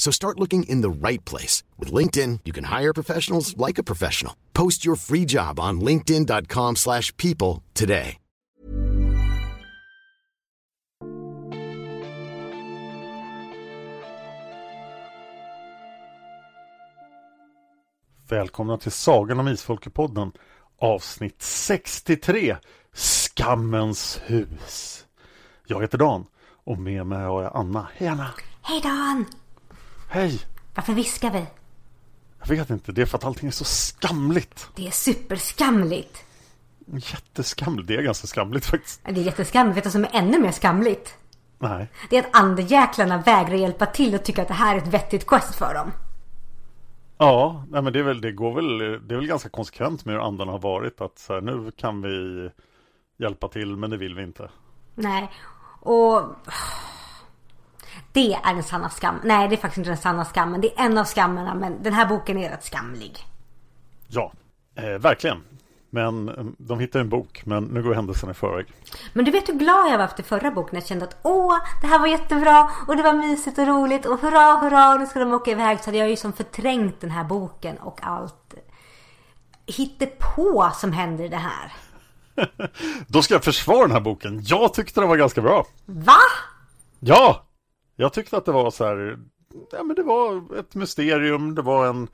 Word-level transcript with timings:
So 0.00 0.10
start 0.10 0.40
looking 0.40 0.62
in 0.62 0.80
the 0.80 1.08
right 1.08 1.22
place. 1.24 1.62
With 1.78 1.92
LinkedIn, 1.92 2.40
you 2.46 2.52
can 2.54 2.64
hire 2.64 2.94
professionals 2.94 3.54
like 3.58 3.78
a 3.78 3.84
professional. 3.84 4.34
Post 4.54 4.84
your 4.86 4.96
free 4.96 5.26
job 5.26 5.60
on 5.60 5.80
linkedin.com 5.80 6.76
slash 6.76 7.14
people 7.16 7.62
today. 7.74 8.16
Välkomna 18.28 18.78
till 18.78 18.92
Sagan 18.92 19.40
om 19.40 19.48
Isfolkepodden 19.48 20.32
avsnitt 20.78 21.42
63 21.42 22.56
Skammens 22.92 24.20
hus. 24.24 25.06
Jag 25.66 25.82
heter 25.82 25.98
Dan 25.98 26.26
och 26.64 26.78
med 26.78 27.06
mig 27.06 27.22
har 27.22 27.42
jag 27.42 27.56
Anna. 27.56 27.88
Hej 27.94 28.08
Anna! 28.08 28.30
Hej 28.62 28.80
Dan! 28.82 29.39
Hej! 30.12 30.40
Varför 30.74 30.92
viskar 30.92 31.30
vi? 31.30 31.46
Jag 32.38 32.46
vet 32.46 32.70
inte, 32.70 32.92
det 32.92 33.02
är 33.02 33.06
för 33.06 33.18
att 33.18 33.24
allting 33.24 33.48
är 33.48 33.52
så 33.52 33.64
skamligt. 33.64 34.68
Det 34.74 34.86
är 34.86 34.90
superskamligt. 34.90 36.24
Jätteskamligt, 36.86 37.88
det 37.88 37.96
är 37.96 38.02
ganska 38.02 38.26
skamligt 38.26 38.66
faktiskt. 38.66 39.00
Det 39.04 39.10
är 39.10 39.24
jätteskamligt. 39.24 39.76
Vet 39.76 39.84
du 39.84 39.88
vad 39.88 39.92
som 39.92 40.04
är 40.04 40.10
ännu 40.12 40.38
mer 40.38 40.52
skamligt? 40.52 41.14
Nej. 41.58 41.88
Det 42.10 42.16
är 42.16 42.22
att 42.22 42.36
andejäklarna 42.36 43.18
vägrar 43.18 43.54
hjälpa 43.54 43.86
till 43.86 44.14
och 44.14 44.24
tycker 44.24 44.42
att 44.42 44.48
det 44.48 44.54
här 44.54 44.74
är 44.74 44.78
ett 44.78 44.94
vettigt 44.94 45.26
quest 45.26 45.54
för 45.54 45.74
dem. 45.74 45.92
Ja, 47.18 47.64
nej 47.70 47.82
men 47.82 47.92
det, 47.92 47.98
är 47.98 48.02
väl, 48.02 48.20
det 48.20 48.32
går 48.32 48.54
väl, 48.54 48.78
det 48.78 49.14
är 49.14 49.18
väl 49.18 49.26
ganska 49.26 49.48
konsekvent 49.48 50.04
med 50.04 50.14
hur 50.14 50.22
andarna 50.22 50.52
har 50.52 50.58
varit 50.58 51.00
att 51.00 51.18
så 51.18 51.34
här, 51.34 51.40
nu 51.40 51.70
kan 51.70 52.02
vi 52.02 52.50
hjälpa 53.18 53.48
till 53.48 53.76
men 53.76 53.90
det 53.90 53.96
vill 53.96 54.14
vi 54.14 54.22
inte. 54.22 54.50
Nej, 54.94 55.30
och 55.80 56.22
det 58.12 58.34
är 58.34 58.54
den 58.54 58.62
sanna 58.62 58.90
skam. 58.90 59.20
Nej, 59.24 59.48
det 59.48 59.54
är 59.54 59.56
faktiskt 59.56 59.78
inte 59.78 59.90
den 59.90 59.96
sanna 59.96 60.24
skammen. 60.24 60.60
Det 60.60 60.78
är 60.78 60.84
en 60.84 60.98
av 60.98 61.04
skammarna, 61.04 61.54
men 61.54 61.82
den 61.82 61.92
här 61.92 62.06
boken 62.06 62.38
är 62.38 62.50
rätt 62.50 62.64
skamlig. 62.64 63.26
Ja, 64.08 64.32
eh, 64.74 64.84
verkligen. 64.84 65.42
Men 65.90 66.28
eh, 66.28 66.44
de 66.58 66.80
hittar 66.80 67.00
en 67.00 67.08
bok, 67.08 67.42
men 67.44 67.64
nu 67.64 67.82
går 67.82 67.94
händelserna 67.94 68.32
i 68.32 68.34
förväg. 68.34 68.66
Men 69.12 69.24
du 69.24 69.30
vet 69.30 69.48
hur 69.48 69.54
glad 69.54 69.92
jag 69.92 69.98
var 69.98 70.04
efter 70.04 70.22
förra 70.22 70.50
boken. 70.50 70.74
Jag 70.74 70.86
kände 70.86 71.04
att 71.04 71.16
åh, 71.22 71.56
det 71.80 71.86
här 71.86 71.98
var 71.98 72.06
jättebra 72.06 72.70
och 72.88 72.96
det 72.96 73.02
var 73.02 73.12
mysigt 73.12 73.58
och 73.58 73.66
roligt 73.66 74.06
och 74.06 74.20
hurra, 74.20 74.56
hurra, 74.56 74.94
nu 74.94 75.06
ska 75.06 75.18
de 75.18 75.32
åka 75.32 75.50
iväg. 75.50 75.78
Så 75.80 75.84
hade 75.84 75.98
jag 75.98 76.10
ju 76.10 76.16
som 76.16 76.32
förträngt 76.32 77.00
den 77.00 77.10
här 77.10 77.24
boken 77.24 77.78
och 77.78 77.98
allt 78.02 78.54
hittepå 79.66 80.70
som 80.74 80.92
händer 80.92 81.24
i 81.24 81.28
det 81.28 81.36
här. 81.36 81.72
Då 83.06 83.22
ska 83.22 83.34
jag 83.34 83.44
försvara 83.44 83.82
den 83.82 83.92
här 83.92 84.00
boken. 84.00 84.40
Jag 84.44 84.74
tyckte 84.74 85.00
den 85.00 85.08
var 85.08 85.16
ganska 85.16 85.42
bra. 85.42 85.66
Va? 85.86 86.18
Ja! 87.00 87.44
Jag 88.00 88.12
tyckte 88.12 88.36
att 88.36 88.44
det 88.44 88.52
var 88.52 88.70
så 88.70 88.84
här, 88.84 89.18
ja 89.72 89.82
men 89.82 89.96
det 89.96 90.02
var 90.02 90.58
ett 90.58 90.74
mysterium, 90.74 91.54
det 91.54 91.62
var 91.62 91.86
en, 91.86 92.08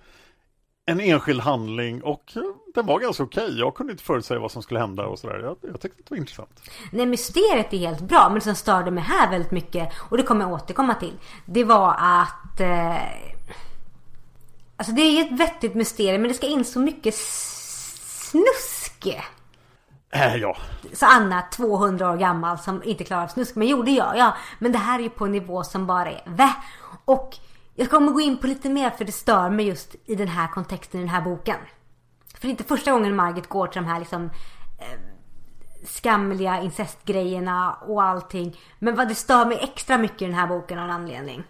en 0.86 1.00
enskild 1.00 1.41
handling 1.41 2.02
och 2.02 2.32
den 2.74 2.86
var 2.86 3.00
ganska 3.00 3.22
okej. 3.22 3.58
Jag 3.58 3.74
kunde 3.74 3.92
inte 3.92 4.04
förutsäga 4.04 4.41
vad 4.41 4.50
som 4.50 4.62
skulle 4.62 4.80
hända 4.80 5.06
och 5.06 5.19
sådär. 5.19 5.38
Jag, 5.38 5.56
jag 5.62 5.80
tyckte 5.80 6.00
att 6.00 6.06
det 6.06 6.10
var 6.10 6.16
intressant. 6.16 6.62
Nej, 6.92 7.06
mysteriet 7.06 7.72
är 7.72 7.78
helt 7.78 8.00
bra. 8.00 8.28
Men 8.28 8.34
det 8.34 8.41
som 8.41 8.54
störde 8.54 8.91
mig 8.91 9.04
här 9.04 9.30
väldigt 9.30 9.50
mycket, 9.50 9.92
och 9.98 10.16
det 10.16 10.22
kommer 10.22 10.44
jag 10.44 10.52
återkomma 10.52 10.94
till. 10.94 11.14
Det 11.47 11.64
var 11.64 11.97
att... 11.98 12.60
Eh, 12.60 12.97
alltså 14.76 14.92
det 14.92 15.03
är 15.03 15.24
ett 15.24 15.41
vettigt 15.41 15.74
mysterium, 15.74 16.22
men 16.22 16.28
det 16.28 16.34
ska 16.34 16.47
in 16.47 16.64
så 16.64 16.80
mycket 16.80 17.14
snusk. 17.14 19.08
Äh, 20.16 20.37
ja. 20.37 20.56
Så 20.93 21.06
Anna, 21.06 21.43
200 21.43 22.10
år 22.10 22.16
gammal, 22.16 22.59
som 22.59 22.82
inte 22.82 23.04
klarar 23.04 23.22
av 23.22 23.28
snusk. 23.28 23.56
Men 23.56 23.69
jo, 23.69 23.82
det 23.82 23.91
gör 23.91 24.15
jag. 24.15 24.32
Men 24.59 24.72
det 24.72 24.78
här 24.78 24.99
är 24.99 25.03
ju 25.03 25.10
på 25.10 25.25
en 25.25 25.32
nivå 25.32 25.65
som 25.65 25.87
bara 25.87 26.10
är 26.10 26.22
vä. 26.27 26.53
Och 27.04 27.37
jag 27.75 27.91
kommer 27.91 28.12
gå 28.12 28.21
in 28.21 28.37
på 28.38 28.47
lite 28.47 28.69
mer 28.69 28.91
för 28.91 29.04
det 29.04 29.12
stör 29.12 29.50
mig 29.50 29.66
just 29.66 29.94
i 30.04 30.15
den 30.15 30.28
här 30.28 30.49
kontexten 30.49 31.00
i 31.00 31.03
den 31.03 31.10
här 31.10 31.22
boken. 31.22 31.56
För 32.34 32.41
det 32.41 32.49
är 32.49 32.50
inte 32.50 32.65
första 32.65 32.93
gången 32.93 33.16
Margit 33.16 33.49
går 33.49 33.66
till 33.66 33.82
de 33.82 33.88
här 33.88 33.99
liksom 33.99 34.31
eh, 34.78 35.00
skamliga 35.84 36.60
incestgrejerna 36.60 37.72
och 37.75 38.03
allting. 38.03 38.56
Men 38.78 38.97
vad 38.97 39.09
det 39.09 39.15
stör 39.15 39.47
mig 39.47 39.59
extra 39.62 39.98
mycket 39.98 40.22
i 40.22 40.25
den 40.25 40.34
här 40.34 40.47
boken 40.47 40.78
av 40.78 40.84
en 40.84 40.91
anledning. 40.91 41.43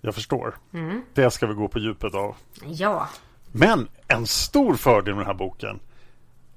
Jag 0.00 0.14
förstår. 0.14 0.54
Mm. 0.72 1.02
Det 1.14 1.30
ska 1.30 1.46
vi 1.46 1.54
gå 1.54 1.68
på 1.68 1.78
djupet 1.78 2.14
av. 2.14 2.36
Ja. 2.64 3.08
Men 3.52 3.88
en 4.08 4.26
stor 4.26 4.74
fördel 4.74 5.14
med 5.14 5.20
den 5.20 5.26
här 5.26 5.38
boken 5.38 5.80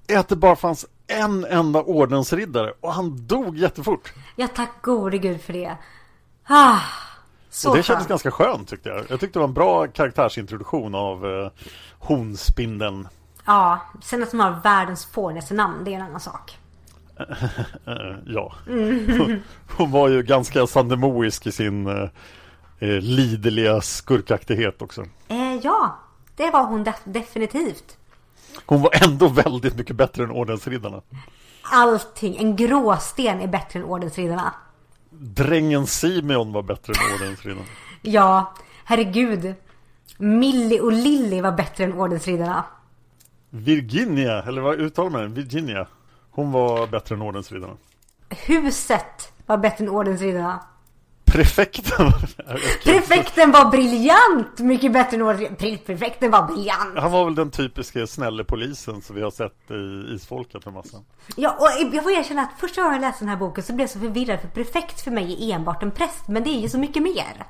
är 0.07 0.17
att 0.17 0.27
det 0.27 0.35
bara 0.35 0.55
fanns 0.55 0.85
en 1.07 1.45
enda 1.45 1.81
ordensriddare 1.81 2.73
och 2.79 2.93
han 2.93 3.27
dog 3.27 3.57
jättefort. 3.57 4.13
Ja, 4.35 4.47
tack 4.47 4.71
gode 4.81 5.17
gud 5.17 5.41
för 5.41 5.53
det. 5.53 5.77
Ah, 6.47 6.79
så 7.49 7.69
och 7.69 7.75
det 7.77 7.83
kändes 7.83 7.99
skönt. 8.01 8.09
ganska 8.09 8.31
skönt 8.31 8.69
tyckte 8.69 8.89
jag. 8.89 8.97
Jag 9.09 9.19
tyckte 9.19 9.39
det 9.39 9.41
var 9.41 9.47
en 9.47 9.53
bra 9.53 9.87
karaktärsintroduktion 9.87 10.95
av 10.95 11.25
eh, 11.25 11.49
honspindeln. 11.99 13.07
Ja, 13.45 13.79
sen 14.03 14.23
att 14.23 14.31
de 14.31 14.39
har 14.39 14.59
världens 14.63 15.05
fånigaste 15.05 15.53
namn, 15.53 15.83
det 15.83 15.91
är 15.91 15.95
en 15.95 16.01
annan 16.01 16.19
sak. 16.19 16.57
Ja. 18.25 18.53
Hon, 18.67 19.41
hon 19.77 19.91
var 19.91 20.09
ju 20.09 20.23
ganska 20.23 20.67
sandemoisk 20.67 21.47
i 21.47 21.51
sin 21.51 21.87
eh, 21.87 22.09
eh, 22.79 22.99
liderliga 23.01 23.81
skurkaktighet 23.81 24.81
också. 24.81 25.01
Eh, 25.27 25.55
ja, 25.63 25.99
det 26.35 26.51
var 26.51 26.65
hon 26.65 26.85
def- 26.85 27.01
definitivt. 27.03 27.97
Hon 28.65 28.81
var 28.81 29.03
ändå 29.03 29.27
väldigt 29.27 29.75
mycket 29.77 29.95
bättre 29.95 30.23
än 30.23 30.31
ordensriddarna. 30.31 31.01
Allting, 31.61 32.37
en 32.37 32.55
gråsten 32.55 33.41
är 33.41 33.47
bättre 33.47 33.79
än 33.79 33.85
ordensriddarna. 33.85 34.53
Drängen 35.09 35.87
Simeon 35.87 36.53
var 36.53 36.61
bättre 36.63 36.93
än 36.93 37.13
ordensriddarna. 37.21 37.67
Ja, 38.01 38.53
herregud. 38.85 39.53
Millie 40.17 40.79
och 40.81 40.91
Lilly 40.91 41.41
var 41.41 41.51
bättre 41.51 41.83
än 41.83 41.93
ordensriddarna. 41.93 42.63
Virginia, 43.49 44.43
eller 44.43 44.61
vad 44.61 44.79
uttalar 44.79 45.09
man? 45.09 45.33
Virginia. 45.33 45.87
Hon 46.31 46.51
var 46.51 46.87
bättre 46.87 47.15
än 47.15 47.21
ordensriddarna. 47.21 47.73
Huset 48.29 49.33
var 49.45 49.57
bättre 49.57 49.83
än 49.85 49.89
ordensriddarna. 49.89 50.59
Prefekten 51.35 52.11
Prefekten 52.83 53.51
var 53.51 53.71
briljant! 53.71 54.59
Mycket 54.59 54.93
bättre 54.93 55.17
än. 55.17 55.23
Pre- 55.23 55.77
Prefekten 55.77 56.31
var 56.31 56.43
briljant. 56.43 56.97
Han 56.97 57.11
var 57.11 57.25
väl 57.25 57.35
den 57.35 57.51
typiska 57.51 58.07
snälle 58.07 58.43
polisen 58.43 59.01
som 59.01 59.15
vi 59.15 59.21
har 59.21 59.31
sett 59.31 59.71
i 59.71 60.13
Isfolket 60.15 60.65
en 60.65 60.73
massa. 60.73 60.97
Ja, 61.35 61.55
och 61.59 61.95
jag 61.95 62.03
får 62.03 62.11
erkänna 62.11 62.41
att 62.41 62.59
första 62.59 62.81
gången 62.81 63.01
jag 63.01 63.01
läste 63.01 63.25
den 63.25 63.29
här 63.29 63.37
boken 63.37 63.63
så 63.63 63.73
blev 63.73 63.83
jag 63.83 63.89
så 63.89 63.99
förvirrad 63.99 64.39
för 64.39 64.47
prefekt 64.47 65.01
för 65.01 65.11
mig 65.11 65.51
är 65.51 65.55
enbart 65.55 65.83
en 65.83 65.91
präst. 65.91 66.27
Men 66.27 66.43
det 66.43 66.49
är 66.49 66.59
ju 66.59 66.69
så 66.69 66.77
mycket 66.77 67.03
mer. 67.03 67.45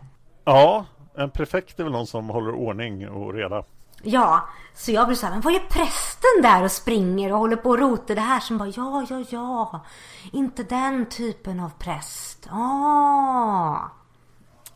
Ja, 0.45 0.85
en 1.17 1.29
prefekt 1.29 1.79
är 1.79 1.83
väl 1.83 1.93
någon 1.93 2.07
som 2.07 2.29
håller 2.29 2.51
ordning 2.51 3.09
och 3.09 3.33
reda. 3.33 3.63
Ja, 4.03 4.49
så 4.73 4.91
jag 4.91 5.07
blir 5.07 5.17
så 5.17 5.25
här, 5.25 5.33
men 5.33 5.41
vad 5.41 5.55
är 5.55 5.59
prästen 5.59 6.41
där 6.41 6.63
och 6.63 6.71
springer 6.71 7.31
och 7.31 7.39
håller 7.39 7.55
på 7.55 7.69
och 7.69 7.79
rotar 7.79 8.15
det 8.15 8.21
här? 8.21 8.39
Som 8.39 8.57
bara, 8.57 8.69
ja, 8.69 9.05
ja, 9.09 9.23
ja. 9.29 9.85
Inte 10.31 10.63
den 10.63 11.05
typen 11.05 11.59
av 11.59 11.69
präst. 11.79 12.47
Ah. 12.51 13.79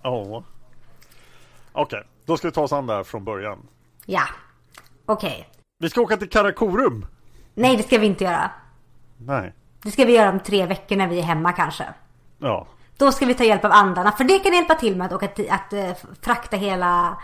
Ja. 0.01 0.43
Okej, 1.71 2.03
då 2.25 2.37
ska 2.37 2.47
vi 2.47 2.51
ta 2.51 2.61
oss 2.61 2.73
an 2.73 2.87
där 2.87 3.03
från 3.03 3.25
början. 3.25 3.67
Ja, 4.05 4.23
okej. 5.05 5.49
Vi 5.79 5.89
ska 5.89 6.01
åka 6.01 6.17
till 6.17 6.29
Karakorum. 6.29 7.05
Nej, 7.53 7.77
det 7.77 7.83
ska 7.83 7.97
vi 7.97 8.07
inte 8.07 8.23
göra. 8.23 8.51
Nej. 9.17 9.53
Det 9.81 9.91
ska 9.91 10.05
vi 10.05 10.15
göra 10.15 10.29
om 10.29 10.39
tre 10.39 10.65
veckor 10.65 10.95
när 10.95 11.07
vi 11.07 11.19
är 11.19 11.23
hemma 11.23 11.53
kanske. 11.53 11.85
Ja. 12.37 12.67
Då 12.97 13.11
ska 13.11 13.25
vi 13.25 13.33
ta 13.33 13.43
hjälp 13.43 13.65
av 13.65 13.71
andarna. 13.71 14.11
För 14.11 14.23
det 14.23 14.39
kan 14.39 14.53
hjälpa 14.53 14.75
till 14.75 14.95
med 14.95 15.05
att, 15.05 15.13
åka 15.13 15.27
till, 15.27 15.51
att 15.51 15.73
eh, 15.73 15.91
frakta 16.21 16.57
hela 16.57 17.17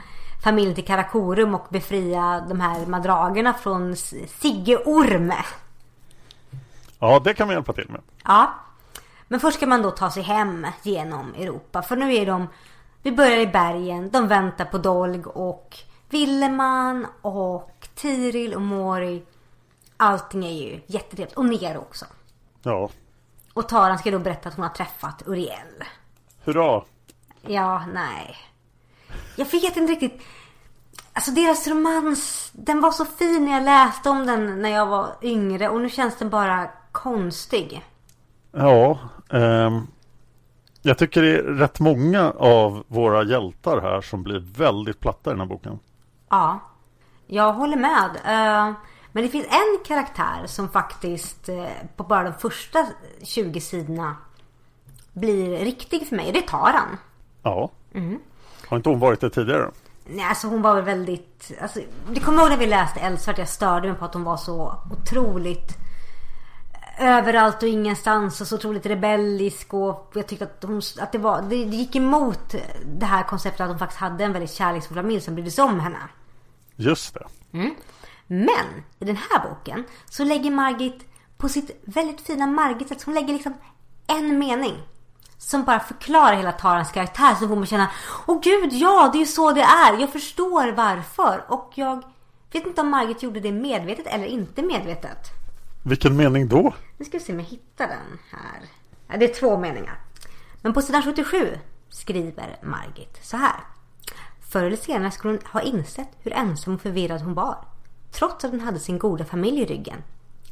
familjen 0.46 0.76
till 0.76 0.86
Karakorum 0.86 1.56
och 1.56 1.66
befria 1.70 2.46
de 2.50 2.60
här 2.62 2.86
madragerna 2.86 3.54
från 3.54 3.96
Sigge 3.96 4.78
Orm. 4.78 5.34
Ja, 7.00 7.20
det 7.20 7.34
kan 7.34 7.48
vi 7.48 7.54
hjälpa 7.54 7.74
till 7.74 7.90
med. 7.90 8.02
Ja. 8.24 8.54
Men 9.28 9.40
först 9.40 9.58
ska 9.58 9.68
man 9.68 9.82
då 9.82 9.92
ta 9.92 10.12
sig 10.12 10.24
hem 10.24 10.68
genom 10.84 11.34
Europa. 11.34 11.82
För 11.82 11.96
nu 11.96 12.16
är 12.16 12.26
de... 12.26 12.48
Vi 13.02 13.12
börjar 13.12 13.38
i 13.38 13.48
bergen. 13.48 14.10
De 14.10 14.28
väntar 14.28 14.66
på 14.66 14.78
Dolg 14.78 15.26
och 15.26 15.78
Villeman 16.10 17.08
och 17.22 17.88
Tiril 17.96 18.54
och 18.54 18.62
Mori. 18.62 19.26
Allting 19.98 20.46
är 20.46 20.52
ju 20.52 20.82
jättetrevligt. 20.88 21.38
Och 21.38 21.46
Nero 21.46 21.78
också. 21.78 22.06
Ja. 22.64 22.90
Och 23.54 23.70
Taran 23.70 23.98
ska 23.98 24.12
då 24.12 24.20
berätta 24.20 24.50
att 24.50 24.56
hon 24.56 24.64
har 24.64 24.70
träffat 24.70 25.24
Uriel. 25.26 25.84
Hurra. 26.44 26.84
Ja, 27.42 27.84
nej. 27.94 28.36
Jag 29.36 29.46
vet 29.46 29.78
inte 29.78 29.92
riktigt. 29.94 30.22
Alltså 31.14 31.32
deras 31.32 31.68
romans, 31.68 32.52
den 32.54 32.82
var 32.82 32.92
så 32.92 33.06
fin 33.06 33.46
när 33.46 33.52
jag 33.52 33.64
läste 33.64 34.10
om 34.10 34.26
den 34.26 34.62
när 34.62 34.70
jag 34.70 34.86
var 34.86 35.16
yngre 35.22 35.70
och 35.70 35.82
nu 35.82 35.90
känns 35.90 36.18
den 36.18 36.30
bara 36.30 36.70
konstig. 36.92 37.86
Ja. 38.52 39.00
ehm, 39.30 39.88
jag 40.82 40.98
tycker 40.98 41.22
det 41.22 41.38
är 41.38 41.44
rätt 41.44 41.80
många 41.80 42.32
av 42.32 42.84
våra 42.88 43.24
hjältar 43.24 43.82
här 43.82 44.02
som 44.02 44.24
blir 44.24 44.40
väldigt 44.58 45.00
platta 45.00 45.30
i 45.30 45.34
den 45.34 45.40
här 45.40 45.48
boken. 45.48 45.80
Ja, 46.30 46.60
jag 47.28 47.54
håller 47.54 47.78
med. 47.78 48.10
Eh, 48.26 48.74
Men 49.12 49.24
det 49.24 49.30
finns 49.30 49.46
en 49.46 49.84
karaktär 49.86 50.44
som 50.46 50.70
faktiskt 50.70 51.50
eh, 51.50 51.66
på 51.96 52.04
bara 52.04 52.24
de 52.24 52.34
första 52.34 52.86
20 53.24 53.62
sidorna 53.62 54.16
blir 55.14 55.58
riktig 55.58 56.08
för 56.08 56.16
mig. 56.16 56.32
Det 56.32 56.40
är 56.40 56.48
Taran. 56.48 56.98
Ja. 57.44 57.70
Har 58.68 58.78
inte 58.78 58.90
hon 58.90 59.00
varit 59.00 59.22
det 59.22 59.30
tidigare? 59.30 59.72
Nej, 60.06 60.26
alltså 60.26 60.48
hon 60.48 60.62
var 60.62 60.76
väl 60.76 60.84
väldigt... 60.84 61.52
Alltså, 61.62 61.80
du 62.10 62.20
kommer 62.20 62.42
ihåg 62.42 62.50
när 62.50 62.58
vi 62.58 62.68
läste 62.68 63.00
Eldsvart? 63.00 63.38
Jag 63.38 63.50
störde 63.50 63.88
mig 63.88 63.98
på 63.98 64.06
att 64.06 64.14
hon 64.14 64.24
var 64.24 64.38
så 64.38 64.76
otroligt 64.92 65.78
överallt 67.00 67.64
och 67.64 67.70
ingenstans 67.70 68.42
och 68.42 68.48
så 68.48 68.56
otroligt 68.56 68.86
rebellisk 68.86 69.74
och 69.74 70.12
jag 70.16 70.28
tyckte 70.28 70.46
att, 70.46 70.64
hon, 70.64 70.82
att 71.00 71.12
det, 71.12 71.18
var, 71.18 71.42
det, 71.42 71.66
det 71.66 71.76
gick 71.76 71.96
emot 71.96 72.56
det 72.86 73.06
här 73.06 73.24
konceptet 73.24 73.62
att 73.62 73.68
hon 73.68 73.80
faktiskt 73.80 74.00
hade 74.00 74.24
en 74.24 74.34
väldigt 74.34 74.52
kärleksfull 74.52 74.98
familj 74.98 75.22
som 75.22 75.36
brydde 75.36 75.52
sig 75.52 75.64
om 75.64 75.80
henne. 75.80 76.00
Just 76.76 77.14
det. 77.14 77.26
Men 78.28 78.84
i 79.00 79.06
den 79.06 79.18
här 79.18 79.50
boken 79.50 79.84
så 80.10 80.24
lägger 80.24 80.52
Margit 80.52 81.06
på 81.38 81.50
sitt 81.50 81.82
väldigt 81.86 82.22
fina 82.22 82.48
Margit-sätt, 82.48 83.04
hon 83.04 83.14
lägger 83.14 83.34
liksom 83.34 83.54
en 84.08 84.40
mening. 84.40 84.74
Som 85.38 85.64
bara 85.64 85.80
förklarar 85.80 86.36
hela 86.36 86.52
Tarans 86.52 86.92
karaktär 86.92 87.36
så 87.36 87.48
får 87.48 87.56
man 87.56 87.66
känna 87.66 87.92
Åh 88.26 88.40
gud, 88.42 88.74
ja 88.74 89.10
det 89.12 89.18
är 89.18 89.20
ju 89.20 89.26
så 89.26 89.52
det 89.52 89.62
är. 89.62 90.00
Jag 90.00 90.10
förstår 90.10 90.72
varför. 90.72 91.44
Och 91.48 91.72
jag 91.76 92.04
vet 92.52 92.66
inte 92.66 92.82
om 92.82 92.90
Margit 92.90 93.24
gjorde 93.24 93.40
det 93.40 93.52
medvetet 93.52 94.08
eller 94.08 94.26
inte 94.26 94.62
medvetet. 94.62 95.18
Vilken 95.84 96.18
mening 96.18 96.48
då? 96.48 96.74
Nu 96.98 97.06
ska 97.06 97.18
vi 97.18 97.24
se 97.24 97.34
om 97.34 97.40
jag 97.40 97.46
hittar 97.46 97.88
den 97.88 98.20
här. 98.32 98.62
Ja, 99.08 99.18
det 99.18 99.26
är 99.26 99.40
två 99.40 99.58
meningar. 99.58 100.00
Men 100.62 100.74
på 100.74 100.82
sidan 100.82 101.04
77 101.04 101.58
skriver 101.90 102.58
Margit 102.64 103.20
så 103.22 103.38
här. 103.38 103.60
Förr 104.50 104.64
eller 104.64 104.78
senare 104.78 105.12
skulle 105.12 105.34
hon 105.34 105.42
ha 105.52 105.62
insett 105.62 106.10
hur 106.20 106.34
ensam 106.34 106.76
och 106.76 106.82
förvirrad 106.82 107.22
hon 107.22 107.34
var. 107.34 107.58
Trots 108.12 108.46
att 108.46 108.52
hon 108.52 108.60
hade 108.60 108.80
sin 108.80 109.00
goda 109.00 109.26
familj 109.26 109.62
i 109.62 109.66
ryggen. 109.66 110.04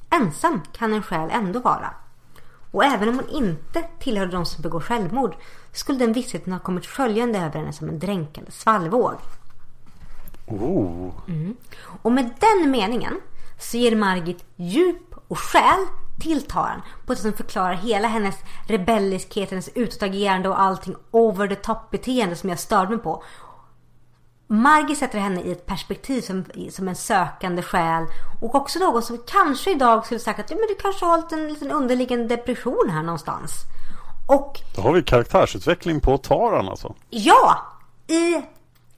Ensam 0.10 0.62
kan 0.74 0.94
en 0.94 1.04
själ 1.04 1.30
ändå 1.32 1.60
vara. 1.60 1.94
Och 2.74 2.84
även 2.84 3.10
om 3.10 3.16
hon 3.16 3.30
inte 3.30 3.84
tillhörde 4.00 4.32
de 4.32 4.46
som 4.46 4.62
begår 4.62 4.80
självmord 4.80 5.36
skulle 5.72 6.00
den 6.00 6.14
vissheten 6.14 6.54
ha 6.54 6.60
kommit 6.60 6.86
sköljande 6.86 7.40
över 7.40 7.60
henne 7.60 7.74
som 7.74 7.90
en 7.90 8.00
dränkande 8.00 8.52
svallvåg. 8.52 9.16
Oh. 10.48 11.10
Och 12.02 12.12
med 12.12 12.30
den 12.40 12.72
meningen 12.72 13.22
så 13.60 13.78
ger 13.78 13.96
Margit 13.96 14.46
djup 14.56 15.16
och 15.28 15.40
själ 15.40 15.86
till 16.22 16.42
Taran 16.42 16.82
på 17.06 17.14
ett 17.14 17.20
sätt 17.20 17.24
som 17.24 17.46
förklarar 17.46 17.74
hela 17.74 18.08
hennes 18.08 18.36
rebelliskhet, 18.68 19.50
hennes 19.50 19.70
utåtagerande 19.76 20.50
och 20.50 20.62
allting 20.62 20.96
over 21.12 21.48
the 21.48 21.56
top 21.56 21.92
beteende 21.92 22.36
som 22.36 22.50
jag 22.50 22.60
störde 22.60 22.90
mig 22.90 23.00
på. 23.00 23.24
Margit 24.48 24.98
sätter 24.98 25.20
henne 25.20 25.42
i 25.42 25.52
ett 25.52 25.66
perspektiv 25.66 26.22
som, 26.22 26.46
som 26.72 26.88
en 26.88 26.96
sökande 26.96 27.62
själ 27.62 28.06
och 28.42 28.56
också 28.56 28.80
någon 28.80 29.04
som 29.04 29.18
kanske 29.28 29.72
idag 29.72 30.06
skulle 30.06 30.20
sagt 30.20 30.40
att 30.40 30.52
ja, 30.52 30.58
men 30.58 30.68
du 30.68 30.76
kanske 30.76 31.06
har 31.06 31.34
en 31.34 31.48
liten 31.48 31.72
underliggande 31.72 32.36
depression 32.36 32.90
här 32.90 33.04
någonstans. 33.04 33.54
Och 34.28 34.60
Då 34.76 34.82
har 34.82 34.94
vi 34.94 35.04
karaktärsutveckling 35.04 36.00
på 36.00 36.18
Taran 36.18 36.70
alltså. 36.70 36.94
Ja! 37.10 37.58
I, 38.08 38.42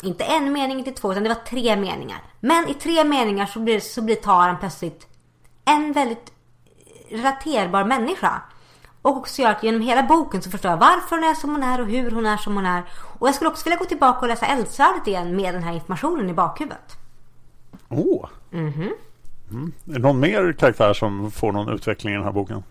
inte 0.01 0.23
en 0.23 0.53
mening, 0.53 0.79
inte 0.79 0.91
två, 0.91 1.11
utan 1.11 1.23
det 1.23 1.29
var 1.29 1.35
tre 1.35 1.75
meningar. 1.75 2.23
Men 2.39 2.69
i 2.69 2.73
tre 2.73 3.03
meningar 3.03 3.45
så 3.45 3.59
blir, 3.59 3.79
så 3.79 4.01
blir 4.01 4.15
Taran 4.15 4.57
plötsligt 4.59 5.07
en 5.65 5.93
väldigt 5.93 6.31
relaterbar 7.09 7.83
människa. 7.83 8.41
Och 9.05 9.17
också 9.17 9.41
gör 9.41 9.51
att 9.51 9.63
genom 9.63 9.81
hela 9.81 10.03
boken 10.03 10.41
så 10.41 10.49
förstår 10.49 10.71
jag 10.71 10.77
varför 10.77 11.15
hon 11.15 11.23
är 11.23 11.33
som 11.33 11.49
hon 11.49 11.63
är 11.63 11.81
och 11.81 11.87
hur 11.87 12.11
hon 12.11 12.25
är 12.25 12.37
som 12.37 12.55
hon 12.55 12.65
är. 12.65 12.83
Och 13.19 13.27
jag 13.27 13.35
skulle 13.35 13.49
också 13.49 13.63
vilja 13.63 13.77
gå 13.77 13.85
tillbaka 13.85 14.19
och 14.19 14.27
läsa 14.27 14.45
Eldsvärdet 14.45 15.07
igen 15.07 15.35
med 15.35 15.53
den 15.53 15.63
här 15.63 15.73
informationen 15.73 16.29
i 16.29 16.33
bakhuvudet. 16.33 16.97
Åh. 17.89 18.29
Mm. 18.51 18.93
Är 19.89 19.93
det 19.93 19.99
någon 19.99 20.19
mer 20.19 20.53
karaktär 20.53 20.93
som 20.93 21.31
får 21.31 21.51
någon 21.51 21.73
utveckling 21.73 22.13
i 22.13 22.15
den 22.15 22.25
här 22.25 22.31
boken? 22.31 22.63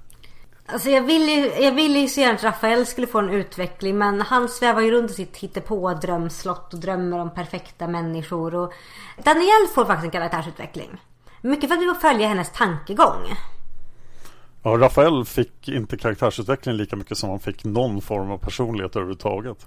Alltså 0.67 0.91
jag 0.91 1.03
ville 1.03 1.33
ju, 1.33 1.53
jag 1.65 1.73
ville 1.73 1.99
ju 1.99 2.09
så 2.09 2.21
gärna 2.21 2.35
att 2.35 2.45
Rafael 2.45 2.87
skulle 2.87 3.07
få 3.07 3.19
en 3.19 3.31
utveckling 3.31 3.99
men 3.99 4.21
han 4.21 4.49
svävar 4.49 4.81
ju 4.81 4.91
runt 4.91 5.11
i 5.11 5.15
sitt 5.15 5.37
hittepå 5.37 5.95
drömslott 5.95 6.75
och 6.75 6.81
drömmer 6.81 7.19
om 7.19 7.35
perfekta 7.35 7.89
människor 7.89 8.55
och 8.55 8.73
Danielle 9.25 9.69
får 9.75 9.85
faktiskt 9.85 10.05
en 10.05 10.11
karaktärsutveckling. 10.11 10.91
Mycket 11.41 11.69
för 11.69 11.77
att 11.77 11.83
vi 11.83 11.87
får 11.87 11.95
följa 11.95 12.29
hennes 12.29 12.51
tankegång. 12.51 13.35
Ja, 14.67 14.71
Rafael 14.71 15.25
fick 15.25 15.69
inte 15.69 15.97
karaktärsutveckling 15.97 16.75
lika 16.75 16.97
mycket 16.97 17.19
som 17.19 17.31
han 17.31 17.41
fick 17.41 17.65
någon 17.65 18.03
form 18.03 18.31
av 18.31 18.39
personlighet 18.39 18.97
överhuvudtaget. 18.97 19.67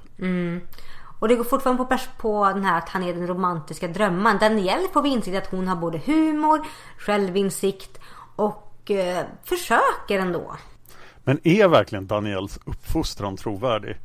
Och 1.19 1.27
det 1.27 1.36
går 1.36 1.43
fortfarande 1.43 1.86
på, 1.86 1.98
på 2.17 2.45
den 2.45 2.65
här 2.65 2.77
att 2.77 2.89
han 2.89 3.03
är 3.03 3.13
den 3.13 3.27
romantiska 3.27 3.88
drömmaren. 3.88 4.38
Danielle 4.39 4.88
får 4.93 5.01
vi 5.01 5.10
insikt 5.10 5.38
att 5.38 5.51
hon 5.51 5.67
har 5.67 5.75
både 5.75 5.98
humor, 5.98 6.65
självinsikt 6.98 8.00
och 8.36 8.91
eh, 8.91 9.25
försöker 9.43 10.19
ändå. 10.19 10.55
Men 11.24 11.48
är 11.48 11.67
verkligen 11.67 12.07
Daniels 12.07 12.60
uppfostran 12.65 13.38
trovärdig? 13.38 13.98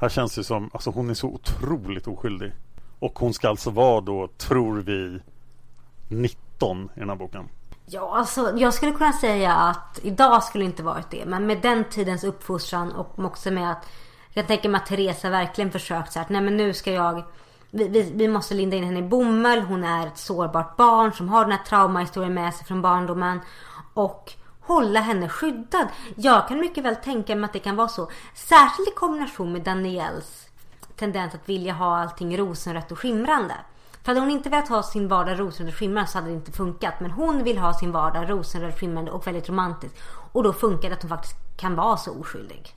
Här 0.00 0.08
känns 0.08 0.34
det 0.34 0.44
som, 0.44 0.70
alltså 0.72 0.90
hon 0.90 1.10
är 1.10 1.14
så 1.14 1.28
otroligt 1.28 2.06
oskyldig. 2.06 2.52
Och 2.98 3.18
hon 3.18 3.34
ska 3.34 3.48
alltså 3.48 3.70
vara 3.70 4.00
då, 4.00 4.28
tror 4.38 4.76
vi, 4.80 5.20
19 6.08 6.90
i 6.96 7.00
den 7.00 7.08
här 7.08 7.16
boken. 7.16 7.48
Ja, 7.92 8.16
alltså 8.16 8.52
jag 8.56 8.74
skulle 8.74 8.92
kunna 8.92 9.12
säga 9.12 9.52
att 9.52 10.00
idag 10.02 10.44
skulle 10.44 10.64
det 10.64 10.66
inte 10.66 10.82
varit 10.82 11.10
det. 11.10 11.24
Men 11.26 11.46
med 11.46 11.60
den 11.62 11.84
tidens 11.84 12.24
uppfostran 12.24 12.92
och 12.92 13.18
också 13.18 13.50
med 13.50 13.70
att 13.72 13.88
jag 14.32 14.46
tänker 14.46 14.68
mig 14.68 14.80
att 14.80 14.86
Teresa 14.86 15.30
verkligen 15.30 15.72
försökt 15.72 16.12
så 16.12 16.18
här 16.18 16.24
att 16.24 16.30
nej 16.30 16.40
men 16.40 16.56
nu 16.56 16.74
ska 16.74 16.92
jag 16.92 17.24
vi, 17.70 17.88
vi, 17.88 18.12
vi 18.14 18.28
måste 18.28 18.54
linda 18.54 18.76
in 18.76 18.84
henne 18.84 18.98
i 18.98 19.02
bomull. 19.02 19.60
Hon 19.60 19.84
är 19.84 20.06
ett 20.06 20.18
sårbart 20.18 20.76
barn 20.76 21.12
som 21.12 21.28
har 21.28 21.44
den 21.44 21.52
här 21.52 21.64
traumahistorien 21.64 22.34
med 22.34 22.54
sig 22.54 22.66
från 22.66 22.82
barndomen. 22.82 23.40
Och 23.94 24.32
hålla 24.60 25.00
henne 25.00 25.28
skyddad. 25.28 25.88
Jag 26.16 26.48
kan 26.48 26.60
mycket 26.60 26.84
väl 26.84 26.96
tänka 26.96 27.36
mig 27.36 27.44
att 27.44 27.52
det 27.52 27.58
kan 27.58 27.76
vara 27.76 27.88
så. 27.88 28.10
Särskilt 28.34 28.88
i 28.88 28.92
kombination 28.92 29.52
med 29.52 29.62
Daniels 29.62 30.48
tendens 30.96 31.34
att 31.34 31.48
vilja 31.48 31.72
ha 31.72 31.98
allting 31.98 32.38
rosenrött 32.38 32.92
och 32.92 32.98
skimrande. 32.98 33.54
För 34.02 34.06
hade 34.06 34.20
hon 34.20 34.30
inte 34.30 34.48
velat 34.48 34.68
ha 34.68 34.82
sin 34.82 35.08
vardag 35.08 35.40
rosenrött 35.40 35.72
och 35.72 35.78
skimrande 35.78 36.10
så 36.10 36.18
hade 36.18 36.30
det 36.30 36.34
inte 36.34 36.52
funkat. 36.52 36.94
Men 37.00 37.10
hon 37.10 37.44
vill 37.44 37.58
ha 37.58 37.74
sin 37.74 37.92
vardag 37.92 38.30
rosenrött, 38.30 38.78
skimrande 38.78 39.10
och 39.10 39.26
väldigt 39.26 39.48
romantisk. 39.48 39.94
Och 40.32 40.42
då 40.42 40.52
funkar 40.52 40.88
det 40.88 40.94
att 40.94 41.02
hon 41.02 41.08
faktiskt 41.08 41.36
kan 41.56 41.74
vara 41.76 41.96
så 41.96 42.20
oskyldig. 42.20 42.74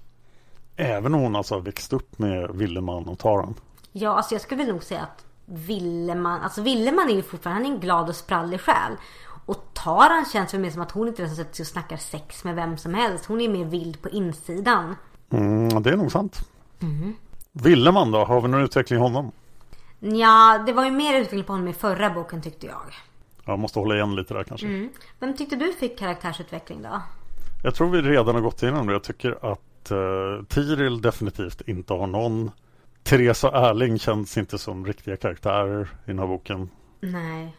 Även 0.76 1.14
om 1.14 1.22
hon 1.22 1.36
alltså 1.36 1.56
har 1.56 1.62
växt 1.62 1.94
upp 1.94 2.20
med 2.20 2.52
Villeman 2.56 3.08
och 3.08 3.20
Taran. 3.20 3.56
Ja, 3.92 4.16
alltså 4.16 4.36
jag 4.36 4.42
skulle 4.42 4.64
väl 4.64 4.74
nog 4.74 4.84
säga 4.84 5.02
att 5.02 5.26
Villeman, 5.46 6.42
alltså 6.42 6.62
Villeman 6.62 7.10
är 7.10 7.14
ju 7.14 7.22
fortfarande 7.22 7.70
en 7.70 7.80
glad 7.80 8.10
och 8.10 8.16
sprallig 8.16 8.62
själ. 8.62 8.92
Och 9.46 9.70
Taran 9.74 10.26
känns 10.34 10.54
väl 10.54 10.62
mer 10.62 10.70
som 10.70 10.82
att 10.82 10.92
hon 10.92 11.08
inte 11.08 11.22
ens 11.22 11.38
sätter 11.38 11.56
sig 11.56 11.64
och 11.64 11.68
snackar 11.68 11.98
sex 11.98 12.44
med 12.44 12.56
vem 12.56 12.78
som 12.78 12.94
helst. 12.94 13.26
Hon 13.26 13.42
är 13.42 13.50
mer 13.50 13.66
vild 13.66 14.02
på 14.02 14.10
insidan. 14.10 14.96
Mm, 15.30 15.84
det 15.84 15.90
är 15.90 15.98
nog 15.98 16.12
sant. 16.12 16.50
Villeman 17.52 18.12
då? 18.12 18.26
Har 18.26 18.42
vi 18.42 18.48
någon 18.48 18.64
utveckling 18.64 19.00
i 19.00 19.02
honom? 19.02 19.32
Ja, 20.06 20.64
det 20.66 20.74
var 20.74 20.86
ju 20.86 20.92
mer 20.92 21.20
utveckling 21.20 21.44
på 21.44 21.54
honom 21.54 21.68
i 21.68 21.74
förra 21.74 22.10
boken 22.10 22.42
tyckte 22.42 22.66
jag. 22.66 22.94
Jag 23.46 23.60
måste 23.60 23.80
hålla 23.80 23.96
igen 23.96 24.16
lite 24.16 24.34
där 24.34 24.44
kanske. 24.44 24.68
Mm. 24.68 24.90
Vem 25.20 25.36
tyckte 25.36 25.56
du 25.56 25.74
fick 25.74 26.00
karaktärsutveckling 26.00 26.82
då? 26.82 27.02
Jag 27.64 27.76
tror 27.76 27.90
vi 27.90 28.02
redan 28.02 28.36
har 28.36 28.42
gått 28.42 28.64
igenom 28.64 28.88
det. 28.88 28.94
Jag 28.94 29.04
tycker 29.04 29.52
att 29.52 29.92
uh, 29.92 30.44
Tiril 30.44 31.02
definitivt 31.02 31.62
inte 31.68 31.94
har 31.94 32.08
någon. 32.08 32.52
Therese 33.04 33.44
och 33.44 33.56
Erling 33.56 34.00
känns 34.00 34.38
inte 34.38 34.58
som 34.58 34.86
riktiga 34.86 35.18
karaktärer 35.18 35.82
i 35.82 35.88
den 36.06 36.20
här 36.20 36.28
boken. 36.28 36.70
Nej. 37.00 37.56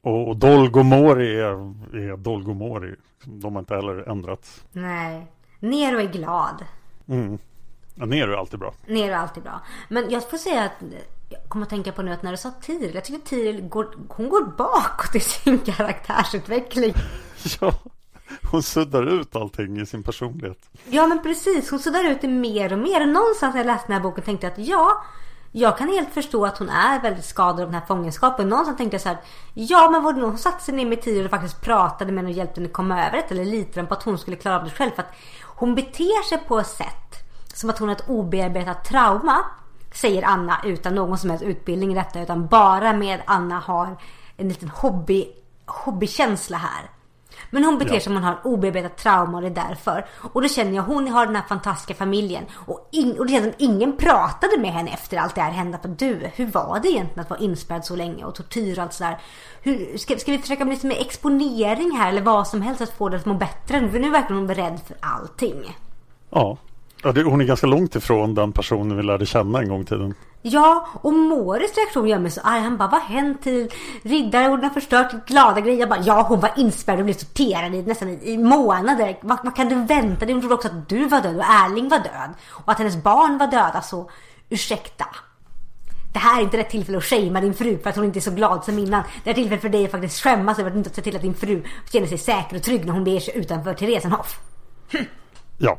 Och, 0.00 0.28
och 0.28 0.36
Dolgomori 0.36 1.40
är, 1.40 1.52
är 1.96 2.16
Dolgomori. 2.16 2.94
De 3.24 3.54
har 3.54 3.60
inte 3.60 3.74
heller 3.74 4.08
ändrats. 4.08 4.64
Nej. 4.72 5.26
Nero 5.58 5.98
är 5.98 6.12
glad. 6.12 6.64
Mm. 7.08 7.38
Ja, 7.94 8.06
Nero 8.06 8.32
är 8.32 8.36
alltid 8.36 8.60
bra. 8.60 8.74
Nero 8.86 9.12
är 9.12 9.16
alltid 9.16 9.42
bra. 9.42 9.60
Men 9.88 10.10
jag 10.10 10.30
får 10.30 10.38
säga 10.38 10.64
att 10.64 10.82
jag 11.28 11.40
kommer 11.48 11.62
att 11.66 11.70
tänka 11.70 11.92
på 11.92 12.02
nu 12.02 12.12
att 12.12 12.22
när 12.22 12.30
du 12.30 12.36
sa 12.36 12.50
Tiril. 12.50 12.94
Jag 12.94 13.04
tycker 13.04 13.20
Tiril 13.20 13.68
går, 13.68 13.94
hon 14.08 14.28
går 14.28 14.44
bakåt 14.56 15.14
i 15.14 15.20
sin 15.20 15.58
karaktärsutveckling. 15.64 16.94
ja, 17.60 17.72
hon 18.50 18.62
suddar 18.62 19.20
ut 19.20 19.36
allting 19.36 19.80
i 19.80 19.86
sin 19.86 20.02
personlighet. 20.02 20.70
Ja 20.90 21.06
men 21.06 21.22
precis, 21.22 21.70
hon 21.70 21.78
suddar 21.78 22.04
ut 22.04 22.20
det 22.20 22.28
mer 22.28 22.72
och 22.72 22.78
mer. 22.78 23.00
Och 23.00 23.08
någonstans 23.08 23.54
när 23.54 23.60
jag 23.60 23.66
läste 23.66 23.86
den 23.86 23.96
här 23.96 24.02
boken 24.02 24.24
tänkte 24.24 24.46
jag 24.46 24.52
att 24.52 24.68
ja, 24.68 25.04
jag 25.52 25.78
kan 25.78 25.88
helt 25.88 26.14
förstå 26.14 26.46
att 26.46 26.58
hon 26.58 26.68
är 26.68 27.02
väldigt 27.02 27.24
skadad 27.24 27.60
av 27.60 27.66
den 27.66 27.74
här 27.74 27.86
fångenskapen. 27.86 28.48
Någonstans 28.48 28.78
tänkte 28.78 28.94
jag 28.94 29.02
så 29.02 29.08
här, 29.08 29.18
ja 29.54 29.90
men 29.90 30.02
var 30.02 30.12
det 30.12 30.20
hon 30.20 30.38
satte 30.38 30.64
sig 30.64 30.74
ner 30.74 30.86
med 30.86 31.02
Tiril 31.02 31.24
och 31.24 31.30
faktiskt 31.30 31.60
pratade 31.60 32.12
med 32.12 32.18
henne 32.18 32.30
och 32.30 32.36
hjälpte 32.36 32.60
henne 32.60 32.72
komma 32.72 33.06
över 33.06 33.16
det? 33.16 33.30
Eller 33.34 33.44
litade 33.44 33.86
på 33.86 33.94
att 33.94 34.02
hon 34.02 34.18
skulle 34.18 34.36
klara 34.36 34.58
av 34.58 34.64
det 34.64 34.70
själv? 34.70 34.90
För 34.90 35.02
att 35.02 35.14
hon 35.44 35.74
beter 35.74 36.28
sig 36.28 36.38
på 36.38 36.58
ett 36.58 36.66
sätt 36.66 37.28
som 37.54 37.70
att 37.70 37.78
hon 37.78 37.88
har 37.88 37.96
ett 37.96 38.08
obearbetat 38.08 38.84
trauma. 38.84 39.44
Säger 40.00 40.22
Anna 40.22 40.60
utan 40.64 40.94
någon 40.94 41.18
som 41.18 41.30
helst 41.30 41.44
utbildning 41.44 41.92
i 41.92 41.94
detta. 41.94 42.20
Utan 42.20 42.46
bara 42.46 42.92
med 42.92 43.20
Anna 43.24 43.58
har 43.58 43.96
en 44.36 44.48
liten 44.48 44.68
hobby, 44.68 45.28
hobbykänsla 45.66 46.56
här. 46.56 46.90
Men 47.50 47.64
hon 47.64 47.78
beter 47.78 47.88
sig 47.88 47.96
ja. 47.96 48.00
som 48.00 48.14
hon 48.14 48.22
har 48.22 48.40
obearbetat 48.44 48.96
trauma 48.96 49.38
och 49.38 49.42
det 49.42 49.48
är 49.48 49.68
därför. 49.68 50.06
Och 50.32 50.42
då 50.42 50.48
känner 50.48 50.72
jag, 50.72 50.82
hon 50.82 51.08
har 51.08 51.26
den 51.26 51.36
här 51.36 51.42
fantastiska 51.42 51.94
familjen. 51.94 52.44
Och, 52.52 52.88
in, 52.92 53.18
och 53.18 53.26
det 53.26 53.32
känns 53.32 53.44
som 53.44 53.54
ingen 53.58 53.96
pratade 53.96 54.58
med 54.58 54.72
henne 54.72 54.90
efter 54.90 55.16
allt 55.16 55.34
det 55.34 55.40
här 55.40 55.50
hände. 55.50 55.78
För 55.82 55.88
du, 55.88 56.30
hur 56.34 56.46
var 56.46 56.80
det 56.82 56.88
egentligen 56.88 57.20
att 57.20 57.30
vara 57.30 57.40
inspärrad 57.40 57.84
så 57.84 57.96
länge 57.96 58.24
och 58.24 58.34
tortyr 58.34 58.78
och 58.78 58.82
allt 58.82 58.92
sådär. 58.92 59.18
Hur, 59.62 59.98
ska, 59.98 60.16
ska 60.16 60.32
vi 60.32 60.38
försöka 60.38 60.64
med 60.64 60.74
lite 60.74 60.86
mer 60.86 61.00
exponering 61.00 61.90
här 61.90 62.08
eller 62.08 62.22
vad 62.22 62.48
som 62.48 62.62
helst 62.62 62.80
att 62.80 62.96
få 62.96 63.08
det 63.08 63.16
att 63.16 63.26
må 63.26 63.34
bättre? 63.34 63.90
För 63.90 63.98
nu 63.98 64.10
verkar 64.10 64.34
hon 64.34 64.46
beredd 64.46 64.80
för 64.86 64.96
allting. 65.00 65.76
Ja, 66.30 66.56
Ja, 67.02 67.12
det, 67.12 67.22
hon 67.22 67.40
är 67.40 67.44
ganska 67.44 67.66
långt 67.66 67.96
ifrån 67.96 68.34
den 68.34 68.52
personen 68.52 68.96
vi 68.96 69.02
lärde 69.02 69.26
känna 69.26 69.58
en 69.58 69.68
gång 69.68 69.80
i 69.80 69.84
tiden. 69.84 70.14
Ja, 70.42 70.88
och 70.92 71.12
Moris 71.12 71.76
reaktion 71.76 72.08
gör 72.08 72.18
mig 72.18 72.30
så 72.30 72.40
arg. 72.44 72.60
Han 72.60 72.76
bara, 72.76 72.88
vad 72.88 73.00
har 73.00 73.08
hänt 73.08 73.42
till 73.42 73.70
riddare? 74.02 74.44
har 74.44 74.70
förstört 74.70 75.26
glada 75.26 75.60
grejer. 75.60 75.80
Jag 75.80 75.88
bara, 75.88 76.00
ja 76.00 76.22
hon 76.28 76.40
var 76.40 76.50
inspärrad 76.56 76.98
och 76.98 77.04
blev 77.04 77.14
torterad 77.14 77.74
i, 77.74 77.82
nästan 77.82 78.08
i, 78.08 78.38
månader. 78.38 79.18
Vad, 79.20 79.38
vad, 79.44 79.56
kan 79.56 79.68
du 79.68 79.74
vänta 79.74 80.26
dig? 80.26 80.32
Hon 80.32 80.40
trodde 80.40 80.54
också 80.54 80.68
att 80.68 80.88
du 80.88 81.08
var 81.08 81.20
död 81.20 81.36
och 81.36 81.42
Erling 81.42 81.88
var 81.88 81.98
död. 81.98 82.34
Och 82.48 82.72
att 82.72 82.78
hennes 82.78 83.02
barn 83.02 83.38
var 83.38 83.46
döda. 83.46 83.82
Så 83.82 84.10
ursäkta. 84.48 85.06
Det 86.12 86.18
här 86.18 86.40
är 86.40 86.44
inte 86.44 86.56
rätt 86.56 86.70
tillfälle 86.70 86.98
att 86.98 87.04
shamea 87.04 87.40
din 87.40 87.54
fru 87.54 87.78
för 87.78 87.90
att 87.90 87.96
hon 87.96 88.04
inte 88.04 88.18
är 88.18 88.20
så 88.20 88.30
glad 88.30 88.64
som 88.64 88.78
innan. 88.78 89.02
Det 89.24 89.30
är 89.30 89.34
tillfälle 89.34 89.60
för 89.60 89.68
dig 89.68 89.84
att 89.84 89.90
faktiskt 89.90 90.22
skämmas 90.22 90.58
över 90.58 90.70
att 90.70 90.76
inte 90.76 90.90
se 90.90 91.02
till 91.02 91.16
att 91.16 91.22
din 91.22 91.34
fru 91.34 91.62
känner 91.92 92.06
sig 92.06 92.18
säker 92.18 92.56
och 92.56 92.62
trygg 92.62 92.86
när 92.86 92.92
hon 92.92 93.04
beger 93.04 93.20
sig 93.20 93.36
utanför 93.36 93.74
Theresenhof. 93.74 94.40
Ja, 95.58 95.78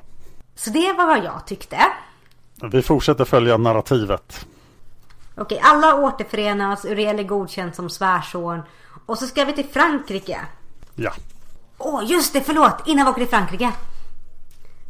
så 0.60 0.70
det 0.70 0.94
var 0.94 1.06
vad 1.06 1.24
jag 1.24 1.48
tyckte. 1.48 1.78
Vi 2.72 2.82
fortsätter 2.82 3.26
följa 3.26 3.58
narrativet. 3.58 4.48
Okej, 5.38 5.60
alla 5.64 5.96
återförenas. 5.96 6.86
Uriel 6.86 7.20
är 7.20 7.24
godkänd 7.24 7.76
som 7.76 7.90
svärson. 7.90 8.62
Och 9.06 9.18
så 9.18 9.28
ska 9.28 9.46
vi 9.46 9.54
till 9.54 9.66
Frankrike. 9.66 10.40
Ja. 10.96 11.12
Åh, 11.78 12.00
oh, 12.00 12.12
just 12.12 12.34
det, 12.34 12.42
förlåt. 12.42 12.88
Innan 12.88 13.06
vi 13.06 13.12
åker 13.12 13.22
till 13.22 13.30
Frankrike. 13.30 13.72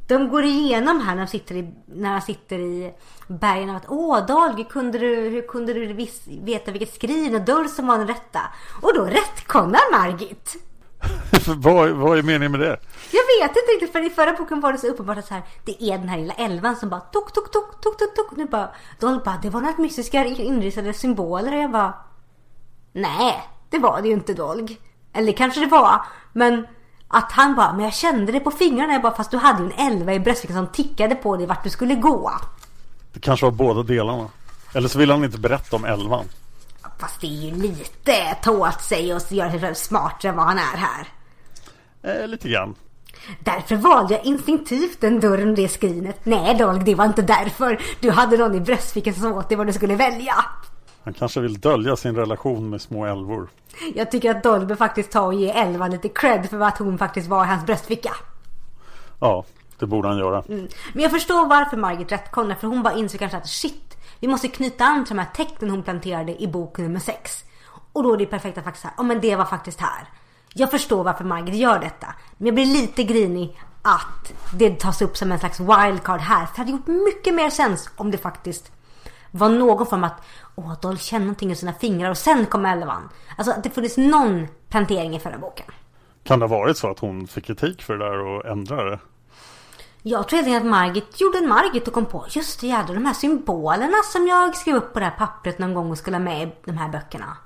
De 0.07 0.29
går 0.29 0.43
igenom 0.43 1.01
här 1.01 1.15
när 1.15 1.21
de 1.21 1.27
sitter 1.27 1.55
i, 1.55 1.73
när 1.85 2.13
de 2.13 2.21
sitter 2.21 2.59
i 2.59 2.93
bergen. 3.27 3.69
Att, 3.69 3.85
Åh, 3.87 4.25
Dalg, 4.25 4.65
kunde 4.69 4.97
du, 4.99 5.15
hur 5.15 5.47
kunde 5.47 5.73
du 5.73 6.07
veta 6.27 6.71
vilket 6.71 6.93
skriv 6.95 7.35
och 7.35 7.41
dörr 7.41 7.67
som 7.67 7.87
var 7.87 7.97
den 7.97 8.07
rätta? 8.07 8.41
Och 8.81 8.93
då 8.93 9.05
rättkonnar 9.05 9.91
Margit. 9.91 10.68
vad, 11.47 11.89
vad 11.89 12.17
är 12.17 12.23
meningen 12.23 12.51
med 12.51 12.59
det? 12.59 12.79
Jag 13.11 13.21
vet 13.21 13.49
inte 13.49 13.71
riktigt 13.73 13.91
för 13.91 14.05
i 14.05 14.09
förra 14.09 14.33
boken 14.33 14.59
var 14.59 14.71
det 14.73 14.79
så 14.79 14.87
uppenbart 14.87 15.17
att 15.17 15.27
så 15.27 15.33
här, 15.33 15.43
det 15.65 15.83
är 15.83 15.97
den 15.97 16.09
här 16.09 16.17
lilla 16.17 16.33
elvan 16.33 16.75
som 16.75 16.89
bara 16.89 16.99
tok 16.99 17.33
tok 17.33 17.51
tok 17.51 17.81
tok 17.81 17.97
tok 17.97 18.15
tok. 18.15 18.37
Nu 18.37 18.45
bara, 18.45 18.69
de 18.99 19.21
bara, 19.25 19.39
det 19.41 19.49
var 19.49 19.61
några 19.61 19.77
mystiska 19.77 20.25
inrisade 20.25 20.93
symboler 20.93 21.55
och 21.55 21.63
jag 21.63 21.71
bara, 21.71 21.93
nej, 22.93 23.43
det 23.69 23.79
var 23.79 24.01
det 24.01 24.07
ju 24.07 24.13
inte 24.13 24.33
Dolg. 24.33 24.77
Eller 25.13 25.31
kanske 25.31 25.59
det 25.59 25.65
var, 25.65 26.01
men 26.33 26.67
att 27.07 27.31
han 27.31 27.55
bara, 27.55 27.73
men 27.73 27.83
jag 27.83 27.93
kände 27.93 28.31
det 28.31 28.39
på 28.39 28.51
fingrarna. 28.51 28.93
Jag 28.93 29.01
bara, 29.01 29.15
fast 29.15 29.31
du 29.31 29.37
hade 29.37 29.63
ju 29.63 29.71
en 29.71 29.93
elva 29.93 30.13
i 30.13 30.19
bröstfickan 30.19 30.57
som 30.57 30.67
tickade 30.67 31.15
på 31.15 31.37
dig 31.37 31.45
vart 31.45 31.63
du 31.63 31.69
skulle 31.69 31.95
gå. 31.95 32.31
Det 33.13 33.19
kanske 33.19 33.45
var 33.45 33.51
båda 33.51 33.83
delarna. 33.83 34.27
Eller 34.73 34.87
så 34.87 34.99
vill 34.99 35.11
han 35.11 35.23
inte 35.23 35.39
berätta 35.39 35.75
om 35.75 35.85
elvan. 35.85 36.25
Fast 36.99 37.21
det 37.21 37.27
är 37.27 37.49
ju 37.49 37.55
lite 37.55 38.35
ta 38.43 38.51
åt 38.51 38.81
sig 38.81 39.13
och 39.13 39.21
göra 39.29 39.51
sig 39.51 39.59
själv 39.59 39.73
smartare 39.73 40.29
än 40.29 40.37
vad 40.37 40.45
han 40.45 40.57
är 40.57 40.77
här. 40.77 41.07
Eh, 42.03 42.27
lite 42.27 42.49
grann. 42.49 42.75
Därför 43.39 43.75
valde 43.75 44.13
jag 44.13 44.25
instinktivt 44.25 45.01
den 45.01 45.19
dörren 45.19 45.49
och 45.49 45.55
det 45.55 45.69
skrinet. 45.69 46.25
Nej 46.25 46.55
Dolg, 46.55 46.83
det 46.83 46.95
var 46.95 47.05
inte 47.05 47.21
därför. 47.21 47.81
Du 47.99 48.11
hade 48.11 48.37
någon 48.37 48.55
i 48.55 48.59
bröstfickan 48.59 49.13
som 49.13 49.33
åt 49.33 49.49
dig 49.49 49.57
vad 49.57 49.67
du 49.67 49.73
skulle 49.73 49.95
välja. 49.95 50.33
Han 51.03 51.13
kanske 51.13 51.39
vill 51.39 51.59
dölja 51.59 51.95
sin 51.95 52.15
relation 52.15 52.69
med 52.69 52.81
små 52.81 53.05
älvor. 53.05 53.49
Jag 53.95 54.11
tycker 54.11 54.31
att 54.31 54.43
Dolby 54.43 54.75
faktiskt 54.75 55.11
tar 55.11 55.25
och 55.25 55.33
ger 55.33 55.55
Elva 55.55 55.87
lite 55.87 56.09
cred 56.09 56.49
för 56.49 56.59
att 56.59 56.77
hon 56.77 56.97
faktiskt 56.97 57.27
var 57.27 57.43
i 57.43 57.47
hans 57.47 57.65
bröstficka. 57.65 58.11
Ja, 59.19 59.45
det 59.79 59.85
borde 59.85 60.07
han 60.07 60.17
göra. 60.17 60.43
Mm. 60.49 60.67
Men 60.93 61.03
jag 61.03 61.11
förstår 61.11 61.47
varför 61.47 61.77
Margit 61.77 62.11
rättkonar 62.11 62.55
för 62.55 62.67
hon 62.67 62.83
bara 62.83 62.93
insåg 62.93 63.19
kanske 63.19 63.37
att 63.37 63.49
shit, 63.49 63.88
vi 64.19 64.27
måste 64.27 64.47
knyta 64.47 64.85
an 64.85 65.05
till 65.05 65.15
de 65.15 65.21
här 65.21 65.31
tecknen 65.33 65.69
hon 65.69 65.83
planterade 65.83 66.41
i 66.41 66.47
bok 66.47 66.77
nummer 66.77 66.99
6. 66.99 67.43
Och 67.93 68.03
då 68.03 68.13
är 68.13 68.17
det 68.17 68.25
perfekt 68.25 68.57
att 68.57 68.63
faktiskt 68.63 68.81
säga, 68.81 68.93
ja 68.97 69.03
men 69.03 69.21
det 69.21 69.35
var 69.35 69.45
faktiskt 69.45 69.81
här. 69.81 70.09
Jag 70.53 70.71
förstår 70.71 71.03
varför 71.03 71.23
Margit 71.23 71.55
gör 71.55 71.79
detta. 71.79 72.07
Men 72.37 72.45
jag 72.45 72.55
blir 72.55 72.65
lite 72.65 73.03
grinig 73.03 73.59
att 73.81 74.33
det 74.53 74.79
tas 74.79 75.01
upp 75.01 75.17
som 75.17 75.31
en 75.31 75.39
slags 75.39 75.59
wildcard 75.59 76.19
här. 76.19 76.45
För 76.45 76.53
det 76.55 76.61
hade 76.61 76.71
gjort 76.71 76.87
mycket 76.87 77.33
mer 77.33 77.49
sens 77.49 77.89
om 77.95 78.11
det 78.11 78.17
faktiskt 78.17 78.71
var 79.31 79.49
någon 79.49 79.85
form 79.85 80.03
att 80.03 80.21
Åh, 80.55 80.73
Dolph 80.81 81.01
känner 81.01 81.25
någonting 81.25 81.51
i 81.51 81.55
sina 81.55 81.73
fingrar 81.73 82.09
och 82.09 82.17
sen 82.17 82.45
kom 82.45 82.65
elvan. 82.65 83.09
Alltså 83.37 83.53
att 83.53 83.63
det 83.63 83.69
funnits 83.69 83.97
någon 83.97 84.47
plantering 84.69 85.15
i 85.15 85.19
förra 85.19 85.37
boken. 85.37 85.65
Kan 86.23 86.39
det 86.39 86.45
ha 86.45 86.57
varit 86.57 86.77
så 86.77 86.91
att 86.91 86.99
hon 86.99 87.27
fick 87.27 87.45
kritik 87.45 87.81
för 87.81 87.97
det 87.97 88.05
där 88.05 88.19
och 88.19 88.45
ändrade 88.45 88.89
det? 88.89 88.99
Jag 90.03 90.27
tror 90.27 90.39
egentligen 90.39 90.61
att 90.61 90.69
Margit 90.69 91.21
gjorde 91.21 91.37
en 91.37 91.47
Margit 91.47 91.87
och 91.87 91.93
kom 91.93 92.05
på 92.05 92.25
just 92.29 92.61
det 92.61 92.67
jädrar 92.67 92.95
de 92.95 93.05
här 93.05 93.13
symbolerna 93.13 93.97
som 94.11 94.27
jag 94.27 94.55
skrev 94.55 94.75
upp 94.75 94.93
på 94.93 94.99
det 94.99 95.05
här 95.05 95.17
pappret 95.17 95.59
någon 95.59 95.73
gång 95.73 95.91
och 95.91 95.97
skulle 95.97 96.17
ha 96.17 96.23
med 96.23 96.47
i 96.47 96.51
de 96.65 96.77
här 96.77 96.89
böckerna. 96.89 97.37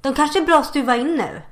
De 0.00 0.14
kanske 0.14 0.42
är 0.42 0.46
bra 0.46 0.58
att 0.58 0.66
stuva 0.66 0.96
in 0.96 1.16
nu. 1.16 1.42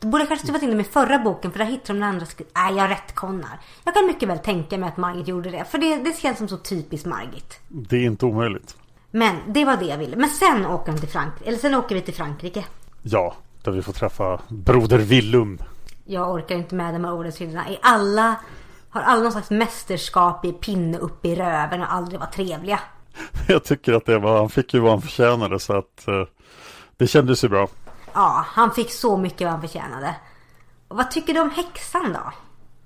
Du 0.00 0.08
borde 0.08 0.26
kanske 0.26 0.46
stuvat 0.46 0.62
in 0.62 0.70
dem 0.70 0.80
i 0.80 0.84
förra 0.84 1.18
boken 1.18 1.52
för 1.52 1.58
där 1.58 1.66
hittar 1.66 1.94
de 1.94 2.00
den 2.00 2.08
andra 2.08 2.26
Nej, 2.54 2.74
jag 2.74 2.90
rättkonnar. 2.90 3.60
Jag 3.84 3.94
kan 3.94 4.06
mycket 4.06 4.28
väl 4.28 4.38
tänka 4.38 4.78
mig 4.78 4.88
att 4.88 4.96
Margit 4.96 5.28
gjorde 5.28 5.50
det. 5.50 5.64
För 5.64 5.78
det, 5.78 5.96
det 5.96 6.18
känns 6.18 6.38
som 6.38 6.48
så 6.48 6.56
typiskt 6.56 7.06
Margit. 7.06 7.60
Det 7.68 7.96
är 7.96 8.04
inte 8.04 8.26
omöjligt. 8.26 8.76
Men 9.10 9.36
det 9.46 9.64
var 9.64 9.76
det 9.76 9.84
jag 9.84 9.98
ville. 9.98 10.16
Men 10.16 10.30
sen 10.30 10.66
åker 10.66 10.92
de 10.92 10.98
till 10.98 11.08
Frankrike. 11.08 11.48
Eller 11.48 11.58
sen 11.58 11.74
åker 11.74 11.94
vi 11.94 12.00
till 12.00 12.14
Frankrike. 12.14 12.64
Ja, 13.02 13.34
där 13.62 13.72
vi 13.72 13.82
får 13.82 13.92
träffa 13.92 14.40
broder 14.48 14.98
Willum. 14.98 15.58
Jag 16.04 16.30
orkar 16.30 16.54
inte 16.54 16.74
med 16.74 16.94
de 16.94 17.04
här 17.04 17.12
ordenshyllorna. 17.12 17.68
Är 17.68 17.78
alla 17.82 18.36
har 18.92 19.02
alla 19.02 19.22
någon 19.22 19.32
slags 19.32 19.50
mästerskap 19.50 20.44
i 20.44 20.52
pinne 20.52 20.98
upp 20.98 21.24
i 21.24 21.34
röven 21.34 21.80
och 21.80 21.92
aldrig 21.92 22.20
var 22.20 22.26
trevliga. 22.26 22.80
Jag 23.48 23.64
tycker 23.64 23.92
att 23.92 24.06
det 24.06 24.18
var, 24.18 24.38
han 24.38 24.48
fick 24.48 24.74
ju 24.74 24.80
vad 24.80 24.90
han 24.90 25.02
förtjänade 25.02 25.58
så 25.58 25.78
att 25.78 26.04
uh, 26.08 26.24
det 26.96 27.06
kändes 27.06 27.44
ju 27.44 27.48
bra. 27.48 27.68
Ja, 28.12 28.44
han 28.48 28.70
fick 28.70 28.90
så 28.90 29.16
mycket 29.16 29.40
vad 29.40 29.50
han 29.50 29.60
förtjänade. 29.60 30.14
Och 30.88 30.96
vad 30.96 31.10
tycker 31.10 31.34
du 31.34 31.40
om 31.40 31.50
häxan 31.50 32.12
då? 32.12 32.32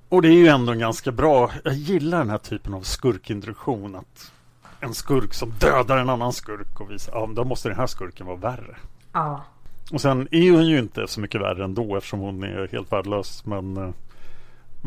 Och 0.08 0.22
det 0.22 0.28
är 0.28 0.32
ju 0.32 0.48
ändå 0.48 0.72
en 0.72 0.78
ganska 0.78 1.12
bra, 1.12 1.50
jag 1.64 1.74
gillar 1.74 2.18
den 2.18 2.30
här 2.30 2.38
typen 2.38 2.74
av 2.74 2.80
skurkintroduktion. 2.80 3.96
Att 3.96 4.32
en 4.80 4.94
skurk 4.94 5.34
som 5.34 5.50
dödar 5.50 5.96
en 5.96 6.10
annan 6.10 6.32
skurk 6.32 6.80
och 6.80 6.90
visar, 6.90 7.12
ja 7.12 7.28
då 7.36 7.44
måste 7.44 7.68
den 7.68 7.78
här 7.78 7.86
skurken 7.86 8.26
vara 8.26 8.36
värre. 8.36 8.76
Ja. 9.12 9.44
Och 9.92 10.00
sen 10.00 10.28
är 10.30 10.52
hon 10.52 10.66
ju 10.66 10.78
inte 10.78 11.08
så 11.08 11.20
mycket 11.20 11.40
värre 11.40 11.64
ändå 11.64 11.96
eftersom 11.96 12.20
hon 12.20 12.44
är 12.44 12.68
helt 12.72 12.92
värdelös. 12.92 13.44
Men 13.46 13.76
uh, 13.76 13.90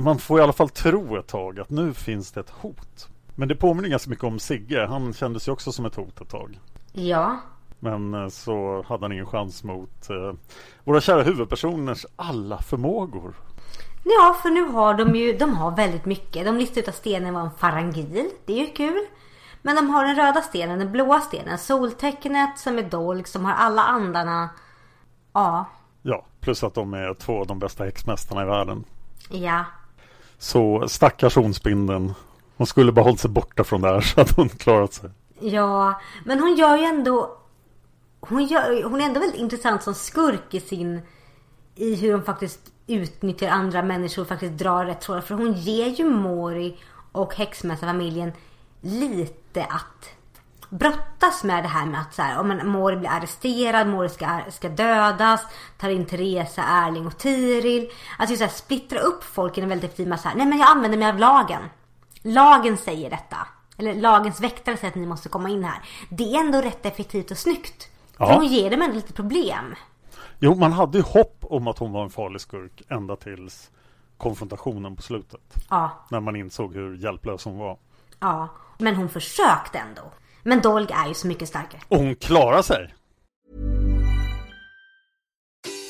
man 0.04 0.20
får 0.20 0.40
i 0.40 0.44
alla 0.44 0.54
fall 0.54 0.70
tro 0.70 1.18
ett 1.18 1.28
tag 1.28 1.60
att 1.60 1.70
nu 1.70 1.94
finns 1.94 2.32
det 2.32 2.40
ett 2.40 2.50
hot. 2.50 3.08
Men 3.36 3.48
det 3.48 3.56
påminner 3.56 3.90
ganska 3.90 4.10
mycket 4.10 4.26
om 4.26 4.40
Sigge. 4.40 4.86
Han 4.90 5.14
kändes 5.14 5.48
ju 5.48 5.52
också 5.52 5.72
som 5.72 5.86
ett 5.86 5.96
hot 5.96 6.22
ett 6.22 6.30
tag. 6.30 6.60
Ja. 6.94 7.38
Men 7.80 8.14
eh, 8.14 8.28
så 8.28 8.86
hade 8.88 9.04
han 9.04 9.12
ingen 9.12 9.26
chans 9.26 9.64
mot 9.64 10.10
eh, 10.10 10.34
våra 10.84 11.02
kära 11.02 11.24
huvudpersoners 11.24 12.06
alla 12.16 12.58
förmågor. 12.58 13.34
Ja, 14.04 14.36
för 14.42 14.50
nu 14.50 14.64
har 14.64 14.94
de 14.94 15.16
ju 15.16 15.38
de 15.38 15.54
har 15.56 15.76
väldigt 15.76 16.06
mycket. 16.06 16.46
De 16.46 16.58
listar 16.58 16.82
ut 16.82 16.88
att 16.88 16.96
stenen 16.96 17.34
var 17.34 17.42
en 17.42 17.52
farangil. 17.58 18.30
Det 18.46 18.54
är 18.54 18.68
ju 18.68 18.74
kul. 18.74 19.06
Men 19.62 19.76
de 19.76 19.90
har 19.90 20.06
den 20.06 20.16
röda 20.16 20.42
stenen, 20.42 20.80
den 20.80 20.92
blåa 20.92 21.20
stenen, 21.20 21.58
soltecknet 21.58 22.60
som 22.60 22.78
är 22.78 22.84
dolg, 22.84 23.24
som 23.26 23.46
har 23.46 23.54
alla 23.54 23.82
andarna. 23.82 24.50
Ja, 25.34 25.66
Ja, 26.02 26.26
plus 26.42 26.64
att 26.64 26.74
de 26.74 26.94
är 26.94 27.14
två 27.14 27.40
av 27.40 27.48
de 27.48 27.60
bästa 27.60 27.84
häxmästarna 27.84 28.42
i 28.44 28.46
världen. 28.46 28.84
ja. 29.30 29.66
Så 30.40 30.88
stackars 30.88 31.38
ondspindeln. 31.38 32.14
Hon 32.58 32.68
skulle 32.68 32.92
bara 32.92 33.06
hållit 33.06 33.20
sig 33.20 33.30
borta 33.30 33.64
från 33.64 33.82
det 33.82 33.88
här 33.88 34.02
så 34.16 34.22
att 34.22 34.32
hon 34.32 34.50
klarat 34.50 34.94
sig. 34.94 35.10
Ja, 35.40 36.02
men 36.26 36.40
hon 36.40 36.56
gör 36.56 36.78
ju 36.78 36.84
ändå... 36.84 37.36
Hon, 38.20 38.46
gör, 38.46 38.84
hon 38.84 39.02
är 39.02 39.06
ändå 39.06 39.20
väldigt 39.20 39.42
intressant 39.42 39.84
som 39.84 39.94
skurk 39.94 40.54
i 40.54 40.60
sin... 40.60 41.02
I 41.76 41.96
hur 41.96 42.14
hon 42.14 42.24
faktiskt 42.24 42.60
utnyttjar 42.88 43.50
andra 43.50 43.84
människor 43.84 44.22
och 44.22 44.28
faktiskt 44.28 44.58
drar 44.58 44.86
rätt 44.86 45.02
trådar. 45.02 45.22
För 45.22 45.36
hon 45.36 45.54
ger 45.54 45.88
ju 45.88 46.10
Mori 46.10 46.78
och 47.12 47.36
häxmästarfamiljen 47.36 48.32
lite 48.82 49.64
att 49.64 50.10
brottas 50.70 51.44
med 51.44 51.64
det 51.64 51.68
här 51.68 51.86
med 51.86 52.02
att 52.02 52.14
så 52.14 52.22
här, 52.22 52.40
om 52.40 52.48
man, 52.48 52.68
Mori 52.68 52.96
blir 52.98 53.10
arresterad, 53.10 53.88
Mori 53.88 54.10
ska, 54.10 54.40
ska 54.50 54.70
dödas, 54.70 55.42
tar 55.78 55.90
in 55.90 56.06
Teresa, 56.06 56.62
Erling 56.64 57.08
och 57.08 57.18
Tiril. 57.18 57.90
Alltså 58.20 58.36
så 58.36 58.44
här, 58.44 58.52
splittra 58.52 59.00
upp 59.00 59.24
folk 59.24 59.58
i 59.58 59.62
en 59.62 59.70
väldigt 59.70 59.96
fin 59.96 60.10
massa. 60.10 60.32
Nej 60.36 60.46
men 60.46 60.58
jag 60.60 60.70
använder 60.70 60.98
mig 60.98 61.10
av 61.10 61.18
lagen. 61.20 61.62
Lagen 62.22 62.78
säger 62.78 63.10
detta. 63.10 63.38
Eller 63.78 63.94
lagens 63.96 64.42
väktare 64.42 64.78
säger 64.78 64.88
att 64.92 64.96
ni 64.96 65.06
måste 65.06 65.30
komma 65.30 65.50
in 65.50 65.64
här. 65.64 65.82
Det 66.10 66.36
är 66.36 66.40
ändå 66.40 66.62
rätt 66.62 66.86
effektivt 66.86 67.32
och 67.32 67.38
snyggt. 67.38 67.90
För 68.18 68.26
Ja. 68.26 68.34
hon 68.36 68.46
ger 68.46 68.70
dem 68.72 68.82
ändå 68.82 68.96
lite 68.96 69.14
problem. 69.14 69.76
Jo, 70.40 70.56
man 70.56 70.74
hade 70.74 70.98
ju 70.98 71.04
hopp 71.04 71.38
om 71.42 71.68
att 71.68 71.78
hon 71.78 71.92
var 71.92 72.04
en 72.04 72.10
farlig 72.10 72.42
skurk 72.42 72.82
ända 72.90 73.16
tills 73.16 73.70
konfrontationen 74.18 74.96
på 74.96 75.02
slutet. 75.02 75.42
Ja, 75.70 75.92
När 76.10 76.20
man 76.20 76.36
insåg 76.36 76.74
hur 76.76 76.96
hjälplös 76.98 77.46
hon 77.46 77.58
var. 77.58 77.78
ja. 78.20 78.48
Men 78.82 78.96
hon 78.96 79.10
försökte 79.10 79.78
ändå. 79.78 80.02
Men 80.44 80.62
Dolg 80.62 80.92
är 80.92 81.08
ju 81.08 81.14
så 81.14 81.28
mycket 81.28 81.50
starkare. 81.50 81.82
Och 81.88 81.98
hon 81.98 82.16
klarade 82.16 82.64
sig! 82.64 82.94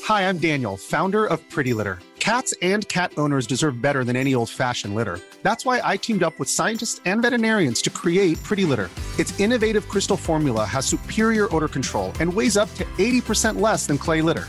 Hi, 0.08 0.22
I'm 0.22 0.38
Daniel, 0.38 0.76
founder 0.76 1.24
of 1.26 1.38
Pretty 1.50 1.72
Litter. 1.72 1.98
Cats 2.18 2.52
and 2.62 2.86
cat 2.88 3.12
owners 3.16 3.46
deserve 3.46 3.80
better 3.80 4.04
than 4.04 4.16
any 4.16 4.34
old 4.34 4.50
fashioned 4.50 4.94
litter. 4.94 5.20
That's 5.42 5.64
why 5.64 5.80
I 5.84 5.96
teamed 5.96 6.22
up 6.22 6.38
with 6.38 6.48
scientists 6.48 7.00
and 7.04 7.22
veterinarians 7.22 7.80
to 7.82 7.90
create 7.90 8.42
Pretty 8.42 8.64
Litter. 8.64 8.90
Its 9.18 9.38
innovative 9.38 9.88
crystal 9.88 10.16
formula 10.16 10.64
has 10.64 10.84
superior 10.84 11.48
odor 11.54 11.68
control 11.68 12.12
and 12.20 12.32
weighs 12.34 12.56
up 12.56 12.74
to 12.74 12.84
80% 12.98 13.60
less 13.60 13.86
than 13.86 13.98
clay 13.98 14.20
litter. 14.20 14.48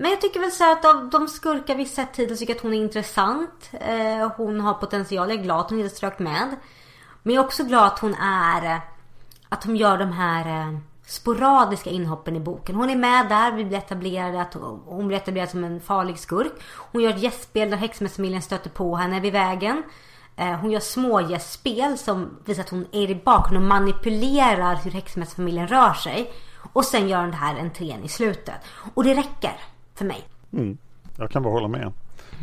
Men 0.00 0.10
jag 0.10 0.20
tycker 0.20 0.40
väl 0.40 0.52
så 0.52 0.72
att 0.72 0.84
av 0.84 1.10
de 1.10 1.28
skurkar 1.28 1.74
vi 1.74 1.84
sett 1.84 2.16
hittills 2.16 2.38
tycker 2.38 2.52
jag 2.52 2.56
att 2.56 2.62
hon 2.62 2.74
är 2.74 2.82
intressant. 2.82 3.70
Eh, 3.72 4.30
hon 4.36 4.60
har 4.60 4.74
potential. 4.74 5.30
Jag 5.30 5.38
är 5.38 5.42
glad 5.42 5.60
att 5.60 5.70
hon 5.70 5.80
inte 5.80 5.96
strök 5.96 6.18
med. 6.18 6.56
Men 7.22 7.34
jag 7.34 7.42
är 7.42 7.46
också 7.46 7.64
glad 7.64 7.86
att 7.86 7.98
hon 7.98 8.14
är... 8.14 8.80
Att 9.48 9.64
hon 9.64 9.76
gör 9.76 9.98
de 9.98 10.12
här 10.12 10.60
eh, 10.60 10.78
sporadiska 11.06 11.90
inhoppen 11.90 12.36
i 12.36 12.40
boken. 12.40 12.74
Hon 12.74 12.90
är 12.90 12.96
med 12.96 13.28
där. 13.28 13.52
Vi 13.52 13.64
blir 13.64 13.78
etablerade. 13.78 14.40
Att 14.42 14.54
hon, 14.54 14.82
hon 14.86 15.08
blir 15.08 15.16
etablerad 15.16 15.50
som 15.50 15.64
en 15.64 15.80
farlig 15.80 16.18
skurk. 16.18 16.52
Hon 16.92 17.02
gör 17.02 17.10
ett 17.10 17.22
gästspel 17.22 17.70
där 17.70 17.76
häxmästarfamiljen 17.76 18.42
stöter 18.42 18.70
på 18.70 18.96
henne 18.96 19.20
vid 19.20 19.32
vägen. 19.32 19.82
Eh, 20.36 20.54
Hon 20.60 20.70
gör 20.70 20.80
små 20.80 21.20
gästspel 21.20 21.98
som 21.98 22.38
visar 22.44 22.62
att 22.62 22.70
hon 22.70 22.86
är 22.92 23.10
i 23.10 23.22
bakgrunden 23.24 23.62
och 23.62 23.68
manipulerar 23.68 24.74
hur 24.74 24.90
häxmästarfamiljen 24.90 25.68
rör 25.68 25.92
sig. 25.92 26.32
Och 26.72 26.84
sen 26.84 27.08
gör 27.08 27.20
hon 27.20 27.30
det 27.30 27.36
här 27.36 27.58
entrén 27.58 28.04
i 28.04 28.08
slutet. 28.08 28.56
Och 28.94 29.04
det 29.04 29.14
räcker 29.14 29.56
för 30.00 30.04
mig. 30.04 30.24
Jag 31.16 31.30
kan 31.30 31.42
bara 31.42 31.52
hålla 31.52 31.68
med. 31.68 31.92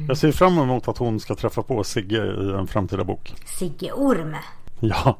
Jag 0.08 0.18
ser 0.18 0.32
fram 0.32 0.58
emot 0.58 0.88
att 0.88 0.98
hon 0.98 1.20
ska 1.20 1.36
träffa 1.36 1.64
på 1.64 1.84
Sigge 1.84 2.18
i 2.18 2.52
en 2.52 2.68
framtida 2.68 3.04
bok. 3.04 3.34
Sigge 3.46 3.92
Orm. 3.92 4.36
Ja, 4.80 5.18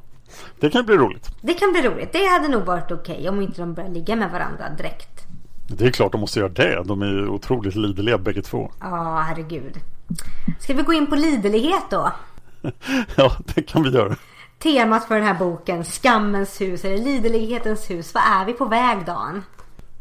det 0.60 0.70
kan 0.70 0.86
bli 0.86 0.96
roligt. 0.96 1.30
Det 1.40 1.54
kan 1.54 1.72
bli 1.72 1.82
roligt. 1.82 2.12
Det 2.12 2.26
hade 2.26 2.48
nog 2.48 2.62
varit 2.62 2.90
okej 2.92 3.28
om 3.28 3.40
inte 3.40 3.60
de 3.60 3.74
börjar 3.74 3.90
ligga 3.90 4.16
med 4.16 4.30
varandra 4.30 4.70
direkt. 4.76 5.26
Det 5.68 5.86
är 5.86 5.90
klart 5.90 6.12
de 6.12 6.20
måste 6.20 6.38
göra 6.38 6.48
det. 6.48 6.82
De 6.84 7.02
är 7.02 7.06
ju 7.06 7.28
otroligt 7.28 7.74
liderliga 7.74 8.18
bägge 8.18 8.42
två. 8.42 8.70
Ja, 8.80 9.24
herregud. 9.28 9.76
Ska 10.60 10.74
vi 10.74 10.82
gå 10.82 10.92
in 10.92 11.06
på 11.06 11.16
liderlighet 11.16 11.84
då? 11.90 12.12
Ja, 13.16 13.32
det 13.54 13.62
kan 13.62 13.82
vi 13.82 13.90
göra. 13.90 14.16
Temat 14.58 15.04
för 15.04 15.14
den 15.14 15.24
här 15.24 15.34
boken, 15.34 15.84
Skammens 15.84 16.60
hus 16.60 16.84
eller 16.84 16.98
Liderlighetens 16.98 17.90
hus. 17.90 18.14
Vad 18.14 18.22
är 18.22 18.44
vi 18.44 18.52
på 18.52 18.64
väg 18.64 19.06
Dan? 19.06 19.42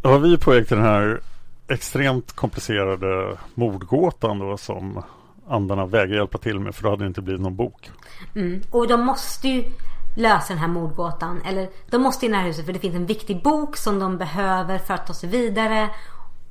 Ja, 0.02 0.18
vi 0.18 0.34
är 0.34 0.38
på 0.38 0.52
väg 0.52 0.68
till 0.68 0.78
den 0.78 0.86
här 0.86 1.22
extremt 1.68 2.32
komplicerade 2.34 3.38
mordgåtan 3.54 4.40
då 4.40 4.58
som 4.58 5.04
andarna 5.48 5.86
vägrar 5.86 6.16
hjälpa 6.16 6.38
till 6.38 6.60
med 6.60 6.76
för 6.76 6.84
då 6.84 6.90
hade 6.90 7.04
det 7.04 7.08
inte 7.08 7.22
blivit 7.22 7.42
någon 7.42 7.56
bok. 7.56 7.92
Och 8.72 8.88
de 8.88 9.06
måste 9.06 9.48
ju 9.48 9.64
lösa 10.16 10.54
den 10.54 10.58
här 10.58 10.68
mordgåtan. 10.68 11.42
Eller 11.42 11.70
de 11.90 12.02
måste 12.02 12.26
in 12.26 12.32
i 12.32 12.36
det 12.36 12.40
här 12.40 12.48
huset 12.48 12.66
för 12.66 12.74
det 12.74 12.80
finns 12.80 12.96
en 12.96 13.06
viktig 13.06 13.44
bok 13.44 13.78
som 13.78 14.00
de 14.00 14.18
behöver 14.18 14.78
för 14.78 14.94
att 14.94 15.08
ta 15.08 15.14
sig 15.14 15.30
vidare. 15.30 15.90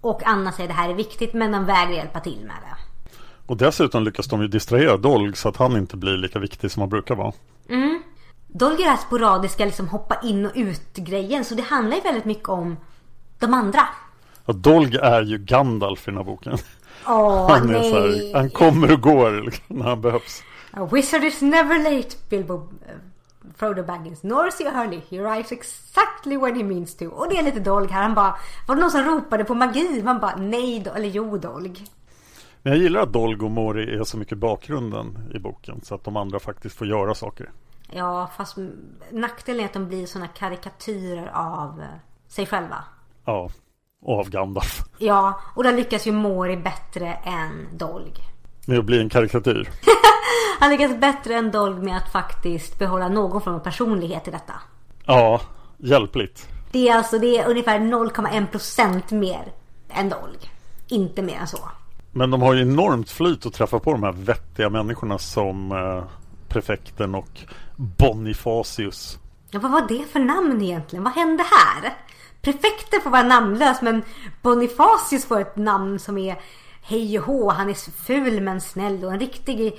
Och 0.00 0.22
Anna 0.24 0.52
säger 0.52 0.68
det 0.68 0.74
här 0.74 0.90
är 0.90 0.94
viktigt 0.94 1.34
men 1.34 1.52
de 1.52 1.64
vägrar 1.64 1.92
hjälpa 1.92 2.20
till 2.20 2.40
med 2.40 2.56
det. 2.62 2.76
Och 3.46 3.56
dessutom 3.56 4.04
lyckas 4.04 4.26
de 4.26 4.42
ju 4.42 4.48
distrahera 4.48 4.96
Dolg 4.96 5.36
så 5.36 5.48
att 5.48 5.56
han 5.56 5.76
inte 5.76 5.96
blir 5.96 6.16
lika 6.16 6.38
viktig 6.38 6.70
som 6.70 6.80
han 6.80 6.88
brukar 6.88 7.14
vara. 7.14 7.32
Dolger 8.46 8.84
det 8.84 8.90
här 8.90 8.96
sporadiska 8.96 9.64
liksom 9.64 9.88
hoppa 9.88 10.20
in 10.22 10.46
och 10.46 10.52
ut 10.54 10.94
grejen. 10.94 11.44
Så 11.44 11.54
det 11.54 11.62
handlar 11.62 11.96
ju 11.96 12.02
väldigt 12.02 12.24
mycket 12.24 12.48
om 12.48 12.76
de 13.38 13.54
andra. 13.54 13.80
Och 14.46 14.54
Dolg 14.54 14.96
är 14.96 15.22
ju 15.22 15.38
Gandalf 15.38 16.08
i 16.08 16.10
den 16.10 16.16
här 16.16 16.24
boken. 16.24 16.58
Åh 17.06 17.50
Han, 17.50 17.74
är 17.74 17.82
så 17.82 18.00
här, 18.00 18.34
han 18.34 18.50
kommer 18.50 18.92
och 18.92 19.00
går 19.00 19.40
liksom, 19.40 19.64
när 19.68 19.84
han 19.84 20.00
behövs. 20.00 20.42
A 20.70 20.88
wizard 20.92 21.24
is 21.24 21.42
never 21.42 21.78
late, 21.78 22.16
Bilbo 22.30 22.54
uh, 22.54 22.62
Frodo 23.56 23.82
Baggins. 23.82 24.22
Nor 24.22 24.48
is 24.48 24.58
he 24.58 24.64
early. 24.64 25.00
He 25.10 25.18
arrives 25.18 25.52
exactly 25.52 26.36
when 26.36 26.56
he 26.56 26.62
means 26.62 26.96
to. 26.96 27.06
Och 27.06 27.28
det 27.28 27.38
är 27.38 27.42
lite 27.42 27.60
Dolg 27.60 27.88
här. 27.90 28.02
Han 28.02 28.14
bara, 28.14 28.36
var 28.68 28.74
det 28.74 28.80
någon 28.80 28.90
som 28.90 29.04
ropade 29.04 29.44
på 29.44 29.54
magi? 29.54 30.02
Man 30.04 30.20
bara, 30.20 30.36
nej 30.36 30.80
då, 30.80 30.90
eller 30.90 31.08
jo 31.08 31.38
Dolg. 31.38 31.84
Men 32.62 32.72
jag 32.72 32.82
gillar 32.82 33.00
att 33.00 33.12
Dolg 33.12 33.44
och 33.44 33.50
Mori 33.50 33.98
är 33.98 34.04
så 34.04 34.18
mycket 34.18 34.38
bakgrunden 34.38 35.18
i 35.34 35.38
boken 35.38 35.80
så 35.82 35.94
att 35.94 36.04
de 36.04 36.16
andra 36.16 36.38
faktiskt 36.38 36.76
får 36.76 36.86
göra 36.86 37.14
saker. 37.14 37.50
Ja, 37.92 38.30
fast 38.36 38.56
nackdelen 39.10 39.60
är 39.60 39.64
att 39.64 39.72
de 39.72 39.88
blir 39.88 40.06
såna 40.06 40.28
karikatyrer 40.28 41.30
av 41.34 41.80
eh, 41.80 41.86
sig 42.28 42.46
själva. 42.46 42.84
Ja, 43.24 43.50
av 44.06 44.30
Gandalf. 44.30 44.82
Ja, 44.98 45.40
och 45.54 45.64
där 45.64 45.72
lyckas 45.72 46.06
ju 46.06 46.12
Mori 46.12 46.56
bättre 46.56 47.14
än 47.24 47.78
Dolg. 47.78 48.12
Med 48.66 48.78
att 48.78 48.84
bli 48.84 49.00
en 49.00 49.08
karikatyr. 49.08 49.68
Han 50.60 50.70
lyckas 50.70 51.00
bättre 51.00 51.34
än 51.34 51.50
Dolg 51.50 51.82
med 51.82 51.96
att 51.96 52.12
faktiskt 52.12 52.78
behålla 52.78 53.08
någon 53.08 53.42
form 53.42 53.54
av 53.54 53.58
personlighet 53.58 54.28
i 54.28 54.30
detta. 54.30 54.52
Ja, 55.06 55.40
hjälpligt. 55.76 56.48
Det 56.72 56.88
är 56.88 56.96
alltså 56.96 57.18
det 57.18 57.38
är 57.38 57.48
ungefär 57.48 57.78
0,1% 57.78 59.14
mer 59.14 59.52
än 59.88 60.08
Dolg. 60.08 60.50
Inte 60.88 61.22
mer 61.22 61.36
än 61.36 61.46
så. 61.46 61.58
Men 62.12 62.30
de 62.30 62.42
har 62.42 62.54
ju 62.54 62.62
enormt 62.62 63.10
flyt 63.10 63.46
att 63.46 63.52
träffa 63.52 63.78
på 63.78 63.92
de 63.92 64.02
här 64.02 64.12
vettiga 64.12 64.70
människorna 64.70 65.18
som 65.18 65.72
eh, 65.72 66.04
prefekten 66.48 67.14
och 67.14 67.40
Bonifacius. 67.76 69.18
Ja, 69.50 69.58
vad 69.58 69.72
var 69.72 69.88
det 69.88 70.04
för 70.12 70.20
namn 70.20 70.62
egentligen? 70.62 71.04
Vad 71.04 71.12
hände 71.12 71.42
här? 71.42 71.94
Prefekten 72.46 73.00
får 73.02 73.10
vara 73.10 73.22
namnlös 73.22 73.82
men 73.82 74.02
Bonifacius 74.42 75.24
får 75.24 75.40
ett 75.40 75.56
namn 75.56 75.98
som 75.98 76.18
är 76.18 76.36
hej 76.82 77.18
och 77.18 77.24
hå. 77.24 77.50
Han 77.50 77.70
är 77.70 78.02
ful 78.04 78.40
men 78.40 78.60
snäll 78.60 79.04
och 79.04 79.12
en 79.12 79.20
riktig 79.20 79.78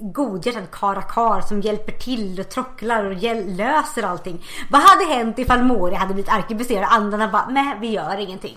godhjärtad 0.00 0.70
karakar 0.72 1.40
som 1.40 1.60
hjälper 1.60 1.92
till 1.92 2.40
och 2.40 2.48
trocklar 2.48 3.04
och 3.04 3.14
löser 3.46 4.02
allting. 4.02 4.44
Vad 4.70 4.82
hade 4.82 5.14
hänt 5.14 5.38
ifall 5.38 5.62
Mori 5.62 5.94
hade 5.94 6.14
blivit 6.14 6.32
arkebuserad 6.32 6.82
och 6.82 6.92
andarna 6.92 7.28
bara 7.28 7.46
nej 7.48 7.76
vi 7.80 7.88
gör 7.88 8.16
ingenting. 8.16 8.56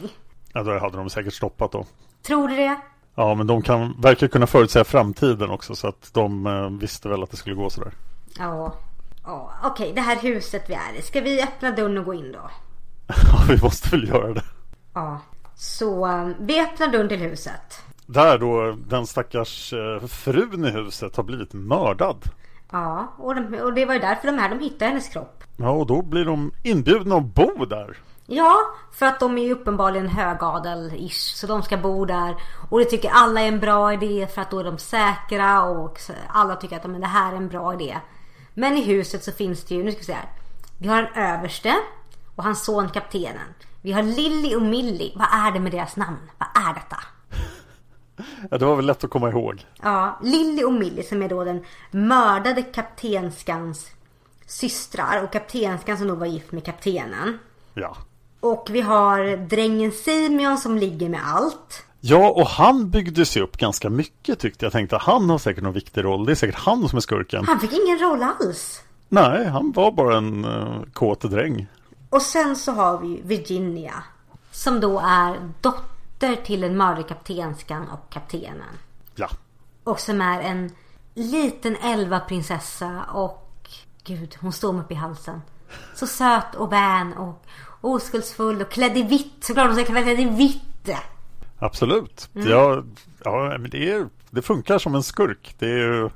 Ja 0.54 0.64
då 0.64 0.80
hade 0.80 0.98
de 0.98 1.10
säkert 1.10 1.34
stoppat 1.34 1.72
då. 1.72 1.86
Tror 2.24 2.48
du 2.48 2.56
det? 2.56 2.76
Ja 3.16 3.36
men 3.36 3.48
de 3.48 3.62
kan, 3.62 4.02
verkar 4.02 4.28
kunna 4.28 4.48
förutsäga 4.48 4.86
framtiden 4.86 5.50
också 5.50 5.76
så 5.76 5.88
att 5.88 6.14
de 6.14 6.48
eh, 6.48 6.70
visste 6.70 7.10
väl 7.10 7.24
att 7.24 7.32
det 7.32 7.38
skulle 7.38 7.56
gå 7.56 7.70
sådär. 7.70 7.92
Ja. 8.38 8.74
ja. 9.26 9.52
Okej 9.64 9.94
det 9.96 10.02
här 10.02 10.16
huset 10.16 10.70
vi 10.70 10.74
är 10.74 11.00
i. 11.00 11.02
Ska 11.02 11.22
vi 11.22 11.44
öppna 11.44 11.72
dörren 11.72 11.98
och 11.98 12.06
gå 12.06 12.14
in 12.14 12.32
då? 12.32 12.50
Ja 13.32 13.44
vi 13.50 13.62
måste 13.62 13.90
väl 13.90 14.08
göra 14.08 14.34
det. 14.34 14.44
Ja. 14.94 15.20
Så 15.56 16.08
um, 16.08 16.36
vi 16.40 16.62
öppnar 16.62 16.88
dörren 16.88 17.10
till 17.10 17.20
huset. 17.20 17.82
Där 18.06 18.38
då 18.38 18.78
den 18.88 19.08
stackars 19.08 19.74
eh, 19.74 20.08
frun 20.08 20.66
i 20.66 20.70
huset 20.70 21.16
har 21.16 21.24
blivit 21.24 21.54
mördad. 21.54 22.24
Ja, 22.72 23.14
och, 23.18 23.36
de, 23.36 23.60
och 23.60 23.74
det 23.74 23.86
var 23.86 23.94
ju 23.94 24.00
därför 24.00 24.28
de 24.28 24.38
här 24.38 24.50
de 24.50 24.60
hittade 24.60 24.86
hennes 24.86 25.10
kropp. 25.10 25.44
Ja, 25.58 25.70
och 25.70 25.88
då 25.88 26.02
blir 26.02 26.26
de 26.26 26.52
inbjudna 26.64 27.16
att 27.16 27.24
bo 27.24 27.66
där. 27.66 27.98
Ja, 28.26 28.56
för 28.92 29.06
att 29.06 29.20
de 29.20 29.38
är 29.38 29.44
ju 29.44 29.52
uppenbarligen 29.52 30.08
högadel-ish. 30.08 31.36
Så 31.36 31.48
de 31.48 31.64
ska 31.64 31.78
bo 31.78 32.06
där. 32.06 32.36
Och 32.70 32.80
det 32.80 32.86
tycker 32.86 33.10
alla 33.14 33.42
är 33.42 33.48
en 33.48 33.60
bra 33.60 33.94
idé 33.94 34.28
för 34.34 34.42
att 34.42 34.52
då 34.52 34.60
är 34.60 34.64
de 34.64 34.78
säkra 34.78 35.64
och 35.64 36.00
alla 36.28 36.56
tycker 36.56 36.76
att 36.76 36.86
men 36.86 37.02
det 37.02 37.08
här 37.08 37.34
är 37.34 37.38
en 37.38 37.48
bra 37.48 37.74
idé. 37.74 37.98
Men 38.54 38.78
i 38.78 38.82
huset 38.82 39.24
så 39.24 39.32
finns 39.32 39.64
det 39.64 39.76
ju, 39.76 39.84
nu 39.84 39.92
ska 39.92 40.00
vi 40.00 40.06
se 40.06 40.14
här. 40.14 40.30
Vi 40.78 40.88
har 40.88 41.04
en 41.04 41.24
överste 41.24 41.76
och 42.38 42.44
hans 42.44 42.66
son 42.66 42.90
kaptenen. 42.90 43.54
Vi 43.82 43.92
har 43.92 44.04
Lilly 44.04 44.56
och 44.56 44.62
Millie. 44.62 45.12
Vad 45.16 45.28
är 45.32 45.52
det 45.52 45.60
med 45.60 45.72
deras 45.72 45.96
namn? 45.96 46.18
Vad 46.38 46.68
är 46.68 46.74
detta? 46.74 46.98
Ja, 48.52 48.58
det 48.58 48.66
var 48.66 48.76
väl 48.76 48.86
lätt 48.86 49.04
att 49.04 49.10
komma 49.10 49.30
ihåg. 49.30 49.66
Ja, 49.82 50.20
Lilly 50.24 50.64
och 50.64 50.74
Millie 50.74 51.04
som 51.04 51.24
är 51.24 51.30
då 51.30 51.44
den 51.44 51.66
mördade 51.92 52.62
kaptenskans 52.62 53.92
systrar 54.46 55.24
och 55.24 55.32
kaptenskan 55.32 55.98
som 55.98 56.08
då 56.08 56.16
var 56.16 56.26
gift 56.26 56.52
med 56.52 56.66
kaptenen. 56.66 57.40
Ja. 57.74 57.98
Och 58.40 58.68
vi 58.72 58.82
har 58.82 59.38
drängen 59.38 59.92
Simeon 59.92 60.58
som 60.58 60.78
ligger 60.78 61.10
med 61.10 61.22
allt. 61.26 61.86
Ja, 62.00 62.30
och 62.30 62.48
han 62.48 62.90
byggde 62.90 63.26
sig 63.26 63.42
upp 63.42 63.58
ganska 63.58 63.90
mycket 63.90 64.40
tyckte 64.40 64.66
jag. 64.66 64.74
Tänkte 64.74 64.98
han 64.98 65.30
har 65.30 65.38
säkert 65.38 65.64
någon 65.64 65.74
viktig 65.74 66.04
roll. 66.04 66.26
Det 66.26 66.32
är 66.32 66.36
säkert 66.36 66.60
han 66.60 66.90
som 66.90 66.98
är 66.98 67.02
skurken. 67.02 67.46
Han 67.46 67.60
fick 67.60 67.74
ingen 67.74 68.00
roll 68.00 68.24
alls. 68.24 68.82
Nej, 69.10 69.46
han 69.46 69.72
var 69.72 69.92
bara 69.92 70.18
en 70.18 70.46
uh, 70.46 70.84
kåt 70.94 71.22
dräng. 71.22 71.68
Och 72.10 72.22
sen 72.22 72.56
så 72.56 72.72
har 72.72 72.98
vi 72.98 73.22
Virginia. 73.22 74.04
Som 74.52 74.80
då 74.80 75.00
är 75.00 75.52
dotter 75.62 76.36
till 76.36 76.62
den 76.62 76.78
mördade 76.78 77.04
kaptenskan 77.04 77.90
och 77.90 78.14
kaptenen. 78.14 78.78
Ja. 79.16 79.30
Och 79.84 80.00
som 80.00 80.22
är 80.22 80.42
en 80.42 80.72
liten 81.14 81.76
elva 81.76 82.20
prinsessa 82.20 83.04
och 83.14 83.70
gud, 84.04 84.38
hon 84.42 84.54
står 84.54 84.74
mig 84.74 84.82
upp 84.82 84.92
i 84.92 84.96
halsen. 84.96 85.42
Så 85.96 86.08
söt 86.08 86.56
och 86.56 86.72
vän 86.72 87.14
och 87.14 87.46
oskuldsfull 87.82 88.62
och 88.62 88.70
klädd 88.70 88.98
i 88.98 89.04
vitt. 89.04 89.44
Såklart 89.44 89.68
hon 89.68 89.76
ska 89.76 89.86
klädd 89.86 90.20
i 90.20 90.26
vitt. 90.26 90.90
Absolut. 91.60 92.30
Mm. 92.36 92.50
Ja, 92.50 92.84
ja, 93.24 93.58
men 93.60 93.70
det, 93.70 93.92
är, 93.92 94.10
det 94.30 94.42
funkar 94.42 94.78
som 94.80 94.96
en 94.96 95.04
skurk. 95.04 95.56
Det, 95.60 95.72
är, 95.72 96.12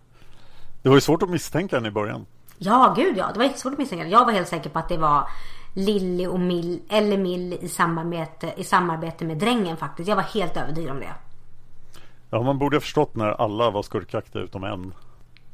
det 0.82 0.90
var 0.90 0.96
ju 0.96 1.02
svårt 1.02 1.24
att 1.24 1.30
misstänka 1.30 1.76
henne 1.76 1.88
i 1.88 1.92
början. 1.92 2.26
Ja, 2.58 2.94
gud 2.98 3.18
ja. 3.18 3.30
Det 3.34 3.40
var 3.40 3.46
jättesvårt 3.46 3.74
att 3.74 3.80
misstänka 3.80 4.08
Jag 4.08 4.26
var 4.26 4.34
helt 4.34 4.48
säker 4.48 4.70
på 4.70 4.80
att 4.80 4.90
det 4.90 4.98
var 4.98 5.28
Lilly 5.74 6.28
och 6.28 6.40
Mill, 6.40 6.82
eller 6.90 7.18
Mill 7.18 7.58
i 7.62 7.68
samarbete, 7.68 8.54
i 8.58 8.64
samarbete 8.64 9.26
med 9.26 9.38
drängen 9.38 9.78
faktiskt. 9.78 10.10
Jag 10.10 10.16
var 10.16 10.24
helt 10.24 10.58
övertygad 10.58 10.92
om 10.92 11.00
det. 11.00 11.14
Ja, 12.30 12.42
man 12.42 12.58
borde 12.58 12.76
ha 12.76 12.82
förstått 12.82 13.16
när 13.16 13.42
alla 13.42 13.72
var 13.72 13.84
skurkaktiga 13.84 14.42
utom 14.42 14.64
en. 14.64 14.94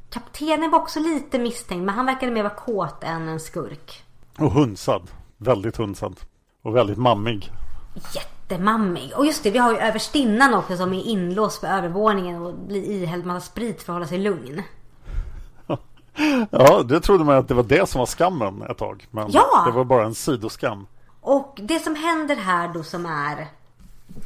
Kaptenen 0.10 0.72
var 0.72 0.80
också 0.80 1.00
lite 1.00 1.40
misstänkt, 1.40 1.86
men 1.86 1.96
han 1.96 2.06
verkade 2.06 2.32
mer 2.32 2.44
vara 2.44 2.54
kåt 2.54 3.04
än 3.04 3.28
en 3.28 3.40
skurk. 3.40 4.04
Och 4.38 4.52
hunsad. 4.52 5.12
Väldigt 5.38 5.78
hunsad. 5.78 6.20
Och 6.62 6.76
väldigt 6.76 6.98
mammig. 6.98 7.52
Jättemammig. 8.16 9.12
Och 9.16 9.26
just 9.26 9.44
det, 9.44 9.52
vi 9.52 9.60
har 9.60 9.72
ju 9.72 9.78
överstinnan 9.78 10.54
också 10.54 10.78
som 10.78 10.94
är 10.94 11.04
inlåst 11.04 11.62
på 11.62 11.68
övervåningen 11.68 12.42
och 12.42 12.54
blir 12.54 13.04
ihälld 13.04 13.26
massa 13.26 13.52
sprit 13.52 13.84
för 13.84 13.94
att 13.94 13.96
hålla 13.96 14.08
sig 14.08 14.18
lugn. 14.18 14.62
Ja, 16.52 16.84
det 16.84 17.00
trodde 17.00 17.24
man 17.24 17.38
att 17.38 17.48
det 17.48 17.54
var 17.54 17.64
det 17.64 17.90
som 17.90 18.00
var 18.00 18.06
skammen 18.06 18.62
ett 18.62 18.78
tag. 18.78 19.08
Men 19.12 19.28
ja! 19.32 19.64
det 19.66 19.72
var 19.72 19.84
bara 19.84 20.06
en 20.06 20.16
sidoskam. 20.16 20.88
Och 21.22 21.60
det 21.64 21.80
som 21.80 21.96
händer 21.96 22.36
här 22.36 22.74
då 22.74 22.84
som 22.84 23.06
är 23.06 23.48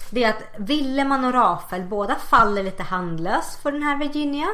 det 0.09 0.23
är 0.23 0.29
att 0.29 0.43
Willeman 0.57 1.25
och 1.25 1.33
Rafael 1.33 1.83
båda 1.83 2.15
faller 2.15 2.63
lite 2.63 2.83
handlöst 2.83 3.61
för 3.61 3.71
den 3.71 3.83
här 3.83 3.97
Virginia. 3.97 4.47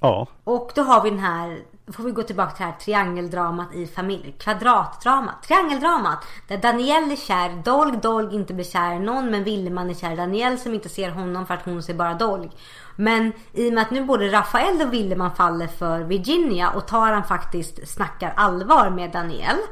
Ja. 0.00 0.26
Och 0.44 0.72
då 0.74 0.82
har 0.82 1.02
vi 1.02 1.10
den 1.10 1.18
här, 1.18 1.58
får 1.92 2.04
vi 2.04 2.10
gå 2.10 2.22
tillbaka 2.22 2.50
till 2.50 2.64
det 2.64 2.70
här 2.70 2.78
triangeldramat 2.78 3.74
i 3.74 3.86
familj. 3.86 4.34
Kvadratdramat, 4.38 5.42
triangeldramat. 5.42 6.18
Där 6.48 6.58
Danielle 6.58 7.12
är 7.12 7.16
kär, 7.16 7.62
Dolg, 7.64 7.96
Dolg 8.02 8.34
inte 8.34 8.54
blir 8.54 8.64
kär 8.64 8.94
i 8.94 8.98
någon. 8.98 9.30
Men 9.30 9.44
Willeman 9.44 9.90
är 9.90 9.94
kär 9.94 10.12
i 10.12 10.16
Danielle 10.16 10.56
som 10.56 10.74
inte 10.74 10.88
ser 10.88 11.10
honom 11.10 11.46
för 11.46 11.54
att 11.54 11.64
hon 11.64 11.82
ser 11.82 11.94
bara 11.94 12.14
Dolg. 12.14 12.50
Men 13.00 13.32
i 13.52 13.68
och 13.68 13.72
med 13.72 13.82
att 13.82 13.90
nu 13.90 14.04
både 14.04 14.32
Rafael 14.32 14.82
och 14.82 14.92
Willeman 14.92 15.34
faller 15.34 15.66
för 15.66 16.00
Virginia 16.00 16.70
och 16.70 16.86
Taran 16.86 17.24
faktiskt 17.24 17.88
snackar 17.88 18.32
allvar 18.36 18.90
med 18.90 19.10
Danielle. 19.10 19.62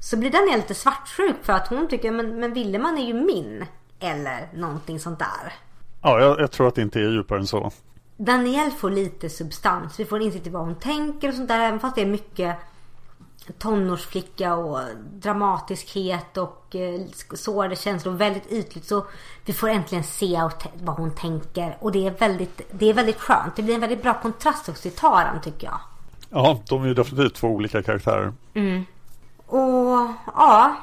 Så 0.00 0.16
blir 0.16 0.30
Danielle 0.30 0.56
lite 0.56 0.74
svartsjuk 0.74 1.36
för 1.42 1.52
att 1.52 1.68
hon 1.68 1.88
tycker 1.88 2.10
men, 2.10 2.40
men 2.40 2.52
Willeman 2.52 2.98
är 2.98 3.06
ju 3.06 3.14
min. 3.14 3.64
Eller 4.00 4.48
någonting 4.54 5.00
sånt 5.00 5.18
där. 5.18 5.52
Ja, 6.02 6.20
jag, 6.20 6.40
jag 6.40 6.50
tror 6.50 6.68
att 6.68 6.74
det 6.74 6.82
inte 6.82 7.00
är 7.00 7.10
djupare 7.10 7.38
än 7.38 7.46
så. 7.46 7.70
Danielle 8.16 8.70
får 8.70 8.90
lite 8.90 9.30
substans. 9.30 10.00
Vi 10.00 10.04
får 10.04 10.22
insikt 10.22 10.46
i 10.46 10.50
vad 10.50 10.62
hon 10.62 10.74
tänker 10.74 11.28
och 11.28 11.34
sånt 11.34 11.48
där. 11.48 11.60
Även 11.60 11.80
fast 11.80 11.94
det 11.94 12.02
är 12.02 12.06
mycket 12.06 12.56
tonårsflicka 13.58 14.54
och 14.54 14.78
dramatiskhet 15.12 16.36
och 16.36 16.76
eh, 16.76 17.00
sårade 17.34 17.76
känslor. 17.76 18.12
Väldigt 18.12 18.52
ytligt. 18.52 18.84
Så 18.84 19.06
vi 19.44 19.52
får 19.52 19.68
äntligen 19.68 20.04
se 20.04 20.40
vad 20.82 20.96
hon 20.96 21.10
tänker. 21.10 21.76
Och 21.80 21.92
det 21.92 22.06
är 22.06 22.10
väldigt, 22.10 22.60
det 22.70 22.90
är 22.90 22.94
väldigt 22.94 23.20
skönt. 23.20 23.56
Det 23.56 23.62
blir 23.62 23.74
en 23.74 23.80
väldigt 23.80 24.02
bra 24.02 24.20
kontrast 24.22 24.68
också 24.68 24.82
till 24.82 24.98
Taran 24.98 25.40
tycker 25.40 25.66
jag. 25.66 25.80
Ja, 26.30 26.60
de 26.68 26.82
är 26.82 26.86
ju 26.86 26.94
definitivt 26.94 27.34
två 27.34 27.48
olika 27.48 27.82
karaktärer. 27.82 28.32
Mm. 28.54 28.84
Och 29.46 30.08
ja. 30.26 30.76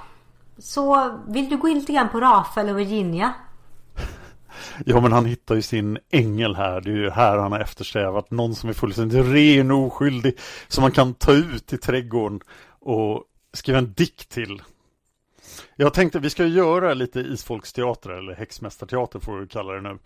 Så 0.60 1.18
vill 1.28 1.50
du 1.50 1.58
gå 1.58 1.68
in 1.68 1.80
lite 1.80 1.94
grann 1.94 2.10
på 2.10 2.20
Rafael 2.20 2.70
och 2.70 2.80
Virginia? 2.80 3.34
Ja 4.86 5.02
men 5.02 5.12
han 5.12 5.26
hittar 5.26 5.56
ju 5.56 5.62
sin 5.62 5.98
ängel 6.12 6.56
här. 6.56 6.82
Det 6.82 6.90
är 6.90 6.96
ju 6.96 7.10
här 7.10 7.38
han 7.38 7.52
har 7.52 7.60
eftersträvat. 7.60 8.32
Någon 8.32 8.56
som 8.56 8.70
är 8.70 8.74
fullständigt 8.74 9.26
ren 9.26 9.72
och 9.72 9.86
oskyldig. 9.86 10.38
Som 10.68 10.82
man 10.82 10.92
kan 10.92 11.14
ta 11.14 11.34
ut 11.34 11.74
i 11.74 11.78
trädgården 11.78 12.40
och 12.80 13.24
skriva 13.54 13.78
en 13.78 13.94
dikt 13.94 14.30
till. 14.30 14.62
Jag 15.76 15.94
tänkte 15.94 16.20
vi 16.20 16.30
ska 16.30 16.46
göra 16.46 16.94
lite 16.94 17.20
isfolksteater 17.20 18.10
eller 18.10 18.36
häxmästarteater 18.36 19.20
får 19.20 19.38
vi 19.38 19.48
kalla 19.48 19.74
det 19.74 19.82
nu. 19.82 20.00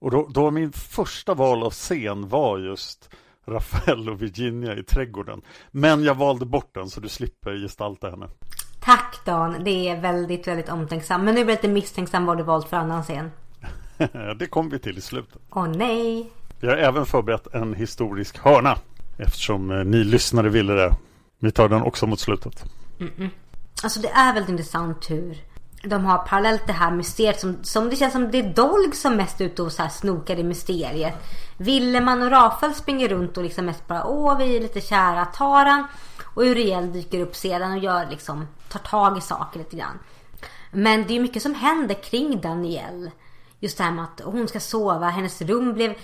Och 0.00 0.10
då, 0.10 0.28
då 0.34 0.50
min 0.50 0.72
första 0.72 1.34
val 1.34 1.62
av 1.62 1.70
scen 1.70 2.28
var 2.28 2.58
just 2.58 3.10
Rafael 3.46 4.08
och 4.08 4.22
Virginia 4.22 4.76
i 4.76 4.82
trädgården. 4.82 5.42
Men 5.70 6.04
jag 6.04 6.14
valde 6.14 6.46
bort 6.46 6.74
den 6.74 6.90
så 6.90 7.00
du 7.00 7.08
slipper 7.08 7.54
gestalta 7.56 8.10
henne. 8.10 8.28
Tack 8.84 9.20
Dan, 9.24 9.64
det 9.64 9.88
är 9.88 10.00
väldigt, 10.00 10.48
väldigt 10.48 10.68
omtänksam. 10.68 11.24
Men 11.24 11.34
nu 11.34 11.44
blir 11.44 11.54
jag 11.54 11.62
lite 11.62 11.74
misstänksam 11.74 12.26
vad 12.26 12.36
du 12.36 12.42
valt 12.42 12.68
för 12.68 12.76
annan 12.76 13.02
scen. 13.02 13.30
det 14.38 14.46
kommer 14.46 14.70
vi 14.70 14.78
till 14.78 14.98
i 14.98 15.00
slutet. 15.00 15.42
Åh 15.50 15.68
nej. 15.68 16.30
Vi 16.60 16.68
har 16.68 16.76
även 16.76 17.06
förberett 17.06 17.54
en 17.54 17.74
historisk 17.74 18.38
hörna. 18.38 18.78
Eftersom 19.18 19.70
eh, 19.70 19.84
ni 19.84 20.04
lyssnare 20.04 20.48
ville 20.48 20.72
det. 20.72 20.96
Vi 21.38 21.50
tar 21.50 21.68
den 21.68 21.82
också 21.82 22.06
mot 22.06 22.20
slutet. 22.20 22.64
Mm 23.00 23.12
-mm. 23.16 23.28
Alltså 23.82 24.00
det 24.00 24.08
är 24.08 24.34
väldigt 24.34 24.50
intressant 24.50 25.10
hur 25.10 25.36
de 25.84 26.04
har 26.04 26.18
parallellt 26.18 26.66
det 26.66 26.72
här 26.72 26.90
mysteriet 26.90 27.40
som, 27.40 27.56
som 27.62 27.90
det 27.90 27.96
känns 27.96 28.12
som 28.12 28.30
det 28.30 28.38
är 28.38 28.54
Dolg 28.54 28.92
som 28.92 29.16
mest 29.16 29.40
är 29.40 29.44
ute 29.44 29.62
och 29.62 29.72
så 29.72 29.82
här 29.82 29.88
snokar 29.88 30.38
i 30.38 30.42
mysteriet. 30.44 31.14
Willeman 31.56 32.22
och 32.22 32.30
Rafael 32.30 32.74
springer 32.74 33.08
runt 33.08 33.36
och 33.36 33.42
liksom 33.42 33.66
mest 33.66 33.86
bara 33.86 34.06
åh 34.06 34.38
vi 34.38 34.56
är 34.56 34.60
lite 34.60 34.80
kära 34.80 35.24
Taran. 35.24 35.86
Och 36.34 36.42
Uriel 36.42 36.92
dyker 36.92 37.20
upp 37.20 37.36
sedan 37.36 37.72
och 37.72 37.78
gör 37.78 38.06
liksom 38.10 38.46
tar 38.68 38.78
tag 38.80 39.18
i 39.18 39.20
saker 39.20 39.58
lite 39.58 39.76
grann. 39.76 39.98
Men 40.70 41.06
det 41.06 41.16
är 41.16 41.20
mycket 41.20 41.42
som 41.42 41.54
händer 41.54 41.94
kring 41.94 42.40
Danielle. 42.40 43.10
Just 43.62 43.78
det 43.78 43.84
här 43.84 43.92
med 43.92 44.04
att 44.04 44.20
hon 44.24 44.48
ska 44.48 44.60
sova, 44.60 45.08
hennes 45.08 45.42
rum 45.42 45.74
blev 45.74 45.94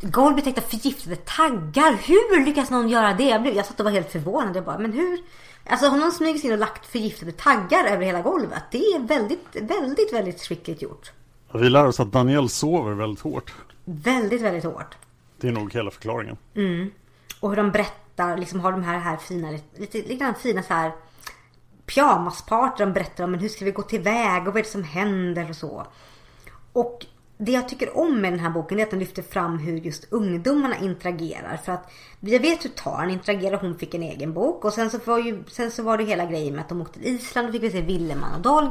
Golv 0.00 0.40
täckta 0.40 0.60
förgiftade 0.60 1.16
taggar. 1.16 1.92
Hur 1.92 2.44
lyckas 2.44 2.70
någon 2.70 2.88
göra 2.88 3.14
det? 3.14 3.24
Jag, 3.24 3.42
blev, 3.42 3.54
jag 3.54 3.66
satt 3.66 3.80
och 3.80 3.84
var 3.84 3.90
helt 3.90 4.12
förvånad. 4.12 4.56
Jag 4.56 4.64
bara, 4.64 4.78
men 4.78 4.92
hur? 4.92 5.18
Alltså 5.66 5.86
har 5.86 5.98
någon 5.98 6.12
smugit 6.12 6.44
in 6.44 6.52
och 6.52 6.58
lagt 6.58 6.86
förgiftade 6.86 7.32
taggar 7.32 7.84
över 7.84 8.04
hela 8.04 8.22
golvet? 8.22 8.62
Det 8.70 8.78
är 8.78 9.00
väldigt, 9.00 9.46
väldigt, 9.52 10.12
väldigt 10.12 10.42
skickligt 10.42 10.82
gjort. 10.82 11.12
Vi 11.54 11.68
lär 11.68 11.86
oss 11.86 12.00
att 12.00 12.12
Daniel 12.12 12.48
sover 12.48 12.92
väldigt 12.92 13.20
hårt. 13.20 13.54
Väldigt, 13.84 14.42
väldigt 14.42 14.64
hårt. 14.64 14.96
Det 15.40 15.48
är 15.48 15.52
nog 15.52 15.74
hela 15.74 15.90
förklaringen. 15.90 16.36
Och 17.40 17.48
hur 17.48 17.56
de 17.56 17.70
berättar, 17.70 18.36
liksom 18.36 18.60
har 18.60 18.72
de 18.72 18.82
här, 18.82 18.98
här 18.98 19.16
fina, 19.16 19.50
lite, 19.50 19.98
lite 19.98 20.14
grann 20.14 20.34
fina 20.34 20.62
så 20.62 20.74
här 20.74 20.92
pyjamasparty. 21.86 22.84
De 22.84 22.92
berättar 22.92 23.24
om 23.24 23.30
men 23.30 23.40
hur 23.40 23.48
ska 23.48 23.64
vi 23.64 23.70
gå 23.70 23.82
tillväga 23.82 24.38
och 24.38 24.46
vad 24.46 24.56
är 24.56 24.62
det 24.62 24.68
som 24.68 24.84
händer 24.84 25.50
och 25.50 25.56
så. 25.56 25.86
Och 26.76 27.06
det 27.38 27.52
jag 27.52 27.68
tycker 27.68 27.98
om 27.98 28.20
med 28.20 28.32
den 28.32 28.40
här 28.40 28.50
boken 28.50 28.78
är 28.78 28.82
att 28.82 28.90
den 28.90 28.98
lyfter 28.98 29.22
fram 29.22 29.58
hur 29.58 29.76
just 29.76 30.12
ungdomarna 30.12 30.76
interagerar. 30.76 31.56
För 31.56 31.72
att 31.72 31.90
jag 32.20 32.40
vet 32.40 32.64
hur 32.64 32.70
Taran 32.70 33.10
interagerar. 33.10 33.58
Hon 33.58 33.78
fick 33.78 33.94
en 33.94 34.02
egen 34.02 34.32
bok. 34.32 34.64
Och 34.64 34.72
sen 34.72 34.90
så 34.90 34.98
var, 35.04 35.18
ju, 35.18 35.44
sen 35.48 35.70
så 35.70 35.82
var 35.82 35.98
det 35.98 36.04
hela 36.04 36.26
grejen 36.26 36.54
med 36.54 36.62
att 36.62 36.68
de 36.68 36.80
åkte 36.80 36.98
till 36.98 37.08
Island 37.08 37.48
och 37.48 37.52
fick 37.52 37.62
vi 37.62 37.70
se 37.70 37.80
Villeman 37.80 38.34
och 38.34 38.40
Dolg. 38.40 38.68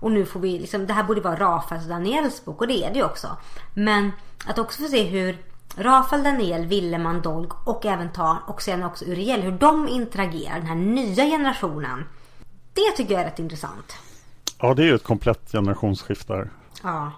Och 0.00 0.12
nu 0.12 0.26
får 0.26 0.40
vi 0.40 0.58
liksom, 0.58 0.86
det 0.86 0.92
här 0.92 1.04
borde 1.04 1.20
vara 1.20 1.36
Rafaels 1.36 1.84
och 1.84 1.90
Daniels 1.90 2.44
bok 2.44 2.60
och 2.60 2.66
det 2.66 2.84
är 2.84 2.90
det 2.90 2.98
ju 2.98 3.04
också. 3.04 3.28
Men 3.74 4.12
att 4.46 4.58
också 4.58 4.82
få 4.82 4.88
se 4.88 5.02
hur 5.02 5.38
Rafael, 5.76 6.22
Daniel, 6.22 6.66
Villeman, 6.66 7.22
Dolg 7.22 7.48
och 7.66 7.86
även 7.86 8.12
Taran 8.12 8.38
och 8.46 8.62
sen 8.62 8.82
också 8.82 9.04
Uriel, 9.04 9.40
hur 9.40 9.52
de 9.52 9.88
interagerar, 9.88 10.54
den 10.54 10.66
här 10.66 10.74
nya 10.74 11.24
generationen. 11.24 12.04
Det 12.74 12.96
tycker 12.96 13.12
jag 13.12 13.20
är 13.20 13.26
rätt 13.26 13.38
intressant. 13.38 13.96
Ja, 14.58 14.74
det 14.74 14.82
är 14.82 14.86
ju 14.86 14.94
ett 14.94 15.04
komplett 15.04 15.52
generationsskifte 15.52 16.32
här. 16.32 16.50
Ja. 16.82 17.12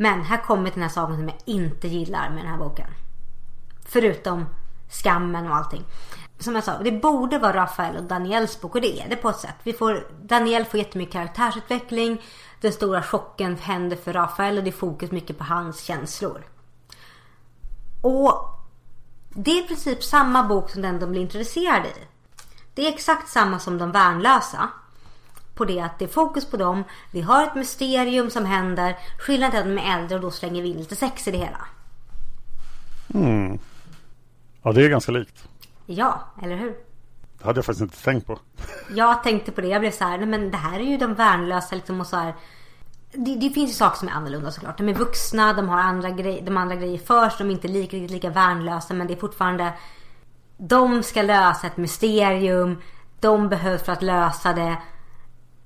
Men 0.00 0.22
här 0.22 0.42
kommer 0.42 0.64
till 0.64 0.80
den 0.80 0.82
här 0.82 0.94
saken 0.94 1.16
som 1.16 1.28
jag 1.28 1.38
inte 1.44 1.88
gillar 1.88 2.30
med 2.30 2.38
den 2.38 2.50
här 2.50 2.58
boken. 2.58 2.86
Förutom 3.86 4.46
skammen 4.88 5.46
och 5.46 5.56
allting. 5.56 5.84
Som 6.38 6.54
jag 6.54 6.64
sa, 6.64 6.78
det 6.78 6.92
borde 6.92 7.38
vara 7.38 7.56
Rafael 7.56 7.96
och 7.96 8.02
Daniels 8.02 8.60
bok 8.60 8.74
och 8.74 8.80
det 8.80 9.00
är 9.00 9.08
det 9.08 9.16
på 9.16 9.28
ett 9.28 9.36
sätt. 9.38 9.54
Vi 9.62 9.72
får, 9.72 10.06
Daniel 10.22 10.64
får 10.64 10.80
jättemycket 10.80 11.12
karaktärsutveckling. 11.12 12.22
Den 12.60 12.72
stora 12.72 13.02
chocken 13.02 13.56
händer 13.56 13.96
för 13.96 14.12
Rafael 14.12 14.58
och 14.58 14.64
det 14.64 14.70
är 14.70 14.72
fokus 14.72 15.10
mycket 15.10 15.38
på 15.38 15.44
hans 15.44 15.82
känslor. 15.82 16.46
Och 18.02 18.32
det 19.28 19.50
är 19.50 19.64
i 19.64 19.66
princip 19.66 20.02
samma 20.02 20.42
bok 20.42 20.70
som 20.70 20.82
den 20.82 21.00
de 21.00 21.10
blir 21.10 21.20
introducerade 21.20 21.88
i. 21.88 22.06
Det 22.74 22.86
är 22.86 22.92
exakt 22.92 23.28
samma 23.28 23.58
som 23.58 23.78
De 23.78 23.92
värnlösa. 23.92 24.70
På 25.58 25.64
det 25.64 25.80
att 25.80 25.98
det 25.98 26.04
är 26.04 26.08
fokus 26.08 26.50
på 26.50 26.56
dem. 26.56 26.84
Vi 27.10 27.20
har 27.20 27.44
ett 27.44 27.54
mysterium 27.54 28.30
som 28.30 28.46
händer. 28.46 28.96
Skillnaden 29.18 29.54
är 29.56 29.60
att 29.60 29.76
de 29.76 29.82
är 29.82 29.98
äldre 29.98 30.14
och 30.16 30.22
då 30.22 30.30
slänger 30.30 30.62
vi 30.62 30.68
in 30.68 30.78
lite 30.78 30.96
sex 30.96 31.28
i 31.28 31.30
det 31.30 31.38
hela. 31.38 31.66
Ja, 34.62 34.72
det 34.72 34.84
är 34.84 34.88
ganska 34.88 35.12
likt. 35.12 35.48
Ja, 35.86 36.20
eller 36.42 36.56
hur? 36.56 36.74
Det 37.38 37.44
hade 37.44 37.58
jag 37.58 37.64
faktiskt 37.64 37.82
inte 37.82 38.04
tänkt 38.04 38.26
på. 38.26 38.38
Jag 38.94 39.22
tänkte 39.22 39.52
på 39.52 39.60
det. 39.60 39.68
Jag 39.68 39.80
blev 39.80 39.90
så 39.90 40.04
här, 40.04 40.18
nej 40.18 40.26
men 40.26 40.50
det 40.50 40.56
här 40.56 40.80
är 40.80 40.84
ju 40.84 40.96
de 40.96 41.14
värnlösa 41.14 41.74
liksom 41.74 42.00
och 42.00 42.06
så 42.06 42.16
här. 42.16 42.34
Det, 43.12 43.34
det 43.34 43.50
finns 43.50 43.70
ju 43.70 43.74
saker 43.74 43.98
som 43.98 44.08
är 44.08 44.12
annorlunda 44.12 44.50
såklart. 44.50 44.78
De 44.78 44.88
är 44.88 44.94
vuxna, 44.94 45.52
de 45.52 45.68
har 45.68 45.78
andra, 45.78 46.10
grej, 46.10 46.42
de 46.46 46.56
andra 46.56 46.76
grejer 46.76 46.98
först. 46.98 47.38
De 47.38 47.48
är 47.48 47.52
inte 47.52 47.68
lika, 47.68 47.96
lika, 47.96 48.14
lika 48.14 48.30
värnlösa 48.30 48.94
men 48.94 49.06
det 49.06 49.14
är 49.14 49.20
fortfarande 49.20 49.72
De 50.56 51.02
ska 51.02 51.22
lösa 51.22 51.66
ett 51.66 51.76
mysterium. 51.76 52.82
De 53.20 53.48
behövs 53.48 53.82
för 53.82 53.92
att 53.92 54.02
lösa 54.02 54.52
det. 54.52 54.76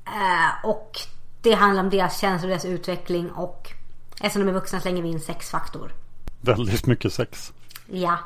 Eh, 0.06 0.68
och 0.68 1.00
det 1.42 1.52
handlar 1.52 1.82
om 1.82 1.90
deras 1.90 2.20
känslor, 2.20 2.48
deras 2.48 2.64
utveckling 2.64 3.30
och 3.30 3.70
eftersom 4.20 4.46
de 4.46 4.48
är 4.48 4.54
vuxna 4.54 4.80
slänger 4.80 5.02
vi 5.02 5.08
in 5.08 5.20
sexfaktor. 5.20 5.92
Väldigt 6.40 6.86
mycket 6.86 7.12
sex. 7.12 7.52
Ja. 7.86 8.18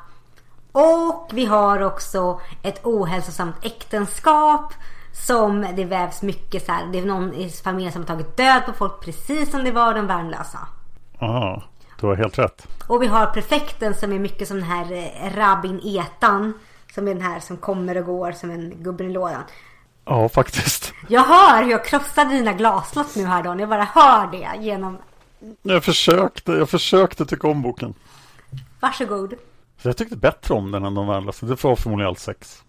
Och 0.73 1.31
vi 1.33 1.47
har 1.47 1.81
också 1.81 2.41
ett 2.63 2.81
ohälsosamt 2.87 3.57
äktenskap. 3.63 4.73
Som 5.13 5.67
det 5.77 5.85
vävs 5.85 6.23
mycket 6.23 6.67
så 6.67 6.73
här. 6.73 6.87
Det 6.87 6.99
är 6.99 7.05
någon 7.05 7.35
i 7.35 7.51
familjen 7.51 7.93
som 7.93 8.03
har 8.03 8.07
tagit 8.07 8.37
död 8.37 8.63
på 8.67 8.73
folk 8.73 9.01
precis 9.01 9.51
som 9.51 9.65
det 9.65 9.73
var 9.73 9.95
de 9.95 10.07
värnlösa. 10.07 10.59
Ja, 11.19 11.63
du 12.01 12.07
har 12.07 12.15
helt 12.15 12.39
rätt. 12.39 12.69
Och 12.89 13.03
vi 13.03 13.07
har 13.07 13.27
prefekten 13.27 13.95
som 13.95 14.13
är 14.13 14.19
mycket 14.19 14.49
som 14.49 14.57
den 14.57 14.67
här 14.67 14.93
eh, 14.93 15.37
rabbin 15.37 15.81
Etan. 15.85 16.53
Som 16.95 17.09
är 17.09 17.15
den 17.15 17.23
här 17.23 17.41
som 17.41 17.57
kommer 17.57 17.97
och 17.97 18.05
går 18.05 18.33
som 18.33 18.51
en 18.51 18.73
gubben 18.77 19.07
i 19.07 19.13
lådan. 19.13 19.43
Ja, 20.07 20.29
faktiskt. 20.29 20.93
Jag 21.09 21.25
hör 21.25 21.63
hur 21.63 21.71
jag 21.71 21.85
krossade 21.85 22.31
dina 22.31 22.53
glasslott 22.53 23.17
nu 23.17 23.25
här 23.25 23.43
Dan. 23.43 23.59
Jag 23.59 23.69
bara 23.69 23.85
hör 23.85 24.27
det 24.27 24.65
genom... 24.65 24.99
Jag 25.63 25.85
försökte, 25.85 26.53
jag 26.53 26.71
försökte 26.71 27.27
tycka 27.27 27.49
om 27.49 27.63
boken. 27.63 27.95
Varsågod. 28.81 29.35
Så 29.83 29.89
jag 29.89 29.97
tyckte 29.97 30.17
bättre 30.17 30.55
om 30.55 30.71
den 30.71 30.85
än 30.85 30.95
de 30.95 31.07
värnlösa. 31.07 31.47
Det 31.47 31.65
var 31.65 31.77
förmodligen 31.77 32.09
allt 32.09 32.19
sex. 32.19 32.63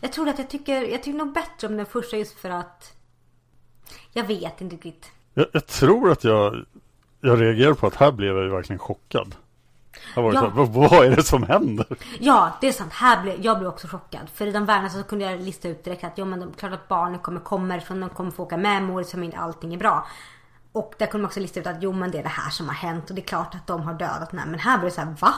Jag 0.00 0.12
tror 0.12 0.28
att 0.28 0.38
jag 0.38 0.50
tycker, 0.50 0.82
jag 0.82 1.02
tycker 1.02 1.18
nog 1.18 1.32
bättre 1.32 1.66
om 1.68 1.76
den 1.76 1.86
första 1.86 2.16
just 2.16 2.40
för 2.40 2.50
att... 2.50 2.92
Jag 4.12 4.24
vet 4.24 4.60
inte 4.60 4.74
riktigt. 4.76 5.12
Jag, 5.34 5.46
jag 5.52 5.66
tror 5.66 6.10
att 6.10 6.24
jag, 6.24 6.64
jag 7.20 7.40
reagerar 7.40 7.74
på 7.74 7.86
att 7.86 7.94
här 7.94 8.12
blev 8.12 8.36
jag 8.36 8.44
ju 8.44 8.50
verkligen 8.50 8.78
chockad. 8.78 9.34
Jag 10.14 10.22
var 10.22 10.32
Ja. 10.34 10.40
så 10.40 10.48
vad, 10.48 10.68
vad 10.68 11.06
är 11.06 11.16
det 11.16 11.22
som 11.22 11.42
händer? 11.42 11.86
Ja, 12.20 12.50
det 12.60 12.68
är 12.68 12.72
sant. 12.72 12.92
Här 12.92 13.22
blev, 13.22 13.44
jag 13.44 13.58
blev 13.58 13.68
också 13.68 13.88
chockad. 13.88 14.28
För 14.34 14.46
i 14.46 14.52
de 14.52 14.64
världarna 14.64 14.90
så 14.90 15.02
kunde 15.02 15.24
jag 15.24 15.40
lista 15.40 15.68
ut 15.68 15.84
direkt 15.84 16.04
att 16.04 16.18
ja, 16.18 16.24
men 16.24 16.40
de, 16.40 16.52
klart 16.52 16.72
att 16.72 16.88
barnen 16.88 17.18
kommer 17.18 17.40
komma 17.40 17.76
ifrån, 17.76 18.00
de 18.00 18.10
kommer 18.10 18.30
få 18.30 18.42
åka 18.42 18.56
med 18.56 18.82
mor 18.82 19.02
som 19.02 19.22
inte 19.22 19.36
allting 19.38 19.74
är 19.74 19.78
bra. 19.78 20.06
Och 20.72 20.94
där 20.98 21.06
kunde 21.06 21.22
man 21.22 21.28
också 21.28 21.40
lista 21.40 21.60
ut 21.60 21.66
att 21.66 21.76
jo 21.82 21.92
men 21.92 22.10
det 22.10 22.18
är 22.18 22.22
det 22.22 22.28
här 22.28 22.50
som 22.50 22.66
har 22.68 22.74
hänt 22.74 23.10
och 23.10 23.16
det 23.16 23.22
är 23.22 23.26
klart 23.26 23.54
att 23.54 23.66
de 23.66 23.80
har 23.82 23.94
dödat 23.94 24.30
den 24.30 24.38
här. 24.40 24.46
Men 24.46 24.60
här 24.60 24.78
blev 24.78 24.90
det 24.90 24.94
så 24.94 25.00
här, 25.00 25.16
va? 25.20 25.34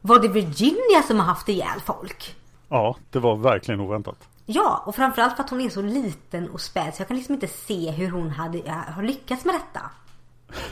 Var 0.00 0.18
det 0.18 0.28
Virginia 0.28 1.02
som 1.06 1.18
har 1.18 1.26
haft 1.26 1.48
ihjäl 1.48 1.80
folk? 1.84 2.36
Ja, 2.68 2.96
det 3.10 3.18
var 3.18 3.36
verkligen 3.36 3.80
oväntat. 3.80 4.28
Ja, 4.46 4.82
och 4.86 4.94
framförallt 4.94 5.36
för 5.36 5.42
att 5.42 5.50
hon 5.50 5.60
är 5.60 5.68
så 5.68 5.82
liten 5.82 6.50
och 6.50 6.60
späd 6.60 6.94
så 6.94 7.00
jag 7.00 7.08
kan 7.08 7.16
liksom 7.16 7.34
inte 7.34 7.46
se 7.48 7.90
hur 7.90 8.10
hon 8.10 8.30
hade, 8.30 8.84
har 8.94 9.02
lyckats 9.02 9.44
med 9.44 9.54
detta. 9.54 9.80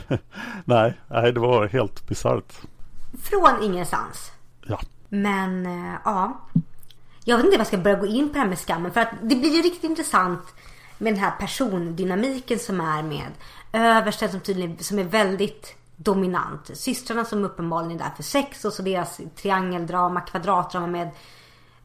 Nej, 0.65 0.99
nej, 1.07 1.31
det 1.33 1.39
var 1.39 1.67
helt 1.67 2.07
bisarrt. 2.07 2.53
Från 3.23 3.63
ingenstans. 3.63 4.31
Ja, 4.65 4.79
Men 5.09 5.65
eh, 5.65 5.95
ja. 6.05 6.39
Jag 7.23 7.37
vet 7.37 7.45
inte 7.45 7.55
om 7.55 7.59
jag 7.59 7.67
ska 7.67 7.77
börja 7.77 7.99
gå 7.99 8.05
in 8.05 8.27
på 8.27 8.33
det 8.33 8.39
här 8.39 8.47
med 8.47 8.59
skammen. 8.59 8.91
För 8.91 9.01
att 9.01 9.09
det 9.21 9.35
blir 9.35 9.55
ju 9.55 9.61
riktigt 9.61 9.83
intressant 9.89 10.53
med 10.97 11.13
den 11.13 11.19
här 11.19 11.31
persondynamiken 11.39 12.59
som 12.59 12.81
är 12.81 13.03
med 13.03 13.31
översten 13.73 14.31
som 14.31 14.39
tydligen 14.39 14.77
som 14.79 14.99
är 14.99 15.03
väldigt 15.03 15.75
dominant. 15.95 16.71
Systrarna 16.73 17.25
som 17.25 17.45
uppenbarligen 17.45 18.01
är 18.01 18.03
där 18.03 18.11
för 18.15 18.23
sex 18.23 18.65
och 18.65 18.73
så 18.73 18.81
deras 18.81 19.19
triangeldrama, 19.35 20.21
kvadratdrama 20.21 20.87
med, 20.87 21.09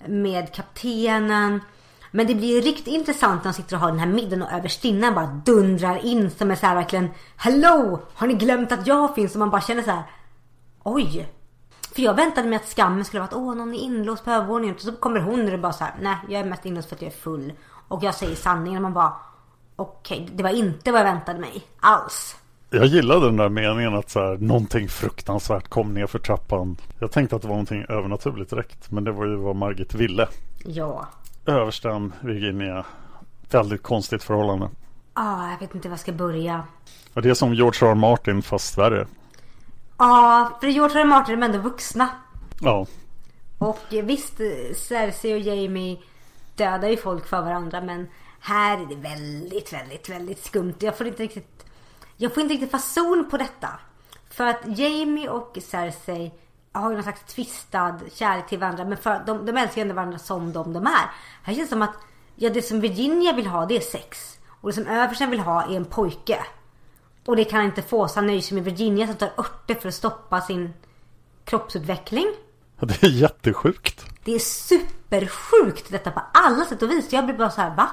med 0.06 0.54
kaptenen. 0.54 1.60
Men 2.10 2.26
det 2.26 2.34
blir 2.34 2.62
riktigt 2.62 2.86
intressant 2.86 3.44
när 3.44 3.52
de 3.52 3.56
sitter 3.56 3.76
och 3.76 3.80
har 3.80 3.90
den 3.90 3.98
här 3.98 4.06
middagen 4.06 4.42
och 4.42 4.52
överstinnan 4.52 5.14
bara 5.14 5.26
dundrar 5.26 6.06
in 6.06 6.30
som 6.30 6.50
är 6.50 6.54
så 6.54 6.66
här 6.66 6.74
verkligen 6.74 7.10
Hello! 7.36 8.00
Har 8.14 8.26
ni 8.26 8.34
glömt 8.34 8.72
att 8.72 8.86
jag 8.86 9.14
finns? 9.14 9.32
Och 9.32 9.38
man 9.38 9.50
bara 9.50 9.60
känner 9.60 9.82
så 9.82 9.90
här 9.90 10.02
Oj! 10.84 11.28
För 11.94 12.02
jag 12.02 12.14
väntade 12.14 12.48
mig 12.48 12.56
att 12.56 12.68
skammen 12.68 13.04
skulle 13.04 13.20
vara 13.20 13.28
att 13.28 13.34
åh 13.34 13.54
någon 13.54 13.74
är 13.74 13.78
inlåst 13.78 14.24
på 14.24 14.30
övervåningen. 14.30 14.74
Och 14.74 14.80
så 14.80 14.92
kommer 14.92 15.20
hon 15.20 15.52
och 15.52 15.58
bara 15.60 15.72
så 15.72 15.84
här, 15.84 15.94
nej 16.00 16.16
jag 16.28 16.40
är 16.40 16.44
mest 16.44 16.66
inlåst 16.66 16.88
för 16.88 16.96
att 16.96 17.02
jag 17.02 17.12
är 17.12 17.16
full. 17.16 17.52
Och 17.88 18.02
jag 18.02 18.14
säger 18.14 18.34
sanningen 18.34 18.76
och 18.76 18.82
man 18.82 18.92
bara 18.92 19.12
okej 19.76 20.28
det 20.32 20.42
var 20.42 20.50
inte 20.50 20.92
vad 20.92 21.00
jag 21.00 21.04
väntade 21.04 21.40
mig 21.40 21.62
alls. 21.80 22.36
jag 22.70 22.86
gillade 22.86 23.26
den 23.26 23.36
där 23.36 23.48
meningen 23.48 23.94
att 23.94 24.10
så 24.10 24.20
här, 24.20 24.36
någonting 24.36 24.88
fruktansvärt 24.88 25.68
kom 25.68 25.94
ner 25.94 26.06
för 26.06 26.18
trappan. 26.18 26.76
Jag 26.98 27.12
tänkte 27.12 27.36
att 27.36 27.42
det 27.42 27.48
var 27.48 27.54
någonting 27.54 27.84
övernaturligt 27.88 28.50
direkt, 28.50 28.90
men 28.90 29.04
det 29.04 29.12
var 29.12 29.26
ju 29.26 29.36
vad 29.36 29.56
Margit 29.56 29.94
ville. 29.94 30.28
Ja. 30.64 31.06
Översten, 31.46 32.12
Virginia, 32.20 32.84
väldigt 33.50 33.82
konstigt 33.82 34.22
förhållande. 34.22 34.68
Ah, 35.12 35.50
jag 35.50 35.58
vet 35.58 35.74
inte 35.74 35.88
var 35.88 35.92
jag 35.92 36.00
ska 36.00 36.12
börja. 36.12 36.62
Och 37.14 37.22
det 37.22 37.30
är 37.30 37.34
som 37.34 37.54
George 37.54 37.88
R. 37.88 37.90
R. 37.90 37.94
Martin 37.94 38.42
fast 38.42 38.78
värre. 38.78 39.06
Ja, 40.04 40.50
för 40.60 40.66
George 40.66 40.98
R. 40.98 41.00
R. 41.00 41.04
Martin 41.04 41.34
är 41.34 41.40
de 41.40 41.46
ändå 41.46 41.58
vuxna. 41.58 42.08
Ja, 42.60 42.86
Och 43.58 43.94
eh, 43.94 44.04
visst, 44.04 44.40
eh, 44.40 44.74
Cersei 44.76 45.34
och 45.34 45.38
Jamie 45.38 45.98
dödar 46.56 46.88
ju 46.88 46.96
folk 46.96 47.26
för 47.26 47.40
varandra 47.42 47.80
men 47.80 48.08
här 48.40 48.78
är 48.78 48.86
det 48.86 48.94
väldigt, 48.94 49.72
väldigt, 49.72 50.08
väldigt 50.08 50.44
skumt. 50.44 50.74
Jag 50.78 50.98
får 50.98 51.06
inte 51.06 51.22
riktigt, 51.22 51.66
jag 52.16 52.34
får 52.34 52.42
inte 52.42 52.54
riktigt 52.54 52.70
fason 52.70 53.28
på 53.30 53.36
detta. 53.36 53.68
För 54.30 54.46
att 54.46 54.78
Jamie 54.78 55.28
och 55.28 55.58
Cersei 55.62 56.32
har 56.72 56.90
ju 56.90 56.94
någon 56.94 57.02
slags 57.02 57.34
tvistad 57.34 58.00
kärlek 58.12 58.48
till 58.48 58.58
varandra 58.58 58.84
men 58.84 58.98
för, 58.98 59.22
de, 59.26 59.46
de 59.46 59.56
älskar 59.56 59.76
ju 59.76 59.82
ändå 59.82 59.94
varandra 59.94 60.18
som 60.18 60.52
de 60.52 60.72
de 60.72 60.86
är. 60.86 61.10
Här 61.42 61.54
känns 61.54 61.68
det 61.68 61.74
som 61.74 61.82
att 61.82 61.96
ja, 62.36 62.50
det 62.50 62.62
som 62.62 62.80
Virginia 62.80 63.32
vill 63.32 63.46
ha 63.46 63.66
det 63.66 63.76
är 63.76 63.80
sex. 63.80 64.38
Och 64.48 64.68
det 64.68 64.74
som 64.74 64.86
översten 64.86 65.30
vill 65.30 65.40
ha 65.40 65.62
är 65.62 65.76
en 65.76 65.84
pojke. 65.84 66.44
Och 67.26 67.36
det 67.36 67.44
kan 67.44 67.56
han 67.56 67.66
inte 67.66 67.82
få 67.82 68.08
så 68.08 68.14
han 68.14 68.26
nöjer 68.26 68.40
sig 68.40 68.54
med 68.54 68.64
Virginia 68.64 69.06
som 69.06 69.16
tar 69.16 69.30
örter 69.38 69.74
för 69.74 69.88
att 69.88 69.94
stoppa 69.94 70.40
sin 70.40 70.74
kroppsutveckling. 71.44 72.26
det 72.80 73.02
är 73.02 73.10
jättesjukt. 73.10 74.04
Det 74.24 74.34
är 74.34 74.38
supersjukt 74.38 75.90
detta 75.90 76.10
på 76.10 76.22
alla 76.32 76.64
sätt 76.64 76.82
och 76.82 76.90
vis. 76.90 77.12
Jag 77.12 77.24
blir 77.24 77.36
bara 77.36 77.50
så 77.50 77.60
här, 77.60 77.76
va? 77.76 77.88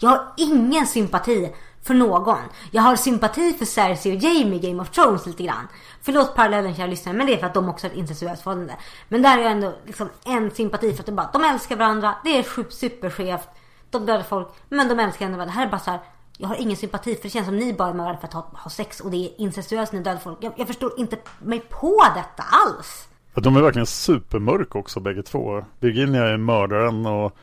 Jag 0.00 0.10
har 0.10 0.32
ingen 0.36 0.86
sympati 0.86 1.52
för 1.82 1.94
någon. 1.94 2.38
Jag 2.70 2.82
har 2.82 2.96
sympati 2.96 3.52
för 3.52 3.64
Cersei 3.64 4.16
och 4.16 4.22
Jamie 4.22 4.54
i 4.54 4.58
Game 4.58 4.82
of 4.82 4.90
Thrones 4.90 5.26
lite 5.26 5.42
grann. 5.42 5.68
Förlåt 6.02 6.34
parallellen 6.34 6.74
kära 6.74 6.86
lyssnare 6.86 7.16
men 7.16 7.26
det 7.26 7.34
är 7.34 7.38
för 7.38 7.46
att 7.46 7.54
de 7.54 7.68
också 7.68 7.86
har 7.86 7.90
ett 7.90 7.98
incestuöst 7.98 8.42
förhållande. 8.42 8.76
Men 9.08 9.22
där 9.22 9.38
är 9.38 9.42
jag 9.42 9.52
ändå 9.52 9.74
liksom 9.86 10.08
en 10.24 10.50
sympati 10.50 10.92
för 10.92 11.00
att 11.00 11.06
de 11.06 11.12
bara, 11.12 11.30
de 11.32 11.44
älskar 11.44 11.76
varandra. 11.76 12.14
Det 12.24 12.38
är 12.38 12.70
superskevt. 12.70 13.48
De 13.90 14.06
dödar 14.06 14.22
folk 14.22 14.48
men 14.68 14.88
de 14.88 15.00
älskar 15.00 15.26
ändå 15.26 15.38
varandra. 15.38 15.52
Det 15.52 15.58
här 15.58 15.66
är 15.66 15.70
bara 15.70 15.80
så 15.80 15.90
här, 15.90 16.00
Jag 16.38 16.48
har 16.48 16.56
ingen 16.56 16.76
sympati 16.76 17.14
för 17.14 17.22
det 17.22 17.30
känns 17.30 17.46
som 17.46 17.56
ni 17.56 17.72
bara 17.72 17.88
är 17.88 17.94
mördare 17.94 18.18
för 18.20 18.26
att 18.26 18.34
ha, 18.34 18.50
ha 18.52 18.70
sex 18.70 19.00
och 19.00 19.10
det 19.10 19.16
är 19.16 19.40
incestuöst 19.40 19.92
när 19.92 20.00
dödar 20.00 20.18
folk. 20.18 20.38
Jag, 20.40 20.52
jag 20.56 20.66
förstår 20.66 20.92
inte 20.96 21.16
mig 21.38 21.60
på 21.60 22.02
detta 22.14 22.42
alls. 22.42 23.08
Ja, 23.34 23.40
De 23.40 23.56
är 23.56 23.62
verkligen 23.62 23.86
supermörk 23.86 24.74
också 24.76 25.00
bägge 25.00 25.22
två. 25.22 25.64
Virginia 25.80 26.26
är 26.26 26.36
mördaren 26.36 27.06
och, 27.06 27.36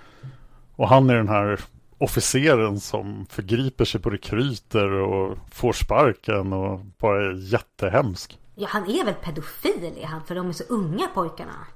och 0.76 0.90
han 0.90 1.10
är 1.10 1.16
den 1.16 1.28
här 1.30 1.60
officeren 1.98 2.80
som 2.80 3.26
förgriper 3.30 3.86
sig 3.86 4.02
på 4.02 4.10
rekryter 4.10 4.90
och 4.92 5.38
får 5.52 5.74
sparken 5.74 6.54
och 6.54 6.80
bara 6.80 7.18
är 7.26 7.52
jättehemsk. 7.54 8.40
Ja, 8.56 8.68
han 8.72 8.90
är 8.90 9.06
väl 9.06 9.14
pedofil 9.14 9.94
är 10.02 10.06
han 10.06 10.22
för 10.24 10.36
de 10.36 10.50
är 10.50 10.54
så 10.54 10.64
unga 10.70 11.08
pojkarna. 11.08 11.68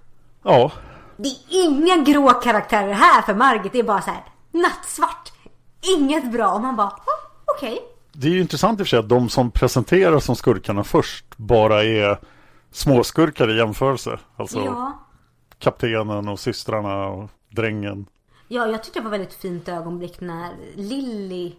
Ja, 0.43 0.71
Det 1.17 1.27
är 1.29 1.65
inga 1.65 1.97
grå 1.97 2.29
karaktärer 2.29 2.93
här 2.93 3.21
för 3.21 3.35
Margit. 3.35 3.71
Det 3.71 3.79
är 3.79 3.83
bara 3.83 4.01
så 4.01 4.11
här 4.11 4.23
nattsvart. 4.51 5.31
Inget 5.81 6.31
bra. 6.31 6.51
Och 6.53 6.61
man 6.61 6.75
bara, 6.75 6.91
"Ja, 7.05 7.13
okej. 7.57 7.79
det 8.13 8.27
är 8.27 8.31
ju 8.31 8.41
intressant 8.41 8.79
i 8.79 8.83
och 8.83 8.87
för 8.87 8.89
sig 8.89 8.99
att 8.99 9.09
de 9.09 9.29
som 9.29 9.51
presenteras 9.51 10.25
som 10.25 10.35
skurkarna 10.35 10.83
först 10.83 11.25
bara 11.37 11.83
är 11.83 12.19
småskurkar 12.71 13.49
i 13.51 13.57
jämförelse. 13.57 14.19
Alltså 14.35 14.59
Ja. 14.59 14.99
kaptenen 15.59 16.27
och 16.27 16.39
systrarna 16.39 17.07
och 17.07 17.29
drängen. 17.49 18.05
Ja, 18.47 18.67
jag 18.67 18.83
tyckte 18.83 18.99
det 18.99 19.03
var 19.03 19.11
väldigt 19.11 19.33
fint 19.33 19.69
ögonblick 19.69 20.19
när 20.21 20.51
Lilly 20.75 21.53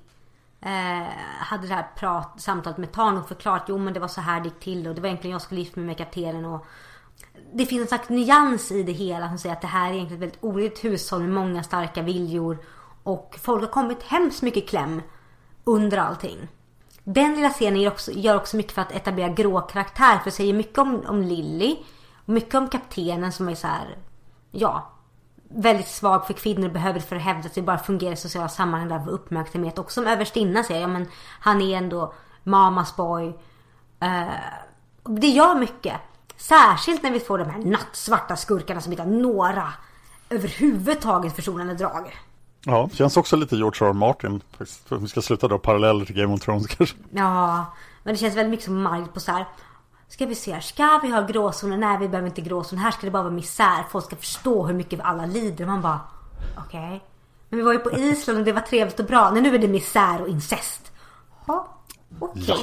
eh, 0.61 1.07
hade 1.41 1.67
det 1.69 1.75
här 1.75 1.87
prat, 1.97 2.33
samtalet 2.39 2.79
med 2.79 2.93
Tarn 2.93 3.17
och 3.17 3.29
förklarat 3.29 3.63
jo 3.69 3.79
men 3.79 3.95
det 3.95 4.01
var 4.01 4.09
så 4.09 4.21
här 4.21 4.41
det 4.41 4.45
gick 4.45 4.61
till 4.61 4.89
och 4.89 4.95
det 4.95 5.01
var 5.01 5.09
egentligen 5.09 5.33
jag 5.33 5.43
skulle 5.43 5.61
gifta 5.61 5.81
mig 5.81 5.87
med 5.87 5.97
kaptenen 5.99 6.45
och 6.45 6.67
det 7.53 7.67
finns 7.67 7.83
en 7.83 7.89
slags 7.89 8.09
nyans 8.09 8.73
i 8.73 8.83
det 8.83 8.93
hela 8.93 9.29
som 9.29 9.39
säger 9.39 9.55
att 9.55 9.61
det 9.61 9.67
här 9.67 9.91
är 9.91 9.95
egentligen 9.95 10.23
ett 10.23 10.29
väldigt 10.29 10.45
oredigt 10.45 10.85
hushåll 10.85 11.21
med 11.21 11.31
många 11.31 11.63
starka 11.63 12.03
viljor 12.03 12.59
och 13.03 13.39
folk 13.43 13.63
har 13.63 13.69
kommit 13.69 14.03
hemskt 14.03 14.43
mycket 14.43 14.65
i 14.65 14.67
kläm 14.67 15.03
under 15.65 15.99
allting. 15.99 16.49
Den 17.05 17.35
lilla 17.35 17.51
scenen 17.51 17.81
gör 17.81 17.93
också, 17.93 18.13
gör 18.13 18.37
också 18.37 18.57
mycket 18.57 18.73
för 18.73 18.83
att 18.83 18.93
etablera 18.93 19.29
grå 19.29 19.61
karaktär 19.61 20.19
för 20.19 20.25
det 20.25 20.31
säger 20.31 20.55
mycket 20.55 20.79
om, 20.79 21.03
om 21.07 21.23
Lilly 21.23 21.77
och 22.27 22.29
mycket 22.29 22.55
om 22.55 22.69
kaptenen 22.69 23.33
som 23.33 23.49
är 23.49 23.55
så 23.55 23.67
här, 23.67 23.97
ja, 24.51 24.93
väldigt 25.49 25.89
svag 25.89 26.27
för 26.27 26.35
kvinnor 26.35 26.69
behöver 26.69 27.01
för 27.01 27.17
att 27.17 27.23
hävda 27.23 27.49
sig, 27.49 27.63
bara 27.63 27.79
fungera 27.79 28.13
i 28.13 28.17
sociala 28.17 28.49
sammanhang 28.49 28.89
där 28.89 29.05
för 29.05 29.11
uppmärksamhet. 29.11 29.79
Och 29.79 29.93
som 29.93 30.07
överstinna 30.07 30.65
säger, 30.65 30.81
ja 30.81 30.87
men 30.87 31.07
han 31.41 31.63
är 31.63 31.77
ändå 31.77 32.15
mamas 32.43 32.97
boy. 32.97 33.27
Uh, 34.03 34.33
det 35.05 35.29
gör 35.29 35.55
mycket. 35.55 35.97
Särskilt 36.37 37.03
när 37.03 37.11
vi 37.11 37.21
får 37.21 37.39
de 37.39 37.51
här 37.51 37.59
nattsvarta 37.59 38.37
skurkarna 38.37 38.81
som 38.81 38.93
inte 38.93 39.03
har 39.03 39.11
några 39.11 39.73
överhuvudtaget 40.31 41.37
försonande 41.37 41.75
drag. 41.75 42.17
Ja, 42.65 42.89
känns 42.93 43.17
också 43.17 43.37
lite 43.37 43.57
George 43.57 43.87
R. 43.87 43.91
R. 43.91 43.93
Martin. 43.93 44.41
Faktiskt. 44.51 44.93
Vi 44.93 45.09
ska 45.09 45.23
sluta 45.23 45.49
dra 45.49 45.59
paralleller 45.59 46.05
till 46.05 46.15
Game 46.15 46.35
of 46.35 46.41
Thrones 46.41 46.67
kanske. 46.77 46.97
Ja, 47.11 47.67
men 48.03 48.15
det 48.15 48.19
känns 48.19 48.37
väldigt 48.37 48.51
mycket 48.51 48.65
som 48.65 48.83
Margit 48.83 49.15
på 49.15 49.21
så 49.21 49.33
här. 49.33 49.47
Ska 50.09 50.27
vi 50.27 50.35
se 50.35 50.53
här, 50.53 50.61
ska 50.61 51.01
vi 51.03 51.11
ha 51.11 51.27
gråzoner? 51.27 51.77
Nej, 51.77 51.99
vi 52.01 52.09
behöver 52.09 52.29
inte 52.29 52.41
gråzoner. 52.41 52.83
Här 52.83 52.91
ska 52.91 53.07
det 53.07 53.11
bara 53.11 53.23
vara 53.23 53.33
misär. 53.33 53.85
Folk 53.91 54.05
ska 54.05 54.17
förstå 54.17 54.67
hur 54.67 54.75
mycket 54.75 55.01
alla 55.01 55.27
lider. 55.27 55.67
Man 55.67 55.83
bara, 55.83 56.01
okej. 56.67 57.05
Men 57.49 57.59
vi 57.59 57.65
var 57.65 57.73
ju 57.73 57.79
på 57.79 57.93
Island 57.99 58.39
och 58.39 58.45
det 58.45 58.53
var 58.53 58.61
trevligt 58.61 59.01
och 59.01 59.07
bra. 59.07 59.31
Nej, 59.31 59.43
nu 59.43 59.55
är 59.55 59.59
det 59.59 59.69
misär 59.69 60.23
och 60.23 60.29
incest. 60.29 60.93
Ja, 61.47 61.69
okej. 62.19 62.45
Ja. 62.47 62.57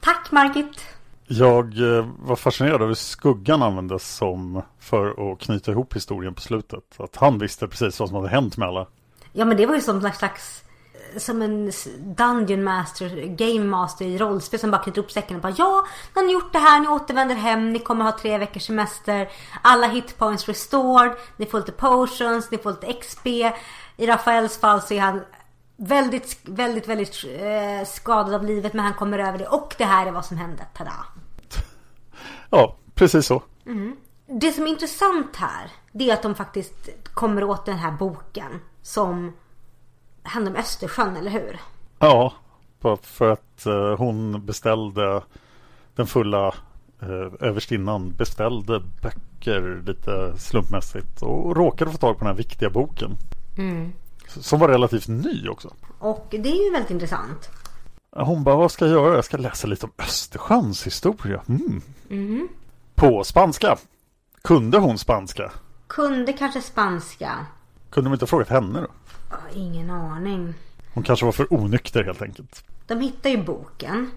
Tack 0.00 0.30
Margit. 0.30 0.80
Jag 1.26 1.96
eh, 1.96 2.06
var 2.18 2.36
fascinerad 2.36 2.82
över 2.82 2.94
skuggan 2.94 3.62
användes 3.62 4.16
som 4.16 4.62
för 4.78 5.32
att 5.32 5.40
knyta 5.40 5.70
ihop 5.70 5.96
historien 5.96 6.34
på 6.34 6.40
slutet. 6.40 7.00
Att 7.00 7.16
han 7.16 7.38
visste 7.38 7.68
precis 7.68 8.00
vad 8.00 8.08
som 8.08 8.16
hade 8.16 8.28
hänt 8.28 8.56
med 8.56 8.68
alla. 8.68 8.86
Ja, 9.38 9.44
men 9.44 9.56
det 9.56 9.66
var 9.66 9.74
ju 9.74 9.80
som 9.80 10.04
en 10.04 10.12
slags 10.12 10.62
som 11.16 11.42
en 11.42 11.72
Dungeon 11.98 12.64
Master, 12.64 13.26
Game 13.26 13.64
Master 13.64 14.04
i 14.04 14.18
rollspel 14.18 14.60
som 14.60 14.70
bara 14.70 14.82
knyter 14.82 15.00
upp 15.00 15.10
säcken 15.10 15.36
och 15.36 15.42
bara 15.42 15.54
ja, 15.58 15.86
nu 16.14 16.20
har 16.20 16.26
ni 16.26 16.32
gjort 16.32 16.52
det 16.52 16.58
här, 16.58 16.80
ni 16.80 16.88
återvänder 16.88 17.34
hem, 17.34 17.72
ni 17.72 17.78
kommer 17.78 18.04
ha 18.04 18.18
tre 18.18 18.38
veckors 18.38 18.66
semester, 18.66 19.28
alla 19.62 19.86
hitpoints 19.86 20.48
restored, 20.48 21.12
ni 21.36 21.46
får 21.46 21.58
lite 21.58 21.72
potions, 21.72 22.50
ni 22.50 22.58
får 22.58 22.70
lite 22.70 22.92
XP. 22.92 23.26
I 23.96 24.06
Rafaels 24.06 24.58
fall 24.58 24.82
så 24.82 24.94
är 24.94 25.00
han 25.00 25.22
väldigt, 25.76 26.38
väldigt, 26.42 26.88
väldigt 26.88 27.24
eh, 27.24 27.88
skadad 27.88 28.34
av 28.34 28.44
livet 28.44 28.72
men 28.72 28.84
han 28.84 28.94
kommer 28.94 29.18
över 29.18 29.38
det 29.38 29.46
och 29.46 29.74
det 29.78 29.84
här 29.84 30.06
är 30.06 30.10
vad 30.10 30.24
som 30.24 30.36
hände, 30.36 30.66
tada. 30.76 30.92
Ja, 32.50 32.76
precis 32.94 33.26
så. 33.26 33.42
Det 34.26 34.52
som 34.52 34.64
är 34.64 34.68
intressant 34.68 35.36
här, 35.36 35.70
det 35.92 36.10
är 36.10 36.14
att 36.14 36.22
de 36.22 36.34
faktiskt 36.34 36.88
kommer 37.14 37.44
åt 37.44 37.66
den 37.66 37.78
här 37.78 37.92
boken 37.92 38.60
som 38.88 39.32
handlar 40.22 40.52
om 40.52 40.56
Östersjön, 40.58 41.16
eller 41.16 41.30
hur? 41.30 41.60
Ja, 41.98 42.32
för 43.02 43.32
att 43.32 43.66
eh, 43.66 43.96
hon 43.98 44.46
beställde 44.46 45.22
den 45.94 46.06
fulla 46.06 46.54
eh, 47.00 47.32
överstinnan 47.40 48.12
beställde 48.18 48.82
böcker 49.02 49.82
lite 49.86 50.38
slumpmässigt 50.38 51.22
och 51.22 51.56
råkade 51.56 51.90
få 51.90 51.98
tag 51.98 52.14
på 52.14 52.18
den 52.18 52.26
här 52.26 52.34
viktiga 52.34 52.70
boken. 52.70 53.16
Som 54.26 54.60
var 54.60 54.68
relativt 54.68 55.08
ny 55.08 55.48
också. 55.48 55.74
Och 55.98 56.26
det 56.30 56.50
är 56.52 56.64
ju 56.64 56.70
väldigt 56.70 56.90
intressant. 56.90 57.48
Hon 58.10 58.44
bara, 58.44 58.56
vad 58.56 58.70
ska 58.70 58.86
jag 58.86 58.92
göra? 58.92 59.14
Jag 59.14 59.24
ska 59.24 59.36
läsa 59.36 59.66
lite 59.66 59.86
om 59.86 59.92
Östersjöns 59.98 60.86
historia. 60.86 61.42
Mm. 62.08 62.48
På 62.94 63.24
spanska. 63.24 63.76
Kunde 64.42 64.78
hon 64.78 64.98
spanska? 64.98 65.52
Kunde 65.86 66.32
kanske 66.32 66.62
spanska. 66.62 67.46
Kunde 67.90 68.10
de 68.10 68.12
inte 68.12 68.22
ha 68.22 68.28
frågat 68.28 68.48
henne 68.48 68.80
då? 68.80 68.88
Ingen 69.52 69.90
aning. 69.90 70.54
Hon 70.94 71.04
kanske 71.04 71.24
var 71.24 71.32
för 71.32 71.54
onykter 71.54 72.04
helt 72.04 72.22
enkelt. 72.22 72.64
De 72.86 73.00
hittar 73.00 73.30
ju 73.30 73.44
boken. 73.44 74.10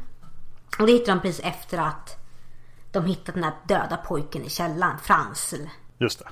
Och 0.80 0.88
det 0.88 0.94
hittar 0.94 1.16
de 1.16 1.22
precis 1.22 1.46
efter 1.46 1.78
att 1.78 2.18
de 2.92 3.06
hittat 3.06 3.36
den 3.36 3.44
här 3.44 3.54
döda 3.64 3.98
pojken 3.98 4.44
i 4.44 4.50
källaren, 4.50 4.98
Fransl. 5.04 5.62
Just 5.98 6.20
det. 6.20 6.26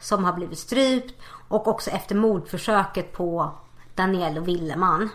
Som 0.00 0.24
har 0.24 0.32
blivit 0.32 0.58
strypt. 0.58 1.14
Och 1.48 1.68
också 1.68 1.90
efter 1.90 2.14
mordförsöket 2.14 3.12
på 3.12 3.50
Daniel 3.94 4.38
och 4.38 4.48
Willeman. 4.48 5.08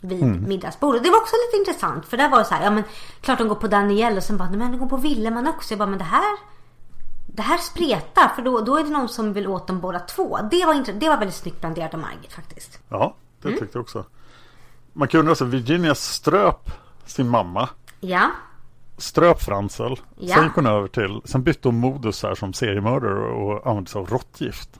Vid 0.00 0.48
middagsbordet. 0.48 1.04
Det 1.04 1.10
var 1.10 1.20
också 1.20 1.36
lite 1.46 1.70
intressant. 1.70 2.06
För 2.06 2.16
där 2.16 2.28
var 2.28 2.38
det 2.38 2.44
så 2.44 2.54
här, 2.54 2.64
ja 2.64 2.70
men 2.70 2.84
klart 3.20 3.38
de 3.38 3.48
går 3.48 3.54
på 3.54 3.68
Daniel 3.68 4.16
och 4.16 4.22
sen 4.22 4.36
bara, 4.36 4.50
men 4.50 4.72
de 4.72 4.78
går 4.78 4.88
på 4.88 4.96
Willeman 4.96 5.46
också. 5.46 5.72
Jag 5.72 5.78
bara, 5.78 5.88
men 5.88 5.98
det 5.98 6.04
här 6.04 6.36
det 7.36 7.42
här 7.42 7.58
spretar 7.58 8.28
för 8.28 8.42
då, 8.42 8.60
då 8.60 8.76
är 8.76 8.84
det 8.84 8.90
någon 8.90 9.08
som 9.08 9.32
vill 9.32 9.46
åt 9.46 9.66
dem 9.66 9.80
båda 9.80 9.98
två. 9.98 10.38
Det 10.50 10.66
var, 10.66 10.74
inte, 10.74 10.92
det 10.92 11.08
var 11.08 11.16
väldigt 11.16 11.36
snyggt 11.36 11.60
planterat 11.60 11.94
av 11.94 12.00
Margit 12.00 12.32
faktiskt. 12.32 12.78
Ja, 12.88 13.14
det 13.42 13.48
tyckte 13.48 13.68
jag 13.72 13.80
också. 13.82 14.04
Man 14.92 15.08
kan 15.08 15.20
undra 15.20 15.34
så, 15.34 15.44
Virginia 15.44 15.94
ströp 15.94 16.70
sin 17.06 17.28
mamma. 17.28 17.68
Ja, 18.00 18.30
Ströp 18.98 19.42
Fransel. 19.42 20.00
Ja. 20.18 20.34
Sen 20.34 20.44
gick 20.44 20.52
hon 20.54 20.66
över 20.66 20.88
till, 20.88 21.20
sen 21.24 21.42
bytte 21.42 21.68
hon 21.68 21.80
modus 21.80 22.22
här 22.22 22.34
som 22.34 22.52
seriemördare 22.52 23.28
och 23.28 23.66
använde 23.66 23.90
sig 23.90 23.98
av 23.98 24.06
råttgift. 24.08 24.70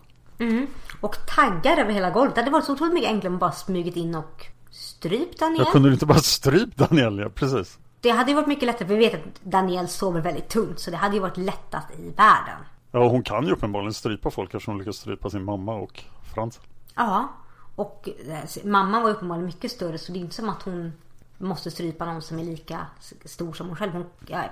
och 1.00 1.16
taggar 1.26 1.76
över 1.76 1.92
hela 1.92 2.10
golvet. 2.10 2.34
Det 2.34 2.40
hade 2.40 2.50
varit 2.50 2.64
så 2.64 2.72
otroligt 2.72 2.94
mycket 2.94 3.10
enklare 3.10 3.32
om 3.32 3.38
bara 3.38 3.52
smugit 3.52 3.96
in 3.96 4.14
och 4.14 4.46
strypt 4.70 5.40
Daniel. 5.40 5.62
Jag 5.64 5.72
kunde 5.72 5.92
inte 5.92 6.06
bara 6.06 6.18
strypt 6.22 6.76
Daniel, 6.76 7.18
ja 7.18 7.28
precis. 7.28 7.78
Det 8.06 8.12
hade 8.12 8.30
ju 8.30 8.34
varit 8.34 8.46
mycket 8.46 8.66
lättare 8.66 8.88
för 8.88 8.94
vi 8.94 9.08
vet 9.08 9.14
att 9.14 9.42
Daniel 9.42 9.88
sover 9.88 10.20
väldigt 10.20 10.48
tungt. 10.48 10.80
Så 10.80 10.90
det 10.90 10.96
hade 10.96 11.14
ju 11.14 11.20
varit 11.20 11.36
lättast 11.36 11.90
i 11.90 12.02
världen. 12.02 12.58
Ja, 12.90 13.08
hon 13.08 13.22
kan 13.22 13.46
ju 13.46 13.52
uppenbarligen 13.52 13.94
strypa 13.94 14.30
folk 14.30 14.54
eftersom 14.54 14.74
hon 14.74 14.78
lyckas 14.78 14.96
strypa 14.96 15.30
sin 15.30 15.44
mamma 15.44 15.74
och 15.74 16.04
Fransel. 16.34 16.62
Ja. 16.94 17.28
Och 17.76 18.08
eh, 18.28 18.66
mamman 18.66 19.02
var 19.02 19.10
uppenbarligen 19.10 19.46
mycket 19.46 19.70
större 19.70 19.98
så 19.98 20.12
det 20.12 20.18
är 20.18 20.20
inte 20.20 20.34
som 20.34 20.48
att 20.48 20.62
hon 20.62 20.92
måste 21.38 21.70
strypa 21.70 22.04
någon 22.04 22.22
som 22.22 22.38
är 22.38 22.44
lika 22.44 22.86
stor 23.24 23.52
som 23.52 23.66
hon 23.66 23.76
själv. 23.76 23.92
Hon, 23.92 24.06
ja. 24.26 24.44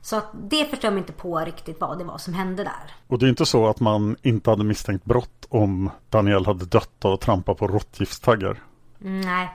Så 0.00 0.16
att 0.16 0.30
det 0.32 0.64
förstår 0.64 0.90
mig 0.90 0.98
inte 0.98 1.12
på 1.12 1.38
riktigt 1.38 1.80
vad 1.80 1.98
det 1.98 2.04
var 2.04 2.18
som 2.18 2.34
hände 2.34 2.64
där. 2.64 2.94
Och 3.06 3.18
det 3.18 3.26
är 3.26 3.30
inte 3.30 3.46
så 3.46 3.68
att 3.68 3.80
man 3.80 4.16
inte 4.22 4.50
hade 4.50 4.64
misstänkt 4.64 5.04
brott 5.04 5.46
om 5.48 5.90
Daniel 6.10 6.46
hade 6.46 6.64
dött 6.64 7.04
av 7.04 7.12
att 7.12 7.20
trampa 7.20 7.54
på 7.54 7.68
råttgiftstaggar. 7.68 8.62
Mm, 9.00 9.20
nej. 9.20 9.50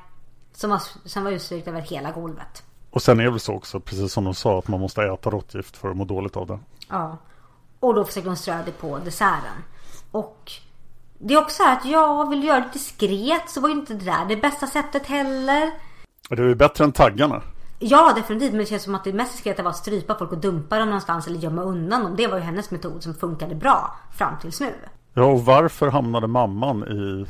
Som 0.53 0.69
var, 0.69 0.81
som 1.05 1.23
var 1.23 1.31
utstrykt 1.31 1.67
över 1.67 1.81
hela 1.81 2.11
golvet. 2.11 2.63
Och 2.97 3.03
sen 3.03 3.19
är 3.19 3.23
det 3.23 3.29
väl 3.29 3.39
så 3.39 3.53
också, 3.53 3.79
precis 3.79 4.13
som 4.13 4.23
de 4.23 4.33
sa, 4.33 4.59
att 4.59 4.67
man 4.67 4.79
måste 4.79 5.03
äta 5.03 5.29
råttgift 5.29 5.77
för 5.77 5.89
att 5.89 5.97
må 5.97 6.05
dåligt 6.05 6.37
av 6.37 6.47
det. 6.47 6.59
Ja. 6.89 7.17
Och 7.79 7.95
då 7.95 8.05
försökte 8.05 8.29
hon 8.29 8.37
strö 8.37 8.63
det 8.65 8.71
på 8.71 8.99
desserten. 9.05 9.63
Och 10.11 10.51
det 11.19 11.33
är 11.33 11.37
också 11.37 11.55
så 11.55 11.63
här 11.63 11.77
att 11.77 11.85
jag 11.85 12.29
vill 12.29 12.43
göra 12.43 12.59
det 12.59 12.69
diskret 12.73 13.49
så 13.49 13.61
var 13.61 13.69
ju 13.69 13.75
inte 13.75 13.93
det 13.93 14.05
där 14.05 14.25
det 14.25 14.35
bästa 14.35 14.67
sättet 14.67 15.05
heller. 15.05 15.71
Det 16.29 16.41
är 16.41 16.47
ju 16.47 16.55
bättre 16.55 16.83
än 16.83 16.91
taggarna. 16.91 17.41
Ja 17.79 18.13
definitivt 18.15 18.51
men 18.51 18.59
det 18.59 18.65
känns 18.65 18.83
som 18.83 18.95
att 18.95 19.03
det 19.03 19.13
mest 19.13 19.31
diskreta 19.31 19.63
var 19.63 19.69
att 19.69 19.77
strypa 19.77 20.15
folk 20.15 20.31
och 20.31 20.37
dumpa 20.37 20.79
dem 20.79 20.87
någonstans 20.87 21.27
eller 21.27 21.39
gömma 21.39 21.61
undan 21.61 22.03
dem. 22.03 22.15
Det 22.15 22.27
var 22.27 22.37
ju 22.37 22.43
hennes 22.43 22.71
metod 22.71 23.03
som 23.03 23.13
funkade 23.13 23.55
bra 23.55 23.95
fram 24.17 24.33
tills 24.41 24.59
nu. 24.59 24.73
Ja, 25.13 25.23
och 25.23 25.45
varför 25.45 25.87
hamnade 25.87 26.27
mamman 26.27 26.83
i 26.83 27.25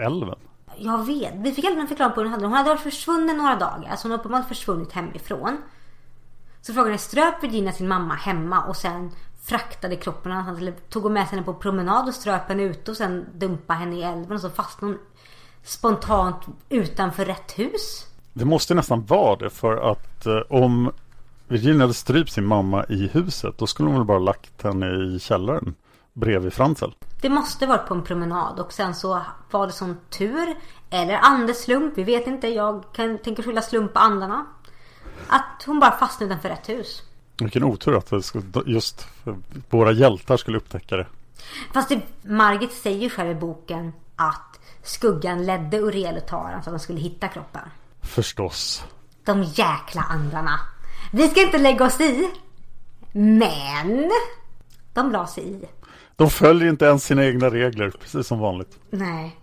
älven? 0.00 0.38
Jag 0.76 1.06
vet. 1.06 1.34
Vi 1.34 1.52
fick 1.52 1.64
aldrig 1.64 1.78
någon 1.78 1.88
förklaring 1.88 2.14
på 2.14 2.20
hur 2.20 2.28
hon 2.28 2.32
hade 2.32 2.42
det. 2.42 2.46
Hon 2.46 2.56
hade 2.56 2.68
varit 2.68 2.80
försvunnen 2.80 3.36
några 3.36 3.56
dagar. 3.56 3.88
Alltså 3.90 4.04
hon 4.04 4.12
har 4.12 4.18
uppenbarligen 4.18 4.48
försvunnit 4.48 4.92
hemifrån. 4.92 5.56
Så 6.60 6.72
frågan 6.74 6.92
är, 6.92 6.96
ströp 6.96 7.44
Virginia 7.44 7.72
sin 7.72 7.88
mamma 7.88 8.14
hemma 8.14 8.64
och 8.64 8.76
sen 8.76 9.10
fraktade 9.42 9.96
kroppen 9.96 10.30
någonstans 10.30 10.58
eller 10.58 10.72
tog 10.72 11.02
hon 11.02 11.12
med 11.12 11.26
henne 11.26 11.42
på 11.42 11.54
promenad 11.54 12.08
och 12.08 12.14
ströp 12.14 12.48
henne 12.48 12.62
ute 12.62 12.90
och 12.90 12.96
sen 12.96 13.26
dumpade 13.34 13.78
henne 13.78 13.96
i 13.96 14.02
älven 14.02 14.32
och 14.32 14.40
så 14.40 14.50
fastnade 14.50 14.94
hon 14.94 15.00
spontant 15.62 16.46
utanför 16.68 17.24
rätt 17.24 17.58
hus? 17.58 18.06
Det 18.32 18.44
måste 18.44 18.74
nästan 18.74 19.06
vara 19.06 19.36
det 19.36 19.50
för 19.50 19.92
att 19.92 20.26
eh, 20.26 20.40
om 20.48 20.92
Virginia 21.48 21.80
hade 21.82 21.94
strypt 21.94 22.32
sin 22.32 22.46
mamma 22.46 22.84
i 22.88 23.08
huset 23.12 23.58
då 23.58 23.66
skulle 23.66 23.88
hon 23.88 23.98
väl 23.98 24.06
bara 24.06 24.18
lagt 24.18 24.62
henne 24.62 24.86
i 24.86 25.18
källaren 25.18 25.74
bredvid 26.12 26.52
Franzel. 26.52 26.94
Det 27.22 27.28
måste 27.28 27.66
varit 27.66 27.86
på 27.86 27.94
en 27.94 28.04
promenad 28.04 28.60
och 28.60 28.72
sen 28.72 28.94
så 28.94 29.22
var 29.50 29.66
det 29.66 29.72
sån 29.72 29.96
tur 30.10 30.56
eller 30.90 31.14
andeslump, 31.14 31.92
vi 31.96 32.04
vet 32.04 32.26
inte. 32.26 32.48
Jag 32.48 32.84
kan, 32.92 33.18
tänker 33.18 33.42
skylla 33.42 33.62
slump 33.62 33.92
på 33.92 33.98
andarna. 33.98 34.46
Att 35.28 35.62
hon 35.66 35.80
bara 35.80 35.98
fastnade 35.98 36.32
utanför 36.32 36.48
rätt 36.48 36.68
hus. 36.68 37.02
Vilken 37.38 37.64
otur 37.64 37.96
att 37.96 38.12
just 38.66 39.06
våra 39.70 39.92
hjältar 39.92 40.36
skulle 40.36 40.56
upptäcka 40.56 40.96
det. 40.96 41.06
Fast 41.72 41.88
det, 41.88 42.00
Margit 42.22 42.72
säger 42.72 43.08
själv 43.08 43.30
i 43.30 43.34
boken 43.34 43.92
att 44.16 44.60
skuggan 44.82 45.46
ledde 45.46 45.78
Uriel 45.78 46.16
och 46.16 46.26
Taran 46.26 46.62
så 46.62 46.70
att 46.70 46.76
de 46.76 46.80
skulle 46.80 47.00
hitta 47.00 47.28
kroppen. 47.28 47.62
Förstås. 48.02 48.84
De 49.24 49.42
jäkla 49.42 50.02
andarna. 50.02 50.60
Vi 51.12 51.28
ska 51.28 51.42
inte 51.42 51.58
lägga 51.58 51.84
oss 51.84 52.00
i. 52.00 52.30
Men 53.12 54.10
de 54.92 55.12
la 55.12 55.26
sig 55.26 55.52
i. 55.52 55.64
De 56.16 56.30
följer 56.30 56.68
inte 56.68 56.84
ens 56.84 57.04
sina 57.04 57.24
egna 57.24 57.50
regler, 57.50 57.90
precis 58.00 58.26
som 58.26 58.38
vanligt. 58.38 58.78
Nej. 58.90 59.36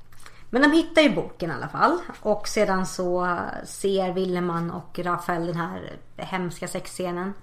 Men 0.50 0.62
de 0.62 0.72
hittar 0.72 1.02
ju 1.02 1.16
boken 1.16 1.50
i 1.52 1.54
alla 1.54 1.68
fall. 1.68 1.98
Och 2.22 2.48
sedan 2.48 2.86
så 2.86 3.38
ser 3.66 4.14
Willeman 4.14 4.72
och 4.72 5.00
Rafael 5.00 5.46
den 5.48 5.56
här 5.56 5.92
hemska 6.18 6.68
sexscenen. 6.68 7.34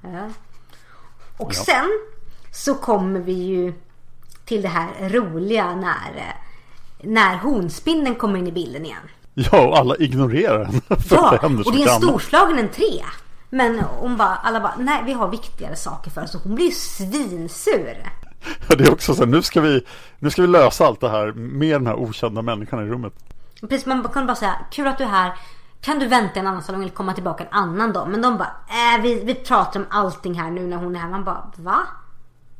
Och 1.37 1.53
Ja. 1.55 1.65
sen 1.65 1.91
så 2.53 2.75
kommer 2.75 3.21
vi 3.21 3.33
ju 3.33 3.75
till 4.45 4.63
det 4.63 4.69
här 4.69 5.09
roliga 5.09 5.75
när, 5.77 6.35
när 7.03 7.37
honspindeln 7.37 8.15
kommer 8.17 8.39
in 8.39 8.47
i 8.47 8.53
bilden 8.53 8.85
igen. 8.85 9.03
Ja, 9.35 9.67
och 9.69 9.79
alla 9.79 9.97
ignorerar 9.97 10.63
att 10.89 11.11
Ja, 11.11 11.39
och 11.67 11.73
det 11.73 11.83
är 11.83 11.95
en 11.95 12.01
storslagen 12.03 12.59
entré. 12.59 13.05
Men 13.51 13.79
hon 13.81 14.17
bara, 14.17 14.37
alla 14.37 14.61
bara, 14.61 14.75
nej 14.79 15.03
vi 15.07 15.13
har 15.13 15.29
viktigare 15.29 15.77
saker 15.77 16.11
för 16.11 16.23
oss. 16.25 16.31
Så 16.33 16.39
hon 16.39 16.55
blir 16.55 16.65
ju 16.67 16.73
svinsur. 16.73 18.03
Det 18.69 18.85
är 18.85 18.93
också 18.93 19.15
så 19.15 19.25
här, 19.25 19.31
nu 19.31 19.43
ska, 19.43 19.61
vi, 19.61 19.85
nu 20.19 20.31
ska 20.31 20.43
vi 20.43 20.49
lösa 20.49 20.87
allt 20.87 21.01
det 21.01 21.09
här 21.09 21.33
med 21.33 21.75
den 21.75 21.87
här 21.87 21.95
okända 21.95 22.43
människan 22.43 22.87
i 22.87 22.91
rummet. 22.91 23.13
Precis, 23.61 23.87
man 23.87 24.03
kunde 24.03 24.27
bara 24.27 24.37
säga, 24.37 24.57
kul 24.71 24.87
att 24.87 24.99
du 24.99 25.05
är 25.05 25.09
här. 25.09 25.33
Kan 25.81 25.99
du 25.99 26.07
vänta 26.07 26.41
en 26.41 26.47
annan 26.47 26.63
salong 26.63 26.83
eller 26.83 26.93
komma 26.93 27.15
tillbaka 27.15 27.45
en 27.45 27.53
annan 27.53 27.93
dag? 27.93 28.09
Men 28.09 28.23
de 28.23 28.39
bara, 28.39 28.53
äh, 28.69 29.03
vi, 29.03 29.25
vi 29.25 29.35
pratar 29.35 29.81
om 29.81 29.87
allting 29.91 30.35
här 30.35 30.51
nu 30.51 30.67
när 30.67 30.77
hon 30.77 30.97
är 30.97 31.01
här. 31.01 31.09
Man 31.09 31.25
bara, 31.25 31.53
va? 31.57 31.79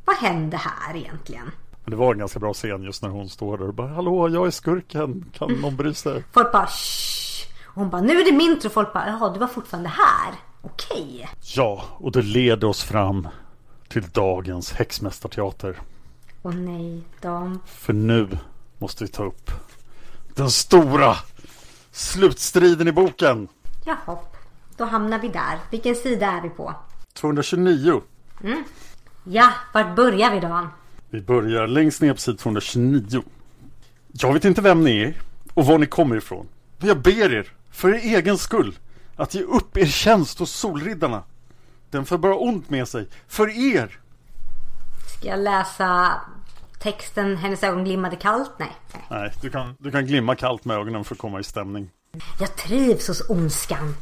Vad 0.05 0.15
händer 0.15 0.57
här 0.57 0.95
egentligen? 0.95 1.51
Men 1.83 1.91
det 1.91 1.97
var 1.97 2.13
en 2.13 2.19
ganska 2.19 2.39
bra 2.39 2.53
scen 2.53 2.83
just 2.83 3.03
när 3.03 3.09
hon 3.09 3.29
står 3.29 3.57
där 3.57 3.67
och 3.67 3.73
bara 3.73 3.87
Hallå, 3.87 4.29
jag 4.29 4.47
är 4.47 4.51
skurken, 4.51 5.25
kan 5.33 5.51
någon 5.51 5.75
bry 5.75 5.93
sig? 5.93 6.23
Folk 6.31 6.51
bara, 6.51 6.67
shh. 6.67 7.47
Och 7.67 7.81
hon 7.81 7.89
bara, 7.89 8.01
nu 8.01 8.19
är 8.19 8.25
det 8.25 8.37
min 8.37 8.59
tur. 8.59 8.69
Folk 8.69 8.93
bara, 8.93 9.07
jaha 9.07 9.33
du 9.33 9.39
var 9.39 9.47
fortfarande 9.47 9.89
här. 9.89 10.33
Okej. 10.61 11.29
Ja, 11.55 11.83
och 11.97 12.11
det 12.11 12.21
leder 12.21 12.67
oss 12.67 12.83
fram 12.83 13.27
till 13.87 14.09
dagens 14.09 14.71
häxmästarteater. 14.71 15.79
Och 16.41 16.55
nej, 16.55 17.01
de... 17.21 17.59
För 17.65 17.93
nu 17.93 18.29
måste 18.77 19.03
vi 19.03 19.07
ta 19.07 19.23
upp 19.23 19.51
den 20.35 20.51
stora 20.51 21.15
slutstriden 21.91 22.87
i 22.87 22.91
boken. 22.91 23.47
Jaha, 23.85 24.17
då 24.77 24.85
hamnar 24.85 25.19
vi 25.19 25.27
där. 25.27 25.59
Vilken 25.71 25.95
sida 25.95 26.27
är 26.27 26.41
vi 26.41 26.49
på? 26.49 26.75
229. 27.13 28.01
Ja, 29.23 29.53
vart 29.73 29.95
börjar 29.95 30.31
vi 30.31 30.39
då? 30.39 30.67
Vi 31.09 31.21
börjar 31.21 31.67
längst 31.67 32.01
ner 32.01 32.13
på 32.13 32.19
sid 32.19 32.39
229. 32.39 33.23
Jag 34.11 34.33
vet 34.33 34.45
inte 34.45 34.61
vem 34.61 34.83
ni 34.83 35.01
är 35.01 35.21
och 35.53 35.65
var 35.65 35.77
ni 35.77 35.85
kommer 35.85 36.15
ifrån. 36.15 36.47
Men 36.77 36.87
jag 36.87 37.01
ber 37.01 37.33
er, 37.33 37.53
för 37.71 37.89
er 37.89 38.17
egen 38.17 38.37
skull, 38.37 38.77
att 39.15 39.33
ge 39.33 39.41
upp 39.41 39.77
er 39.77 39.85
tjänst 39.85 40.39
hos 40.39 40.51
Solriddarna. 40.51 41.23
Den 41.89 42.05
för 42.05 42.17
bara 42.17 42.35
ont 42.35 42.69
med 42.69 42.87
sig, 42.87 43.07
för 43.27 43.75
er. 43.75 43.99
Ska 45.17 45.27
jag 45.27 45.39
läsa 45.39 46.21
texten 46.79 47.37
Hennes 47.37 47.63
ögon 47.63 47.83
glimmade 47.83 48.15
kallt? 48.15 48.51
Nej. 48.57 48.71
nej. 49.09 49.33
Du 49.41 49.49
kan, 49.49 49.75
du 49.79 49.91
kan 49.91 50.05
glimma 50.05 50.35
kallt 50.35 50.65
med 50.65 50.77
ögonen 50.77 51.03
för 51.03 51.15
att 51.15 51.19
komma 51.19 51.39
i 51.39 51.43
stämning. 51.43 51.89
Jag 52.39 52.55
trivs 52.55 53.07
hos 53.07 53.29
ondskan. 53.29 53.95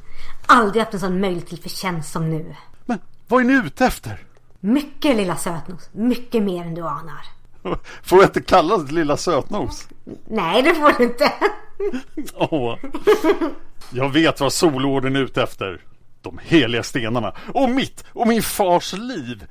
Aldrig 0.45 0.83
haft 0.83 0.93
en 0.93 0.99
sån 0.99 1.19
möjlighet 1.19 1.47
till 1.49 1.61
förtjänst 1.61 2.11
som 2.11 2.29
nu. 2.29 2.55
Men 2.85 2.99
vad 3.27 3.41
är 3.41 3.45
ni 3.45 3.53
ute 3.53 3.85
efter? 3.85 4.19
Mycket 4.59 5.15
lilla 5.15 5.35
sötnos. 5.35 5.89
Mycket 5.91 6.43
mer 6.43 6.65
än 6.65 6.75
du 6.75 6.81
anar. 6.81 7.25
Får 8.03 8.19
jag 8.19 8.29
inte 8.29 8.41
kalla 8.41 8.77
det 8.77 8.91
lilla 8.91 9.17
sötnos? 9.17 9.87
Nej, 10.27 10.63
det 10.63 10.75
får 10.75 10.97
du 10.97 11.03
inte. 11.03 11.33
Åh. 12.35 12.77
Jag 13.89 14.09
vet 14.09 14.39
vad 14.39 14.53
Solorden 14.53 15.15
är 15.15 15.19
ute 15.19 15.43
efter. 15.43 15.81
De 16.29 16.39
heliga 16.43 16.83
stenarna. 16.83 17.33
Och 17.53 17.69
mitt 17.69 18.03
och 18.13 18.27
min 18.27 18.41
fars 18.41 18.93
liv. 18.93 19.45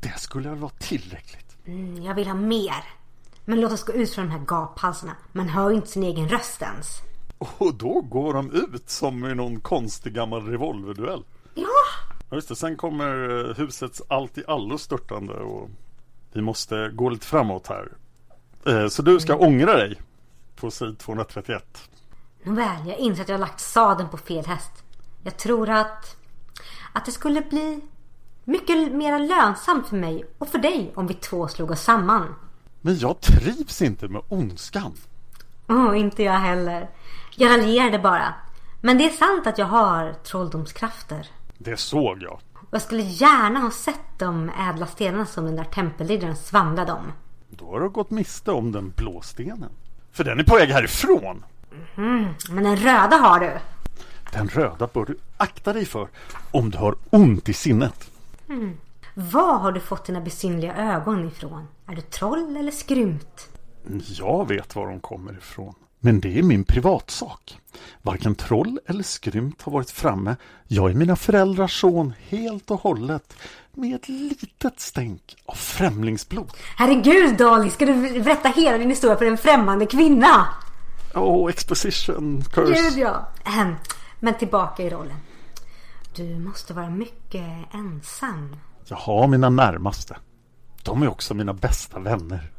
Det 0.00 0.18
skulle 0.20 0.48
väl 0.48 0.58
vara 0.58 0.72
tillräckligt. 0.78 1.56
Mm, 1.66 2.02
Jag 2.02 2.14
vill 2.14 2.26
ha 2.26 2.34
mer. 2.34 2.84
Men 3.44 3.60
låt 3.60 3.72
oss 3.72 3.84
gå 3.84 3.92
ut 3.92 4.14
från 4.14 4.24
de 4.26 4.30
här 4.32 4.44
gaphalsarna. 4.46 5.16
Man 5.32 5.48
hör 5.48 5.70
ju 5.70 5.76
inte 5.76 5.88
sin 5.88 6.02
egen 6.02 6.28
röst 6.28 6.62
ens. 6.62 6.98
Och 7.38 7.74
då 7.74 8.00
går 8.00 8.34
de 8.34 8.50
ut 8.50 8.90
som 8.90 9.26
i 9.26 9.34
någon 9.34 9.60
konstig 9.60 10.14
gammal 10.14 10.46
revolverduell. 10.46 11.24
Ja! 11.54 11.66
Ja 12.30 12.36
just 12.36 12.48
det, 12.48 12.56
sen 12.56 12.76
kommer 12.76 13.48
eh, 13.50 13.56
husets 13.56 14.02
allt 14.08 14.38
i 14.38 14.44
allo 14.48 14.78
störtande 14.78 15.32
och 15.34 15.68
vi 16.32 16.40
måste 16.40 16.90
gå 16.94 17.10
lite 17.10 17.26
framåt 17.26 17.66
här. 17.66 17.92
Eh, 18.66 18.88
Så 18.88 19.02
du 19.02 19.20
ska 19.20 19.36
ångra 19.36 19.74
dig 19.76 20.00
på 20.56 20.70
sid 20.70 20.98
231. 20.98 21.88
Nåväl, 22.44 22.86
jag 22.86 22.98
inser 22.98 23.22
att 23.22 23.28
jag 23.28 23.34
har 23.36 23.40
lagt 23.40 23.60
sadeln 23.60 24.08
på 24.08 24.16
fel 24.16 24.46
häst. 24.46 24.81
Jag 25.22 25.36
tror 25.36 25.70
att... 25.70 26.16
Att 26.92 27.04
det 27.04 27.12
skulle 27.12 27.40
bli 27.40 27.80
mycket 28.44 28.92
mer 28.92 29.18
lönsamt 29.18 29.88
för 29.88 29.96
mig 29.96 30.24
och 30.38 30.48
för 30.48 30.58
dig 30.58 30.92
om 30.94 31.06
vi 31.06 31.14
två 31.14 31.48
slog 31.48 31.70
oss 31.70 31.82
samman. 31.82 32.34
Men 32.80 32.98
jag 32.98 33.20
trivs 33.20 33.82
inte 33.82 34.08
med 34.08 34.22
ondskan. 34.28 34.92
Åh, 35.68 35.98
inte 35.98 36.22
jag 36.22 36.32
heller. 36.32 36.90
Jag 37.36 37.50
raljerade 37.50 37.98
bara. 37.98 38.34
Men 38.80 38.98
det 38.98 39.04
är 39.04 39.10
sant 39.12 39.46
att 39.46 39.58
jag 39.58 39.66
har 39.66 40.12
trolldomskrafter. 40.12 41.30
Det 41.58 41.76
såg 41.76 42.22
jag. 42.22 42.40
Och 42.54 42.68
jag 42.70 42.82
skulle 42.82 43.02
gärna 43.02 43.60
ha 43.60 43.70
sett 43.70 44.18
de 44.18 44.50
ädla 44.70 44.86
stenarna 44.86 45.26
som 45.26 45.44
den 45.44 45.56
där 45.56 45.64
tempelriddaren 45.64 46.36
svamlade 46.36 46.92
om. 46.92 47.12
Då 47.48 47.70
har 47.70 47.80
du 47.80 47.88
gått 47.88 48.10
miste 48.10 48.52
om 48.52 48.72
den 48.72 48.92
blå 48.96 49.20
stenen. 49.20 49.70
För 50.12 50.24
den 50.24 50.40
är 50.40 50.44
på 50.44 50.54
väg 50.54 50.68
härifrån. 50.68 51.44
Men 52.50 52.64
den 52.64 52.76
röda 52.76 53.16
har 53.16 53.40
du. 53.40 53.58
Den 54.32 54.48
röda 54.48 54.88
bör 54.92 55.04
du 55.04 55.18
akta 55.36 55.72
dig 55.72 55.84
för 55.84 56.08
om 56.50 56.70
du 56.70 56.78
har 56.78 56.96
ont 57.10 57.48
i 57.48 57.52
sinnet. 57.52 58.10
Var 59.14 59.58
har 59.58 59.72
du 59.72 59.80
fått 59.80 60.04
dina 60.04 60.20
besynliga 60.20 60.76
ögon 60.76 61.28
ifrån? 61.28 61.66
Är 61.86 61.94
du 61.94 62.00
troll 62.00 62.56
eller 62.56 62.72
skrymt? 62.72 63.48
Jag 64.18 64.48
vet 64.48 64.76
var 64.76 64.86
de 64.86 65.00
kommer 65.00 65.32
ifrån. 65.32 65.74
Men 66.00 66.20
det 66.20 66.38
är 66.38 66.42
min 66.42 66.64
privatsak. 66.64 67.58
Varken 68.02 68.34
troll 68.34 68.80
eller 68.86 69.02
skrymt 69.02 69.62
har 69.62 69.72
varit 69.72 69.90
framme. 69.90 70.36
Jag 70.68 70.90
är 70.90 70.94
mina 70.94 71.16
föräldrars 71.16 71.80
son 71.80 72.14
helt 72.28 72.70
och 72.70 72.80
hållet. 72.80 73.36
Med 73.72 73.94
ett 73.94 74.08
litet 74.08 74.80
stänk 74.80 75.36
av 75.46 75.54
främlingsblod. 75.54 76.52
Herregud 76.76 77.36
Dolly, 77.36 77.70
ska 77.70 77.86
du 77.86 78.20
berätta 78.20 78.48
hela 78.48 78.78
din 78.78 78.90
historia 78.90 79.16
för 79.16 79.24
en 79.26 79.38
främmande 79.38 79.86
kvinna? 79.86 80.46
Åh, 81.14 81.50
exposition 81.50 82.44
curse. 82.52 82.82
Gud 82.82 82.98
ja. 82.98 83.28
Ahem. 83.44 83.74
Men 84.24 84.34
tillbaka 84.34 84.82
i 84.82 84.90
rollen. 84.90 85.16
Du 86.14 86.38
måste 86.38 86.74
vara 86.74 86.90
mycket 86.90 87.74
ensam. 87.74 88.56
Jag 88.84 88.96
har 88.96 89.28
mina 89.28 89.50
närmaste. 89.50 90.16
De 90.82 91.02
är 91.02 91.08
också 91.08 91.34
mina 91.34 91.52
bästa 91.52 91.98
vänner. 91.98 92.52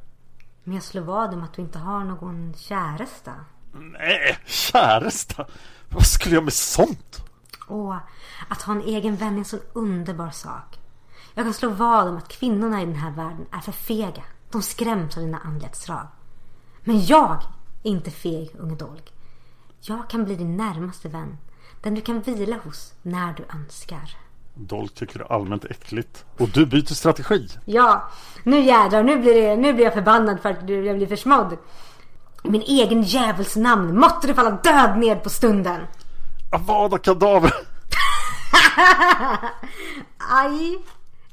Men 0.64 0.76
jag 0.76 0.84
slår 0.84 1.01
vad 1.01 1.34
om 1.34 1.43
att 1.43 1.53
du 1.53 1.61
inte 1.61 1.80
har 1.80 2.03
någon 2.03 2.53
käresta. 2.57 3.32
Nej, 3.74 4.38
käresta. 4.45 5.45
Vad 5.89 6.05
skulle 6.05 6.36
jag 6.36 6.43
med 6.43 6.53
sånt? 6.53 7.24
Och 7.68 7.95
att 8.47 8.61
ha 8.61 8.74
en 8.74 8.82
egen 8.82 9.16
vän 9.16 9.34
är 9.34 9.38
en 9.38 9.45
sån 9.45 9.61
underbar 9.74 10.32
sak. 10.32 10.80
Jag 11.34 11.45
kan 11.45 11.53
slå 11.53 11.70
vad 11.70 12.07
om 12.07 12.18
att 12.18 12.28
kvinnorna 12.28 12.82
i 12.82 12.86
den 12.86 12.95
här 12.95 13.11
världen 13.11 13.45
är 13.51 13.59
för 13.59 13.72
fega. 13.72 14.24
De 14.51 14.61
skräms 14.61 15.18
av 15.18 15.24
dina 15.24 15.39
anletsdrag. 15.39 16.07
Men 16.84 17.05
jag 17.05 17.43
är 17.84 17.89
inte 17.89 18.11
feg, 18.11 18.55
unge 18.57 18.76
dolk. 18.76 19.14
Jag 19.82 20.09
kan 20.09 20.26
bli 20.26 20.36
din 20.36 20.57
närmaste 20.57 21.09
vän. 21.09 21.38
Den 21.84 21.95
du 21.95 22.01
kan 22.01 22.21
vila 22.21 22.57
hos 22.63 22.93
när 23.01 23.34
du 23.34 23.43
önskar. 23.57 24.17
Dolk 24.53 24.93
tycker 24.93 25.19
det 25.19 25.25
är 25.25 25.34
allmänt 25.34 25.65
äckligt. 25.65 26.25
Och 26.38 26.49
du 26.49 26.65
byter 26.65 26.93
strategi. 26.93 27.47
Ja, 27.65 28.09
nu 28.43 28.59
jädrar, 28.59 29.03
nu 29.03 29.19
blir, 29.19 29.34
det, 29.34 29.55
nu 29.55 29.73
blir 29.73 29.86
jag 29.86 29.93
förbannad 29.93 30.39
för 30.41 30.49
att 30.49 30.69
jag 30.69 30.97
blir 30.97 31.07
försmådd. 31.07 31.57
Min 32.43 32.61
egen 32.61 33.01
djävuls 33.01 33.55
namn 33.55 33.99
måtte 33.99 34.27
du 34.27 34.34
falla 34.34 34.51
död 34.51 34.97
ned 34.97 35.23
på 35.23 35.29
stunden. 35.29 35.81
Avada 36.51 36.97
kadaver. 36.97 37.53
Aj! 40.17 40.79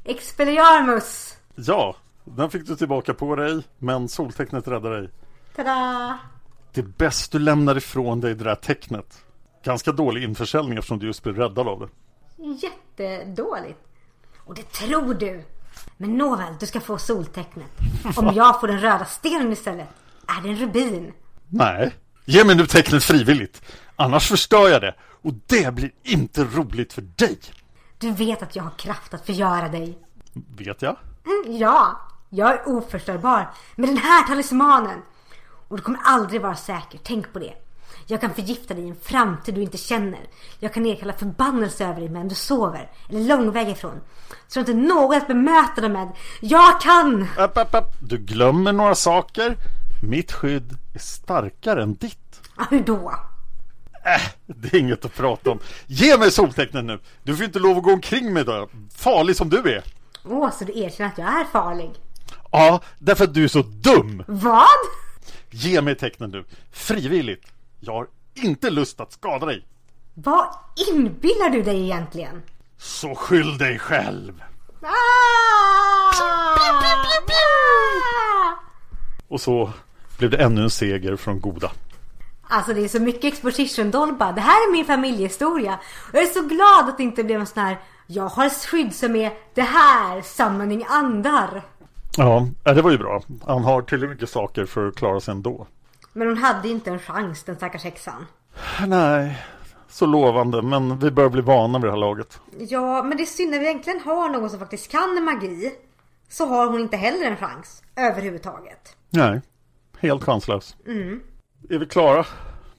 Expelliarmus! 0.03 1.37
Ja, 1.55 1.95
den 2.23 2.49
fick 2.49 2.67
du 2.67 2.75
tillbaka 2.75 3.13
på 3.13 3.35
dig. 3.35 3.63
Men 3.77 4.09
soltecknet 4.09 4.67
räddade 4.67 4.99
dig. 4.99 5.09
Tada! 5.55 6.19
Det 6.73 6.81
är 6.81 6.85
bäst 6.85 7.31
du 7.31 7.39
lämnar 7.39 7.77
ifrån 7.77 8.21
dig 8.21 8.35
det 8.35 8.43
där 8.43 8.55
tecknet. 8.55 9.23
Ganska 9.63 9.91
dålig 9.91 10.23
införsäljning 10.23 10.77
eftersom 10.77 10.99
du 10.99 11.05
just 11.05 11.23
blev 11.23 11.35
räddad 11.35 11.67
av 11.67 11.79
det. 11.79 11.89
Jättedåligt. 12.43 13.79
Och 14.37 14.55
det 14.55 14.71
tror 14.71 15.13
du. 15.13 15.43
Men 15.97 16.17
nåväl, 16.17 16.53
du 16.59 16.65
ska 16.65 16.79
få 16.79 16.97
soltecknet. 16.97 17.67
Om 18.15 18.31
jag 18.35 18.59
får 18.59 18.67
den 18.67 18.79
röda 18.79 19.05
stenen 19.05 19.51
istället, 19.51 19.89
är 20.27 20.41
det 20.41 20.49
en 20.49 20.55
rubin. 20.55 21.13
Nej, 21.47 21.95
ge 22.25 22.43
mig 22.43 22.55
nu 22.55 22.65
tecknet 22.65 23.03
frivilligt. 23.03 23.61
Annars 23.95 24.27
förstör 24.27 24.69
jag 24.69 24.81
det. 24.81 24.95
Och 25.21 25.33
det 25.47 25.73
blir 25.73 25.91
inte 26.03 26.43
roligt 26.43 26.93
för 26.93 27.01
dig. 27.01 27.39
Du 27.97 28.11
vet 28.11 28.43
att 28.43 28.55
jag 28.55 28.63
har 28.63 28.71
kraft 28.71 29.13
att 29.13 29.25
förgöra 29.25 29.69
dig. 29.69 29.97
Vet 30.57 30.81
jag? 30.81 30.97
Mm, 31.25 31.57
ja, 31.57 32.01
jag 32.29 32.51
är 32.51 32.69
oförstörbar 32.69 33.49
med 33.75 33.89
den 33.89 33.97
här 33.97 34.27
talismanen. 34.27 35.01
Och 35.67 35.77
du 35.77 35.83
kommer 35.83 35.99
aldrig 36.03 36.41
vara 36.41 36.55
säker, 36.55 36.99
tänk 37.03 37.33
på 37.33 37.39
det. 37.39 37.53
Jag 38.11 38.21
kan 38.21 38.33
förgifta 38.33 38.73
dig 38.73 38.83
i 38.83 38.89
en 38.89 38.95
framtid 39.01 39.55
du 39.55 39.61
inte 39.61 39.77
känner. 39.77 40.19
Jag 40.59 40.73
kan 40.73 40.83
nedkalla 40.83 41.13
förbannelse 41.13 41.85
över 41.85 41.99
dig 41.99 42.09
medan 42.09 42.27
du 42.27 42.35
sover. 42.35 42.91
Eller 43.09 43.19
långväg 43.19 43.69
ifrån. 43.69 44.01
Så 44.47 44.59
inte 44.59 44.73
något 44.73 45.17
att 45.17 45.27
bemöta 45.27 45.81
dig 45.81 45.89
med. 45.89 46.11
Jag 46.41 46.81
kan! 46.81 47.27
App, 47.37 47.57
app, 47.57 47.75
app. 47.75 47.95
Du 47.99 48.17
glömmer 48.17 48.73
några 48.73 48.95
saker. 48.95 49.57
Mitt 50.03 50.31
skydd 50.31 50.77
är 50.93 50.99
starkare 50.99 51.83
än 51.83 51.93
ditt. 51.93 52.41
Ja, 52.57 52.65
hur 52.69 52.83
då? 52.83 53.13
Äh, 54.05 54.21
det 54.45 54.73
är 54.73 54.79
inget 54.79 55.05
att 55.05 55.15
prata 55.15 55.51
om. 55.51 55.59
Ge 55.87 56.17
mig 56.17 56.31
soltecknet 56.31 56.85
nu. 56.85 56.99
Du 57.23 57.35
får 57.35 57.45
inte 57.45 57.59
lov 57.59 57.77
att 57.77 57.83
gå 57.83 57.93
omkring 57.93 58.33
med 58.33 58.45
det. 58.45 58.67
Farlig 58.95 59.35
som 59.35 59.49
du 59.49 59.57
är. 59.57 59.83
Åh, 60.25 60.51
så 60.51 60.63
du 60.63 60.79
erkänner 60.79 61.09
att 61.11 61.17
jag 61.17 61.27
är 61.27 61.45
farlig? 61.45 61.91
Ja, 62.51 62.81
därför 62.99 63.23
att 63.23 63.33
du 63.33 63.43
är 63.43 63.47
så 63.47 63.61
dum. 63.61 64.23
Vad? 64.27 64.65
Ge 65.49 65.81
mig 65.81 65.95
tecknen 65.95 66.31
nu. 66.31 66.45
Frivilligt. 66.71 67.43
Jag 67.83 67.93
har 67.93 68.07
inte 68.33 68.69
lust 68.69 68.99
att 68.99 69.11
skada 69.11 69.45
dig. 69.45 69.65
Vad 70.13 70.47
inbillar 70.91 71.49
du 71.49 71.61
dig 71.61 71.81
egentligen? 71.81 72.41
Så 72.77 73.15
skyll 73.15 73.57
dig 73.57 73.79
själv. 73.79 74.43
Ah! 74.81 74.87
Och 79.27 79.41
så 79.41 79.71
blev 80.17 80.31
det 80.31 80.37
ännu 80.37 80.61
en 80.63 80.69
seger 80.69 81.15
från 81.15 81.39
goda. 81.39 81.71
Alltså 82.43 82.73
det 82.73 82.81
är 82.83 82.87
så 82.87 82.99
mycket 82.99 83.33
exposition 83.33 83.91
Dolba. 83.91 84.31
Det 84.31 84.41
här 84.41 84.67
är 84.67 84.71
min 84.71 84.85
familjehistoria. 84.85 85.79
Och 86.09 86.15
jag 86.15 86.23
är 86.23 86.27
så 86.27 86.41
glad 86.41 86.89
att 86.89 86.97
det 86.97 87.03
inte 87.03 87.23
blev 87.23 87.39
en 87.39 87.47
sån 87.47 87.63
här 87.63 87.79
Jag 88.07 88.27
har 88.27 88.49
skydd 88.49 88.95
som 88.95 89.15
är 89.15 89.33
det 89.53 89.61
här, 89.61 90.21
summoning 90.21 90.85
andar. 90.89 91.61
Ja, 92.17 92.47
det 92.63 92.81
var 92.81 92.91
ju 92.91 92.97
bra. 92.97 93.21
Han 93.47 93.63
har 93.63 93.81
tillräckligt 93.81 94.09
mycket 94.09 94.29
saker 94.29 94.65
för 94.65 94.87
att 94.87 94.95
klara 94.95 95.19
sig 95.19 95.31
ändå. 95.31 95.67
Men 96.13 96.27
hon 96.27 96.37
hade 96.37 96.69
inte 96.69 96.89
en 96.89 96.99
chans 96.99 97.43
den 97.43 97.55
stackars 97.55 97.83
häxan. 97.83 98.25
Nej, 98.87 99.39
så 99.89 100.05
lovande. 100.05 100.61
Men 100.61 100.99
vi 100.99 101.11
börjar 101.11 101.29
bli 101.29 101.41
vana 101.41 101.79
vid 101.79 101.87
det 101.87 101.91
här 101.91 101.99
laget. 101.99 102.39
Ja, 102.57 103.03
men 103.03 103.17
det 103.17 103.23
är 103.23 103.25
synd 103.25 103.51
när 103.51 103.59
vi 103.59 103.65
egentligen 103.65 103.99
har 103.99 104.29
någon 104.29 104.49
som 104.49 104.59
faktiskt 104.59 104.91
kan 104.91 105.23
magi. 105.23 105.73
Så 106.29 106.45
har 106.45 106.67
hon 106.67 106.79
inte 106.79 106.97
heller 106.97 107.25
en 107.25 107.37
chans. 107.37 107.83
Överhuvudtaget. 107.95 108.95
Nej, 109.09 109.41
helt 109.99 110.23
chanslös. 110.23 110.75
Är 111.69 111.79
vi 111.79 111.85
klara 111.85 112.25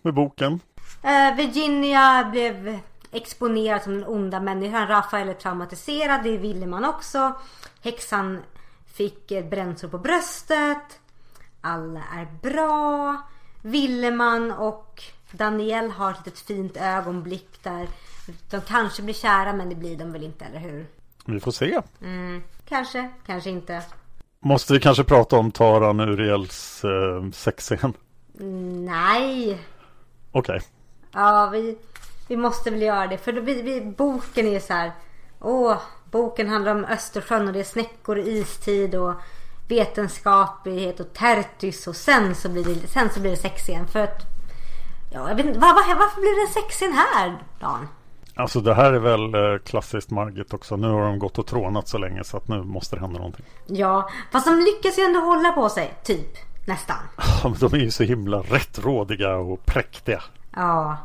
med 0.03 0.15
boken? 0.15 0.61
Eh, 1.03 1.37
Virginia 1.37 2.29
blev 2.33 2.79
exponerad 3.13 3.83
som 3.83 3.95
den 3.95 4.05
onda 4.07 4.41
människan. 4.41 4.89
Rafael 4.89 5.29
är 5.29 5.35
traumatiserad. 5.35 6.23
Det 6.23 6.37
ville 6.37 6.67
man 6.67 6.85
också. 6.85 7.33
Häxan 7.83 8.43
fick 8.95 9.31
ett 9.31 9.51
brännsår 9.51 9.89
på 9.89 9.99
bröstet. 9.99 11.01
Alla 11.63 12.01
är 12.01 12.27
bra. 12.43 13.23
Villeman 13.63 14.53
och 14.53 15.03
Daniel 15.31 15.91
har 15.91 16.11
ett 16.11 16.27
litet 16.27 16.41
fint 16.41 16.77
ögonblick 16.77 17.63
där. 17.63 17.89
De 18.51 18.61
kanske 18.61 19.03
blir 19.03 19.15
kära 19.15 19.53
men 19.53 19.69
det 19.69 19.75
blir 19.75 19.97
de 19.97 20.13
väl 20.13 20.23
inte, 20.23 20.45
eller 20.45 20.59
hur? 20.59 20.87
Vi 21.25 21.41
får 21.41 21.53
se. 21.53 21.83
Kanske, 22.69 23.11
kanske 23.27 23.51
inte. 23.51 23.83
Måste 24.41 24.73
vi 24.73 24.81
kanske 24.81 25.05
prata 25.05 25.37
om 25.37 25.51
Taran 25.51 26.01
Uriels 26.01 26.85
eh, 26.85 27.31
sexscen? 27.33 27.93
Nej. 28.85 29.59
Okej. 30.33 30.61
Ja, 31.13 31.49
vi, 31.53 31.79
vi 32.29 32.37
måste 32.37 32.71
väl 32.71 32.83
göra 32.83 33.07
det. 33.07 33.19
För 33.19 33.33
vi, 33.33 33.63
vi, 33.63 33.81
boken 33.81 34.47
är 34.47 34.61
så 34.61 34.73
här. 34.73 34.93
Åh, 35.41 35.77
boken 36.11 36.49
handlar 36.49 36.75
om 36.75 36.85
Östersjön 36.85 37.47
och 37.47 37.53
det 37.53 37.61
är 37.61 37.65
snäckor 37.65 38.19
och 38.19 38.27
istid 38.27 38.95
och 38.95 39.15
vetenskaplighet 39.73 41.01
och 41.01 41.13
tertys 41.13 41.87
och 41.87 41.97
sen 41.97 42.35
så 42.35 42.49
blir 42.49 42.65
det, 42.65 42.89
sen 42.89 43.11
så 43.11 43.21
blir 43.21 43.31
det 43.31 43.37
sexscen. 43.37 43.87
För 43.89 44.01
att, 44.01 44.23
ja, 45.13 45.29
jag 45.29 45.37
vet 45.37 45.47
inte, 45.47 45.59
var, 45.59 45.69
var, 45.69 45.95
varför 45.95 46.21
blir 46.21 46.37
det 46.37 46.49
en 46.49 46.63
sexscen 46.63 46.93
här, 46.93 47.39
Dan? 47.61 47.89
Alltså 48.35 48.61
det 48.61 48.75
här 48.75 48.93
är 48.93 48.99
väl 48.99 49.35
eh, 49.35 49.59
klassiskt 49.65 50.11
Margit 50.11 50.55
också. 50.55 50.77
Nu 50.77 50.89
har 50.89 51.03
de 51.03 51.19
gått 51.19 51.39
och 51.39 51.47
trånat 51.47 51.89
så 51.89 51.99
länge 51.99 52.25
så 52.25 52.37
att 52.37 52.49
nu 52.49 52.63
måste 52.63 52.97
det 52.97 53.01
hända 53.01 53.19
någonting. 53.19 53.45
Ja, 53.67 54.11
fast 54.33 54.47
de 54.47 54.59
lyckas 54.59 54.99
ju 54.99 55.03
ändå 55.03 55.21
hålla 55.21 55.53
på 55.53 55.69
sig, 55.69 55.95
typ. 56.05 56.37
Nästan. 56.67 56.97
Ja, 57.17 57.49
men 57.49 57.59
De 57.59 57.75
är 57.75 57.79
ju 57.79 57.91
så 57.91 58.03
himla 58.03 58.39
rättrådiga 58.39 59.37
och 59.37 59.67
präktiga. 59.67 60.23
Ja, 60.57 60.97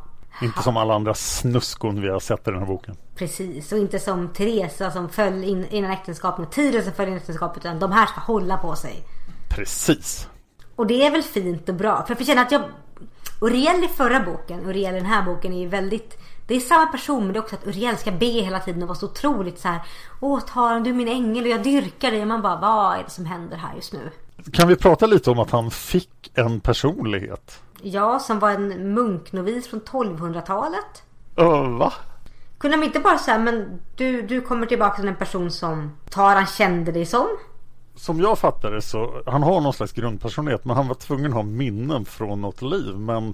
Inte 0.41 0.63
som 0.63 0.78
alla 0.78 0.95
andra 0.95 1.13
snuskon 1.13 2.01
vi 2.01 2.09
har 2.09 2.20
sett 2.20 2.47
i 2.47 2.51
den 2.51 2.59
här 2.59 2.68
boken. 2.68 2.97
Precis. 3.18 3.72
Och 3.72 3.78
inte 3.78 3.99
som 3.99 4.28
Teresa 4.34 4.91
som 4.91 5.09
föll 5.09 5.43
in 5.43 5.68
innan 5.70 5.91
äktenskapet 5.91 6.45
och 6.45 6.51
Tiden 6.53 6.84
som 6.84 6.93
föll 6.93 7.07
in 7.07 7.13
i 7.13 7.18
äktenskapet. 7.18 7.65
Utan 7.65 7.80
de 7.80 7.91
här 7.91 8.05
ska 8.05 8.20
hålla 8.20 8.57
på 8.57 8.76
sig. 8.76 9.03
Precis. 9.49 10.28
Och 10.76 10.88
det 10.88 11.05
är 11.05 11.11
väl 11.11 11.24
fint 11.24 11.70
och 11.70 11.76
bra. 11.76 12.03
För 12.03 12.11
jag 12.11 12.18
får 12.18 12.26
känna 12.26 12.41
att 12.41 12.51
jag... 12.51 12.61
Uriel 13.41 13.84
i 13.84 13.88
förra 13.88 14.20
boken, 14.20 14.65
Uriel 14.65 14.95
i 14.95 14.97
den 14.97 15.05
här 15.05 15.26
boken 15.26 15.53
är 15.53 15.59
ju 15.59 15.68
väldigt... 15.68 16.18
Det 16.47 16.55
är 16.55 16.59
samma 16.59 16.86
person 16.86 17.24
men 17.24 17.34
det 17.34 17.39
är 17.39 17.43
också 17.43 17.55
att 17.55 17.68
Uriel 17.68 17.97
ska 17.97 18.11
be 18.11 18.26
hela 18.26 18.59
tiden 18.59 18.82
och 18.82 18.88
vara 18.88 18.97
så 18.97 19.05
otroligt 19.05 19.59
så 19.59 19.68
här. 19.68 19.82
Åh 20.20 20.39
Taran 20.39 20.84
du 20.84 20.89
är 20.89 20.93
min 20.93 21.07
ängel 21.07 21.43
och 21.43 21.49
jag 21.49 21.63
dyrkar 21.63 22.11
dig. 22.11 22.22
Och 22.22 22.28
man 22.28 22.41
bara, 22.41 22.59
vad 22.59 22.99
är 22.99 23.03
det 23.03 23.09
som 23.09 23.26
händer 23.26 23.57
här 23.57 23.76
just 23.76 23.93
nu? 23.93 24.11
Kan 24.53 24.68
vi 24.68 24.76
prata 24.76 25.05
lite 25.05 25.32
om 25.32 25.39
att 25.39 25.51
han 25.51 25.72
fick 25.72 26.32
en 26.34 26.59
personlighet? 26.59 27.61
Jag 27.82 28.22
som 28.22 28.39
var 28.39 28.51
en 28.51 28.93
munknovis 28.93 29.68
från 29.68 29.82
1200-talet. 29.82 31.03
Uh, 31.39 31.78
va? 31.78 31.93
Kunde 32.58 32.78
de 32.78 32.84
inte 32.84 32.99
bara 32.99 33.18
säga 33.18 33.39
men 33.39 33.80
du, 33.95 34.22
du 34.22 34.41
kommer 34.41 34.66
tillbaka 34.66 34.95
till 34.95 35.08
en 35.08 35.16
person 35.16 35.51
som 35.51 35.97
Taran 36.10 36.45
kände 36.45 36.91
dig 36.91 37.05
som? 37.05 37.28
Som 37.95 38.20
jag 38.20 38.39
fattar 38.39 38.72
det 38.72 38.82
så, 38.82 39.24
han 39.26 39.43
har 39.43 39.62
någon 39.62 39.74
slags 39.74 39.91
grundpersonlighet 39.91 40.66
men 40.66 40.76
han 40.76 40.88
var 40.88 40.95
tvungen 40.95 41.26
att 41.26 41.34
ha 41.34 41.43
minnen 41.43 42.05
från 42.05 42.41
något 42.41 42.62
liv. 42.62 42.95
Men 42.97 43.34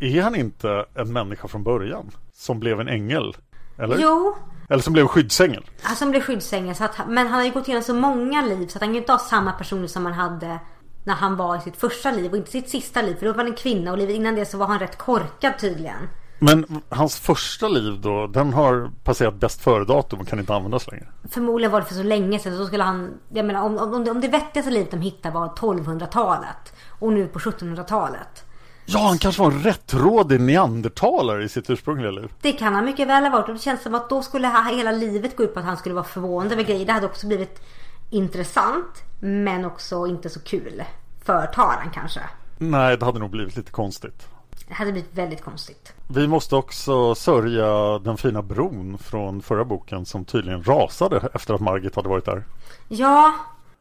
är 0.00 0.22
han 0.22 0.34
inte 0.34 0.86
en 0.94 1.12
människa 1.12 1.48
från 1.48 1.62
början? 1.62 2.10
Som 2.32 2.60
blev 2.60 2.80
en 2.80 2.88
ängel? 2.88 3.36
Eller? 3.78 3.98
Jo, 3.98 4.36
Eller 4.68 4.82
som 4.82 4.92
blev 4.92 5.06
skyddsängel? 5.06 5.64
Han 5.82 5.96
som 5.96 6.10
blev 6.10 6.20
skyddsängel. 6.20 6.74
Så 6.74 6.84
att, 6.84 7.08
men 7.08 7.26
han 7.26 7.38
har 7.38 7.44
ju 7.44 7.50
gått 7.50 7.68
igenom 7.68 7.82
så 7.82 7.94
många 7.94 8.42
liv 8.42 8.66
så 8.66 8.78
att 8.78 8.82
han 8.82 8.88
kan 8.88 8.94
ju 8.94 9.00
inte 9.00 9.12
ha 9.12 9.18
samma 9.18 9.52
personer 9.52 9.86
som 9.86 10.04
han 10.06 10.14
hade 10.14 10.58
när 11.04 11.14
han 11.14 11.36
var 11.36 11.56
i 11.56 11.60
sitt 11.60 11.76
första 11.76 12.10
liv 12.10 12.30
och 12.30 12.36
inte 12.36 12.50
sitt 12.50 12.68
sista 12.68 13.02
liv. 13.02 13.14
För 13.14 13.26
då 13.26 13.32
var 13.32 13.38
han 13.38 13.46
en 13.46 13.54
kvinna 13.54 13.92
och 13.92 13.98
livet 13.98 14.16
innan 14.16 14.34
det 14.34 14.46
så 14.46 14.58
var 14.58 14.66
han 14.66 14.78
rätt 14.78 14.98
korkad 14.98 15.58
tydligen. 15.58 16.08
Men 16.42 16.82
hans 16.88 17.16
första 17.16 17.68
liv 17.68 18.00
då, 18.00 18.26
den 18.26 18.52
har 18.52 18.90
passerat 19.04 19.34
bäst 19.34 19.60
före-datum 19.60 20.20
och 20.20 20.28
kan 20.28 20.38
inte 20.38 20.54
användas 20.54 20.90
längre. 20.90 21.06
Förmodligen 21.30 21.72
var 21.72 21.80
det 21.80 21.86
för 21.86 21.94
så 21.94 22.02
länge 22.02 22.38
sedan. 22.38 22.56
Så 22.56 22.66
skulle 22.66 22.84
han, 22.84 23.14
jag 23.28 23.46
menar 23.46 23.62
om, 23.62 23.78
om, 23.78 24.08
om, 24.08 24.20
det, 24.20 24.28
vettigaste 24.28 24.70
livet 24.70 24.90
de 24.90 25.00
hittade 25.00 25.34
var 25.34 25.48
1200-talet. 25.48 26.72
Och 26.88 27.12
nu 27.12 27.26
på 27.26 27.38
1700-talet. 27.38 28.44
Ja, 28.86 28.98
han 28.98 29.18
kanske 29.18 29.42
var 29.42 29.50
en 29.50 29.62
rättrådig 29.62 30.40
neandertalare 30.40 31.44
i 31.44 31.48
sitt 31.48 31.70
ursprungliga 31.70 32.10
liv. 32.10 32.32
Det 32.40 32.52
kan 32.52 32.74
han 32.74 32.84
mycket 32.84 33.08
väl 33.08 33.22
ha 33.22 33.30
varit. 33.30 33.48
Och 33.48 33.54
det 33.54 33.60
känns 33.60 33.82
som 33.82 33.94
att 33.94 34.08
då 34.08 34.22
skulle 34.22 34.48
hela 34.76 34.92
livet 34.92 35.36
gå 35.36 35.42
ut 35.42 35.54
på 35.54 35.60
att 35.60 35.66
han 35.66 35.76
skulle 35.76 35.94
vara 35.94 36.04
förvånad 36.04 36.52
över 36.52 36.62
grejer. 36.62 36.86
Det 36.86 36.92
hade 36.92 37.06
också 37.06 37.26
blivit 37.26 37.62
intressant. 38.10 39.02
Men 39.20 39.64
också 39.64 40.06
inte 40.06 40.30
så 40.30 40.40
kul. 40.40 40.82
För 41.24 41.46
Taran 41.46 41.90
kanske. 41.94 42.20
Nej, 42.58 42.96
det 42.96 43.04
hade 43.04 43.18
nog 43.18 43.30
blivit 43.30 43.56
lite 43.56 43.72
konstigt. 43.72 44.28
Det 44.68 44.74
hade 44.74 44.92
blivit 44.92 45.14
väldigt 45.14 45.44
konstigt. 45.44 45.92
Vi 46.08 46.28
måste 46.28 46.56
också 46.56 47.14
sörja 47.14 47.98
den 47.98 48.16
fina 48.16 48.42
bron 48.42 48.98
från 48.98 49.42
förra 49.42 49.64
boken 49.64 50.06
som 50.06 50.24
tydligen 50.24 50.64
rasade 50.64 51.28
efter 51.34 51.54
att 51.54 51.60
Margit 51.60 51.96
hade 51.96 52.08
varit 52.08 52.24
där. 52.24 52.44
Ja, 52.88 53.34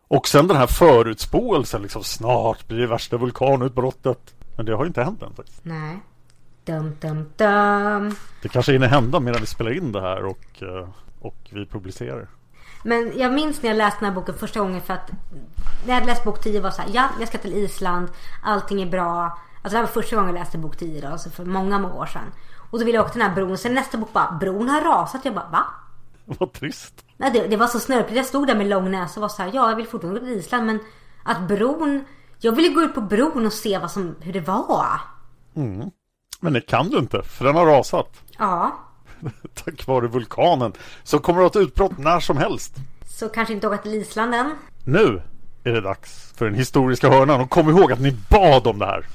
Och 0.08 0.28
sen 0.28 0.48
den 0.48 0.58
här 0.58 0.68
förutspåelsen 0.68 1.82
liksom 1.82 2.04
snart 2.04 2.68
blir 2.68 2.78
det 2.80 2.88
värsta 2.88 3.18
vulkanutbrottet. 3.18 4.34
Men 4.58 4.66
det 4.66 4.76
har 4.76 4.86
inte 4.86 5.04
hänt 5.04 5.22
än 5.24 5.34
faktiskt. 5.36 5.60
nej. 5.64 6.00
Dum, 6.66 6.98
dum, 7.02 7.26
dum. 7.38 8.16
Det 8.42 8.50
kanske 8.50 8.72
hinner 8.72 8.88
hända 8.88 9.20
medan 9.20 9.42
vi 9.42 9.48
spelar 9.48 9.78
in 9.78 9.92
det 9.92 10.02
här 10.02 10.26
och, 10.26 10.64
eh, 10.64 10.90
och 11.20 11.36
vi 11.50 11.66
publicerar. 11.66 12.28
Men 12.84 13.12
jag 13.18 13.34
minns 13.34 13.62
när 13.62 13.70
jag 13.70 13.78
läste 13.78 14.00
den 14.00 14.10
här 14.10 14.16
boken 14.16 14.36
första 14.38 14.60
gången 14.60 14.82
för 14.82 14.94
att 14.94 15.12
när 15.86 15.88
jag 15.88 15.94
hade 15.94 16.06
läst 16.06 16.24
bok 16.24 16.42
10 16.44 16.62
var 16.62 16.72
så 16.72 16.82
här, 16.82 16.90
ja, 16.94 17.10
jag 17.20 17.28
ska 17.28 17.38
till 17.38 17.54
Island, 17.54 18.08
allting 18.44 18.82
är 18.82 18.86
bra. 18.86 19.38
Alltså 19.62 19.76
det 19.76 19.78
här 19.78 19.82
var 19.82 20.02
första 20.02 20.16
gången 20.16 20.36
jag 20.36 20.40
läste 20.40 20.58
bok 20.58 20.78
10 20.78 21.02
då, 21.02 21.08
alltså 21.08 21.30
för 21.30 21.46
många, 21.46 21.80
många 21.80 21.94
år 21.94 22.06
sedan. 22.06 22.32
Och 22.72 22.80
då 22.80 22.86
ville 22.86 22.98
jag 22.98 23.04
åka 23.04 23.12
till 23.12 23.20
den 23.20 23.30
här 23.30 23.36
bron. 23.36 23.58
Sen 23.58 23.74
nästa 23.74 23.98
bok 23.98 24.14
bara, 24.14 24.38
bron 24.40 24.70
har 24.70 24.82
rasat. 24.82 25.26
Jag 25.26 25.34
bara, 25.34 25.50
va? 25.52 25.66
Vad 26.26 26.54
trist. 26.54 27.06
Nej, 27.18 27.32
det, 27.32 27.48
det 27.48 27.58
var 27.58 27.68
så 27.68 27.80
snörpligt. 27.80 28.18
Jag 28.18 28.26
stod 28.26 28.48
där 28.48 28.56
med 28.56 28.68
lång 28.68 28.92
näsa 28.92 29.20
och 29.20 29.22
var 29.22 29.30
så 29.30 29.42
här, 29.42 29.52
ja, 29.54 29.70
jag 29.70 29.76
vill 29.76 29.88
fortfarande 29.88 30.20
gå 30.20 30.26
till 30.26 30.36
Island 30.36 30.66
men 30.66 30.80
att 31.24 31.42
bron 31.48 32.06
Jag 32.40 32.52
ville 32.56 32.70
gå 32.70 32.82
ut 32.82 32.96
på 32.96 33.02
bron 33.02 33.46
och 33.46 33.54
se 33.54 33.78
vad 33.78 33.92
som, 33.92 34.16
hur 34.20 34.34
det 34.34 34.42
var. 34.42 35.02
Men 36.40 36.54
det 36.54 36.62
kan 36.62 36.90
du 36.90 36.98
inte, 36.98 37.24
för 37.24 37.46
den 37.46 37.56
har 37.56 37.66
rasat. 37.66 38.24
Ja. 38.38 38.80
Tack 39.66 39.88
vare 39.88 40.08
vulkanen. 40.08 40.74
Så 41.04 41.20
kommer 41.20 41.40
det 41.40 41.46
att 41.48 41.54
ha 41.54 41.62
ett 41.62 41.68
utbrott 41.68 41.98
när 41.98 42.20
som 42.20 42.38
helst. 42.38 42.76
Så 43.18 43.30
kanske 43.30 43.54
inte 43.54 43.68
åka 43.68 43.78
till 43.78 43.94
Island 43.94 44.36
än. 44.36 44.56
Nu 44.84 45.22
är 45.64 45.72
det 45.72 45.82
dags 45.82 46.34
för 46.38 46.46
den 46.46 46.56
historiska 46.56 47.10
hörnan. 47.10 47.42
Och 47.42 47.50
kom 47.50 47.70
ihåg 47.70 47.92
att 47.92 48.00
ni 48.00 48.18
bad 48.30 48.68
om 48.68 48.80
det 48.80 48.86
här. 48.86 49.06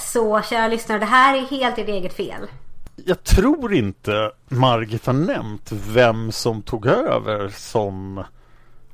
Så 0.00 0.42
kära 0.42 0.68
lyssnare, 0.68 0.98
det 0.98 1.06
här 1.06 1.36
är 1.36 1.46
helt 1.46 1.78
ert 1.78 1.88
eget 1.88 2.12
fel. 2.12 2.46
Jag 2.96 3.24
tror 3.24 3.74
inte 3.74 4.32
Margit 4.48 5.06
har 5.06 5.12
nämnt 5.12 5.72
vem 5.72 6.32
som 6.32 6.62
tog 6.62 6.86
över 6.86 7.48
som 7.48 8.24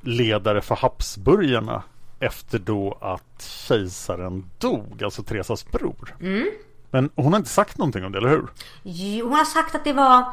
ledare 0.01 0.61
för 0.61 0.75
Habsburgarna 0.75 1.83
efter 2.19 2.59
då 2.59 2.97
att 3.01 3.43
kejsaren 3.67 4.49
dog, 4.57 5.03
alltså 5.03 5.23
Teresas 5.23 5.71
bror. 5.71 6.15
Men 6.91 7.09
hon 7.15 7.33
har 7.33 7.39
inte 7.39 7.49
sagt 7.49 7.77
någonting 7.77 8.05
om 8.05 8.11
det, 8.11 8.17
eller 8.17 8.29
hur? 8.29 8.47
Jo, 8.83 9.25
hon 9.25 9.37
har 9.37 9.45
sagt 9.45 9.75
att 9.75 9.83
det 9.83 9.93
var 9.93 10.23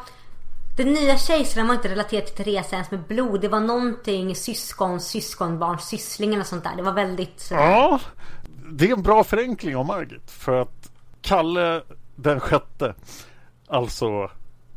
den 0.77 0.93
nya 0.93 1.18
kejsaren 1.18 1.66
var 1.66 1.75
inte 1.75 1.89
relaterad 1.89 2.27
till 2.27 2.45
Teresa 2.45 2.77
ens 2.77 2.91
med 2.91 3.01
blod. 3.01 3.41
Det 3.41 3.49
var 3.49 3.61
någonting 3.61 4.37
syskon, 4.37 5.01
syskonbarn, 5.01 5.79
syssling 5.79 6.35
eller 6.35 6.45
sånt 6.45 6.64
där. 6.64 6.77
Det 6.77 6.83
var 6.83 6.93
väldigt... 6.93 7.49
Ja, 7.51 8.01
det 8.73 8.89
är 8.89 8.93
en 8.93 9.03
bra 9.03 9.25
förenkling 9.25 9.77
av 9.77 9.87
Margit. 9.87 10.31
För 10.31 10.62
att 10.62 10.91
Kalle 11.20 11.83
den 12.16 12.41
sjätte, 12.41 12.95
alltså 13.68 14.31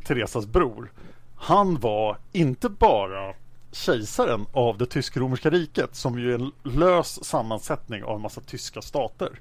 Teresas 0.03 0.45
bror, 0.45 0.91
han 1.35 1.79
var 1.79 2.17
inte 2.31 2.69
bara 2.69 3.33
kejsaren 3.71 4.45
av 4.53 4.77
det 4.77 4.85
tysk-romerska 4.85 5.49
riket 5.49 5.95
som 5.95 6.19
ju 6.19 6.33
är 6.33 6.39
en 6.39 6.51
lös 6.63 7.25
sammansättning 7.25 8.03
av 8.03 8.15
en 8.15 8.21
massa 8.21 8.41
tyska 8.41 8.81
stater. 8.81 9.39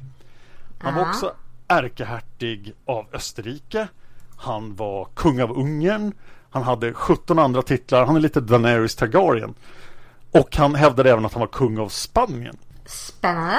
Han 0.79 0.95
var 0.95 1.09
också 1.09 1.33
ärkehertig 1.69 2.75
av 2.85 3.07
Österrike. 3.13 3.89
Han 4.37 4.77
var 4.77 5.09
kung 5.15 5.41
av 5.41 5.59
Ungern. 5.59 6.13
Han 6.51 6.63
hade 6.63 6.93
17 6.93 7.39
andra 7.39 7.63
titlar. 7.63 8.07
Han 8.07 8.17
är 8.17 8.21
lite 8.21 8.41
Daenerys 8.41 8.97
Targaryen. 8.97 9.55
Och 10.31 10.57
han 10.57 10.75
hävdade 10.75 11.11
även 11.11 11.25
att 11.25 11.33
han 11.33 11.41
var 11.41 11.47
kung 11.47 11.79
av 11.79 11.89
Spanien. 11.89 12.57
Spännande. 12.87 13.59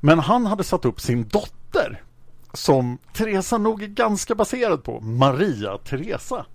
Men 0.00 0.18
han 0.18 0.46
hade 0.46 0.64
satt 0.64 0.84
upp 0.84 1.00
sin 1.00 1.28
dotter 1.28 2.02
som 2.52 2.98
Teresa 3.12 3.58
nog 3.58 3.82
är 3.82 3.86
ganska 3.86 4.34
baserad 4.34 4.84
på, 4.84 5.00
Maria 5.00 5.78
Teresa. 5.78 6.46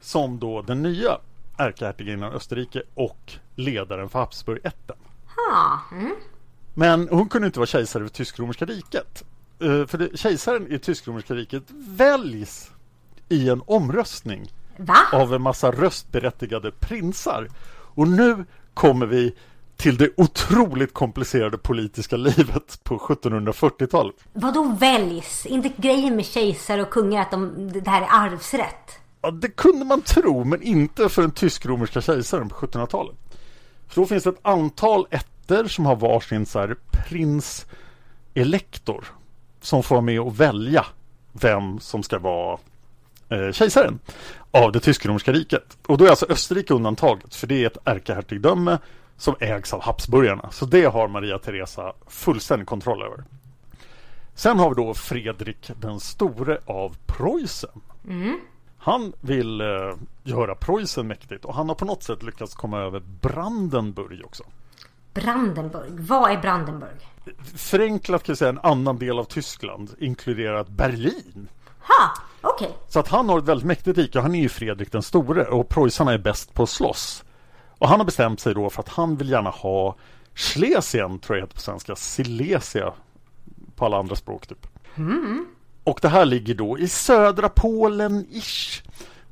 Som 0.00 0.38
då 0.38 0.62
den 0.62 0.82
nya 0.82 1.18
ärkehertiginnan 1.56 2.28
av 2.28 2.34
Österrike 2.34 2.82
och 2.94 3.32
ledaren 3.54 4.08
för 4.08 4.18
Habsburgätten. 4.18 4.96
Mm. 5.92 6.14
Men 6.74 7.08
hon 7.08 7.28
kunde 7.28 7.46
inte 7.46 7.58
vara 7.58 7.66
kejsare 7.66 8.04
för 8.04 8.10
Tysk-romerska 8.10 8.64
riket. 8.64 9.24
Eh, 9.60 9.86
För 9.86 9.98
det, 9.98 10.18
kejsaren 10.18 10.72
i 10.72 10.78
Tysk-romerska 10.78 11.34
riket 11.34 11.62
väljs 11.70 12.70
i 13.28 13.48
en 13.48 13.62
omröstning 13.66 14.52
Va? 14.76 14.96
av 15.12 15.34
en 15.34 15.42
massa 15.42 15.70
röstberättigade 15.70 16.70
prinsar. 16.70 17.48
Och 17.70 18.08
nu 18.08 18.44
kommer 18.74 19.06
vi 19.06 19.34
till 19.76 19.96
det 19.96 20.10
otroligt 20.16 20.94
komplicerade 20.94 21.58
politiska 21.58 22.16
livet 22.16 22.80
på 22.82 22.98
1740-talet. 22.98 24.14
Vadå 24.32 24.62
väljs? 24.64 25.46
Inte 25.46 25.72
grejen 25.76 26.16
med 26.16 26.24
kejsare 26.24 26.82
och 26.82 26.90
kungar 26.90 27.22
att 27.22 27.30
de, 27.30 27.72
det 27.72 27.90
här 27.90 28.02
är 28.02 28.08
arvsrätt? 28.10 28.98
Ja, 29.22 29.30
det 29.30 29.48
kunde 29.48 29.84
man 29.84 30.02
tro, 30.02 30.44
men 30.44 30.62
inte 30.62 31.08
för 31.08 31.22
den 31.22 31.30
tysk-romerska 31.30 32.00
kejsaren 32.00 32.48
på 32.48 32.54
1700-talet. 32.54 33.16
För 33.88 34.00
då 34.00 34.06
finns 34.06 34.24
det 34.24 34.30
ett 34.30 34.38
antal 34.42 35.06
ätter 35.10 35.64
som 35.66 35.86
har 35.86 35.96
varsin 35.96 36.46
så 36.46 36.58
här 36.58 36.76
prins 36.90 37.66
elektor 38.34 39.04
som 39.60 39.82
får 39.82 39.94
vara 39.94 40.04
med 40.04 40.20
och 40.20 40.40
välja 40.40 40.86
vem 41.32 41.80
som 41.80 42.02
ska 42.02 42.18
vara 42.18 42.58
eh, 43.28 43.52
kejsaren 43.52 43.98
av 44.50 44.72
det 44.72 44.80
tysk-romerska 44.80 45.32
riket. 45.32 45.78
Och 45.86 45.98
då 45.98 46.04
är 46.04 46.10
alltså 46.10 46.26
Österrike 46.28 46.74
undantaget, 46.74 47.34
för 47.34 47.46
det 47.46 47.62
är 47.62 47.66
ett 47.66 47.78
ärkehertigdöme 47.84 48.78
som 49.16 49.34
ägs 49.40 49.74
av 49.74 49.82
Habsburgarna. 49.82 50.50
Så 50.50 50.66
det 50.66 50.84
har 50.84 51.08
Maria 51.08 51.38
Teresa 51.38 51.92
fullständig 52.06 52.66
kontroll 52.68 53.02
över. 53.02 53.24
Sen 54.34 54.58
har 54.58 54.68
vi 54.68 54.74
då 54.74 54.94
Fredrik 54.94 55.70
den 55.80 56.00
store 56.00 56.58
av 56.66 56.96
Preussen. 57.06 57.80
Han 58.78 59.12
vill 59.20 59.60
eh, 59.60 59.66
göra 60.22 60.54
Preussen 60.54 61.06
mäktigt 61.06 61.44
och 61.44 61.54
han 61.54 61.68
har 61.68 61.74
på 61.74 61.84
något 61.84 62.02
sätt 62.02 62.22
lyckats 62.22 62.54
komma 62.54 62.80
över 62.80 63.02
Brandenburg 63.20 64.24
också. 64.24 64.44
Brandenburg. 65.14 65.90
Vad 66.00 66.30
är 66.30 66.38
Brandenburg? 66.38 67.08
Förenklat 67.56 68.22
kan 68.22 68.32
jag 68.32 68.38
säga 68.38 68.48
en 68.48 68.60
annan 68.62 68.98
del 68.98 69.18
av 69.18 69.24
Tyskland, 69.24 69.94
inkluderat 69.98 70.68
Berlin. 70.68 71.48
Ha, 71.80 72.10
okej. 72.40 72.76
Så 72.88 73.00
att 73.00 73.08
han 73.08 73.28
har 73.28 73.38
ett 73.38 73.44
väldigt 73.44 73.66
mäktigt 73.66 73.98
rike. 73.98 74.20
Han 74.20 74.34
är 74.34 74.40
ju 74.40 74.48
Fredrik 74.48 74.92
den 74.92 75.02
store 75.02 75.44
och 75.44 75.68
preussarna 75.68 76.12
är 76.12 76.18
bäst 76.18 76.54
på 76.54 76.62
att 76.62 76.68
slåss. 76.68 77.24
Och 77.78 77.88
han 77.88 78.00
har 78.00 78.04
bestämt 78.04 78.40
sig 78.40 78.54
då 78.54 78.70
för 78.70 78.82
att 78.82 78.88
han 78.88 79.16
vill 79.16 79.30
gärna 79.30 79.50
ha 79.50 79.96
Schlesien, 80.34 81.18
tror 81.18 81.38
jag 81.38 81.42
heter 81.42 81.54
på 81.54 81.60
svenska, 81.60 81.96
Silesia 81.96 82.92
på 83.76 83.84
alla 83.84 83.98
andra 83.98 84.16
språk 84.16 84.46
typ. 84.46 84.66
Och 85.84 85.98
det 86.02 86.08
här 86.08 86.24
ligger 86.24 86.54
då 86.54 86.78
i 86.78 86.88
södra 86.88 87.48
Polen-ish. 87.48 88.82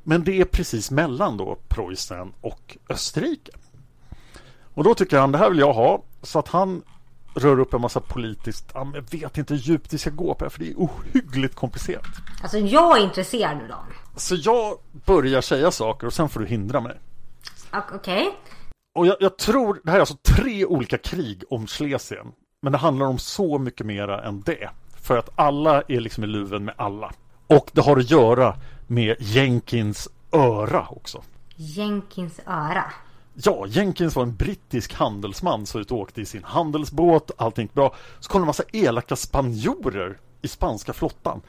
Men 0.03 0.23
det 0.23 0.41
är 0.41 0.45
precis 0.45 0.91
mellan 0.91 1.37
då 1.37 1.57
Preussen 1.67 2.33
och 2.41 2.77
Österrike. 2.89 3.51
Och 4.73 4.83
då 4.83 4.95
tycker 4.95 5.19
han 5.19 5.31
det 5.31 5.37
här 5.37 5.49
vill 5.49 5.59
jag 5.59 5.73
ha. 5.73 6.03
Så 6.21 6.39
att 6.39 6.47
han 6.47 6.83
rör 7.35 7.59
upp 7.59 7.73
en 7.73 7.81
massa 7.81 7.99
politiskt, 7.99 8.71
jag 8.73 9.05
vet 9.11 9.37
inte 9.37 9.53
hur 9.53 9.61
djupt 9.61 9.93
vi 9.93 9.97
ska 9.97 10.09
gå 10.09 10.33
på 10.33 10.43
det 10.43 10.49
för 10.49 10.59
det 10.59 10.69
är 10.69 10.75
ohyggligt 10.75 11.55
komplicerat. 11.55 12.05
Alltså 12.41 12.57
jag 12.57 12.97
är 12.97 13.03
intresserad 13.03 13.57
nu 13.57 13.67
då. 13.67 13.75
Så 14.15 14.35
jag 14.35 14.77
börjar 14.91 15.41
säga 15.41 15.71
saker 15.71 16.07
och 16.07 16.13
sen 16.13 16.29
får 16.29 16.39
du 16.39 16.45
hindra 16.45 16.81
mig. 16.81 16.95
Ok- 17.73 17.91
Okej. 17.95 18.37
Och 18.95 19.07
jag, 19.07 19.17
jag 19.19 19.37
tror, 19.37 19.81
det 19.83 19.91
här 19.91 19.97
är 19.97 19.99
alltså 19.99 20.17
tre 20.23 20.65
olika 20.65 20.97
krig 20.97 21.43
om 21.49 21.67
Schlesien. 21.67 22.31
Men 22.61 22.71
det 22.71 22.77
handlar 22.77 23.05
om 23.05 23.19
så 23.19 23.57
mycket 23.57 23.85
mera 23.85 24.23
än 24.23 24.41
det. 24.41 24.69
För 25.01 25.17
att 25.17 25.29
alla 25.35 25.81
är 25.87 25.99
liksom 25.99 26.23
i 26.23 26.27
luven 26.27 26.65
med 26.65 26.75
alla. 26.77 27.11
Och 27.47 27.69
det 27.73 27.81
har 27.81 27.97
att 27.97 28.09
göra 28.11 28.55
med 28.87 29.15
Jenkins 29.19 30.09
öra 30.31 30.87
också. 30.89 31.23
Jenkins 31.55 32.39
öra. 32.47 32.83
Ja, 33.33 33.65
Jenkins 33.67 34.15
var 34.15 34.23
en 34.23 34.35
brittisk 34.35 34.93
handelsman 34.93 35.65
som 35.65 35.81
ut 35.81 35.91
och 35.91 35.97
åkte 35.97 36.21
i 36.21 36.25
sin 36.25 36.43
handelsbåt, 36.43 37.31
allting 37.37 37.69
bra. 37.73 37.95
Så 38.19 38.29
kom 38.29 38.41
det 38.41 38.43
en 38.43 38.47
massa 38.47 38.63
elaka 38.71 39.15
spanjorer 39.15 40.17
i 40.41 40.47
spanska 40.47 40.93
flottan 40.93 41.41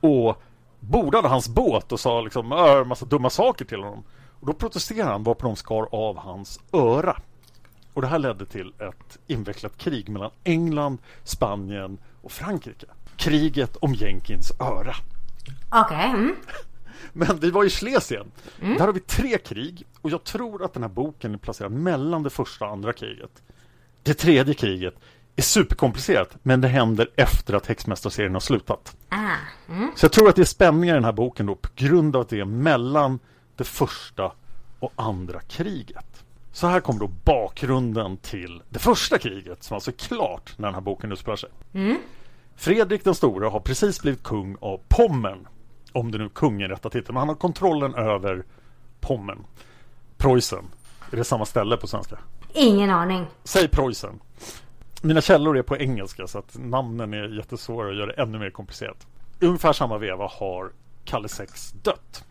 och 0.00 0.42
bordade 0.80 1.28
hans 1.28 1.48
båt 1.48 1.92
och 1.92 2.00
sa 2.00 2.20
liksom 2.20 2.52
"Äh, 2.52 2.58
en 2.58 2.88
massa 2.88 3.06
dumma 3.06 3.30
saker 3.30 3.64
till 3.64 3.82
honom. 3.82 4.04
Och 4.42 4.48
då 4.48 4.52
protesterade 4.52 5.12
han 5.12 5.22
varpå 5.22 5.46
de 5.46 5.56
skar 5.56 5.88
av 5.92 6.16
hans 6.16 6.60
öra. 6.72 7.16
Och 7.94 8.02
det 8.02 8.08
här 8.08 8.18
ledde 8.18 8.46
till 8.46 8.72
ett 8.78 9.18
invecklat 9.26 9.78
krig 9.78 10.08
mellan 10.08 10.30
England, 10.44 10.98
Spanien 11.24 11.98
och 12.22 12.32
Frankrike. 12.32 12.86
Kriget 13.16 13.76
om 13.76 13.94
Jenkins 13.94 14.52
öra. 14.60 14.94
Okej. 15.70 16.10
Mm. 16.10 16.36
Men 17.12 17.40
vi 17.40 17.50
var 17.50 17.64
i 17.64 17.70
Schlesien. 17.70 18.32
Där 18.60 18.86
har 18.86 18.92
vi 18.92 19.00
tre 19.00 19.38
krig 19.38 19.86
och 20.00 20.10
jag 20.10 20.24
tror 20.24 20.64
att 20.64 20.74
den 20.74 20.82
här 20.82 20.90
boken 20.90 21.34
är 21.34 21.38
placerad 21.38 21.72
mellan 21.72 22.22
det 22.22 22.30
första 22.30 22.64
och 22.64 22.70
andra 22.70 22.92
kriget. 22.92 23.42
Det 24.02 24.14
tredje 24.14 24.54
kriget 24.54 24.94
är 25.36 25.42
superkomplicerat 25.42 26.36
men 26.42 26.60
det 26.60 26.68
händer 26.68 27.10
efter 27.16 27.54
att 27.54 27.66
Häxmästarserien 27.66 28.34
har 28.34 28.40
slutat. 28.40 28.96
Ah. 29.08 29.16
Mm. 29.68 29.90
Så 29.96 30.04
jag 30.04 30.12
tror 30.12 30.28
att 30.28 30.36
det 30.36 30.42
är 30.42 30.46
spänningar 30.46 30.94
i 30.94 30.96
den 30.96 31.04
här 31.04 31.12
boken 31.12 31.46
då 31.46 31.54
på 31.54 31.68
grund 31.76 32.16
av 32.16 32.22
att 32.22 32.28
det 32.28 32.40
är 32.40 32.44
mellan 32.44 33.18
det 33.56 33.64
första 33.64 34.32
och 34.78 34.92
andra 34.96 35.40
kriget. 35.40 36.24
Så 36.52 36.66
här 36.66 36.80
kommer 36.80 37.00
då 37.00 37.10
bakgrunden 37.24 38.16
till 38.16 38.62
det 38.68 38.78
första 38.78 39.18
kriget 39.18 39.62
som 39.62 39.74
alltså 39.74 39.90
är 39.90 39.94
klart 39.94 40.58
när 40.58 40.68
den 40.68 40.74
här 40.74 40.80
boken 40.80 41.12
utspelar 41.12 41.36
sig. 41.36 41.50
Fredrik 42.56 43.04
den 43.04 43.14
store 43.14 43.46
har 43.46 43.60
precis 43.60 44.02
blivit 44.02 44.22
kung 44.22 44.56
av 44.60 44.80
Pommern. 44.88 45.48
Om 45.92 46.10
det 46.10 46.18
nu 46.18 46.24
är 46.24 46.28
kung 46.28 46.62
är 46.62 46.68
rätta 46.68 46.90
titeln. 46.90 47.14
Men 47.14 47.20
han 47.20 47.28
har 47.28 47.36
kontrollen 47.36 47.94
över 47.94 48.44
Pommern. 49.00 49.44
Preussen. 50.16 50.64
Är 51.12 51.16
det 51.16 51.24
samma 51.24 51.44
ställe 51.46 51.76
på 51.76 51.86
svenska? 51.86 52.18
Ingen 52.54 52.90
aning. 52.90 53.26
Säg 53.44 53.68
Preussen. 53.68 54.20
Mina 55.02 55.20
källor 55.20 55.58
är 55.58 55.62
på 55.62 55.76
engelska 55.76 56.26
så 56.26 56.38
att 56.38 56.56
namnen 56.58 57.14
är 57.14 57.36
jättesvåra 57.36 57.88
och 57.88 57.94
gör 57.94 58.06
det 58.06 58.12
ännu 58.12 58.38
mer 58.38 58.50
komplicerat. 58.50 59.06
I 59.40 59.46
ungefär 59.46 59.72
samma 59.72 59.98
veva 59.98 60.28
har 60.32 60.72
Kalle 61.04 61.28
Sex 61.28 61.72
dött. 61.72 62.24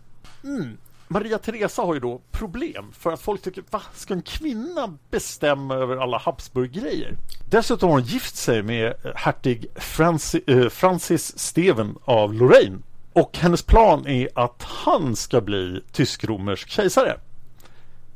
Mm. 0.43 0.77
Maria 1.11 1.37
Teresa 1.37 1.81
har 1.81 1.93
ju 1.93 1.99
då 1.99 2.21
problem 2.31 2.91
för 2.91 3.11
att 3.11 3.21
folk 3.21 3.41
tycker 3.41 3.63
va, 3.69 3.81
ska 3.93 4.13
en 4.13 4.21
kvinna 4.21 4.97
bestämma 5.09 5.75
över 5.75 5.97
alla 5.97 6.17
Habsburg-grejer? 6.17 7.17
Dessutom 7.49 7.89
har 7.89 7.97
hon 7.97 8.07
gift 8.07 8.35
sig 8.35 8.63
med 8.63 8.87
eh, 8.87 9.11
hertig 9.15 9.65
Francis, 9.75 10.41
eh, 10.47 10.69
Francis 10.69 11.39
Steven 11.39 11.95
av 12.05 12.33
Lorraine 12.33 12.83
och 13.13 13.37
hennes 13.37 13.63
plan 13.63 14.07
är 14.07 14.29
att 14.35 14.63
han 14.63 15.15
ska 15.15 15.41
bli 15.41 15.83
tysk-romersk 15.91 16.69
kejsare 16.69 17.19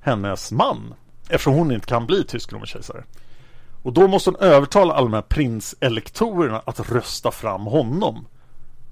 hennes 0.02 0.52
man 0.52 0.94
eftersom 1.30 1.54
hon 1.54 1.72
inte 1.72 1.88
kan 1.88 2.06
bli 2.06 2.24
tysk-romersk 2.24 2.74
kejsare. 2.74 3.04
Och 3.84 3.94
då 3.94 4.08
måste 4.08 4.30
hon 4.30 4.40
övertala 4.40 4.94
alla 4.94 5.06
de 5.06 5.14
här 5.14 5.22
prinselektorerna 5.22 6.62
att 6.66 6.92
rösta 6.92 7.32
fram 7.32 7.62
honom 7.62 8.28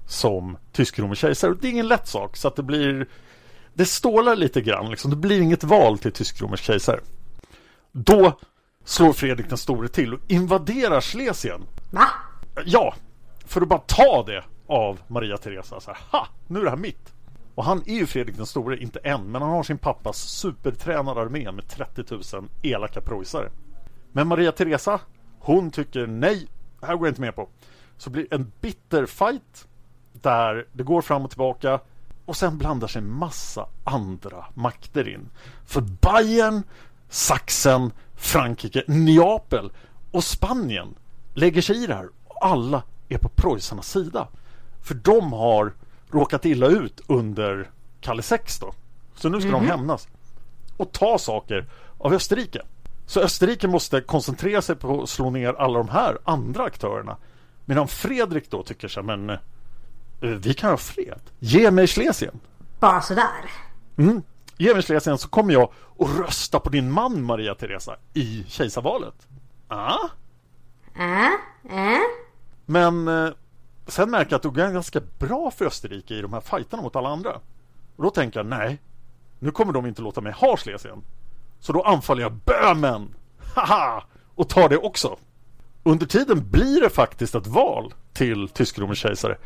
som 0.06 0.56
tysk-romersk 0.72 1.20
kejsare. 1.20 1.50
Och 1.50 1.56
det 1.56 1.68
är 1.68 1.72
ingen 1.72 1.88
lätt 1.88 2.08
sak 2.08 2.36
så 2.36 2.48
att 2.48 2.56
det 2.56 2.62
blir 2.62 3.06
det 3.74 3.84
stålar 3.84 4.36
lite 4.36 4.60
grann 4.60 4.90
liksom. 4.90 5.10
Det 5.10 5.16
blir 5.16 5.40
inget 5.40 5.64
val 5.64 5.98
till 5.98 6.12
tysk-romersk 6.12 6.64
kejsare. 6.64 7.00
Då 7.92 8.38
slår 8.84 9.12
Fredrik 9.12 9.48
den 9.48 9.58
store 9.58 9.88
till 9.88 10.14
och 10.14 10.20
invaderar 10.28 11.00
Schlesien. 11.00 11.62
Va? 11.90 12.06
Ja, 12.64 12.94
för 13.46 13.60
att 13.60 13.68
bara 13.68 13.82
ta 13.86 14.24
det 14.26 14.44
av 14.66 14.98
Maria 15.06 15.36
Teresa. 15.36 15.80
Så 15.80 15.90
här, 15.90 15.98
ha, 16.10 16.28
nu 16.46 16.60
är 16.60 16.64
det 16.64 16.70
här 16.70 16.76
mitt. 16.76 17.12
Och 17.54 17.64
han 17.64 17.82
är 17.86 17.94
ju 17.94 18.06
Fredrik 18.06 18.36
den 18.36 18.46
store, 18.46 18.78
inte 18.78 18.98
än, 18.98 19.30
men 19.30 19.42
han 19.42 19.50
har 19.50 19.62
sin 19.62 19.78
pappas 19.78 20.16
supertränade 20.18 21.20
armé 21.20 21.52
med 21.52 21.68
30 21.68 22.04
000 22.34 22.48
elaka 22.62 23.00
preussare. 23.00 23.50
Men 24.12 24.28
Maria 24.28 24.52
Teresa, 24.52 25.00
hon 25.38 25.70
tycker 25.70 26.06
nej, 26.06 26.48
det 26.80 26.86
här 26.86 26.96
går 26.96 27.06
jag 27.06 27.10
inte 27.10 27.20
med 27.20 27.34
på. 27.34 27.48
Så 27.96 28.10
blir 28.10 28.34
en 28.34 28.52
bitter 28.60 29.06
fight 29.06 29.68
där 30.12 30.66
det 30.72 30.82
går 30.82 31.02
fram 31.02 31.24
och 31.24 31.30
tillbaka 31.30 31.80
och 32.24 32.36
sen 32.36 32.58
blandar 32.58 32.88
sig 32.88 33.02
massa 33.02 33.66
andra 33.84 34.44
makter 34.54 35.08
in. 35.08 35.30
För 35.66 35.80
Bayern, 35.80 36.62
Sachsen, 37.08 37.92
Frankrike, 38.14 38.84
Neapel 38.86 39.72
och 40.10 40.24
Spanien 40.24 40.94
lägger 41.34 41.62
sig 41.62 41.84
i 41.84 41.86
det 41.86 41.94
här. 41.94 42.08
Och 42.24 42.46
alla 42.46 42.82
är 43.08 43.18
på 43.18 43.28
preussarnas 43.28 43.90
sida. 43.90 44.28
För 44.82 44.94
de 44.94 45.32
har 45.32 45.72
råkat 46.10 46.44
illa 46.44 46.66
ut 46.66 47.00
under 47.06 47.70
Kalle 48.00 48.22
6 48.22 48.58
då. 48.58 48.72
Så 49.14 49.28
nu 49.28 49.40
ska 49.40 49.48
mm 49.48 49.60
-hmm. 49.60 49.64
de 49.64 49.70
hämnas. 49.70 50.08
Och 50.76 50.92
ta 50.92 51.18
saker 51.18 51.66
av 51.98 52.12
Österrike. 52.12 52.62
Så 53.06 53.20
Österrike 53.20 53.68
måste 53.68 54.00
koncentrera 54.00 54.62
sig 54.62 54.76
på 54.76 55.02
att 55.02 55.08
slå 55.08 55.30
ner 55.30 55.54
alla 55.54 55.78
de 55.78 55.88
här 55.88 56.18
andra 56.24 56.64
aktörerna. 56.64 57.16
Medan 57.64 57.88
Fredrik 57.88 58.50
då 58.50 58.62
tycker 58.62 58.88
sig, 58.88 59.02
men 59.02 59.30
eh, 59.30 59.38
vi 60.20 60.54
kan 60.54 60.70
ha 60.70 60.76
fred. 60.76 61.20
Ge 61.38 61.70
mig 61.70 61.86
Schlesien. 61.86 62.40
Bara 62.80 63.00
sådär? 63.00 63.50
Mm. 63.96 64.22
Ge 64.58 64.74
mig 64.74 64.82
Schlesien 64.82 65.18
så 65.18 65.28
kommer 65.28 65.52
jag 65.52 65.72
att 65.98 66.18
rösta 66.18 66.60
på 66.60 66.70
din 66.70 66.90
man 66.90 67.22
Maria 67.22 67.54
Teresa 67.54 67.96
i 68.14 68.44
kejsarvalet. 68.48 69.14
Ah? 69.68 69.98
Äh? 70.96 71.26
Äh? 71.76 72.00
Men 72.66 73.08
eh, 73.08 73.30
sen 73.86 74.10
märker 74.10 74.30
jag 74.30 74.36
att 74.36 74.42
det 74.42 74.48
går 74.48 74.72
ganska 74.72 75.00
bra 75.18 75.50
för 75.50 75.64
Österrike 75.64 76.14
i 76.14 76.22
de 76.22 76.32
här 76.32 76.40
fighterna 76.40 76.82
mot 76.82 76.96
alla 76.96 77.08
andra. 77.08 77.40
Och 77.96 78.02
då 78.02 78.10
tänker 78.10 78.38
jag, 78.38 78.46
nej, 78.46 78.80
nu 79.38 79.50
kommer 79.50 79.72
de 79.72 79.86
inte 79.86 80.02
låta 80.02 80.20
mig 80.20 80.32
ha 80.32 80.56
Schlesien. 80.56 81.02
Så 81.60 81.72
då 81.72 81.82
anfaller 81.82 82.22
jag 82.22 82.32
Böhmen! 82.32 83.14
Haha! 83.54 84.04
Och 84.34 84.48
tar 84.48 84.68
det 84.68 84.76
också. 84.76 85.16
Under 85.82 86.06
tiden 86.06 86.50
blir 86.50 86.80
det 86.80 86.90
faktiskt 86.90 87.34
ett 87.34 87.46
val 87.46 87.94
till 88.12 88.48
tysk-romersk 88.48 89.02
kejsare. 89.02 89.36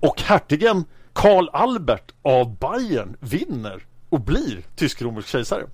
Och 0.00 0.22
hertigen 0.22 0.84
Karl 1.12 1.48
Albert 1.52 2.12
av 2.22 2.58
Bayern 2.58 3.16
vinner 3.20 3.86
och 4.08 4.20
blir 4.20 4.62
tysk-romersk 4.76 5.28
kejsare. 5.28 5.66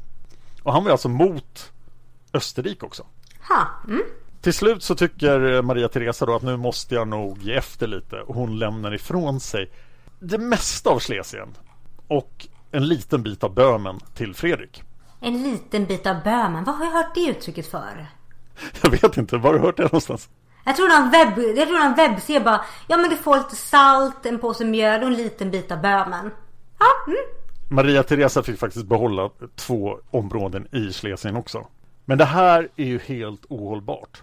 Och 0.62 0.72
han 0.72 0.84
var 0.84 0.90
alltså 0.90 1.08
mot 1.08 1.72
Österrike 2.32 2.86
också. 2.86 3.06
Ha. 3.48 3.68
Mm. 3.88 4.02
Till 4.40 4.54
slut 4.54 4.82
så 4.82 4.94
tycker 4.94 5.62
Maria 5.62 5.88
Teresa 5.88 6.26
då 6.26 6.34
att 6.34 6.42
nu 6.42 6.56
måste 6.56 6.94
jag 6.94 7.08
nog 7.08 7.42
ge 7.42 7.54
efter 7.54 7.86
lite 7.86 8.20
och 8.20 8.34
hon 8.34 8.58
lämnar 8.58 8.94
ifrån 8.94 9.40
sig 9.40 9.70
det 10.18 10.38
mesta 10.38 10.90
av 10.90 11.00
Schlesien 11.00 11.48
och 12.06 12.46
en 12.70 12.88
liten 12.88 13.22
bit 13.22 13.44
av 13.44 13.54
Böhmen 13.54 14.00
till 14.14 14.34
Fredrik. 14.34 14.82
En 15.20 15.42
liten 15.42 15.86
bit 15.86 16.06
av 16.06 16.16
Böhmen, 16.24 16.64
vad 16.64 16.74
har 16.74 16.84
jag 16.84 16.92
hört 16.92 17.14
det 17.14 17.26
uttrycket 17.26 17.70
för? 17.70 18.06
Jag 18.82 18.90
vet 18.90 19.16
inte, 19.16 19.36
var 19.36 19.50
har 19.50 19.58
du 19.58 19.66
hört 19.66 19.76
det 19.76 19.82
någonstans? 19.82 20.28
Jag 20.64 20.76
tror 20.76 20.88
någon 20.88 21.10
webb, 21.10 21.56
jag 21.56 21.68
tror 21.68 21.78
någon 21.78 21.94
webbserie 21.94 22.40
bara, 22.40 22.64
ja 22.86 22.96
men 22.96 23.10
du 23.10 23.16
får 23.16 23.36
lite 23.36 23.56
salt, 23.56 24.26
en 24.26 24.38
påse 24.38 24.64
mjöl 24.64 25.02
och 25.02 25.08
en 25.08 25.14
liten 25.14 25.50
bit 25.50 25.72
av 25.72 25.80
Böhmen. 25.80 26.30
Ja, 26.78 26.86
mm. 27.06 27.18
Maria 27.68 28.02
Teresa 28.02 28.42
fick 28.42 28.58
faktiskt 28.58 28.86
behålla 28.86 29.30
två 29.56 29.98
områden 30.10 30.68
i 30.72 30.92
Schlesien 30.92 31.36
också. 31.36 31.66
Men 32.04 32.18
det 32.18 32.24
här 32.24 32.68
är 32.76 32.84
ju 32.84 32.98
helt 32.98 33.44
ohållbart. 33.48 34.22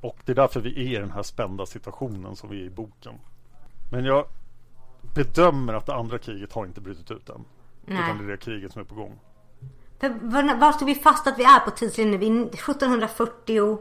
Och 0.00 0.18
det 0.24 0.32
är 0.32 0.36
därför 0.36 0.60
vi 0.60 0.70
är 0.70 0.98
i 0.98 1.00
den 1.00 1.10
här 1.10 1.22
spända 1.22 1.66
situationen 1.66 2.36
som 2.36 2.50
vi 2.50 2.60
är 2.60 2.64
i 2.64 2.70
boken. 2.70 3.14
Men 3.90 4.04
jag 4.04 4.26
bedömer 5.14 5.74
att 5.74 5.86
det 5.86 5.94
andra 5.94 6.18
kriget 6.18 6.52
har 6.52 6.66
inte 6.66 6.80
brutit 6.80 7.10
ut 7.10 7.28
än. 7.28 7.44
Nej. 7.84 7.98
Utan 7.98 8.18
det 8.18 8.24
är 8.24 8.28
det 8.28 8.36
kriget 8.36 8.72
som 8.72 8.82
är 8.82 8.86
på 8.86 8.94
gång. 8.94 9.18
För, 10.00 10.08
var, 10.08 10.54
var 10.54 10.72
står 10.72 10.86
vi 10.86 10.94
fast 10.94 11.26
att 11.26 11.38
vi 11.38 11.44
är 11.44 11.60
på 11.60 11.70
tidslinjen? 11.70 12.20
Vi 12.20 12.26
är 12.26 12.42
1740? 12.42 13.78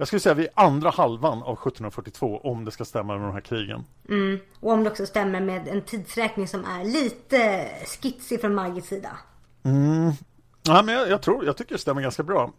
Jag 0.00 0.06
skulle 0.06 0.20
säga 0.20 0.34
vi 0.34 0.44
är 0.44 0.50
andra 0.54 0.90
halvan 0.90 1.42
av 1.42 1.52
1742 1.52 2.40
om 2.44 2.64
det 2.64 2.70
ska 2.70 2.84
stämma 2.84 3.18
med 3.18 3.28
de 3.28 3.32
här 3.32 3.40
krigen. 3.40 3.84
Mm. 4.08 4.38
Och 4.60 4.72
om 4.72 4.84
det 4.84 4.90
också 4.90 5.06
stämmer 5.06 5.40
med 5.40 5.68
en 5.68 5.82
tidsräkning 5.82 6.48
som 6.48 6.64
är 6.64 6.84
lite 6.84 7.68
skitsig 7.86 8.40
från 8.40 8.54
Margits 8.54 8.88
sida. 8.88 9.10
Mm. 9.62 10.12
Ja, 10.62 10.82
men 10.82 10.94
jag, 10.94 11.10
jag, 11.10 11.22
tror, 11.22 11.44
jag 11.44 11.56
tycker 11.56 11.74
det 11.74 11.80
stämmer 11.80 12.02
ganska 12.02 12.22
bra. 12.22 12.52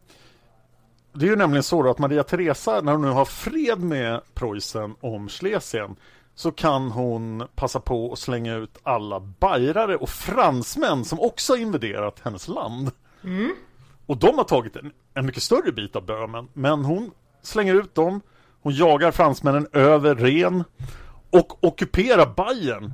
Det 1.13 1.25
är 1.25 1.29
ju 1.29 1.35
nämligen 1.35 1.63
så 1.63 1.89
att 1.89 1.99
Maria 1.99 2.23
Teresa, 2.23 2.81
när 2.81 2.91
hon 2.91 3.01
nu 3.01 3.07
har 3.07 3.25
fred 3.25 3.79
med 3.79 4.21
Preussen 4.33 4.95
om 4.99 5.29
Schlesien, 5.29 5.95
så 6.35 6.51
kan 6.51 6.91
hon 6.91 7.47
passa 7.55 7.79
på 7.79 8.13
att 8.13 8.19
slänga 8.19 8.55
ut 8.55 8.77
alla 8.83 9.19
bajrare 9.19 9.95
och 9.97 10.09
fransmän 10.09 11.05
som 11.05 11.19
också 11.19 11.53
har 11.53 11.57
invaderat 11.57 12.19
hennes 12.23 12.47
land. 12.47 12.91
Mm. 13.23 13.51
Och 14.05 14.17
de 14.17 14.37
har 14.37 14.43
tagit 14.43 14.75
en, 14.75 14.91
en 15.13 15.25
mycket 15.25 15.43
större 15.43 15.71
bit 15.71 15.95
av 15.95 16.05
Böhmen, 16.05 16.47
men 16.53 16.85
hon 16.85 17.11
slänger 17.41 17.75
ut 17.75 17.95
dem, 17.95 18.21
hon 18.61 18.73
jagar 18.73 19.11
fransmännen 19.11 19.67
över 19.73 20.15
Ren 20.15 20.63
och 21.29 21.63
ockuperar 21.63 22.33
Bayern. 22.35 22.93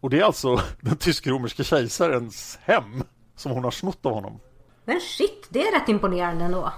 Och 0.00 0.10
det 0.10 0.20
är 0.20 0.24
alltså 0.24 0.60
den 0.80 0.96
tysk-romerske 0.96 1.64
kejsarens 1.64 2.58
hem 2.62 3.02
som 3.36 3.52
hon 3.52 3.64
har 3.64 3.70
snott 3.70 4.06
av 4.06 4.12
honom. 4.12 4.40
Men 4.84 5.00
shit, 5.00 5.46
det 5.48 5.62
är 5.62 5.80
rätt 5.80 5.88
imponerande 5.88 6.44
ändå. 6.44 6.72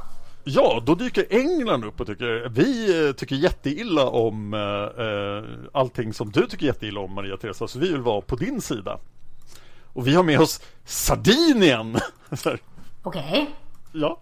Ja, 0.45 0.83
då 0.87 0.95
dyker 0.95 1.27
England 1.31 1.85
upp 1.85 2.01
och 2.01 2.07
tycker 2.07 2.49
vi 2.49 3.07
eh, 3.07 3.13
tycker 3.13 3.37
jätteilla 3.37 4.07
om 4.07 4.55
eh, 4.55 5.05
eh, 5.05 5.71
allting 5.73 6.15
som 6.15 6.31
du 6.31 6.47
tycker 6.47 6.67
jätteilla 6.67 7.01
om 7.01 7.15
Maria 7.15 7.37
Teresa, 7.37 7.69
så 7.69 7.79
vi 7.79 7.93
vill 7.93 8.01
vara 8.01 8.21
på 8.21 8.37
din 8.37 8.61
sida. 8.61 8.99
Och 9.93 10.07
vi 10.07 10.15
har 10.15 10.23
med 10.23 10.41
oss 10.41 10.61
Sardinien. 10.85 11.97
Okej. 12.33 12.61
Okay. 13.03 13.47
Ja. 13.93 14.21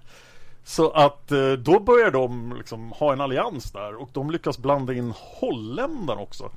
Så 0.68 0.90
att 0.90 1.32
eh, 1.32 1.52
då 1.52 1.80
börjar 1.80 2.10
de 2.10 2.54
liksom 2.56 2.92
ha 2.92 3.12
en 3.12 3.20
allians 3.20 3.72
där 3.72 3.94
och 3.94 4.08
de 4.12 4.30
lyckas 4.30 4.58
blanda 4.58 4.92
in 4.92 5.12
holländarna 5.16 6.20
också. 6.20 6.50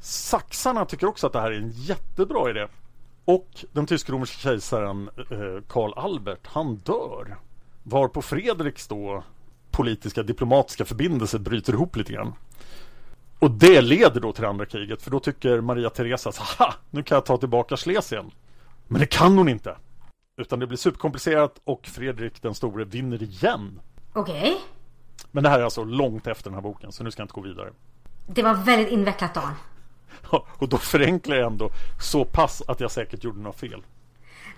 Saxarna 0.00 0.84
tycker 0.84 1.06
också 1.06 1.26
att 1.26 1.32
det 1.32 1.40
här 1.40 1.50
är 1.50 1.56
en 1.56 1.70
jättebra 1.70 2.50
idé. 2.50 2.66
Och 3.24 3.64
den 3.72 3.86
tysk-romerske 3.86 4.38
kejsaren 4.38 5.10
eh, 5.16 5.62
Karl 5.68 5.92
Albert, 5.96 6.46
han 6.46 6.76
dör. 6.76 7.36
Varpå 7.82 8.22
Fredriks 8.22 8.88
då 8.88 9.24
politiska 9.70 10.22
diplomatiska 10.22 10.84
förbindelser 10.84 11.38
bryter 11.38 11.72
ihop 11.72 11.96
lite 11.96 12.12
grann. 12.12 12.32
Och 13.38 13.50
det 13.50 13.80
leder 13.80 14.20
då 14.20 14.32
till 14.32 14.44
andra 14.44 14.66
kriget 14.66 15.02
för 15.02 15.10
då 15.10 15.20
tycker 15.20 15.60
Maria 15.60 15.90
Teresa 15.90 16.32
att 16.58 16.78
nu 16.90 17.02
kan 17.02 17.16
jag 17.16 17.26
ta 17.26 17.36
tillbaka 17.36 17.76
Schlesien. 17.76 18.30
Men 18.88 19.00
det 19.00 19.06
kan 19.06 19.38
hon 19.38 19.48
inte. 19.48 19.76
Utan 20.40 20.58
det 20.58 20.66
blir 20.66 20.78
superkomplicerat 20.78 21.60
och 21.64 21.86
Fredrik 21.86 22.42
den 22.42 22.54
store 22.54 22.84
vinner 22.84 23.22
igen. 23.22 23.80
Okej. 24.12 24.40
Okay. 24.40 24.56
Men 25.30 25.42
det 25.44 25.50
här 25.50 25.58
är 25.58 25.64
alltså 25.64 25.84
långt 25.84 26.26
efter 26.26 26.44
den 26.44 26.54
här 26.54 26.62
boken 26.62 26.92
så 26.92 27.04
nu 27.04 27.10
ska 27.10 27.20
jag 27.20 27.24
inte 27.24 27.34
gå 27.34 27.40
vidare. 27.40 27.70
Det 28.26 28.42
var 28.42 28.54
väldigt 28.54 28.92
invecklat 28.92 29.34
då. 29.34 29.42
och 30.58 30.68
då 30.68 30.78
förenklar 30.78 31.36
jag 31.36 31.46
ändå 31.46 31.70
så 32.00 32.24
pass 32.24 32.62
att 32.68 32.80
jag 32.80 32.90
säkert 32.90 33.24
gjorde 33.24 33.40
något 33.40 33.60
fel. 33.60 33.82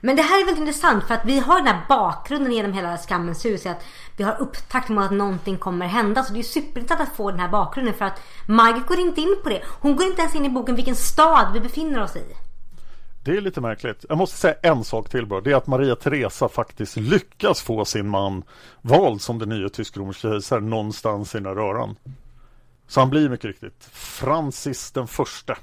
Men 0.00 0.16
det 0.16 0.22
här 0.22 0.40
är 0.40 0.46
väldigt 0.46 0.60
intressant 0.60 1.04
för 1.04 1.14
att 1.14 1.24
vi 1.24 1.38
har 1.38 1.56
den 1.56 1.66
här 1.66 1.80
bakgrunden 1.88 2.52
genom 2.52 2.72
hela 2.72 2.98
Skammens 2.98 3.44
hus. 3.44 3.66
Att 3.66 3.84
vi 4.16 4.24
har 4.24 4.40
upptakt 4.40 4.88
mot 4.88 5.04
att 5.04 5.12
någonting 5.12 5.58
kommer 5.58 5.86
hända. 5.86 6.22
Så 6.22 6.32
det 6.32 6.38
är 6.38 6.42
superintressant 6.42 7.08
att 7.08 7.16
få 7.16 7.30
den 7.30 7.40
här 7.40 7.48
bakgrunden 7.48 7.94
för 7.94 8.04
att 8.04 8.20
Margit 8.48 8.86
går 8.86 9.00
inte 9.00 9.20
in 9.20 9.36
på 9.42 9.48
det. 9.48 9.62
Hon 9.80 9.96
går 9.96 10.06
inte 10.06 10.20
ens 10.20 10.34
in 10.34 10.44
i 10.44 10.48
boken 10.48 10.76
vilken 10.76 10.96
stad 10.96 11.52
vi 11.52 11.60
befinner 11.60 12.02
oss 12.02 12.16
i. 12.16 12.24
Det 13.24 13.36
är 13.36 13.40
lite 13.40 13.60
märkligt. 13.60 14.04
Jag 14.08 14.18
måste 14.18 14.36
säga 14.36 14.54
en 14.62 14.84
sak 14.84 15.08
till 15.08 15.26
bara. 15.26 15.40
Det 15.40 15.52
är 15.52 15.56
att 15.56 15.66
Maria 15.66 15.96
Teresa 15.96 16.48
faktiskt 16.48 16.96
lyckas 16.96 17.62
få 17.62 17.84
sin 17.84 18.08
man 18.08 18.42
vald 18.80 19.20
som 19.20 19.38
den 19.38 19.48
nya 19.48 19.68
tysk-romerska 19.68 20.28
kejsaren 20.28 20.70
någonstans 20.70 21.34
i 21.34 21.38
den 21.38 21.46
här 21.46 21.54
röran. 21.54 21.96
Så 22.86 23.00
han 23.00 23.10
blir 23.10 23.28
mycket 23.28 23.44
riktigt 23.44 23.84
Francis 23.92 24.90
den 24.90 25.06
första 25.06 25.58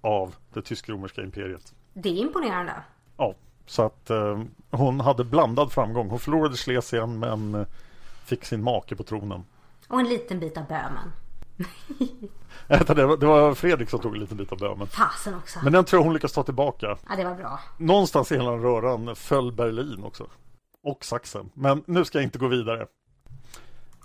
av 0.00 0.34
det 0.54 0.62
tysk-romerska 0.62 1.22
imperiet. 1.22 1.74
Det 1.92 2.08
är 2.08 2.14
imponerande. 2.14 2.72
Ja, 3.16 3.34
så 3.66 3.82
att 3.82 4.10
eh, 4.10 4.40
hon 4.70 5.00
hade 5.00 5.24
blandad 5.24 5.72
framgång. 5.72 6.10
Hon 6.10 6.18
förlorade 6.18 6.56
Schlesien 6.56 7.18
men 7.18 7.54
eh, 7.54 7.66
fick 8.24 8.44
sin 8.44 8.62
make 8.62 8.96
på 8.96 9.02
tronen. 9.02 9.44
Och 9.88 10.00
en 10.00 10.08
liten 10.08 10.40
bit 10.40 10.56
av 10.56 10.66
Böhmen. 10.66 11.12
det, 12.68 13.04
var, 13.04 13.16
det 13.16 13.26
var 13.26 13.54
Fredrik 13.54 13.90
som 13.90 14.00
tog 14.00 14.14
en 14.14 14.20
liten 14.20 14.36
bit 14.36 14.52
av 14.52 14.58
Böhmen. 14.58 14.86
Fasen 14.86 15.34
också. 15.34 15.58
Men 15.62 15.72
den 15.72 15.84
tror 15.84 16.00
jag 16.00 16.04
hon 16.04 16.14
lyckas 16.14 16.32
ta 16.32 16.42
tillbaka. 16.42 16.98
Ja, 17.08 17.16
det 17.16 17.24
var 17.24 17.34
bra. 17.34 17.60
Någonstans 17.76 18.32
i 18.32 18.36
hela 18.36 18.50
röran 18.50 19.16
föll 19.16 19.52
Berlin 19.52 20.04
också. 20.04 20.26
Och 20.82 21.04
Sachsen. 21.04 21.50
Men 21.54 21.82
nu 21.86 22.04
ska 22.04 22.18
jag 22.18 22.24
inte 22.24 22.38
gå 22.38 22.48
vidare. 22.48 22.86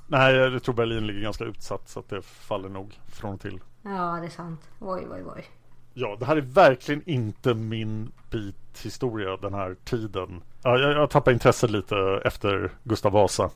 Nej, 0.07 0.35
jag 0.35 0.63
tror 0.63 0.75
Berlin 0.75 1.07
ligger 1.07 1.21
ganska 1.21 1.43
utsatt 1.43 1.89
så 1.89 1.99
att 1.99 2.09
det 2.09 2.21
faller 2.21 2.69
nog 2.69 2.99
från 3.07 3.33
och 3.33 3.41
till. 3.41 3.59
Ja, 3.81 4.17
det 4.21 4.27
är 4.27 4.29
sant. 4.29 4.61
Oj, 4.79 5.07
oj, 5.11 5.23
oj. 5.35 5.45
Ja, 5.93 6.17
det 6.19 6.25
här 6.25 6.37
är 6.37 6.41
verkligen 6.41 7.09
inte 7.09 7.53
min 7.53 8.11
bit 8.31 8.55
historia 8.83 9.37
den 9.37 9.53
här 9.53 9.75
tiden. 9.83 10.41
Ja, 10.63 10.77
jag, 10.77 10.91
jag 10.91 11.09
tappade 11.09 11.33
intresset 11.33 11.71
lite 11.71 12.21
efter 12.25 12.71
Gustav 12.83 13.11
Vasa. 13.11 13.49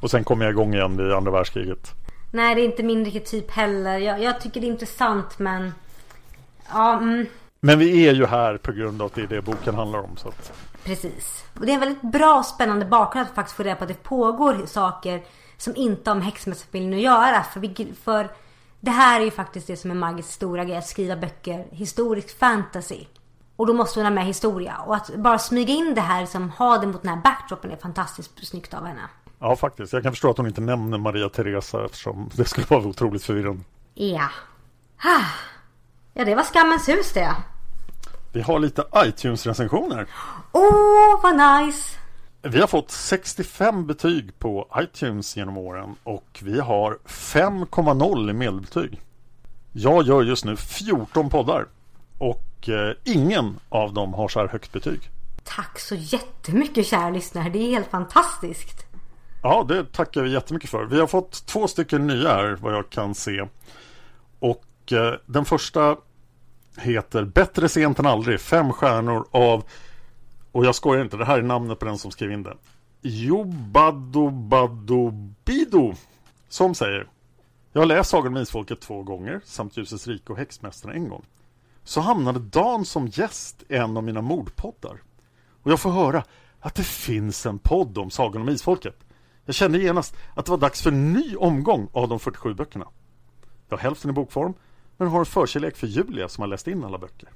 Och 0.00 0.10
sen 0.10 0.24
kom 0.24 0.40
jag 0.40 0.50
igång 0.50 0.74
igen 0.74 0.96
vid 0.96 1.12
andra 1.12 1.30
världskriget. 1.30 1.94
Nej, 2.30 2.54
det 2.54 2.60
är 2.60 2.64
inte 2.64 2.82
min 2.82 3.04
riktigt 3.04 3.26
typ 3.26 3.50
heller. 3.50 3.98
Jag, 3.98 4.22
jag 4.22 4.40
tycker 4.40 4.60
det 4.60 4.66
är 4.66 4.70
intressant 4.70 5.38
men... 5.38 5.74
Ja, 6.68 6.96
mm, 6.96 7.26
Men 7.60 7.78
vi 7.78 8.08
är 8.08 8.14
ju 8.14 8.26
här 8.26 8.56
på 8.56 8.72
grund 8.72 9.02
av 9.02 9.06
att 9.06 9.14
det 9.14 9.22
är 9.22 9.26
det 9.26 9.42
boken 9.42 9.74
handlar 9.74 9.98
om. 9.98 10.16
Så 10.16 10.28
att... 10.28 10.52
precis. 10.84 11.44
Och 11.58 11.66
det 11.66 11.72
är 11.72 11.74
en 11.74 11.80
väldigt 11.80 12.02
bra 12.02 12.38
och 12.38 12.46
spännande 12.46 12.84
bakgrund 12.84 13.26
att 13.28 13.34
faktiskt 13.34 13.56
få 13.56 13.62
reda 13.62 13.76
på 13.76 13.84
att 13.84 13.88
det 13.88 14.02
pågår 14.02 14.66
saker 14.66 15.22
som 15.56 15.76
inte 15.76 16.10
har 16.10 16.14
med 16.14 16.24
häxmästarfamiljen 16.24 16.94
att 16.94 17.00
göra. 17.00 17.42
För, 17.42 17.60
vi, 17.60 17.92
för 18.02 18.28
det 18.80 18.90
här 18.90 19.20
är 19.20 19.24
ju 19.24 19.30
faktiskt 19.30 19.66
det 19.66 19.76
som 19.76 19.90
är 19.90 19.94
Margits 19.94 20.32
stora 20.32 20.64
grej. 20.64 20.76
Att 20.76 20.86
skriva 20.86 21.16
böcker, 21.16 21.66
historisk 21.70 22.38
fantasy. 22.38 23.04
Och 23.56 23.66
då 23.66 23.74
måste 23.74 23.98
hon 23.98 24.06
ha 24.06 24.10
med 24.10 24.26
historia. 24.26 24.76
Och 24.86 24.96
att 24.96 25.16
bara 25.16 25.38
smyga 25.38 25.74
in 25.74 25.94
det 25.94 26.00
här, 26.00 26.26
som 26.26 26.50
ha 26.50 26.78
det 26.78 26.86
mot 26.86 27.02
den 27.02 27.10
här 27.10 27.22
backdropen 27.22 27.70
är 27.70 27.76
fantastiskt 27.76 28.46
snyggt 28.46 28.74
av 28.74 28.86
henne. 28.86 29.00
Ja, 29.40 29.56
faktiskt. 29.56 29.92
Jag 29.92 30.02
kan 30.02 30.12
förstå 30.12 30.30
att 30.30 30.36
hon 30.36 30.46
inte 30.46 30.60
nämner 30.60 30.98
Maria 30.98 31.28
Teresa 31.28 31.84
eftersom 31.84 32.30
det 32.34 32.44
skulle 32.44 32.66
vara 32.70 32.86
otroligt 32.86 33.24
förvirrande. 33.24 33.62
Ja. 33.94 34.28
Ja, 36.14 36.24
det 36.24 36.34
var 36.34 36.44
Skammens 36.44 36.88
hus 36.88 37.12
det. 37.12 37.34
Vi 38.32 38.40
har 38.40 38.58
lite 38.58 38.84
iTunes-recensioner. 38.96 40.06
Åh, 40.52 41.22
vad 41.22 41.62
nice! 41.62 41.98
Vi 42.42 42.60
har 42.60 42.66
fått 42.66 42.90
65 42.90 43.86
betyg 43.86 44.38
på 44.38 44.68
iTunes 44.76 45.36
genom 45.36 45.56
åren 45.56 45.96
och 46.04 46.38
vi 46.42 46.60
har 46.60 46.98
5,0 47.06 48.30
i 48.30 48.32
medelbetyg. 48.32 49.00
Jag 49.72 50.06
gör 50.06 50.22
just 50.22 50.44
nu 50.44 50.56
14 50.56 51.30
poddar 51.30 51.66
och 52.18 52.68
eh, 52.68 52.94
ingen 53.04 53.60
av 53.68 53.94
dem 53.94 54.14
har 54.14 54.28
så 54.28 54.40
här 54.40 54.48
högt 54.48 54.72
betyg. 54.72 55.10
Tack 55.44 55.78
så 55.78 55.94
jättemycket 55.94 56.86
kära 56.86 57.10
lyssnare. 57.10 57.50
Det 57.50 57.58
är 57.58 57.70
helt 57.70 57.90
fantastiskt. 57.90 58.87
Ja, 59.42 59.64
det 59.68 59.92
tackar 59.92 60.22
vi 60.22 60.32
jättemycket 60.32 60.70
för. 60.70 60.84
Vi 60.84 61.00
har 61.00 61.06
fått 61.06 61.46
två 61.46 61.68
stycken 61.68 62.06
nya 62.06 62.28
här 62.28 62.58
vad 62.60 62.74
jag 62.74 62.90
kan 62.90 63.14
se. 63.14 63.48
Och 64.38 64.92
eh, 64.92 65.14
den 65.26 65.44
första 65.44 65.96
heter 66.76 67.24
Bättre 67.24 67.68
sent 67.68 67.98
än 67.98 68.06
aldrig. 68.06 68.40
Fem 68.40 68.72
stjärnor 68.72 69.26
av, 69.30 69.64
och 70.52 70.66
jag 70.66 70.74
skojar 70.74 71.02
inte, 71.02 71.16
det 71.16 71.24
här 71.24 71.38
är 71.38 71.42
namnet 71.42 71.78
på 71.78 71.84
den 71.84 71.98
som 71.98 72.10
skrev 72.10 72.32
in 72.32 72.42
det. 72.42 72.56
Jobadobadobido. 73.02 75.94
Som 76.48 76.74
säger 76.74 77.08
Jag 77.72 77.80
har 77.80 77.86
läst 77.86 78.10
Sagan 78.10 78.36
om 78.36 78.42
Isfolket 78.42 78.80
två 78.80 79.02
gånger 79.02 79.40
samt 79.44 79.76
Ljusets 79.76 80.06
rike 80.06 80.32
och 80.32 80.38
Häxmästaren 80.38 80.96
en 80.96 81.08
gång. 81.08 81.24
Så 81.84 82.00
hamnade 82.00 82.38
Dan 82.38 82.84
som 82.84 83.06
gäst 83.06 83.62
i 83.68 83.76
en 83.76 83.96
av 83.96 84.04
mina 84.04 84.22
mordpoddar. 84.22 85.02
Och 85.62 85.70
jag 85.70 85.80
får 85.80 85.90
höra 85.90 86.24
att 86.60 86.74
det 86.74 86.86
finns 86.86 87.46
en 87.46 87.58
podd 87.58 87.98
om 87.98 88.10
Sagan 88.10 88.42
om 88.42 88.48
Isfolket. 88.48 89.04
Jag 89.48 89.54
kände 89.54 89.78
genast 89.78 90.16
att 90.34 90.44
det 90.44 90.50
var 90.50 90.58
dags 90.58 90.82
för 90.82 90.90
en 90.90 91.12
ny 91.12 91.36
omgång 91.36 91.88
av 91.92 92.08
de 92.08 92.18
47 92.20 92.54
böckerna. 92.54 92.86
Jag 93.68 93.76
har 93.76 93.82
hälften 93.82 94.10
i 94.10 94.12
bokform, 94.12 94.54
men 94.96 95.08
har 95.08 95.18
en 95.18 95.26
förkärlek 95.26 95.76
för 95.76 95.86
Julia 95.86 96.28
som 96.28 96.42
har 96.42 96.48
läst 96.48 96.68
in 96.68 96.84
alla 96.84 96.98
böcker. 96.98 97.28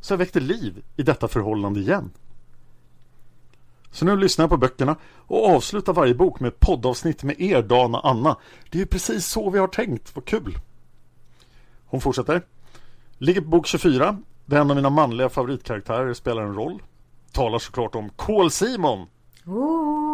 Så 0.00 0.12
jag 0.12 0.18
väckte 0.18 0.40
liv 0.40 0.82
i 0.96 1.02
detta 1.02 1.28
förhållande 1.28 1.80
igen. 1.80 2.10
Så 3.90 4.04
nu 4.04 4.16
lyssnar 4.16 4.42
jag 4.42 4.50
på 4.50 4.56
böckerna 4.56 4.96
och 5.16 5.48
avslutar 5.48 5.92
varje 5.92 6.14
bok 6.14 6.40
med 6.40 6.48
ett 6.48 6.60
poddavsnitt 6.60 7.22
med 7.22 7.40
er, 7.40 7.62
Dan 7.62 7.94
och 7.94 8.08
Anna. 8.08 8.36
Det 8.70 8.78
är 8.78 8.80
ju 8.80 8.86
precis 8.86 9.26
så 9.26 9.50
vi 9.50 9.58
har 9.58 9.68
tänkt, 9.68 10.16
vad 10.16 10.24
kul! 10.24 10.58
Hon 11.86 12.00
fortsätter. 12.00 12.42
Ligger 13.18 13.40
på 13.40 13.48
bok 13.48 13.66
24, 13.66 14.18
där 14.44 14.60
en 14.60 14.70
av 14.70 14.76
mina 14.76 14.90
manliga 14.90 15.28
favoritkaraktärer 15.28 16.14
spelar 16.14 16.42
en 16.42 16.54
roll. 16.54 16.82
Talar 17.32 17.58
såklart 17.58 17.94
om 17.94 18.10
Kol-Simon. 18.10 19.06
Ooh. 19.46 20.05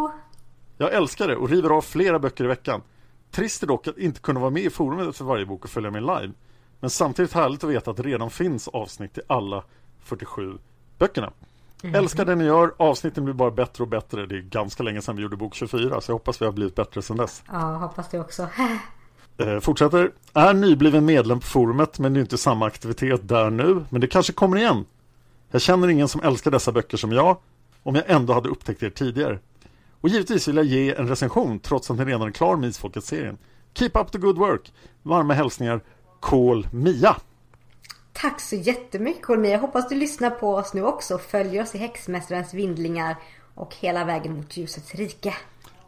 Jag 0.82 0.92
älskar 0.92 1.28
det 1.28 1.36
och 1.36 1.48
river 1.48 1.70
av 1.70 1.82
flera 1.82 2.18
böcker 2.18 2.44
i 2.44 2.46
veckan. 2.46 2.82
Trist 3.30 3.62
är 3.62 3.66
dock 3.66 3.86
att 3.86 3.98
inte 3.98 4.20
kunna 4.20 4.40
vara 4.40 4.50
med 4.50 4.62
i 4.62 4.70
forumet 4.70 5.16
för 5.16 5.24
varje 5.24 5.46
bok 5.46 5.64
och 5.64 5.70
följa 5.70 5.90
med 5.90 6.02
live. 6.02 6.32
Men 6.80 6.90
samtidigt 6.90 7.32
härligt 7.32 7.64
att 7.64 7.70
veta 7.70 7.90
att 7.90 7.96
det 7.96 8.02
redan 8.02 8.30
finns 8.30 8.68
avsnitt 8.68 9.18
i 9.18 9.20
alla 9.26 9.64
47 10.00 10.58
böckerna. 10.98 11.32
Älskar 11.82 12.24
det 12.24 12.34
ni 12.34 12.44
gör, 12.44 12.74
avsnitten 12.76 13.24
blir 13.24 13.34
bara 13.34 13.50
bättre 13.50 13.84
och 13.84 13.88
bättre. 13.88 14.26
Det 14.26 14.36
är 14.36 14.40
ganska 14.40 14.82
länge 14.82 15.02
sedan 15.02 15.16
vi 15.16 15.22
gjorde 15.22 15.36
bok 15.36 15.54
24 15.54 16.00
så 16.00 16.10
jag 16.10 16.14
hoppas 16.14 16.40
vi 16.40 16.44
har 16.44 16.52
blivit 16.52 16.74
bättre 16.74 17.02
sedan 17.02 17.16
dess. 17.16 17.42
Ja, 17.52 17.58
hoppas 17.58 18.08
det 18.08 18.20
också. 18.20 18.48
Eh, 19.38 19.60
fortsätter. 19.60 20.10
Är 20.34 20.54
nybliven 20.54 21.04
medlem 21.04 21.40
på 21.40 21.46
forumet 21.46 21.98
men 21.98 22.14
det 22.14 22.18
är 22.18 22.20
inte 22.20 22.38
samma 22.38 22.66
aktivitet 22.66 23.28
där 23.28 23.50
nu. 23.50 23.84
Men 23.88 24.00
det 24.00 24.06
kanske 24.06 24.32
kommer 24.32 24.56
igen. 24.56 24.84
Jag 25.50 25.60
känner 25.60 25.88
ingen 25.88 26.08
som 26.08 26.20
älskar 26.20 26.50
dessa 26.50 26.72
böcker 26.72 26.96
som 26.96 27.12
jag. 27.12 27.36
Om 27.82 27.94
jag 27.94 28.04
ändå 28.06 28.32
hade 28.32 28.48
upptäckt 28.48 28.82
er 28.82 28.90
tidigare. 28.90 29.38
Och 30.02 30.08
givetvis 30.08 30.48
vill 30.48 30.56
jag 30.56 30.64
ge 30.64 30.94
en 30.94 31.08
recension 31.08 31.60
trots 31.60 31.90
att 31.90 31.96
den 31.96 32.06
redan 32.06 32.28
är 32.28 32.30
klar 32.30 32.56
med 32.56 32.68
Isfolket-serien. 32.68 33.38
Keep 33.74 33.90
up 33.94 34.12
the 34.12 34.18
good 34.18 34.38
work. 34.38 34.72
Varma 35.02 35.34
hälsningar 35.34 35.80
Kol 36.20 36.68
Mia. 36.72 37.16
Tack 38.12 38.40
så 38.40 38.56
jättemycket 38.56 39.22
Kolmi. 39.22 39.52
Jag 39.52 39.58
hoppas 39.58 39.88
du 39.88 39.94
lyssnar 39.94 40.30
på 40.30 40.54
oss 40.54 40.74
nu 40.74 40.82
också. 40.84 41.18
Följer 41.18 41.62
oss 41.62 41.74
i 41.74 41.78
Häxmästarens 41.78 42.54
vindlingar 42.54 43.16
och 43.54 43.74
hela 43.74 44.04
vägen 44.04 44.36
mot 44.36 44.56
ljusets 44.56 44.94
rike. 44.94 45.34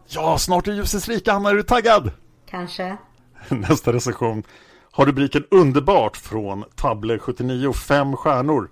Ja, 0.06 0.38
snart 0.38 0.68
är 0.68 0.72
ljusets 0.72 1.08
rika. 1.08 1.32
Anna, 1.32 1.50
är 1.50 1.54
du 1.54 1.62
taggad? 1.62 2.10
Kanske. 2.50 2.96
Nästa 3.48 3.92
recension 3.92 4.42
har 4.90 5.06
rubriken 5.06 5.44
Underbart 5.50 6.16
från 6.16 6.64
Tabler79 6.64 7.72
5 7.72 8.16
stjärnor. 8.16 8.70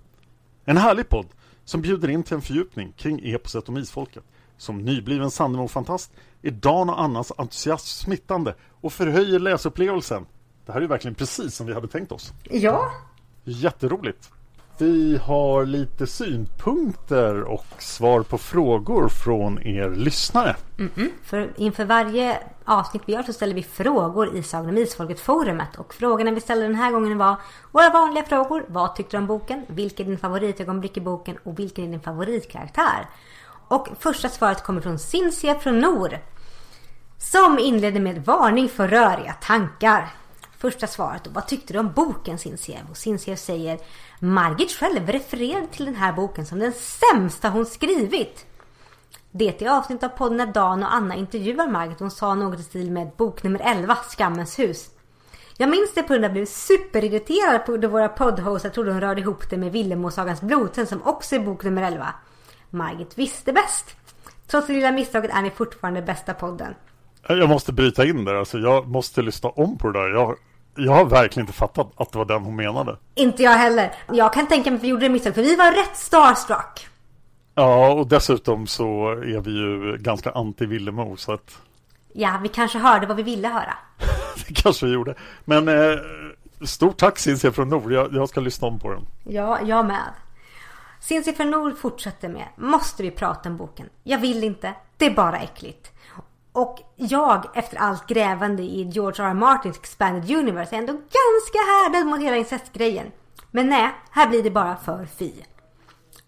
En 0.65 0.77
härlig 0.77 1.09
podd 1.09 1.27
som 1.65 1.83
bjuder 1.83 2.09
in 2.09 2.23
till 2.23 2.35
en 2.35 2.43
fördjupning 2.43 2.93
kring 2.93 3.21
eposet 3.35 3.69
om 3.69 3.77
isfolket. 3.77 4.25
Som 4.63 4.79
nybliven 4.79 5.31
Sandemo-fantast 5.31 6.13
är 6.43 6.51
Dan 6.51 6.91
och 6.91 7.01
Annas 7.01 7.33
entusiasm 7.39 7.87
smittande 7.87 8.55
och 8.81 8.93
förhöjer 8.93 9.39
läsupplevelsen. 9.39 10.27
Det 10.67 10.73
här 10.73 10.79
är 10.79 10.83
ju 10.83 10.89
verkligen 10.89 11.15
precis 11.15 11.55
som 11.55 11.67
vi 11.67 11.75
hade 11.75 11.89
tänkt 11.89 12.13
oss. 12.13 12.33
Ja, 12.51 12.91
Jätteroligt. 13.45 14.31
Vi 14.79 15.19
har 15.23 15.67
lite 15.67 16.07
synpunkter 16.07 17.43
och 17.43 17.67
svar 17.79 18.23
på 18.23 18.39
frågor 18.39 19.09
från 19.09 19.63
er 19.67 19.91
lyssnare. 19.91 20.57
för 21.23 21.53
inför 21.57 21.85
varje 21.85 22.39
avsnitt 22.65 23.03
vi 23.07 23.13
gör 23.13 23.23
så 23.23 23.33
ställer 23.33 23.55
vi 23.55 23.63
frågor 23.63 24.37
i 24.37 24.43
Sagan 24.43 24.69
om 24.69 24.79
Isfolket-forumet. 24.79 25.77
Och 25.77 25.95
frågorna 25.95 26.31
vi 26.31 26.41
ställde 26.41 26.67
den 26.67 26.75
här 26.75 26.93
gången 26.93 27.19
var 27.19 27.37
våra 27.73 27.91
vanliga 27.91 28.25
frågor. 28.25 28.65
Vad 28.69 28.97
tyckte 28.97 29.17
du 29.17 29.21
om 29.21 29.27
boken? 29.27 29.65
Vilken 29.69 30.07
är 30.07 30.11
din 30.11 30.19
favoritögonblick 30.19 30.97
i 30.97 31.01
boken? 31.01 31.39
Och 31.45 31.59
vilken 31.59 31.85
är 31.85 31.89
din 31.89 32.01
favoritkaraktär? 32.01 33.07
Och 33.73 33.89
första 33.99 34.29
svaret 34.29 34.63
kommer 34.63 34.81
från 34.81 34.99
Cinzia 34.99 35.55
från 35.55 35.81
Nor. 35.81 36.19
Som 37.19 37.59
inleder 37.59 38.01
med 38.01 38.25
varning 38.25 38.69
för 38.69 38.89
röriga 38.89 39.33
tankar. 39.33 40.09
Första 40.59 40.87
svaret 40.87 41.27
och 41.27 41.35
vad 41.35 41.47
tyckte 41.47 41.73
du 41.73 41.79
om 41.79 41.93
boken 41.93 42.39
Cincia? 42.39 42.79
Och 42.91 42.97
Cinzia 42.97 43.37
säger 43.37 43.79
Margit 44.19 44.73
själv 44.73 45.09
refererade 45.09 45.67
till 45.67 45.85
den 45.85 45.95
här 45.95 46.13
boken 46.13 46.47
som 46.47 46.59
den 46.59 46.73
sämsta 46.73 47.49
hon 47.49 47.67
skrivit. 47.67 48.47
Det 49.31 49.63
är 49.63 49.79
avsnitt 49.79 50.03
av 50.03 50.09
podden 50.09 50.37
när 50.37 50.47
Dan 50.47 50.83
och 50.83 50.95
Anna 50.95 51.15
intervjuar 51.15 51.69
Margit. 51.69 52.01
Hon 52.01 52.11
sa 52.11 52.35
något 52.35 52.61
i 52.61 52.63
stil 52.63 52.91
med 52.91 53.11
bok 53.17 53.43
nummer 53.43 53.61
11, 53.65 53.97
Skammens 53.97 54.59
hus. 54.59 54.91
Jag 55.57 55.71
minns 55.71 55.95
det 55.95 56.03
på 56.03 56.09
grund 56.09 56.25
av 56.25 56.31
att 56.31 56.37
jag 56.37 56.45
blev 56.45 56.47
superirriterad 56.47 57.67
på 57.67 57.77
då 57.77 57.89
våra 57.89 58.09
poddhoster 58.09 58.71
trodde 58.71 58.93
hon 58.93 59.01
rörde 59.01 59.21
ihop 59.21 59.51
det 59.51 59.57
med 59.57 59.73
Villemåsagans 59.73 60.41
blodsen 60.41 60.87
som 60.87 61.03
också 61.03 61.35
är 61.35 61.41
bok 61.41 61.65
nummer 61.65 61.83
11. 61.83 62.15
Margit 62.73 63.19
visste 63.19 63.53
bäst. 63.53 63.97
Trots 64.47 64.67
det 64.67 64.73
lilla 64.73 64.93
misstaget 64.93 65.31
är 65.31 65.43
ni 65.43 65.51
fortfarande 65.51 66.03
bästa 66.03 66.35
podden. 66.35 66.75
Jag 67.29 67.49
måste 67.49 67.73
bryta 67.73 68.05
in 68.05 68.25
där. 68.25 68.35
Alltså, 68.35 68.59
jag 68.59 68.89
måste 68.89 69.23
lyssna 69.23 69.49
om 69.49 69.79
på 69.79 69.91
det 69.91 70.01
där. 70.01 70.09
Jag, 70.09 70.37
jag 70.77 70.93
har 70.93 71.05
verkligen 71.05 71.47
inte 71.47 71.59
fattat 71.59 71.93
att 71.97 72.13
det 72.13 72.19
var 72.19 72.25
den 72.25 72.43
hon 72.43 72.57
menade. 72.57 72.97
Inte 73.15 73.43
jag 73.43 73.51
heller. 73.51 73.95
Jag 74.13 74.33
kan 74.33 74.47
tänka 74.47 74.71
mig 74.71 74.77
att 74.77 74.85
vi 74.85 74.89
gjorde 74.89 75.05
det 75.05 75.09
misstag 75.09 75.35
för 75.35 75.43
vi 75.43 75.57
var 75.57 75.73
rätt 75.73 75.97
starstruck. 75.97 76.89
Ja, 77.55 77.93
och 77.93 78.07
dessutom 78.07 78.67
så 78.67 79.11
är 79.11 79.41
vi 79.41 79.51
ju 79.51 79.99
ganska 79.99 80.31
anti 80.31 80.67
Villemo 80.67 81.17
så 81.17 81.33
att 81.33 81.59
Ja, 82.13 82.41
vi 82.43 82.49
kanske 82.49 82.79
hörde 82.79 83.07
vad 83.07 83.17
vi 83.17 83.23
ville 83.23 83.49
höra. 83.49 83.75
det 84.49 84.55
kanske 84.55 84.87
vi 84.87 84.93
gjorde. 84.93 85.15
Men 85.45 85.69
eh, 85.69 85.99
stort 86.67 86.97
tack 86.97 87.19
Cinzia 87.19 87.53
från 87.53 87.69
Nord. 87.69 87.93
Jag, 87.93 88.15
jag 88.15 88.29
ska 88.29 88.41
lyssna 88.41 88.69
om 88.69 88.79
på 88.79 88.91
den. 88.91 89.07
Ja, 89.25 89.59
jag 89.65 89.87
med. 89.87 90.09
Cinzia 91.03 91.33
från 91.33 91.77
fortsätter 91.77 92.29
med 92.29 92.49
Måste 92.57 93.03
vi 93.03 93.11
prata 93.11 93.49
om 93.49 93.57
boken? 93.57 93.89
Jag 94.03 94.19
vill 94.19 94.45
inte. 94.45 94.75
Det 94.97 95.07
är 95.07 95.15
bara 95.15 95.39
äckligt. 95.39 95.91
Och 96.53 96.83
jag, 96.97 97.47
efter 97.55 97.77
allt 97.77 98.07
grävande 98.07 98.63
i 98.63 98.83
George 98.83 99.25
R. 99.25 99.29
R. 99.29 99.35
Martins 99.35 99.77
Expanded 99.77 100.39
Universe, 100.39 100.75
är 100.75 100.79
ändå 100.79 100.93
ganska 100.93 101.59
härdad 101.59 102.07
mot 102.07 102.21
hela 102.21 102.37
incestgrejen. 102.37 103.13
Men 103.51 103.69
nej, 103.69 103.91
här 104.11 104.29
blir 104.29 104.43
det 104.43 104.51
bara 104.51 104.77
för 104.77 105.07
fy. 105.07 105.33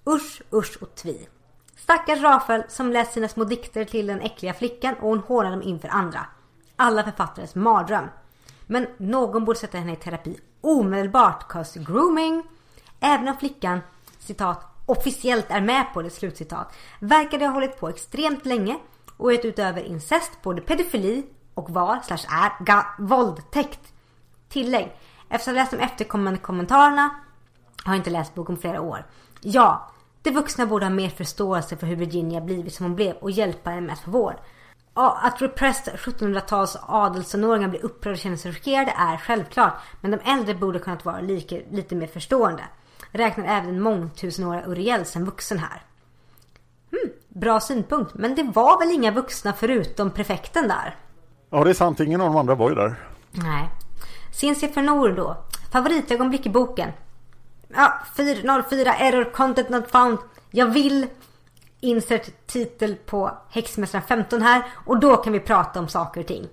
Usch, 0.06 0.42
usch 0.52 0.82
och 0.82 0.94
tvi. 0.94 1.28
Stackars 1.76 2.20
Rafael 2.20 2.64
som 2.68 2.92
läst 2.92 3.12
sina 3.12 3.28
små 3.28 3.44
dikter 3.44 3.84
till 3.84 4.06
den 4.06 4.20
äckliga 4.20 4.54
flickan 4.54 4.94
och 4.94 5.08
hon 5.08 5.18
hånar 5.18 5.50
dem 5.50 5.62
inför 5.62 5.88
andra. 5.88 6.26
Alla 6.76 7.04
författares 7.04 7.54
mardröm. 7.54 8.08
Men 8.66 8.86
någon 8.96 9.44
borde 9.44 9.58
sätta 9.58 9.78
henne 9.78 9.92
i 9.92 9.96
terapi 9.96 10.38
omedelbart, 10.60 11.48
cause 11.48 11.80
grooming. 11.80 12.42
Även 13.00 13.28
om 13.28 13.36
flickan, 13.36 13.80
citat, 14.24 14.66
officiellt 14.86 15.50
är 15.50 15.60
med 15.60 15.86
på 15.94 16.02
det, 16.02 16.10
slutcitat, 16.10 16.74
verkar 16.98 17.38
det 17.38 17.46
ha 17.46 17.52
hållit 17.52 17.80
på 17.80 17.88
extremt 17.88 18.46
länge 18.46 18.78
och 19.16 19.32
gett 19.32 19.44
utöver 19.44 19.82
incest 19.82 20.30
både 20.42 20.60
pedofili 20.60 21.26
och 21.54 21.70
var, 21.70 22.00
slash 22.00 22.26
är, 22.30 22.64
ga, 22.64 22.86
våldtäkt. 22.98 23.80
Tillägg. 24.48 24.96
Efter 25.28 25.50
att 25.50 25.56
ha 25.56 25.62
läst 25.62 25.70
de 25.70 25.76
efterkommande 25.78 26.38
kommentarerna 26.38 27.10
har 27.84 27.92
jag 27.92 28.00
inte 28.00 28.10
läst 28.10 28.34
boken 28.34 28.56
flera 28.56 28.80
år. 28.80 29.06
Ja, 29.40 29.90
de 30.22 30.30
vuxna 30.30 30.66
borde 30.66 30.84
ha 30.84 30.90
mer 30.90 31.08
förståelse 31.08 31.76
för 31.76 31.86
hur 31.86 31.96
Virginia 31.96 32.40
blivit 32.40 32.74
som 32.74 32.86
hon 32.86 32.94
blev 32.94 33.16
och 33.16 33.30
hjälpa 33.30 33.70
henne 33.70 33.86
med 33.86 33.92
att 33.92 34.00
få 34.00 34.10
vård. 34.10 34.34
Att 34.94 35.42
repressed 35.42 35.94
1700-tals 35.94 36.76
adelsonåringar 36.86 37.68
blir 37.68 37.84
upprörda 37.84 38.14
och 38.14 38.18
känner 38.18 38.36
sig 38.36 38.52
chockerade 38.52 38.94
är 38.98 39.16
självklart. 39.16 39.72
Men 40.00 40.10
de 40.10 40.16
äldre 40.24 40.54
borde 40.54 40.78
kunnat 40.78 41.04
vara 41.04 41.20
lika, 41.20 41.56
lite 41.70 41.94
mer 41.94 42.06
förstående. 42.06 42.62
Räknar 43.14 43.44
även 43.44 43.66
den 43.66 43.80
mångtusenåriga 43.80 44.66
Uriel 44.66 45.04
som 45.04 45.24
vuxen 45.24 45.58
här. 45.58 45.82
Hmm, 46.90 47.12
bra 47.28 47.60
synpunkt. 47.60 48.14
Men 48.14 48.34
det 48.34 48.42
var 48.42 48.78
väl 48.78 48.94
inga 48.94 49.10
vuxna 49.10 49.52
förutom 49.52 50.10
prefekten 50.10 50.68
där? 50.68 50.96
Ja, 51.50 51.64
det 51.64 51.70
är 51.70 51.74
sant. 51.74 52.00
Ingen 52.00 52.20
av 52.20 52.26
de 52.26 52.36
andra 52.36 52.54
var 52.54 52.68
ju 52.68 52.74
där. 52.74 52.94
Nej. 53.30 53.68
Cinzia 54.32 54.68
Fernor 54.68 55.08
då. 55.08 55.36
Favoritögonblick 55.72 56.46
i 56.46 56.50
boken. 56.50 56.90
Ja, 57.68 58.00
404 58.16 58.94
error 58.94 59.32
content 59.32 59.68
not 59.68 59.90
found. 59.90 60.18
Jag 60.50 60.66
vill 60.66 61.06
insert 61.80 62.46
titel 62.46 62.96
på 63.06 63.38
Häxmästaren 63.50 64.04
15 64.08 64.42
här 64.42 64.62
och 64.86 65.00
då 65.00 65.16
kan 65.16 65.32
vi 65.32 65.40
prata 65.40 65.80
om 65.80 65.88
saker 65.88 66.20
och 66.20 66.26
ting. 66.26 66.48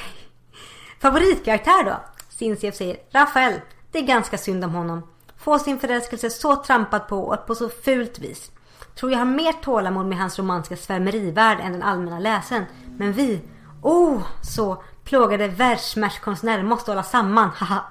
Favoritkaraktär 1.00 1.84
då? 1.84 1.96
Cinziev 2.28 2.72
säger 2.72 2.96
Rafael. 3.10 3.60
Det 3.92 3.98
är 3.98 4.02
ganska 4.02 4.38
synd 4.38 4.64
om 4.64 4.74
honom. 4.74 5.02
Få 5.46 5.58
sin 5.58 5.78
förälskelse 5.78 6.30
så 6.30 6.56
trampad 6.56 7.08
på 7.08 7.18
och 7.18 7.46
på 7.46 7.54
så 7.54 7.68
fult 7.68 8.18
vis. 8.18 8.50
Tror 8.94 9.12
jag 9.12 9.18
har 9.18 9.24
mer 9.24 9.52
tålamod 9.52 10.06
med 10.06 10.18
hans 10.18 10.38
romantiska 10.38 10.76
svärmerivärld 10.76 11.58
än 11.60 11.72
den 11.72 11.82
allmänna 11.82 12.18
läsaren. 12.18 12.64
Men 12.98 13.12
vi, 13.12 13.40
oh 13.82 14.22
så 14.42 14.82
plågade 15.04 15.48
världsmärskonstnärer 15.48 16.62
måste 16.62 16.90
hålla 16.90 17.02
samman, 17.02 17.50
haha. 17.50 17.84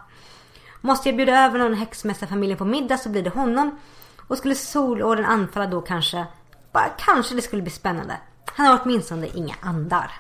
Måste 0.82 1.10
jag 1.10 1.16
bjuda 1.16 1.46
över 1.46 1.60
någon 1.60 1.74
häxmästarfamiljen 1.74 2.58
på 2.58 2.66
middag 2.66 2.98
så 2.98 3.10
blir 3.10 3.24
det 3.24 3.30
honom. 3.30 3.80
Och 4.28 4.38
skulle 4.38 4.56
solorden 4.56 5.26
anfalla 5.26 5.68
då 5.68 5.82
kanske, 5.82 6.26
bara 6.72 6.90
kanske 6.98 7.36
det 7.36 7.42
skulle 7.42 7.62
bli 7.62 7.72
spännande. 7.72 8.18
Han 8.46 8.66
har 8.66 8.80
åtminstone 8.84 9.28
inga 9.28 9.56
andar. 9.62 10.12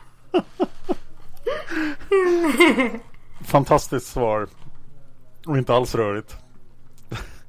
Fantastiskt 3.46 4.08
svar. 4.08 4.48
Och 5.46 5.58
inte 5.58 5.74
alls 5.74 5.96
rörigt. 5.96 6.45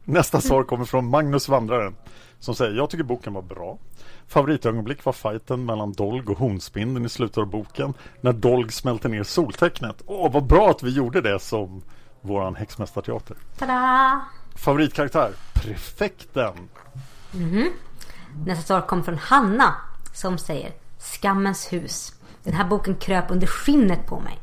Nästa 0.09 0.40
svar 0.40 0.62
kommer 0.62 0.84
från 0.84 1.11
Magnus 1.11 1.48
Vandraren. 1.48 1.96
Som 2.38 2.54
säger, 2.54 2.76
jag 2.76 2.90
tycker 2.90 3.04
boken 3.04 3.32
var 3.32 3.42
bra. 3.42 3.78
Favoritögonblick 4.26 5.04
var 5.04 5.12
fighten 5.12 5.64
mellan 5.64 5.92
Dolg 5.92 6.26
och 6.26 6.38
Hornspindeln 6.38 7.07
i 7.07 7.09
slutet 7.09 7.38
av 7.38 7.46
boken. 7.46 7.94
När 8.20 8.32
Dolg 8.32 8.72
smälter 8.72 9.09
ner 9.09 9.22
soltecknet. 9.22 10.02
Åh, 10.07 10.32
vad 10.32 10.46
bra 10.46 10.70
att 10.70 10.82
vi 10.82 10.90
gjorde 10.90 11.20
det 11.20 11.38
som 11.38 11.82
våran 12.20 12.54
häxmästarteater. 12.54 13.36
Tada! 13.59 14.20
Favoritkaraktär? 14.54 15.32
Prefekten. 15.54 16.54
Mm-hmm. 17.32 17.68
Nästa 18.46 18.64
svar 18.66 18.80
kommer 18.80 19.02
från 19.02 19.18
Hanna 19.18 19.74
som 20.14 20.38
säger 20.38 20.72
Skammens 20.98 21.72
hus. 21.72 22.12
Den 22.42 22.54
här 22.54 22.64
boken 22.64 22.94
kröp 22.94 23.30
under 23.30 23.46
skinnet 23.46 24.07
på 24.07 24.20
mig. 24.20 24.38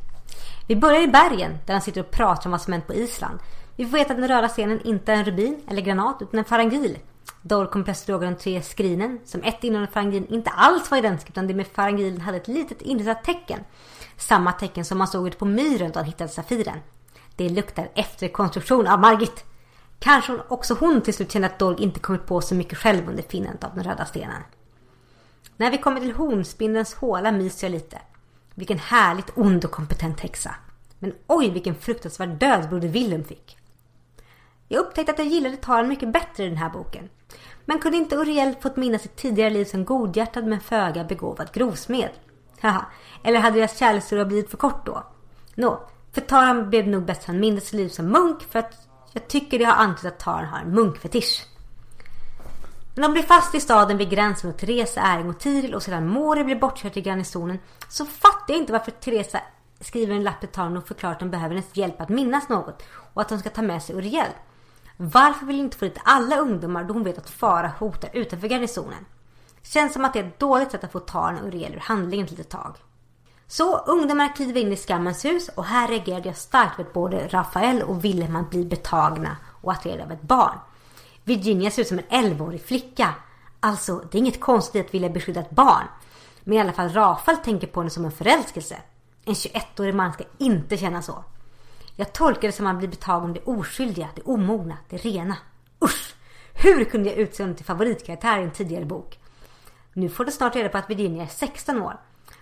Vi 0.67 0.75
börjar 0.75 1.01
i 1.01 1.07
bergen 1.07 1.57
där 1.65 1.73
han 1.73 1.81
sitter 1.81 2.01
och 2.01 2.11
pratar 2.11 2.45
om 2.45 2.51
vad 2.51 2.61
som 2.61 2.73
hänt 2.73 2.87
på 2.87 2.93
Island. 2.93 3.39
Vi 3.75 3.85
får 3.85 3.97
veta 3.97 4.13
att 4.13 4.19
den 4.19 4.27
röda 4.27 4.49
stenen 4.49 4.81
inte 4.81 5.11
är 5.13 5.15
en 5.15 5.25
rubin 5.25 5.61
eller 5.67 5.81
granat 5.81 6.21
utan 6.21 6.39
en 6.39 6.45
farangil. 6.45 6.99
Dor 7.41 7.65
kommer 7.65 7.85
plötsligt 7.85 8.09
ihåg 8.09 8.21
de 8.21 8.35
tre 8.35 8.61
skrinen 8.61 9.19
som 9.25 9.43
ett 9.43 9.63
innehåller 9.63 9.91
farangin 9.91 10.27
inte 10.29 10.49
alls 10.49 10.91
var 10.91 10.97
identiskt 10.97 11.29
utan 11.29 11.47
det 11.47 11.53
med 11.53 11.67
farangilen 11.67 12.21
hade 12.21 12.37
ett 12.37 12.47
litet 12.47 12.81
inristat 12.81 13.23
tecken. 13.23 13.59
Samma 14.17 14.51
tecken 14.51 14.85
som 14.85 14.97
man 14.97 15.07
såg 15.07 15.27
ute 15.27 15.37
på 15.37 15.45
myren 15.45 15.91
då 15.91 15.99
han 15.99 16.05
hittade 16.05 16.29
safiren. 16.29 16.79
Det 17.35 17.49
luktar 17.49 17.89
efterkonstruktion 17.95 18.87
av 18.87 18.99
Margit. 18.99 19.45
Kanske 19.99 20.39
också 20.47 20.73
hon 20.73 21.01
till 21.01 21.13
slut 21.13 21.31
kände 21.31 21.47
att 21.47 21.59
Dolg 21.59 21.83
inte 21.83 21.99
kommit 21.99 22.25
på 22.25 22.41
så 22.41 22.55
mycket 22.55 22.77
själv 22.77 23.09
under 23.09 23.23
finnandet 23.23 23.63
av 23.63 23.75
den 23.75 23.83
röda 23.83 24.05
stenen. 24.05 24.41
När 25.57 25.71
vi 25.71 25.77
kommer 25.77 25.99
till 25.99 26.11
hornspindelns 26.11 26.93
håla 26.93 27.31
myser 27.31 27.67
jag 27.67 27.71
lite. 27.71 27.97
Vilken 28.55 28.79
härligt 28.79 29.37
ond 29.37 29.65
och 29.65 29.71
kompetent 29.71 30.19
häxa. 30.19 30.55
Men 30.99 31.13
oj 31.27 31.49
vilken 31.49 31.75
fruktansvärd 31.75 32.29
död 32.29 32.69
broder 32.69 32.87
Willem 32.87 33.23
fick. 33.23 33.57
Jag 34.73 34.79
upptäckte 34.79 35.11
att 35.11 35.19
jag 35.19 35.27
gillade 35.27 35.57
Taran 35.57 35.87
mycket 35.87 36.13
bättre 36.13 36.43
i 36.43 36.49
den 36.49 36.57
här 36.57 36.69
boken. 36.69 37.09
Men 37.65 37.79
kunde 37.79 37.97
inte 37.97 38.15
Uriel 38.15 38.55
fått 38.61 38.75
minnas 38.75 39.01
sitt 39.01 39.15
tidigare 39.15 39.49
liv 39.49 39.65
som 39.65 39.85
godhjärtad 39.85 40.45
men 40.45 40.59
föga 40.59 41.03
begåvad 41.03 41.51
grovsmed? 41.53 42.09
Haha, 42.61 42.85
eller 43.23 43.39
hade 43.39 43.57
deras 43.57 43.77
kärlekshistoria 43.77 44.25
blivit 44.25 44.49
för 44.49 44.57
kort 44.57 44.85
då? 44.85 45.03
Nå, 45.55 45.89
för 46.11 46.21
Taran 46.21 46.69
blev 46.69 46.87
nog 46.87 47.05
bäst 47.05 47.25
han 47.25 47.39
mindes 47.39 47.63
sitt 47.63 47.73
liv 47.73 47.89
som 47.89 48.05
munk 48.05 48.41
för 48.43 48.59
att 48.59 48.87
jag 49.11 49.27
tycker 49.27 49.59
det 49.59 49.65
har 49.65 49.83
antytt 49.83 50.05
att 50.05 50.19
Taran 50.19 50.45
har 50.45 50.59
en 50.59 50.71
munkfetisch. 50.71 51.45
När 52.95 53.03
de 53.03 53.13
blir 53.13 53.23
fast 53.23 53.55
i 53.55 53.59
staden 53.59 53.97
vid 53.97 54.09
gränsen 54.09 54.49
mot 54.49 54.59
Teresa, 54.59 55.01
Äring 55.01 55.29
och 55.29 55.39
Tiril 55.39 55.75
och 55.75 55.83
sedan 55.83 56.07
Mori 56.07 56.43
blir 56.43 56.55
bortkörd 56.55 56.93
till 56.93 57.05
garnisonen 57.05 57.59
så 57.89 58.05
fattar 58.05 58.53
jag 58.53 58.57
inte 58.57 58.73
varför 58.73 58.91
Teresa 58.91 59.39
skriver 59.79 60.15
en 60.15 60.23
lapp 60.23 60.39
till 60.39 60.49
Taran 60.49 60.77
och 60.77 60.87
förklarar 60.87 61.13
att 61.13 61.19
de 61.19 61.31
behöver 61.31 61.55
hennes 61.55 61.77
hjälp 61.77 62.01
att 62.01 62.09
minnas 62.09 62.49
något 62.49 62.83
och 63.13 63.21
att 63.21 63.29
de 63.29 63.39
ska 63.39 63.49
ta 63.49 63.61
med 63.61 63.83
sig 63.83 63.95
Uriel. 63.95 64.27
Varför 64.97 65.45
vill 65.45 65.59
inte 65.59 65.77
få 65.77 65.85
dit 65.85 65.97
alla 66.03 66.37
ungdomar 66.37 66.83
då 66.83 66.93
hon 66.93 67.03
vet 67.03 67.17
att 67.17 67.29
fara 67.29 67.71
hotar 67.79 68.09
utanför 68.13 68.47
garnisonen? 68.47 69.05
Känns 69.63 69.93
som 69.93 70.05
att 70.05 70.13
det 70.13 70.19
är 70.19 70.23
ett 70.23 70.39
dåligt 70.39 70.71
sätt 70.71 70.83
att 70.83 70.91
få 70.91 70.99
Taran 70.99 71.39
och 71.39 71.47
Uriel 71.47 71.73
ur 71.73 71.79
handlingen 71.79 72.25
ett 72.25 72.31
litet 72.31 72.49
tag. 72.49 72.75
Så 73.47 73.77
ungdomarna 73.77 74.29
kliver 74.29 74.61
in 74.61 74.73
i 74.73 74.75
skammens 74.75 75.25
hus 75.25 75.49
och 75.55 75.65
här 75.65 75.87
reagerade 75.87 76.29
jag 76.29 76.37
starkt 76.37 76.75
för 76.75 76.83
att 76.83 76.93
både 76.93 77.27
Rafael 77.27 77.81
och 77.81 78.05
Wilhelm 78.05 78.45
blir 78.49 78.65
betagna 78.65 79.37
och 79.61 79.71
attraherade 79.71 80.03
av 80.03 80.11
ett 80.11 80.21
barn. 80.21 80.57
Virginia 81.23 81.71
ser 81.71 81.81
ut 81.81 81.87
som 81.87 81.99
en 81.99 82.25
11-årig 82.25 82.65
flicka. 82.65 83.13
Alltså, 83.59 84.03
det 84.11 84.17
är 84.17 84.19
inget 84.19 84.39
konstigt 84.39 84.85
att 84.85 84.93
vilja 84.93 85.09
beskydda 85.09 85.39
ett 85.39 85.49
barn. 85.49 85.83
Men 86.43 86.57
i 86.57 86.61
alla 86.61 86.73
fall 86.73 86.89
Rafael 86.89 87.37
tänker 87.37 87.67
på 87.67 87.79
henne 87.79 87.89
som 87.89 88.05
en 88.05 88.11
förälskelse. 88.11 88.77
En 89.25 89.33
21-årig 89.33 89.95
man 89.95 90.13
ska 90.13 90.23
inte 90.37 90.77
känna 90.77 91.01
så. 91.01 91.23
Jag 91.95 92.13
tolkar 92.13 92.41
det 92.41 92.51
som 92.51 92.65
att 92.65 92.73
man 92.73 92.77
blir 92.77 92.89
betagen 92.89 93.23
om 93.23 93.33
det 93.33 93.43
oskyldiga, 93.43 94.09
det 94.15 94.21
omogna, 94.21 94.77
det 94.89 94.97
rena. 94.97 95.37
Usch! 95.83 96.15
Hur 96.53 96.83
kunde 96.83 97.09
jag 97.09 97.17
utse 97.17 97.43
honom 97.43 97.55
till 97.55 97.65
favoritkaraktär 97.65 98.39
i 98.39 98.43
en 98.43 98.51
tidigare 98.51 98.85
bok? 98.85 99.19
Nu 99.93 100.09
får 100.09 100.25
du 100.25 100.31
snart 100.31 100.55
reda 100.55 100.69
på 100.69 100.77
att 100.77 100.89
Virginia 100.89 101.23
är 101.23 101.27
16 101.27 101.81
år. 101.81 101.99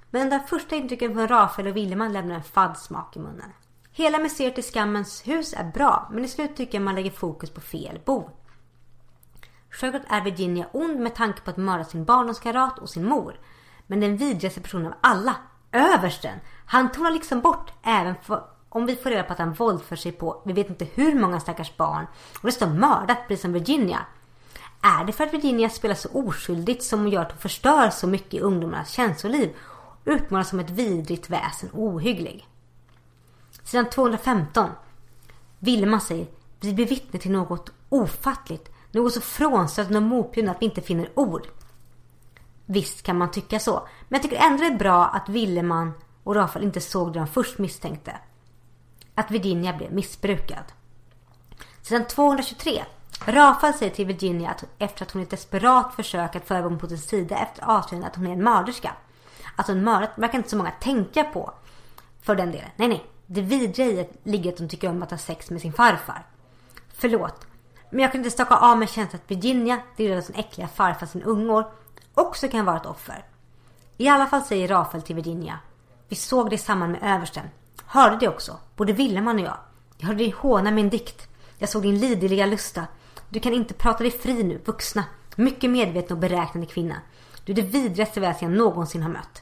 Men 0.10 0.30
den 0.30 0.48
första 0.48 0.76
intrycken 0.76 1.14
från 1.14 1.28
Rafael 1.28 1.68
och 1.68 1.76
Willeman 1.76 2.14
lämnar 2.14 2.36
en 2.36 2.44
fadd 2.44 2.78
smak 2.78 3.16
i 3.16 3.20
munnen. 3.20 3.52
Hela 3.92 4.20
museet 4.20 4.58
i 4.58 4.62
Skammens 4.62 5.28
hus 5.28 5.54
är 5.58 5.64
bra, 5.64 6.10
men 6.12 6.26
i 6.26 6.28
slut 6.28 6.56
tycker 6.56 6.78
jag 6.78 6.86
man 6.86 6.96
lägger 6.96 7.12
fokus 7.12 7.50
på 7.50 7.62
fel 7.62 8.00
bov. 8.06 8.30
Självklart 9.70 10.06
är 10.10 10.22
Virginia 10.22 10.68
ond 10.74 11.00
med 11.00 11.16
tanke 11.16 11.42
på 11.42 11.50
att 11.50 11.58
mörda 11.58 11.84
sin 11.84 12.06
barndomskamrat 12.06 12.80
och 12.80 12.90
sin 12.90 13.06
mor. 13.06 13.40
Men 13.88 14.00
den 14.00 14.18
vidrigaste 14.18 14.62
personen 14.62 14.88
av 14.88 14.94
alla, 15.02 15.36
översten, 15.72 16.40
han 16.66 16.92
tonar 16.92 17.12
liksom 17.12 17.42
bort 17.42 17.74
även 17.84 18.16
om 18.74 18.86
vi 18.86 18.96
får 18.96 19.10
reda 19.10 19.24
på 19.24 19.34
att 19.34 19.40
han 19.40 19.54
våldför 19.54 19.96
sig 19.96 20.12
på 20.12 20.42
vi 20.46 20.54
vet 20.54 20.70
inte 20.70 20.88
hur 20.94 21.16
många 21.16 21.40
stackars 21.40 21.78
barn 21.78 22.06
och 22.36 22.46
det 22.46 22.52
står 22.52 22.68
mördat 22.68 23.18
precis 23.28 23.42
som 23.42 23.54
Virginia. 23.54 24.00
Är 24.82 25.06
det 25.06 25.14
för 25.14 25.24
att 25.24 25.34
Virginia 25.34 25.70
spelar 25.70 25.96
så 25.96 26.10
oskyldigt 26.10 26.84
som 26.84 27.08
gör 27.08 27.22
att 27.22 27.32
hon 27.32 27.42
förstör 27.42 27.90
så 27.90 28.08
mycket 28.08 28.34
i 28.34 28.40
ungdomarnas 28.40 28.92
känsloliv 28.92 29.56
utmålas 30.06 30.50
som 30.50 30.60
ett 30.60 30.70
vidrigt 30.70 31.30
väsen 31.30 31.70
ohygglig. 31.74 32.48
Sedan 33.64 33.90
215. 33.90 34.70
Vilma 35.60 36.00
säger 36.00 36.28
vi 36.60 36.74
blir 36.74 36.88
vittne 36.88 37.20
till 37.20 37.32
något 37.32 37.70
ofattligt. 37.90 38.72
Något 38.92 39.14
så 39.14 39.22
frånstötande 39.22 39.98
och 39.98 40.04
motbjudande 40.04 40.52
att 40.52 40.62
vi 40.62 40.66
inte 40.66 40.82
finner 40.82 41.10
ord. 41.16 41.48
Visst 42.66 43.02
kan 43.02 43.18
man 43.18 43.32
tycka 43.32 43.60
så. 43.60 43.88
Men 44.08 44.18
jag 44.18 44.24
tycker 44.24 44.46
ändå 44.46 44.64
det 44.64 44.70
är 44.70 44.78
bra 44.78 45.06
att 45.06 45.30
Villeman 45.30 45.94
och 46.24 46.36
Rafael 46.36 46.66
inte 46.66 46.82
såg 46.82 47.14
det 47.14 47.20
de 47.20 47.28
först 47.28 47.58
misstänkte. 47.58 48.20
Att 49.16 49.32
Virginia 49.32 49.74
blev 49.74 49.94
missbrukad. 49.94 50.64
Sedan 51.82 52.06
223. 52.08 52.84
Rafael 53.26 53.74
säger 53.74 53.92
till 53.92 54.06
Virginia 54.06 54.50
att 54.50 54.64
efter 54.78 55.06
att 55.06 55.12
hon 55.12 55.22
i 55.22 55.24
ett 55.24 55.30
desperat 55.30 55.96
försök 55.96 56.36
att 56.36 56.48
föra 56.48 56.78
på 56.78 56.88
sin 56.88 56.98
sida 56.98 57.38
efter 57.38 57.64
avslöjandet 57.64 58.12
att 58.12 58.16
hon 58.16 58.28
är 58.28 58.32
en 58.32 58.44
mörderska. 58.44 58.96
Alltså 59.56 59.72
att 59.72 59.78
hon 59.78 59.84
mördat 59.84 60.12
verkar 60.16 60.38
inte 60.38 60.50
så 60.50 60.58
många 60.58 60.72
tänka 60.72 61.24
på. 61.24 61.54
För 62.22 62.36
den 62.36 62.52
delen. 62.52 62.70
Nej, 62.76 62.88
nej. 62.88 63.06
Det 63.26 63.42
vidriga 63.42 64.02
i 64.02 64.10
ligger 64.24 64.54
att 64.54 64.60
hon 64.60 64.70
tycker 64.70 64.90
om 64.90 65.04
att 65.04 65.12
ha 65.12 65.18
sex 65.18 65.50
med 65.50 65.62
sin 65.62 65.74
farfar. 65.74 66.26
Förlåt. 66.94 67.48
Men 67.90 68.00
jag 68.00 68.12
kan 68.12 68.20
inte 68.20 68.32
staka 68.32 68.56
av 68.56 68.78
mig 68.78 68.88
känslan 68.88 69.22
att 69.24 69.32
Virginia 69.32 69.80
dyrade 69.98 70.22
sin 70.22 70.36
äckliga 70.36 70.68
farfar 70.68 71.06
sin 71.06 71.24
ungår. 71.24 71.72
också 72.14 72.48
kan 72.48 72.66
vara 72.66 72.78
ett 72.78 72.86
offer. 72.86 73.26
I 73.98 74.08
alla 74.08 74.28
fall 74.28 74.42
säger 74.42 74.68
Rafael 74.68 75.04
till 75.04 75.16
Virginia. 75.16 75.60
Vi 76.08 76.16
såg 76.16 76.50
det 76.50 76.56
i 76.56 76.58
samband 76.58 76.92
med 76.92 77.16
översten. 77.16 77.46
Hörde 77.94 78.18
det 78.18 78.28
också, 78.28 78.60
både 78.76 78.94
Willeman 78.94 79.36
och 79.36 79.46
jag. 79.46 79.58
Jag 79.98 80.08
hörde 80.08 80.20
dig 80.20 80.36
håna 80.38 80.72
min 80.72 80.90
dikt. 80.90 81.28
Jag 81.58 81.70
såg 81.70 81.82
din 81.82 82.00
liderliga 82.00 82.46
lusta. 82.46 82.88
Du 83.30 83.40
kan 83.40 83.54
inte 83.54 83.74
prata 83.74 84.04
dig 84.04 84.12
fri 84.12 84.44
nu, 84.44 84.62
vuxna. 84.66 85.04
Mycket 85.36 85.70
medveten 85.70 86.18
och 86.18 86.22
beräknande 86.22 86.68
kvinna. 86.68 86.96
Du 87.46 87.52
är 87.52 87.56
det 87.56 87.62
vidrigaste 87.62 88.20
väsen 88.20 88.50
jag 88.50 88.58
någonsin 88.58 89.04
har 89.04 89.10
mött. 89.10 89.42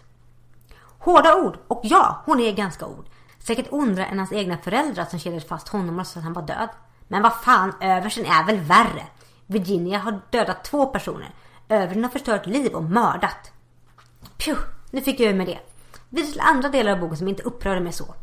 Hårda 1.00 1.36
ord, 1.36 1.58
och 1.68 1.82
ja, 1.84 2.24
hon 2.26 2.40
är 2.40 2.52
ganska 2.52 2.86
ord. 2.86 3.06
Säkert 3.40 3.68
ondare 3.70 4.06
än 4.06 4.18
hans 4.20 4.32
egna 4.32 4.58
föräldrar 4.58 5.06
som 5.06 5.20
kedjade 5.20 5.46
fast 5.46 5.68
honom 5.68 5.96
och 5.96 6.02
att 6.02 6.24
han 6.24 6.34
var 6.34 6.42
död. 6.42 6.70
Men 7.08 7.22
vad 7.22 7.34
fan, 7.34 7.74
översten 7.82 8.26
är 8.26 8.46
väl 8.46 8.60
värre? 8.60 9.04
Virginia 9.46 10.00
har 10.00 10.22
dödat 10.30 10.64
två 10.64 10.86
personer. 10.86 11.34
Översten 11.70 12.04
har 12.04 12.12
förstört 12.12 12.46
liv 12.46 12.74
och 12.74 12.84
mördat. 12.84 13.52
Pju, 14.38 14.56
nu 14.92 15.02
fick 15.02 15.20
jag 15.20 15.30
ur 15.30 15.38
med 15.38 15.48
det. 15.48 15.60
Vidare 16.10 16.32
till 16.32 16.42
andra 16.42 16.70
delar 16.70 16.92
av 16.92 17.00
boken 17.00 17.18
som 17.18 17.28
inte 17.28 17.44
upprörde 17.44 17.82
mig 17.82 17.94
så. 17.94 18.16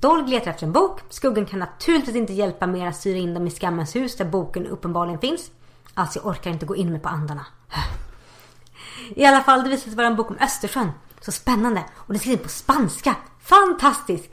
Dolg 0.00 0.28
letar 0.28 0.50
efter 0.50 0.66
en 0.66 0.72
bok. 0.72 1.00
Skuggan 1.08 1.46
kan 1.46 1.58
naturligtvis 1.58 2.16
inte 2.16 2.32
hjälpa 2.32 2.66
mer 2.66 2.86
att 2.86 2.96
styra 2.96 3.18
in 3.18 3.34
dem 3.34 3.46
i 3.46 3.50
skammens 3.50 3.96
hus 3.96 4.16
där 4.16 4.24
boken 4.24 4.66
uppenbarligen 4.66 5.20
finns. 5.20 5.50
Alltså 5.94 6.18
jag 6.18 6.26
orkar 6.26 6.50
inte 6.50 6.66
gå 6.66 6.76
in 6.76 6.92
med 6.92 7.02
på 7.02 7.08
andarna. 7.08 7.46
I 9.16 9.24
alla 9.24 9.40
fall, 9.40 9.62
det 9.62 9.68
visade 9.68 9.90
sig 9.90 9.96
vara 9.96 10.06
en 10.06 10.16
bok 10.16 10.30
om 10.30 10.38
Östersjön. 10.40 10.90
Så 11.20 11.32
spännande. 11.32 11.84
Och 11.94 12.06
den 12.06 12.16
är 12.16 12.20
skrivet 12.20 12.42
på 12.42 12.48
spanska. 12.48 13.16
Fantastiskt! 13.40 14.30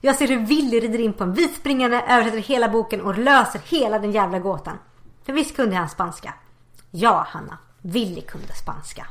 Jag 0.00 0.16
ser 0.16 0.28
hur 0.28 0.46
Willy 0.46 0.80
rider 0.80 1.00
in 1.00 1.12
på 1.12 1.24
en 1.24 1.32
vitspringande, 1.32 2.04
översätter 2.08 2.38
hela 2.38 2.68
boken 2.68 3.00
och 3.00 3.18
löser 3.18 3.60
hela 3.64 3.98
den 3.98 4.12
jävla 4.12 4.38
gåtan. 4.38 4.78
För 5.24 5.32
visst 5.32 5.56
kunde 5.56 5.76
han 5.76 5.88
spanska? 5.88 6.34
Ja, 6.90 7.26
Hanna. 7.28 7.58
Willy 7.82 8.20
kunde 8.20 8.54
spanska. 8.54 9.06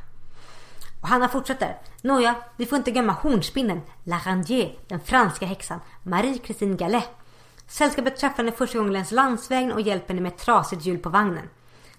Och 1.04 1.10
Hanna 1.10 1.30
fortsätter. 1.30 1.78
Nåja, 2.02 2.36
vi 2.58 2.66
får 2.66 2.78
inte 2.78 2.92
glömma 2.92 3.14
hornspinnen, 3.14 3.82
Larandier, 4.04 4.76
den 4.88 5.00
franska 5.00 5.46
häxan, 5.46 5.80
Marie-Christine 6.04 6.78
Gallet. 6.78 7.10
Sällskapet 7.68 8.18
träffar 8.18 8.38
henne 8.38 8.52
första 8.52 8.78
gången 8.78 8.94
längs 8.94 9.12
landsvägen 9.12 9.72
och 9.72 9.82
hjälper 9.82 10.08
henne 10.08 10.22
med 10.22 10.32
ett 10.32 10.38
trasigt 10.38 10.86
hjul 10.86 11.00
på 11.00 11.10
vagnen. 11.10 11.50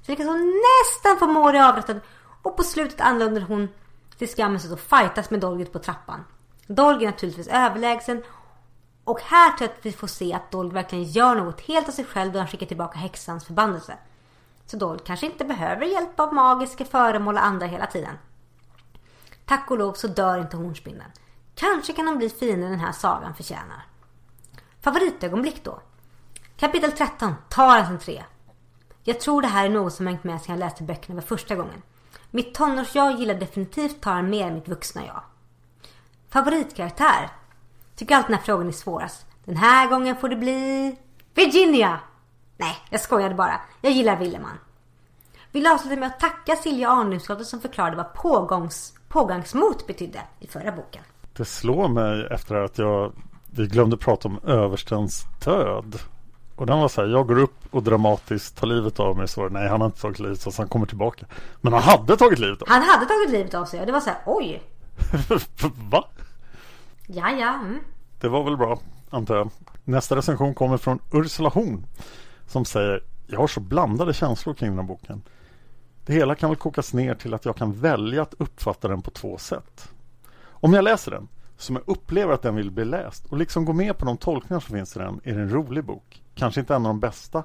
Så 0.03 0.13
lyckas 0.13 0.27
hon 0.27 0.63
nästan 0.63 1.19
få 1.19 1.27
Mori 1.27 1.59
avrättad 1.59 2.01
och 2.43 2.57
på 2.57 2.63
slutet 2.63 3.01
anländer 3.01 3.41
hon 3.41 3.69
till 4.19 4.29
skammen 4.29 4.61
och 4.73 4.81
fightas 4.81 5.31
med 5.31 5.41
Dolget 5.41 5.73
på 5.73 5.79
trappan. 5.79 6.25
Dolg 6.67 7.05
är 7.05 7.11
naturligtvis 7.11 7.49
överlägsen 7.49 8.23
och 9.05 9.21
här 9.21 9.57
tror 9.57 9.69
jag 9.69 9.79
att 9.79 9.87
vi 9.87 9.93
får 9.93 10.07
se 10.07 10.33
att 10.33 10.51
Dolg 10.51 10.75
verkligen 10.75 11.05
gör 11.05 11.35
något 11.35 11.61
helt 11.61 11.89
av 11.89 11.93
sig 11.93 12.05
själv 12.05 12.33
då 12.33 12.39
han 12.39 12.49
skickar 12.49 12.67
tillbaka 12.67 12.99
häxans 12.99 13.45
förbannelse. 13.45 13.95
Så 14.67 14.77
Dolg 14.77 15.01
kanske 15.05 15.27
inte 15.27 15.45
behöver 15.45 15.87
hjälp 15.87 16.21
av 16.21 16.35
magiska 16.35 16.85
föremål 16.85 17.35
och 17.35 17.45
andra 17.45 17.67
hela 17.67 17.87
tiden. 17.87 18.19
Tack 19.47 19.71
och 19.71 19.79
lov 19.79 19.93
så 19.93 20.09
dör 20.09 20.39
inte 20.39 20.57
hornspindeln. 20.57 21.11
Kanske 21.55 21.93
kan 21.93 22.07
hon 22.07 22.19
bli 22.19 22.29
finare 22.29 22.71
den 22.71 22.81
här 22.81 22.93
sagan 22.93 23.35
förtjänar. 23.35 23.87
Favoritögonblick 24.81 25.65
då? 25.65 25.81
Kapitel 26.57 26.93
13, 26.93 27.35
Tarans 27.49 27.89
entré. 27.89 28.25
Jag 29.03 29.21
tror 29.21 29.43
det 29.43 29.49
här 29.49 29.65
är 29.65 29.71
något 29.71 29.93
som 29.93 30.07
hängt 30.07 30.25
med 30.25 30.43
sedan 30.43 30.55
jag 30.55 30.61
läste 30.61 30.83
böckerna 30.83 31.21
för 31.21 31.29
första 31.29 31.55
gången. 31.55 31.83
Mitt 32.31 32.55
tonårsjag 32.55 33.19
gillar 33.19 33.35
definitivt 33.35 34.01
Taran 34.01 34.31
mer 34.31 34.47
än 34.47 34.55
mitt 34.55 34.69
vuxna 34.69 35.07
jag. 35.07 35.23
Favoritkaraktär? 36.29 37.31
Tycker 37.97 38.17
alltid 38.17 38.29
den 38.29 38.39
här 38.39 38.45
frågan 38.45 38.69
är 38.69 38.73
svårast. 38.73 39.27
Den 39.45 39.57
här 39.57 39.89
gången 39.89 40.17
får 40.17 40.29
det 40.29 40.37
bli... 40.37 40.97
Virginia! 41.35 42.01
Nej, 42.57 42.77
jag 42.91 43.01
skojade 43.01 43.35
bara. 43.35 43.61
Jag 43.81 43.93
gillar 43.93 44.17
Willeman. 44.17 44.59
Vill 45.53 45.67
avsluta 45.67 45.97
med 45.97 46.07
att 46.07 46.21
tacka 46.21 46.57
Silja 46.57 46.91
Arnlundsdotter 46.91 47.45
som 47.45 47.61
förklarade 47.61 47.97
vad 47.97 48.15
pågångs, 48.15 48.95
pågangsmot 49.15 49.87
betydde 49.87 50.21
i 50.41 50.47
förra 50.47 50.73
boken. 50.73 51.03
Det 51.33 51.45
slår 51.45 51.89
mig 51.89 52.27
efter 52.31 52.55
att 52.55 52.79
jag, 52.79 53.13
vi 53.51 53.67
glömde 53.67 53.97
prata 53.97 54.29
om 54.29 54.41
överstens 54.45 55.25
död. 55.45 55.99
Och 56.57 56.67
den 56.67 56.79
var 56.79 56.89
så 56.89 57.01
här, 57.01 57.09
jag 57.09 57.27
går 57.27 57.39
upp 57.39 57.55
och 57.71 57.83
dramatiskt 57.83 58.57
tar 58.57 58.67
livet 58.67 59.01
av 59.01 59.17
mig. 59.17 59.29
Så 59.29 59.49
nej, 59.49 59.69
han 59.69 59.81
har 59.81 59.87
inte 59.87 60.01
tagit 60.01 60.19
livet 60.19 60.47
av 60.47 60.51
sig, 60.51 60.63
han 60.63 60.69
kommer 60.69 60.87
tillbaka. 60.87 61.27
Men 61.61 61.73
han 61.73 61.83
hade 61.83 62.17
tagit 62.17 62.39
livet 62.39 62.63
av 62.63 62.67
sig. 62.67 62.75
Han 62.75 62.83
hade 62.83 63.07
tagit 63.07 63.31
livet 63.31 63.55
av 63.55 63.65
sig 63.65 63.81
och 63.81 63.87
det 63.87 63.93
var 63.93 64.01
så 64.01 64.11
här, 64.11 64.19
oj. 64.27 64.63
Va? 65.91 66.05
Ja, 67.07 67.31
ja. 67.31 67.55
Mm. 67.55 67.79
Det 68.21 68.29
var 68.29 68.45
väl 68.45 68.57
bra, 68.57 68.79
antar 69.11 69.37
jag. 69.37 69.51
Nästa 69.85 70.17
recension 70.17 70.55
kommer 70.55 70.77
från 70.77 70.99
Ursula 71.13 71.49
Horn. 71.49 71.87
Som 72.47 72.65
säger, 72.65 73.03
jag 73.27 73.41
har 73.41 73.47
så 73.47 73.61
blandade 73.61 74.15
känslor 74.15 74.55
kring 74.55 74.71
den 74.71 74.79
här 74.79 74.87
boken. 74.87 75.23
Det 76.07 76.13
hela 76.13 76.35
kan 76.35 76.51
väl 76.51 76.57
kokas 76.57 76.93
ner 76.93 77.15
till 77.15 77.35
att 77.35 77.45
jag 77.45 77.57
kan 77.57 77.73
välja 77.73 78.23
att 78.23 78.35
uppfatta 78.39 78.89
den 78.89 79.03
på 79.03 79.11
två 79.11 79.39
sätt. 79.39 79.89
Om 80.47 80.73
jag 80.73 80.85
läser 80.85 81.11
den, 81.11 81.29
som 81.57 81.77
jag 81.77 81.85
upplever 81.87 82.33
att 82.33 82.43
den 82.43 82.57
vill 82.57 82.71
bli 82.71 82.85
läst 82.85 83.27
och 83.27 83.39
liksom 83.39 83.65
går 83.65 83.73
med 83.73 83.99
på 83.99 84.05
de 84.05 84.17
tolkningar 84.17 84.61
som 84.61 84.77
finns 84.77 84.97
i 84.97 84.99
den, 84.99 85.21
är 85.25 85.35
det 85.35 85.43
en 85.43 85.51
rolig 85.51 85.85
bok. 85.85 86.23
Kanske 86.35 86.61
inte 86.61 86.75
en 86.75 86.87
av 86.87 86.89
de 86.89 87.01
bästa, 87.01 87.45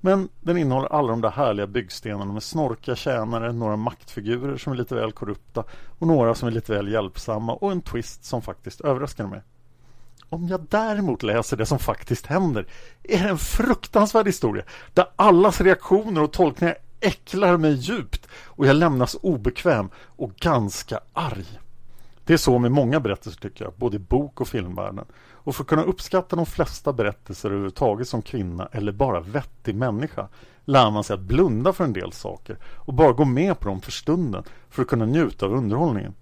men 0.00 0.28
den 0.40 0.58
innehåller 0.58 0.88
alla 0.88 1.08
de 1.08 1.20
där 1.20 1.30
härliga 1.30 1.66
byggstenarna 1.66 2.32
med 2.32 2.42
snorkiga 2.42 2.96
tjänare, 2.96 3.52
några 3.52 3.76
maktfigurer 3.76 4.56
som 4.56 4.72
är 4.72 4.76
lite 4.76 4.94
väl 4.94 5.12
korrupta 5.12 5.64
och 5.98 6.06
några 6.06 6.34
som 6.34 6.48
är 6.48 6.52
lite 6.52 6.72
väl 6.72 6.92
hjälpsamma 6.92 7.54
och 7.54 7.72
en 7.72 7.82
twist 7.82 8.24
som 8.24 8.42
faktiskt 8.42 8.80
överraskar 8.80 9.26
mig. 9.26 9.42
Om 10.28 10.48
jag 10.48 10.66
däremot 10.70 11.22
läser 11.22 11.56
det 11.56 11.66
som 11.66 11.78
faktiskt 11.78 12.26
händer 12.26 12.66
är 13.02 13.22
det 13.22 13.28
en 13.28 13.38
fruktansvärd 13.38 14.26
historia 14.26 14.64
där 14.94 15.06
allas 15.16 15.60
reaktioner 15.60 16.22
och 16.22 16.32
tolkningar 16.32 16.76
äcklar 17.00 17.56
mig 17.56 17.72
djupt 17.72 18.28
och 18.44 18.66
jag 18.66 18.76
lämnas 18.76 19.16
obekväm 19.22 19.90
och 19.96 20.34
ganska 20.34 21.00
arg. 21.12 21.60
Det 22.24 22.32
är 22.32 22.38
så 22.38 22.58
med 22.58 22.72
många 22.72 23.00
berättelser 23.00 23.40
tycker 23.40 23.64
jag, 23.64 23.74
både 23.76 23.96
i 23.96 23.98
bok 23.98 24.40
och 24.40 24.48
filmvärlden. 24.48 25.04
Och 25.42 25.56
för 25.56 25.62
att 25.62 25.68
kunna 25.68 25.82
uppskatta 25.82 26.36
de 26.36 26.46
flesta 26.46 26.92
berättelser 26.92 27.48
överhuvudtaget 27.48 28.08
som 28.08 28.22
kvinna 28.22 28.68
eller 28.72 28.92
bara 28.92 29.20
vettig 29.20 29.74
människa 29.74 30.28
lär 30.64 30.90
man 30.90 31.04
sig 31.04 31.14
att 31.14 31.20
blunda 31.20 31.72
för 31.72 31.84
en 31.84 31.92
del 31.92 32.12
saker 32.12 32.56
och 32.64 32.94
bara 32.94 33.12
gå 33.12 33.24
med 33.24 33.60
på 33.60 33.68
dem 33.68 33.80
för 33.80 33.92
stunden 33.92 34.44
för 34.70 34.82
att 34.82 34.88
kunna 34.88 35.06
njuta 35.06 35.46
av 35.46 35.52
underhållningen. 35.52 36.14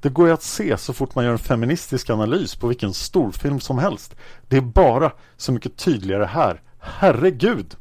Det 0.00 0.08
går 0.08 0.26
ju 0.26 0.32
att 0.32 0.42
se 0.42 0.76
så 0.76 0.92
fort 0.92 1.14
man 1.14 1.24
gör 1.24 1.32
en 1.32 1.38
feministisk 1.38 2.10
analys 2.10 2.56
på 2.56 2.66
vilken 2.66 2.94
storfilm 2.94 3.60
som 3.60 3.78
helst. 3.78 4.16
Det 4.48 4.56
är 4.56 4.60
bara 4.60 5.12
så 5.36 5.52
mycket 5.52 5.76
tydligare 5.76 6.24
här. 6.24 6.62
Herregud! 6.78 7.76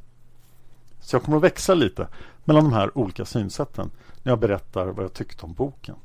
Så 1.01 1.15
jag 1.15 1.23
kommer 1.23 1.37
att 1.37 1.43
växa 1.43 1.73
lite 1.73 2.07
mellan 2.43 2.63
de 2.63 2.73
här 2.73 2.97
olika 2.97 3.25
synsätten 3.25 3.91
när 4.23 4.31
jag 4.31 4.39
berättar 4.39 4.87
vad 4.87 5.05
jag 5.05 5.13
tyckte 5.13 5.45
om 5.45 5.53
boken. 5.53 5.95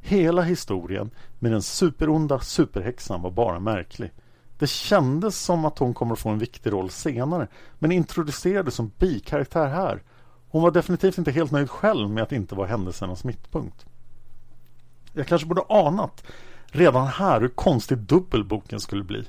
Hela 0.00 0.42
historien 0.42 1.10
med 1.38 1.52
den 1.52 1.62
superonda 1.62 2.40
superhäxan 2.40 3.22
var 3.22 3.30
bara 3.30 3.60
märklig. 3.60 4.12
Det 4.58 4.66
kändes 4.66 5.38
som 5.38 5.64
att 5.64 5.78
hon 5.78 5.94
kommer 5.94 6.12
att 6.12 6.18
få 6.18 6.28
en 6.28 6.38
viktig 6.38 6.72
roll 6.72 6.90
senare 6.90 7.48
men 7.78 7.92
introducerades 7.92 8.74
som 8.74 8.92
bikaraktär 8.98 9.66
här. 9.66 10.02
Hon 10.48 10.62
var 10.62 10.70
definitivt 10.70 11.18
inte 11.18 11.30
helt 11.30 11.50
nöjd 11.50 11.70
själv 11.70 12.10
med 12.10 12.22
att 12.22 12.32
inte 12.32 12.54
vara 12.54 12.66
händelsernas 12.66 13.24
mittpunkt. 13.24 13.86
Jag 15.12 15.26
kanske 15.26 15.48
borde 15.48 15.62
anat 15.68 16.24
redan 16.66 17.06
här 17.06 17.40
hur 17.40 17.48
konstig 17.48 17.98
dubbelboken 17.98 18.80
skulle 18.80 19.04
bli. 19.04 19.24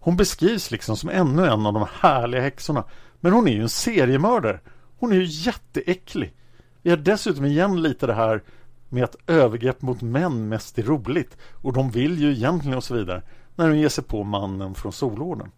Hon 0.00 0.16
beskrivs 0.16 0.70
liksom 0.70 0.96
som 0.96 1.10
ännu 1.10 1.46
en 1.46 1.66
av 1.66 1.72
de 1.72 1.86
härliga 1.92 2.40
häxorna 2.42 2.84
men 3.20 3.32
hon 3.32 3.48
är 3.48 3.52
ju 3.52 3.62
en 3.62 3.68
seriemördare. 3.68 4.60
Hon 4.98 5.12
är 5.12 5.16
ju 5.16 5.24
jätteäcklig. 5.24 6.34
Vi 6.82 6.90
har 6.90 6.96
dessutom 6.96 7.44
igen 7.44 7.82
lite 7.82 8.06
det 8.06 8.14
här 8.14 8.42
med 8.88 9.04
att 9.04 9.16
övergrepp 9.26 9.82
mot 9.82 10.02
män 10.02 10.48
mest 10.48 10.78
är 10.78 10.82
roligt 10.82 11.36
och 11.52 11.72
de 11.72 11.90
vill 11.90 12.18
ju 12.18 12.32
egentligen 12.32 12.76
och 12.76 12.84
så 12.84 12.94
vidare 12.94 13.22
när 13.54 13.68
hon 13.68 13.78
ger 13.78 13.88
sig 13.88 14.04
på 14.04 14.24
mannen 14.24 14.74
från 14.74 14.92
solorden. 14.92 15.50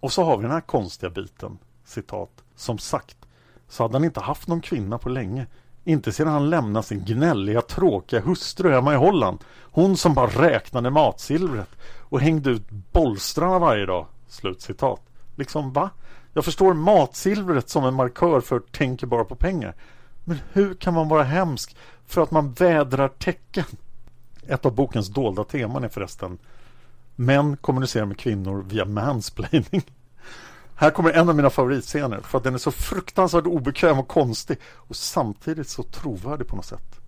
Och 0.00 0.12
så 0.12 0.24
har 0.24 0.36
vi 0.36 0.42
den 0.42 0.52
här 0.52 0.60
konstiga 0.60 1.10
biten, 1.10 1.58
citat, 1.84 2.44
som 2.54 2.78
sagt 2.78 3.16
så 3.70 3.82
hade 3.82 3.94
han 3.94 4.04
inte 4.04 4.20
haft 4.20 4.48
någon 4.48 4.60
kvinna 4.60 4.98
på 4.98 5.08
länge. 5.08 5.46
Inte 5.84 6.12
sedan 6.12 6.28
han 6.28 6.50
lämnade 6.50 6.86
sin 6.86 7.04
gnälliga, 7.04 7.62
tråkiga 7.62 8.20
hustru 8.20 8.70
hemma 8.70 8.92
i 8.92 8.96
Holland. 8.96 9.38
Hon 9.62 9.96
som 9.96 10.14
bara 10.14 10.26
räknade 10.26 10.90
matsilvret 10.90 11.70
och 11.98 12.20
hängde 12.20 12.50
ut 12.50 12.70
bolstrarna 12.70 13.58
varje 13.58 13.86
dag. 13.86 14.06
Slut 14.28 14.60
citat. 14.60 15.00
Liksom 15.36 15.72
va? 15.72 15.90
Jag 16.32 16.44
förstår 16.44 16.74
matsilvret 16.74 17.68
som 17.68 17.84
en 17.84 17.94
markör 17.94 18.40
för 18.40 18.58
tänker 18.58 19.06
bara 19.06 19.24
på 19.24 19.34
pengar. 19.34 19.74
Men 20.24 20.38
hur 20.52 20.74
kan 20.74 20.94
man 20.94 21.08
vara 21.08 21.22
hemsk 21.22 21.76
för 22.06 22.22
att 22.22 22.30
man 22.30 22.52
vädrar 22.52 23.08
tecken? 23.08 23.64
Ett 24.46 24.66
av 24.66 24.74
bokens 24.74 25.08
dolda 25.08 25.44
teman 25.44 25.84
är 25.84 25.88
förresten 25.88 26.38
Män 27.16 27.56
kommunicerar 27.56 28.06
med 28.06 28.18
kvinnor 28.18 28.64
via 28.68 28.84
mansplaining. 28.84 29.82
Här 30.74 30.90
kommer 30.90 31.10
en 31.10 31.28
av 31.28 31.36
mina 31.36 31.50
favoritscener 31.50 32.20
för 32.20 32.38
att 32.38 32.44
den 32.44 32.54
är 32.54 32.58
så 32.58 32.70
fruktansvärt 32.70 33.46
obekväm 33.46 33.98
och 33.98 34.08
konstig 34.08 34.58
och 34.64 34.96
samtidigt 34.96 35.68
så 35.68 35.82
trovärdig 35.82 36.46
på 36.46 36.56
något 36.56 36.64
sätt. 36.64 37.00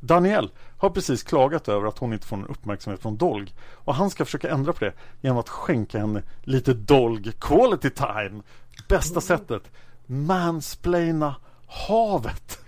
Daniel 0.00 0.50
har 0.78 0.90
precis 0.90 1.22
klagat 1.22 1.68
över 1.68 1.88
att 1.88 1.98
hon 1.98 2.12
inte 2.12 2.26
får 2.26 2.36
någon 2.36 2.50
uppmärksamhet 2.50 3.02
från 3.02 3.16
Dolg 3.16 3.54
och 3.72 3.94
han 3.94 4.10
ska 4.10 4.24
försöka 4.24 4.50
ändra 4.50 4.72
på 4.72 4.84
det 4.84 4.92
genom 5.20 5.38
att 5.38 5.48
skänka 5.48 5.98
henne 5.98 6.22
lite 6.42 6.74
Dolg 6.74 7.32
quality 7.38 7.90
time. 7.90 8.42
Bästa 8.88 9.20
sättet, 9.20 9.62
mansplaina 10.06 11.34
havet. 11.66 12.58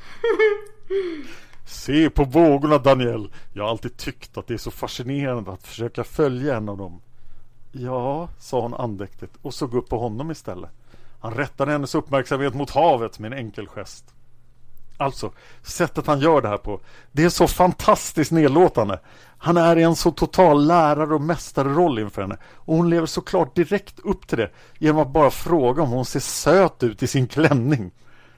Se 1.66 2.10
på 2.10 2.24
vågorna 2.24 2.78
Daniel. 2.78 3.32
Jag 3.52 3.62
har 3.62 3.70
alltid 3.70 3.96
tyckt 3.96 4.38
att 4.38 4.46
det 4.46 4.55
är 4.55 4.59
så 4.59 4.70
fascinerande 4.70 5.52
att 5.52 5.66
försöka 5.66 6.05
följa 6.05 6.56
en 6.56 6.68
av 6.68 6.78
dem. 6.78 7.00
Ja, 7.72 8.28
sa 8.38 8.60
hon 8.60 8.74
andäktigt 8.74 9.32
och 9.42 9.55
såg 9.55 9.74
upp 9.74 9.88
på 9.88 9.98
honom 9.98 10.30
istället. 10.30 10.70
Han 11.20 11.34
rättade 11.34 11.72
hennes 11.72 11.94
uppmärksamhet 11.94 12.55
mot 12.55 12.70
havet 12.70 13.18
med 13.18 13.32
en 13.32 13.38
enkel 13.38 13.66
gest. 13.68 14.14
Alltså, 15.00 15.32
sättet 15.62 16.06
han 16.06 16.20
gör 16.20 16.42
det 16.42 16.48
här 16.48 16.56
på, 16.56 16.80
det 17.12 17.24
är 17.24 17.28
så 17.28 17.46
fantastiskt 17.46 18.32
nedlåtande. 18.32 19.00
Han 19.38 19.56
är 19.56 19.76
i 19.76 19.82
en 19.82 19.96
så 19.96 20.10
total 20.10 20.66
lärare 20.66 21.14
och 21.14 21.20
mästarroll 21.20 21.98
inför 21.98 22.22
henne 22.22 22.36
och 22.54 22.76
hon 22.76 22.90
lever 22.90 23.06
såklart 23.06 23.56
direkt 23.56 23.98
upp 23.98 24.26
till 24.26 24.38
det 24.38 24.50
genom 24.78 25.02
att 25.02 25.12
bara 25.12 25.30
fråga 25.30 25.82
om 25.82 25.90
hon 25.90 26.04
ser 26.04 26.20
söt 26.20 26.82
ut 26.82 27.02
i 27.02 27.06
sin 27.06 27.26
klänning. 27.26 27.90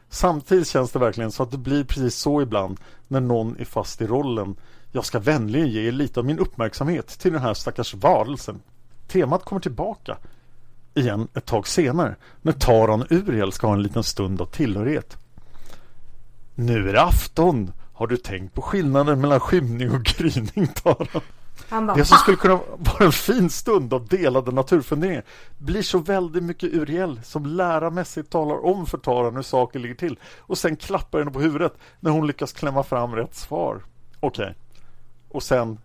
Samtidigt 0.08 0.68
känns 0.68 0.92
det 0.92 0.98
verkligen 0.98 1.32
så 1.32 1.42
att 1.42 1.50
det 1.50 1.58
blir 1.58 1.84
precis 1.84 2.14
så 2.14 2.42
ibland 2.42 2.80
när 3.08 3.20
någon 3.20 3.56
är 3.58 3.64
fast 3.64 4.00
i 4.00 4.06
rollen. 4.06 4.56
Jag 4.92 5.04
ska 5.04 5.18
vänligen 5.18 5.68
ge 5.68 5.88
er 5.88 5.92
lite 5.92 6.20
av 6.20 6.26
min 6.26 6.38
uppmärksamhet 6.38 7.08
till 7.08 7.32
den 7.32 7.42
här 7.42 7.54
stackars 7.54 7.94
varelsen. 7.94 8.62
Temat 9.08 9.44
kommer 9.44 9.60
tillbaka 9.60 10.16
igen 10.94 11.28
ett 11.34 11.46
tag 11.46 11.68
senare 11.68 12.16
när 12.42 12.52
Taran 12.52 13.06
Uriel 13.10 13.52
ska 13.52 13.66
ha 13.66 13.74
en 13.74 13.82
liten 13.82 14.04
stund 14.04 14.40
av 14.40 14.46
tillhörighet. 14.46 15.16
Nu 16.60 16.88
är 16.88 16.92
det 16.92 17.02
afton. 17.02 17.72
Har 17.92 18.06
du 18.06 18.16
tänkt 18.16 18.54
på 18.54 18.62
skillnaden 18.62 19.20
mellan 19.20 19.40
skymning 19.40 19.90
och 19.90 20.02
gryning, 20.04 20.66
Taran? 20.66 21.22
Han 21.68 21.86
bara, 21.86 21.96
Det 21.96 22.04
som 22.04 22.18
skulle 22.18 22.36
kunna 22.36 22.60
vara 22.78 23.04
en 23.04 23.12
fin 23.12 23.50
stund 23.50 23.94
av 23.94 24.06
delade 24.06 24.52
naturfunderingar 24.52 25.24
blir 25.58 25.82
så 25.82 25.98
väldigt 25.98 26.42
mycket 26.42 26.72
Uriel 26.74 27.20
som 27.24 27.46
lärarmässigt 27.46 28.30
talar 28.30 28.64
om 28.66 28.86
för 28.86 28.98
Taran 28.98 29.36
hur 29.36 29.42
saker 29.42 29.78
ligger 29.78 29.94
till 29.94 30.18
och 30.38 30.58
sen 30.58 30.76
klappar 30.76 31.18
henne 31.18 31.30
på 31.30 31.40
huvudet 31.40 31.74
när 32.00 32.10
hon 32.10 32.26
lyckas 32.26 32.52
klämma 32.52 32.82
fram 32.82 33.14
rätt 33.16 33.34
svar. 33.34 33.82
Okej. 34.20 34.54
Och 35.28 35.42
sen 35.42 35.78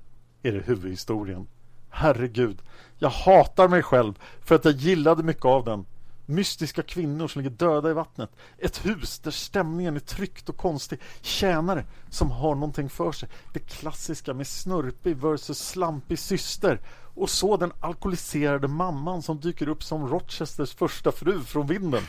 är 0.44 0.52
det 0.52 0.62
huvudhistorien. 0.66 1.48
Herregud, 1.90 2.62
jag 2.98 3.10
hatar 3.10 3.68
mig 3.68 3.84
själv 3.84 4.14
för 4.42 4.56
att 4.56 4.66
jag 4.66 4.74
gillade 4.74 5.24
mycket 5.24 5.46
av 5.46 5.66
den. 5.66 5.86
Mystiska 6.26 6.82
kvinnor 6.82 7.28
som 7.28 7.42
ligger 7.42 7.58
döda 7.58 7.90
i 7.90 7.94
vattnet. 7.94 8.30
Ett 8.58 8.86
hus 8.86 9.20
där 9.20 9.32
stämningen 9.32 9.96
är 9.96 10.00
tryckt 10.00 10.50
och 10.50 10.58
konstig. 10.58 11.00
Tjänare 11.22 11.86
som 12.10 12.32
har 12.32 12.56
någonting 12.56 12.90
för 12.90 13.12
sig. 13.12 13.30
Det 13.54 13.60
klassiska 13.60 14.34
med 14.34 14.48
snörpig 14.48 15.18
versus 15.18 15.60
slampig 15.60 16.20
syster. 16.20 16.80
Och 17.16 17.30
så 17.30 17.58
den 17.58 17.72
alkoholiserade 17.80 18.68
mamman 18.68 19.22
som 19.22 19.40
dyker 19.40 19.70
upp 19.70 19.84
som 19.84 20.08
Rochesters 20.10 20.76
första 20.76 21.12
fru 21.12 21.42
från 21.42 21.68
vinden. 21.68 22.04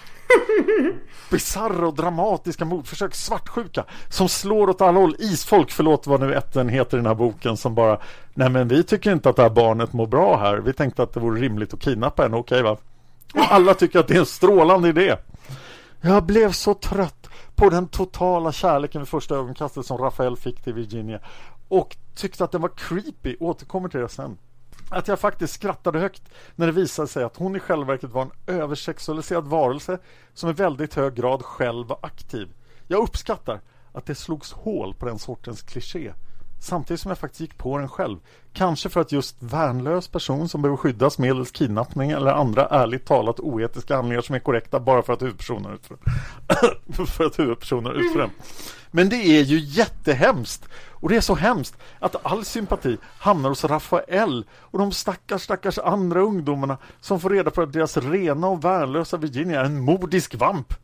Bisarra 1.30 1.88
och 1.88 1.94
dramatiska 1.94 2.64
mordförsök, 2.64 3.14
svartsjuka 3.14 3.84
som 4.09 4.28
slår 4.28 4.70
åt 4.70 4.80
alla 4.80 5.01
håll. 5.01 5.16
Isfolk, 5.18 5.70
förlåt 5.70 6.06
vad 6.06 6.20
nu 6.20 6.34
ätten 6.34 6.68
heter 6.68 6.97
i 6.97 6.98
den 6.98 7.06
här 7.06 7.14
boken 7.14 7.56
som 7.56 7.74
bara 7.74 8.01
Nej 8.34 8.48
men 8.48 8.68
vi 8.68 8.82
tycker 8.82 9.12
inte 9.12 9.28
att 9.28 9.36
det 9.36 9.43
här 9.43 9.51
barnet 9.51 9.93
mår 9.93 10.06
bra 10.06 10.36
här. 10.36 10.56
Vi 10.56 10.72
tänkte 10.72 11.02
att 11.02 11.12
det 11.12 11.20
vore 11.20 11.40
rimligt 11.40 11.74
att 11.74 11.80
kidnappa 11.80 12.22
henne, 12.22 12.36
okej 12.36 12.62
va? 12.62 12.76
Och 13.37 13.53
alla 13.53 13.75
tycker 13.75 13.99
att 13.99 14.09
det 14.09 14.15
är 14.15 14.19
en 14.19 14.27
strålande 14.27 14.89
idé. 14.89 15.17
Jag 16.01 16.23
blev 16.23 16.53
så 16.53 16.75
trött 16.75 17.29
på 17.55 17.71
den 17.71 17.89
totala 17.89 18.53
kärleken 18.53 19.01
vid 19.01 19.09
första 19.09 19.35
ögonkastet 19.35 19.87
som 19.87 19.99
Rafael 19.99 20.37
fick 20.37 20.63
till 20.63 20.75
Virginia 20.75 21.21
och 21.69 21.97
tyckte 22.15 22.45
att 22.45 22.53
den 22.53 22.61
var 22.61 22.71
creepy, 22.77 23.37
återkommer 23.41 23.89
till 23.89 24.01
det 24.01 24.09
sen. 24.09 24.39
Att 24.91 25.09
jag 25.09 25.21
faktiskt 25.21 25.55
skrattade 25.55 25.99
högt 25.99 26.23
när 26.55 26.67
det 26.67 26.73
visade 26.73 27.09
sig 27.09 27.25
att 27.25 27.37
hon 27.37 27.57
i 27.57 27.61
själva 27.61 27.85
verket 27.85 28.11
var 28.11 28.23
en 28.23 28.55
översexualiserad 28.55 29.47
varelse 29.47 29.99
som 30.35 30.51
i 30.51 30.53
väldigt 30.53 30.95
hög 30.95 31.15
grad 31.15 31.43
själv 31.43 31.87
var 31.87 31.99
aktiv. 32.03 32.49
Jag 32.87 33.03
uppskattar 33.03 33.61
att 33.93 34.07
det 34.07 34.15
slogs 34.15 34.53
hål 34.53 34.95
på 34.95 35.07
den 35.07 35.19
sortens 35.19 35.63
kliché 35.63 36.13
Samtidigt 36.66 37.01
som 37.01 37.09
jag 37.09 37.18
faktiskt 37.18 37.40
gick 37.40 37.59
på 37.59 37.78
den 37.78 37.88
själv. 37.88 38.18
Kanske 38.52 38.88
för 38.88 39.01
att 39.01 39.12
just 39.12 39.36
värnlös 39.38 40.09
person 40.09 40.48
som 40.48 40.62
behöver 40.62 40.76
skyddas 40.76 41.18
medelst 41.18 41.52
kidnappning 41.52 42.10
eller 42.10 42.30
andra 42.30 42.66
ärligt 42.66 43.05
talat 43.05 43.40
oetiska 43.40 43.97
handlingar 43.97 44.22
som 44.22 44.34
är 44.34 44.38
korrekta 44.38 44.80
bara 44.80 45.02
för 45.02 45.12
att 45.12 45.22
huvudpersonen 45.22 45.72
utför 45.72 45.97
för 47.06 47.24
att 47.24 47.38
huvudpersonen 47.38 47.93
utför 47.93 48.20
dem. 48.20 48.30
Men 48.90 49.09
det 49.09 49.16
är 49.16 49.43
ju 49.43 49.59
jättehemskt. 49.59 50.68
Och 50.90 51.09
det 51.09 51.16
är 51.16 51.20
så 51.20 51.34
hemskt 51.34 51.76
att 51.98 52.26
all 52.26 52.44
sympati 52.44 52.98
hamnar 53.18 53.48
hos 53.48 53.64
Rafael 53.64 54.44
och 54.52 54.78
de 54.78 54.93
stackars, 54.93 55.43
stackars 55.43 55.78
andra 55.78 56.20
ungdomarna 56.20 56.78
som 57.01 57.20
får 57.20 57.30
reda 57.30 57.51
på 57.51 57.62
att 57.62 57.72
deras 57.72 57.97
rena 57.97 58.48
och 58.48 58.64
värnlösa 58.64 59.16
Virginia 59.16 59.60
är 59.60 59.64
en 59.64 59.80
modisk 59.80 60.34
vamp. 60.34 60.74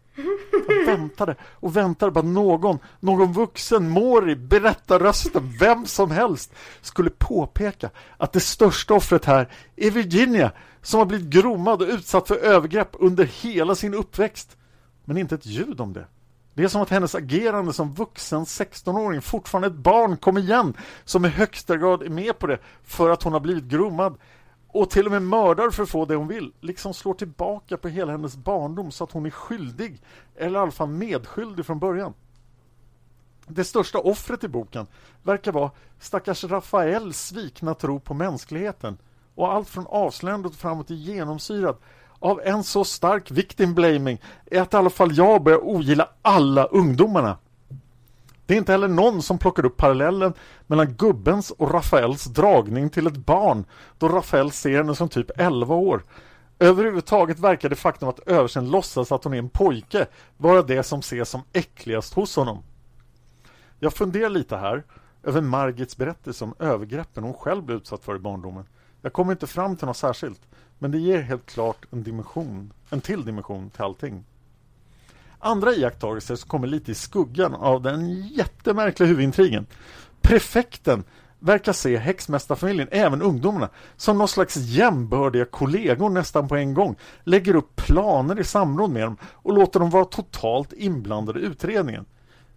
Jag 0.68 0.86
väntade 0.86 1.36
och 1.43 1.76
väntade 1.76 2.12
på 2.12 2.18
att 2.18 2.24
någon, 2.24 2.78
någon 3.01 3.32
vuxen, 3.32 3.89
Mori, 3.89 4.36
berättarrösten, 4.36 5.56
vem 5.60 5.86
som 5.86 6.10
helst 6.10 6.55
skulle 6.80 7.10
påpeka 7.10 7.90
att 8.16 8.32
det 8.32 8.40
största 8.40 8.94
offret 8.94 9.24
här 9.24 9.48
är 9.76 9.90
Virginia 9.90 10.52
som 10.82 10.98
har 10.98 11.06
blivit 11.06 11.26
gromad 11.26 11.82
och 11.82 11.89
utsatt 11.89 12.28
för 12.28 12.36
övergrepp 12.36 12.90
under 12.93 13.24
hela 13.24 13.74
sin 13.74 13.94
uppväxt. 13.94 14.56
Men 15.05 15.16
inte 15.16 15.34
ett 15.34 15.47
ljud 15.47 15.80
om 15.80 15.93
det. 15.93 16.06
Det 16.55 16.64
är 16.64 16.68
som 16.68 16.82
att 16.82 16.90
hennes 16.90 17.14
agerande 17.14 17.72
som 17.72 17.94
vuxen 17.94 18.44
16-åring, 18.44 19.22
fortfarande 19.22 19.68
ett 19.68 19.74
barn, 19.74 20.16
kom 20.16 20.39
igen, 20.39 20.74
som 21.05 21.24
i 21.24 21.28
högsta 21.28 21.76
grad 21.76 22.02
är 22.02 22.10
med 22.10 22.39
på 22.39 22.47
det 22.47 22.59
för 22.84 23.10
att 23.10 23.22
hon 23.22 23.32
har 23.32 23.40
blivit 23.40 23.64
grommad 23.64 24.16
och 24.73 24.90
till 24.90 25.07
och 25.07 25.12
med 25.12 25.23
mördar 25.23 25.70
för 25.70 25.82
att 25.82 25.89
få 25.89 26.05
det 26.05 26.15
hon 26.15 26.28
vill, 26.28 26.53
liksom 26.61 26.94
slår 26.94 27.15
tillbaka 27.15 27.77
på 27.77 27.89
hela 27.89 28.12
hennes 28.12 28.36
barndom 28.36 28.90
så 28.90 29.05
att 29.05 29.12
hon 29.12 29.27
är 29.27 29.31
skyldig, 29.31 30.03
eller 30.36 30.59
i 30.59 30.62
alla 30.62 30.70
fall 30.70 30.89
medskyldig 30.89 31.66
från 31.66 31.78
början. 31.78 32.15
Det 33.47 33.65
största 33.65 33.99
offret 33.99 34.44
i 34.44 34.49
boken 34.49 34.86
verkar 35.23 35.53
vara 35.53 35.70
stackars 35.99 36.44
Rafaels 36.44 37.27
svikna 37.27 37.74
tro 37.74 38.01
på 38.01 38.15
mänskligheten 38.15 38.99
och 39.35 39.53
allt 39.53 39.69
från 39.69 39.86
avslöjandet 39.86 40.53
och 40.53 40.59
framåt 40.59 40.90
är 40.90 40.94
genomsyrat 40.94 41.81
av 42.19 42.40
en 42.44 42.65
så 42.65 42.85
stark 42.85 43.31
victim 43.31 43.74
blaming 43.74 44.20
är 44.47 44.61
att 44.61 44.74
i 44.74 44.77
alla 44.77 44.90
fall 44.90 45.16
jag 45.16 45.43
börjar 45.43 45.65
ogilla 45.65 46.09
alla 46.23 46.65
ungdomarna. 46.65 47.39
Det 48.53 48.57
är 48.57 48.59
inte 48.59 48.73
heller 48.73 48.89
någon 48.89 49.23
som 49.23 49.39
plockar 49.39 49.65
upp 49.65 49.77
parallellen 49.77 50.33
mellan 50.66 50.93
gubbens 50.93 51.51
och 51.51 51.70
Rafaels 51.74 52.24
dragning 52.24 52.91
till 52.91 53.07
ett 53.07 53.16
barn 53.16 53.65
då 53.99 54.09
Rafael 54.09 54.51
ser 54.51 54.77
henne 54.77 54.95
som 54.95 55.09
typ 55.09 55.31
11 55.37 55.74
år. 55.74 56.05
Överhuvudtaget 56.59 57.39
verkar 57.39 57.69
det 57.69 57.77
faktum 57.77 58.09
att 58.09 58.19
översen 58.19 58.70
låtsas 58.70 59.12
att 59.12 59.24
hon 59.24 59.35
är 59.35 59.39
en 59.39 59.49
pojke 59.49 60.07
vara 60.37 60.62
det 60.62 60.83
som 60.83 61.01
ses 61.01 61.29
som 61.29 61.43
äckligast 61.53 62.15
hos 62.15 62.37
honom. 62.37 62.62
Jag 63.79 63.93
funderar 63.93 64.29
lite 64.29 64.57
här 64.57 64.85
över 65.23 65.41
Margits 65.41 65.97
berättelse 65.97 66.45
om 66.45 66.55
övergreppen 66.59 67.24
hon 67.24 67.35
själv 67.35 67.62
blev 67.62 67.79
utsatt 67.79 68.05
för 68.05 68.16
i 68.16 68.19
barndomen. 68.19 68.65
Jag 69.03 69.12
kommer 69.12 69.33
inte 69.33 69.47
fram 69.47 69.77
till 69.77 69.87
något 69.87 69.97
särskilt, 69.97 70.41
men 70.79 70.91
det 70.91 70.99
ger 70.99 71.20
helt 71.20 71.47
klart 71.47 71.85
en 71.91 72.03
dimension, 72.03 72.73
en 72.91 73.01
till 73.01 73.24
dimension 73.24 73.70
till 73.70 73.83
allting. 73.83 74.24
Andra 75.44 75.73
iakttagelser 75.73 76.36
som 76.36 76.48
kommer 76.48 76.66
lite 76.66 76.90
i 76.93 76.94
skuggan 76.94 77.55
av 77.55 77.82
den 77.82 78.23
jättemärkliga 78.23 79.09
huvudintrigen. 79.09 79.66
Prefekten 80.20 81.05
verkar 81.39 81.73
se 81.73 81.97
häxmästarfamiljen, 81.97 82.89
även 82.90 83.23
ungdomarna, 83.23 83.69
som 83.97 84.19
någon 84.19 84.28
slags 84.28 84.56
jämbördiga 84.56 85.44
kollegor 85.44 86.10
nästan 86.10 86.48
på 86.48 86.56
en 86.56 86.74
gång, 86.74 86.97
lägger 87.24 87.56
upp 87.56 87.77
planer 87.77 88.40
i 88.40 88.44
samråd 88.44 88.90
med 88.90 89.02
dem 89.02 89.16
och 89.32 89.52
låter 89.52 89.81
dem 89.81 89.90
vara 89.90 90.05
totalt 90.05 90.73
inblandade 90.73 91.40
i 91.40 91.43
utredningen. 91.43 92.05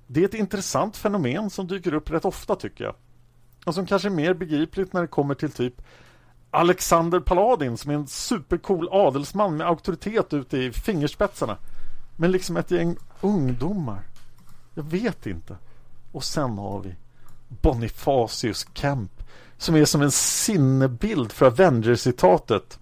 Det 0.08 0.22
är 0.22 0.26
ett 0.26 0.34
intressant 0.34 0.98
fenomen 0.98 1.50
som 1.50 1.68
dyker 1.68 1.94
upp 1.94 2.12
rätt 2.12 2.26
ofta 2.26 2.56
tycker 2.56 2.84
jag. 2.84 2.96
Och 3.66 3.76
som 3.76 3.86
kanske 3.86 4.08
är 4.08 4.10
mer 4.10 4.34
begripligt 4.34 4.94
när 4.94 5.02
det 5.02 5.08
kommer 5.08 5.36
till 5.36 5.52
typ 5.52 5.82
Alexander 6.52 7.20
Paladin 7.20 7.78
som 7.78 7.92
är 7.92 7.96
en 7.96 8.08
supercool 8.08 8.90
adelsman 8.92 9.58
med 9.58 9.68
auktoritet 9.68 10.34
ute 10.34 10.58
i 10.58 10.72
fingerspetsarna. 10.72 11.58
Men 12.16 12.32
liksom 12.32 12.58
ett 12.58 12.72
gäng 12.72 12.98
ungdomar. 13.22 14.02
Jag 14.74 14.84
vet 14.84 15.26
inte. 15.26 15.58
Och 16.12 16.24
sen 16.24 16.58
har 16.58 16.80
vi 16.80 16.96
Bonifacius 17.48 18.68
Kemp 18.74 19.12
som 19.58 19.76
är 19.76 19.86
som 19.86 20.02
en 20.02 20.12
sinnebild 20.12 21.32
för 21.32 21.46
Avengers-citatet. 21.46 22.80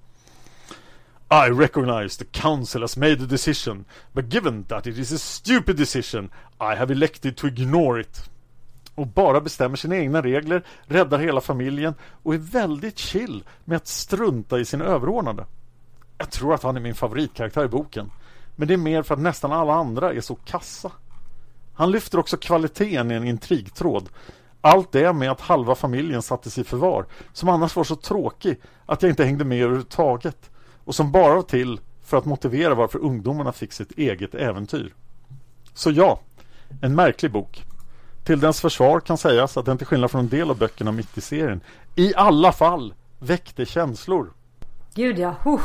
I 1.30 1.50
recognize 1.50 2.20
the 2.20 2.40
council 2.42 2.82
has 2.82 2.98
made 2.98 3.24
a 3.24 3.28
decision, 3.30 3.86
but 4.12 4.34
given 4.34 4.64
that 4.64 4.88
it 4.88 4.98
is 4.98 5.12
a 5.12 5.18
stupid 5.18 5.76
decision, 5.76 6.30
I 6.60 6.76
have 6.76 6.94
elected 6.94 7.38
to 7.38 7.48
ignore 7.48 8.02
it. 8.02 8.30
Och 8.96 9.08
bara 9.08 9.42
bestämmer 9.42 9.76
sina 9.76 9.98
egna 9.98 10.22
regler, 10.22 10.64
räddar 10.86 11.20
hela 11.20 11.42
familjen 11.42 11.94
och 12.02 12.34
är 12.34 12.38
väldigt 12.38 12.98
chill 12.98 13.44
med 13.66 13.76
att 13.76 13.88
strunta 13.88 14.60
i 14.60 14.66
sin 14.66 14.82
överordnade. 14.82 15.46
Jag 16.18 16.32
tror 16.32 16.54
att 16.54 16.64
han 16.64 16.76
är 16.76 16.82
min 16.82 16.96
favoritkaraktär 16.96 17.66
i 17.66 17.68
boken. 17.68 18.12
Men 18.56 18.68
det 18.68 18.74
är 18.74 18.78
mer 18.78 19.04
för 19.04 19.14
att 19.14 19.22
nästan 19.22 19.52
alla 19.52 19.74
andra 19.74 20.14
är 20.14 20.22
så 20.22 20.36
kassa. 20.36 20.92
Han 21.74 21.92
lyfter 21.92 22.20
också 22.20 22.38
kvaliteten 22.38 23.12
i 23.12 23.16
en 23.16 23.28
intrigtråd. 23.28 24.10
Allt 24.62 24.92
det 24.92 25.14
med 25.14 25.32
att 25.32 25.42
halva 25.42 25.76
familjen 25.76 26.22
sattes 26.22 26.58
i 26.58 26.64
förvar, 26.64 27.06
som 27.34 27.50
annars 27.50 27.76
var 27.76 27.84
så 27.84 27.96
tråkig 27.96 28.60
att 28.86 29.02
jag 29.02 29.12
inte 29.12 29.26
hängde 29.26 29.46
med 29.46 29.62
överhuvudtaget 29.62 30.52
och 30.84 30.96
som 30.96 31.12
bara 31.12 31.36
var 31.36 31.42
till 31.42 31.80
för 32.04 32.18
att 32.18 32.26
motivera 32.26 32.76
varför 32.76 33.00
ungdomarna 33.00 33.52
fick 33.52 33.74
sitt 33.74 33.92
eget 33.92 34.36
äventyr. 34.36 34.94
Så 35.74 35.92
ja, 35.92 36.20
en 36.82 36.96
märklig 36.96 37.32
bok. 37.32 37.64
Till 38.24 38.40
dens 38.40 38.62
försvar 38.62 39.00
kan 39.00 39.18
sägas 39.18 39.58
att 39.58 39.66
den 39.66 39.78
till 39.78 39.88
skillnad 39.88 40.12
från 40.12 40.22
en 40.22 40.30
del 40.30 40.50
av 40.50 40.58
böckerna 40.58 40.92
mitt 40.92 41.18
i 41.18 41.22
serien 41.22 41.62
i 41.96 42.16
alla 42.16 42.52
fall 42.52 42.94
väckte 43.20 43.66
känslor. 43.66 44.34
Gud 44.94 45.20
ja. 45.20 45.36
huh. 45.44 45.62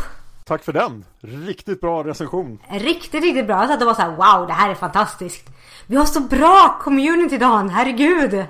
Tack 0.49 0.65
för 0.65 0.73
den! 0.73 1.05
Riktigt 1.21 1.81
bra 1.81 2.05
recension. 2.05 2.59
Riktigt, 2.71 3.23
riktigt 3.23 3.47
bra. 3.47 3.57
Jag 3.61 3.69
satt 3.69 3.81
och 3.81 3.87
var 3.87 3.95
så 3.95 4.03
här, 4.03 4.11
wow, 4.11 4.47
det 4.47 4.53
här 4.53 4.71
är 4.71 4.75
fantastiskt. 4.75 5.49
Vi 5.87 5.97
har 5.97 6.05
så 6.05 6.21
bra 6.21 6.79
community 6.81 7.39
Dan, 7.39 7.69
herregud. 7.69 8.45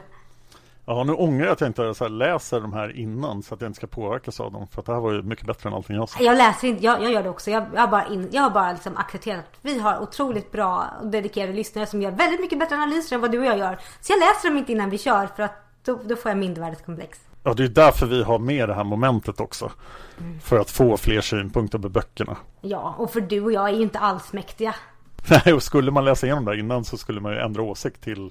Ja, 0.86 1.04
nu 1.04 1.12
ångrar 1.12 1.44
jag 1.44 1.52
att 1.52 1.60
jag 1.60 1.68
inte 1.68 1.94
så 1.94 2.04
här 2.04 2.10
läser 2.10 2.60
de 2.60 2.72
här 2.72 2.96
innan 2.96 3.42
så 3.42 3.54
att 3.54 3.60
jag 3.60 3.68
inte 3.68 3.76
ska 3.76 3.86
påverkas 3.86 4.40
av 4.40 4.52
dem. 4.52 4.66
För 4.66 4.80
att 4.80 4.86
det 4.86 4.92
här 4.92 5.00
var 5.00 5.12
ju 5.12 5.22
mycket 5.22 5.46
bättre 5.46 5.68
än 5.68 5.74
allting 5.74 5.96
jag 5.96 6.08
sa. 6.08 6.22
Jag 6.22 6.36
läser 6.36 6.68
inte, 6.68 6.84
jag, 6.84 7.02
jag 7.02 7.12
gör 7.12 7.22
det 7.22 7.30
också. 7.30 7.50
Jag, 7.50 7.66
jag 7.74 7.80
har 7.80 7.88
bara, 7.88 8.06
in, 8.06 8.28
jag 8.32 8.42
har 8.42 8.50
bara 8.50 8.72
liksom 8.72 8.96
accepterat 8.96 9.40
att 9.40 9.58
vi 9.62 9.78
har 9.78 10.02
otroligt 10.02 10.52
bra 10.52 10.84
och 11.00 11.06
dedikerade 11.06 11.52
lyssnare 11.52 11.86
som 11.86 12.02
gör 12.02 12.10
väldigt 12.10 12.40
mycket 12.40 12.58
bättre 12.58 12.76
analyser 12.76 13.16
än 13.16 13.20
vad 13.20 13.32
du 13.32 13.38
och 13.38 13.46
jag 13.46 13.58
gör. 13.58 13.78
Så 14.00 14.12
jag 14.12 14.20
läser 14.20 14.48
dem 14.48 14.58
inte 14.58 14.72
innan 14.72 14.90
vi 14.90 14.98
kör 14.98 15.26
för 15.26 15.42
att 15.42 15.84
då, 15.84 16.00
då 16.04 16.16
får 16.16 16.30
jag 16.30 16.38
mindervärdeskomplex. 16.38 17.27
Ja, 17.48 17.54
det 17.54 17.64
är 17.64 17.68
därför 17.68 18.06
vi 18.06 18.22
har 18.22 18.38
med 18.38 18.68
det 18.68 18.74
här 18.74 18.84
momentet 18.84 19.40
också. 19.40 19.70
Mm. 20.18 20.40
För 20.40 20.58
att 20.58 20.70
få 20.70 20.96
fler 20.96 21.20
synpunkter 21.20 21.78
på 21.78 21.88
böckerna. 21.88 22.36
Ja, 22.60 22.94
och 22.98 23.12
för 23.12 23.20
du 23.20 23.40
och 23.40 23.52
jag 23.52 23.68
är 23.68 23.72
ju 23.72 23.82
inte 23.82 23.98
alls 23.98 24.32
mäktiga. 24.32 24.74
Nej, 25.44 25.54
och 25.54 25.62
skulle 25.62 25.90
man 25.90 26.04
läsa 26.04 26.26
igenom 26.26 26.44
det 26.44 26.58
innan 26.58 26.84
så 26.84 26.96
skulle 26.96 27.20
man 27.20 27.32
ju 27.32 27.38
ändra 27.38 27.62
åsikt 27.62 28.02
till, 28.02 28.30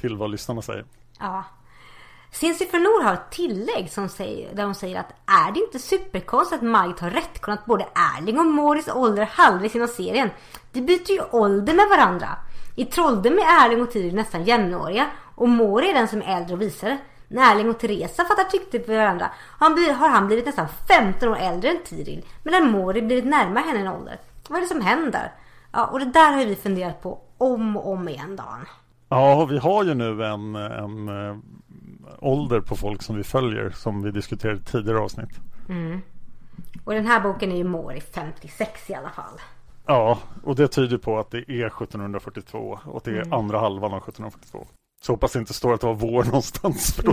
till 0.00 0.16
vad 0.16 0.30
lyssnarna 0.30 0.62
säger. 0.62 0.84
Ja. 1.18 1.44
Cincy 2.32 2.64
Nor 2.72 3.04
har 3.04 3.14
ett 3.14 3.30
tillägg 3.30 3.90
som 3.90 4.08
säger, 4.08 4.54
där 4.54 4.64
hon 4.64 4.74
säger 4.74 5.00
att 5.00 5.10
är 5.26 5.52
det 5.52 5.60
inte 5.60 5.78
superkonstigt 5.78 6.62
att 6.62 6.68
Mike 6.68 7.04
har 7.04 7.10
rättkonnat 7.10 7.66
både 7.66 7.86
Erling 8.18 8.38
och 8.38 8.46
Morris 8.46 8.88
ålder 8.88 9.28
halvvägs 9.32 9.74
inom 9.74 9.88
serien? 9.88 10.30
De 10.72 10.80
byter 10.80 11.10
ju 11.10 11.20
ålder 11.30 11.74
med 11.74 11.88
varandra. 11.88 12.28
I 12.76 12.84
Trolldom 12.84 13.38
är 13.38 13.66
Erling 13.66 13.82
och 13.82 13.90
Tiril 13.90 14.14
nästan 14.14 14.44
jämnåriga 14.44 15.06
och 15.34 15.48
Mori 15.48 15.90
är 15.90 15.94
den 15.94 16.08
som 16.08 16.22
är 16.22 16.36
äldre 16.36 16.54
och 16.54 16.62
visare. 16.62 16.98
När 17.28 17.54
Erling 17.54 17.70
och 17.70 17.78
Teresa 17.78 18.24
fattar 18.24 18.44
tyckte 18.44 18.78
på 18.78 18.92
varandra 18.92 19.30
har 19.58 20.08
han 20.08 20.26
blivit 20.26 20.46
nästan 20.46 20.68
15 20.88 21.28
år 21.28 21.36
äldre 21.36 21.70
än 21.70 21.82
Tiril 21.84 22.24
medan 22.42 22.70
Mori 22.70 23.02
blivit 23.02 23.24
närmare 23.24 23.64
henne 23.64 23.84
i 23.84 23.88
ålder. 23.88 24.18
Vad 24.48 24.56
är 24.56 24.62
det 24.62 24.68
som 24.68 24.80
händer? 24.80 25.32
Ja, 25.72 25.86
och 25.86 25.98
det 25.98 26.04
där 26.04 26.32
har 26.32 26.44
vi 26.44 26.56
funderat 26.56 27.02
på 27.02 27.18
om 27.38 27.76
och 27.76 27.92
om 27.92 28.08
igen 28.08 28.36
Dan. 28.36 28.66
Ja, 29.08 29.44
vi 29.44 29.58
har 29.58 29.84
ju 29.84 29.94
nu 29.94 30.24
en, 30.24 30.54
en 30.54 31.08
eh, 31.08 31.36
ålder 32.18 32.60
på 32.60 32.76
folk 32.76 33.02
som 33.02 33.16
vi 33.16 33.24
följer 33.24 33.70
som 33.70 34.02
vi 34.02 34.10
diskuterade 34.10 34.58
i 34.58 34.62
tidigare 34.62 34.98
avsnitt. 34.98 35.40
Mm. 35.68 36.00
Och 36.84 36.94
den 36.94 37.06
här 37.06 37.20
boken 37.20 37.52
är 37.52 37.56
ju 37.56 37.64
Mori 37.64 38.00
56 38.00 38.90
i 38.90 38.94
alla 38.94 39.10
fall. 39.10 39.40
Ja, 39.86 40.18
och 40.42 40.56
det 40.56 40.68
tyder 40.68 40.98
på 40.98 41.18
att 41.18 41.30
det 41.30 41.38
är 41.38 41.66
1742 41.66 42.78
och 42.84 43.00
det 43.04 43.10
är 43.10 43.14
mm. 43.14 43.32
andra 43.32 43.58
halvan 43.58 43.92
av 43.92 43.98
1742. 43.98 44.66
Så 45.00 45.12
hoppas 45.12 45.32
det 45.32 45.38
inte 45.38 45.54
står 45.54 45.74
att 45.74 45.80
det 45.80 45.86
var 45.86 45.94
vår 45.94 46.24
någonstans. 46.32 46.94
För 46.94 47.04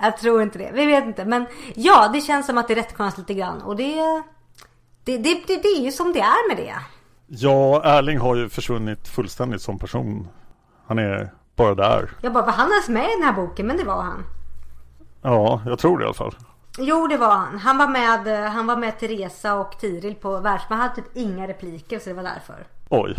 Jag 0.00 0.16
tror 0.16 0.42
inte 0.42 0.58
det. 0.58 0.70
Vi 0.74 0.86
vet 0.86 1.04
inte. 1.04 1.24
Men 1.24 1.46
ja, 1.74 2.08
det 2.12 2.20
känns 2.20 2.46
som 2.46 2.58
att 2.58 2.68
det 2.68 2.74
är 2.74 2.76
rätt 3.02 3.18
lite 3.18 3.34
grann. 3.34 3.62
Och 3.62 3.76
det, 3.76 4.22
det, 5.04 5.18
det, 5.18 5.42
det, 5.46 5.62
det 5.62 5.68
är 5.68 5.80
ju 5.82 5.92
som 5.92 6.12
det 6.12 6.20
är 6.20 6.48
med 6.48 6.56
det. 6.56 6.74
Ja, 7.26 7.82
Erling 7.84 8.18
har 8.18 8.36
ju 8.36 8.48
försvunnit 8.48 9.08
fullständigt 9.08 9.62
som 9.62 9.78
person. 9.78 10.28
Han 10.86 10.98
är 10.98 11.32
bara 11.56 11.74
där. 11.74 12.10
Jag 12.22 12.32
bara, 12.32 12.46
var 12.46 12.52
han 12.52 12.70
ens 12.70 12.88
med 12.88 13.04
i 13.04 13.14
den 13.14 13.22
här 13.22 13.32
boken? 13.32 13.66
Men 13.66 13.76
det 13.76 13.84
var 13.84 14.02
han. 14.02 14.24
Ja, 15.22 15.62
jag 15.66 15.78
tror 15.78 15.98
det 15.98 16.02
i 16.02 16.06
alla 16.06 16.14
fall. 16.14 16.34
Jo, 16.78 17.06
det 17.06 17.16
var 17.16 17.34
han. 17.34 17.58
Han 17.58 17.78
var 17.78 17.88
med, 17.88 18.50
han 18.50 18.66
var 18.66 18.76
med 18.76 18.98
Teresa 18.98 19.54
och 19.54 19.78
Tiril 19.78 20.14
på 20.14 20.40
världsman. 20.40 20.78
Han 20.78 20.88
hade 20.88 21.02
typ 21.02 21.16
inga 21.16 21.48
repliker 21.48 21.98
så 21.98 22.08
det 22.08 22.14
var 22.14 22.22
därför. 22.22 22.66
Oj. 22.88 23.16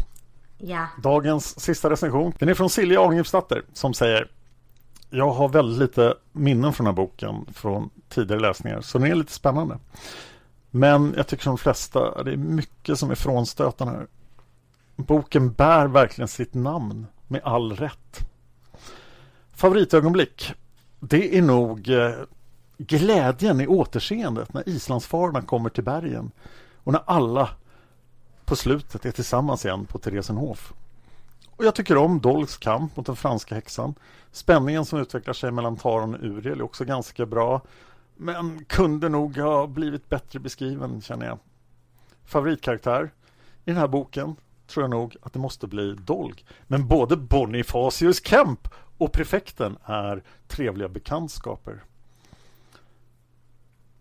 Ja. 0.62 0.88
Dagens 0.98 1.60
sista 1.60 1.90
recension. 1.90 2.34
Den 2.40 2.50
är 2.50 2.54
från 2.54 2.70
Silja 2.70 3.02
Ahlgrimsdatter 3.02 3.64
som 3.74 3.94
säger 3.94 4.28
Jag 5.10 5.32
har 5.32 5.50
väldigt 5.50 5.80
lite 5.80 6.14
minnen 6.32 6.74
från 6.74 6.86
den 6.86 6.96
här 6.96 7.04
boken 7.04 7.46
från 7.54 7.90
tidigare 8.10 8.42
läsningar 8.42 8.82
så 8.82 8.98
den 8.98 9.12
är 9.12 9.16
lite 9.16 9.32
spännande. 9.32 9.78
Men 10.72 11.14
jag 11.18 11.28
tycker 11.28 11.44
som 11.44 11.52
de 11.56 11.58
flesta, 11.58 12.24
det 12.24 12.32
är 12.32 12.38
mycket 12.38 13.00
som 13.00 13.12
är 13.12 13.16
frånstötande 13.16 13.94
här. 13.94 14.08
Boken 14.96 15.52
bär 15.52 15.88
verkligen 15.88 16.28
sitt 16.28 16.54
namn 16.54 17.08
med 17.28 17.42
all 17.44 17.76
rätt. 17.76 18.20
Favoritögonblick. 19.54 20.54
Det 21.00 21.38
är 21.38 21.42
nog 21.42 21.90
eh, 21.90 22.12
glädjen 22.78 23.62
i 23.62 23.68
återseendet 23.68 24.54
när 24.54 24.70
islandsfararna 24.70 25.42
kommer 25.42 25.70
till 25.70 25.84
bergen 25.84 26.32
och 26.84 26.94
när 26.94 27.02
alla 27.06 27.50
på 28.50 28.56
slutet 28.56 29.06
är 29.06 29.12
tillsammans 29.12 29.66
igen 29.66 29.86
på 29.86 30.00
Theresenhof. 30.00 30.74
Och 31.56 31.66
jag 31.66 31.76
tycker 31.76 31.98
om 31.98 32.20
Dolks 32.20 32.58
kamp 32.58 32.96
mot 32.96 33.06
den 33.06 33.16
franska 33.16 33.56
häxan. 33.56 33.96
Spänningen 34.32 34.86
som 34.86 35.00
utvecklar 35.00 35.34
sig 35.34 35.52
mellan 35.52 35.78
Taron 35.78 36.16
och 36.16 36.24
Uriel 36.24 36.60
är 36.60 36.64
också 36.64 36.86
ganska 36.86 37.26
bra. 37.26 37.62
Men 38.16 38.66
kunde 38.66 39.10
nog 39.10 39.38
ha 39.38 39.68
blivit 39.68 40.10
bättre 40.10 40.40
beskriven 40.40 41.02
känner 41.02 41.26
jag. 41.26 41.38
Favoritkaraktär 42.26 43.12
i 43.66 43.72
den 43.72 43.78
här 43.78 43.88
boken 43.88 44.36
tror 44.68 44.84
jag 44.84 44.90
nog 44.90 45.18
att 45.22 45.34
det 45.34 45.40
måste 45.40 45.68
bli 45.68 45.96
Dolg. 45.96 46.46
Men 46.68 46.88
både 46.88 47.18
Bonifacius 47.18 48.26
Kemp 48.26 48.68
och 48.98 49.12
prefekten 49.12 49.78
är 49.84 50.24
trevliga 50.48 50.90
bekantskaper. 50.90 51.84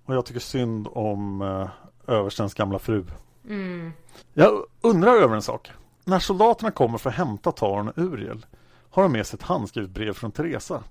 Och 0.04 0.14
jag 0.14 0.26
tycker 0.26 0.40
synd 0.40 0.88
om 0.92 1.42
eh, 1.42 1.68
överstens 2.14 2.54
gamla 2.54 2.78
fru. 2.78 3.04
Mm. 3.48 3.92
Jag 4.34 4.64
undrar 4.80 5.16
över 5.16 5.34
en 5.34 5.42
sak. 5.42 5.70
När 6.04 6.18
soldaterna 6.18 6.70
kommer 6.70 6.98
för 6.98 7.10
att 7.10 7.16
hämta 7.16 7.52
Taron 7.52 7.88
och 7.88 7.98
Uriel 7.98 8.46
har 8.90 9.02
de 9.02 9.12
med 9.12 9.26
sig 9.26 9.36
ett 9.36 9.42
handskrivet 9.42 9.90
brev 9.90 10.12
från 10.12 10.32
Teresa 10.32 10.82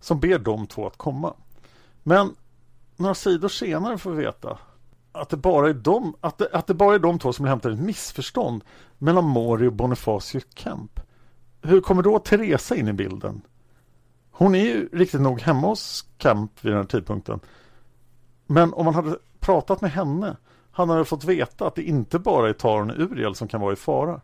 som 0.00 0.20
ber 0.20 0.38
de 0.38 0.66
två 0.66 0.86
att 0.86 0.96
komma. 0.96 1.34
Men 2.02 2.34
några 2.96 3.14
sidor 3.14 3.48
senare 3.48 3.98
får 3.98 4.10
vi 4.10 4.24
veta 4.24 4.58
att 5.12 5.28
det 5.28 5.36
bara 5.36 5.68
är 5.68 5.74
de, 5.74 6.14
att 6.20 6.38
det, 6.38 6.48
att 6.52 6.66
det 6.66 6.74
bara 6.74 6.94
är 6.94 6.98
de 6.98 7.18
två 7.18 7.32
som 7.32 7.46
hämtar 7.46 7.70
ett 7.70 7.78
missförstånd 7.78 8.64
mellan 8.98 9.24
Mori 9.24 9.68
och 9.68 9.72
Bonifacio 9.72 10.40
Kemp. 10.54 11.00
Hur 11.62 11.80
kommer 11.80 12.02
då 12.02 12.18
Teresa 12.18 12.76
in 12.76 12.88
i 12.88 12.92
bilden? 12.92 13.42
Hon 14.30 14.54
är 14.54 14.64
ju 14.64 14.88
riktigt 14.92 15.20
nog 15.20 15.40
hemma 15.40 15.66
hos 15.66 16.08
Kemp 16.18 16.64
vid 16.64 16.72
den 16.72 16.80
här 16.80 16.86
tidpunkten. 16.86 17.40
Men 18.46 18.74
om 18.74 18.84
man 18.84 18.94
hade 18.94 19.18
pratat 19.40 19.80
med 19.80 19.90
henne 19.90 20.36
han 20.76 20.90
hade 20.90 21.04
fått 21.04 21.24
veta 21.24 21.66
att 21.66 21.74
det 21.74 21.82
inte 21.82 22.18
bara 22.18 22.48
är 22.48 22.52
Taron 22.52 22.90
och 22.90 22.96
Uriel 22.98 23.34
som 23.34 23.48
kan 23.48 23.60
vara 23.60 23.72
i 23.72 23.76
fara. 23.76 24.20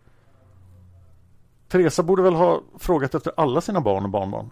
Teresa 1.69 2.03
borde 2.03 2.23
väl 2.23 2.35
ha 2.35 2.62
frågat 2.79 3.15
efter 3.15 3.33
alla 3.37 3.61
sina 3.61 3.81
barn 3.81 4.05
och 4.05 4.11
barnbarn. 4.11 4.51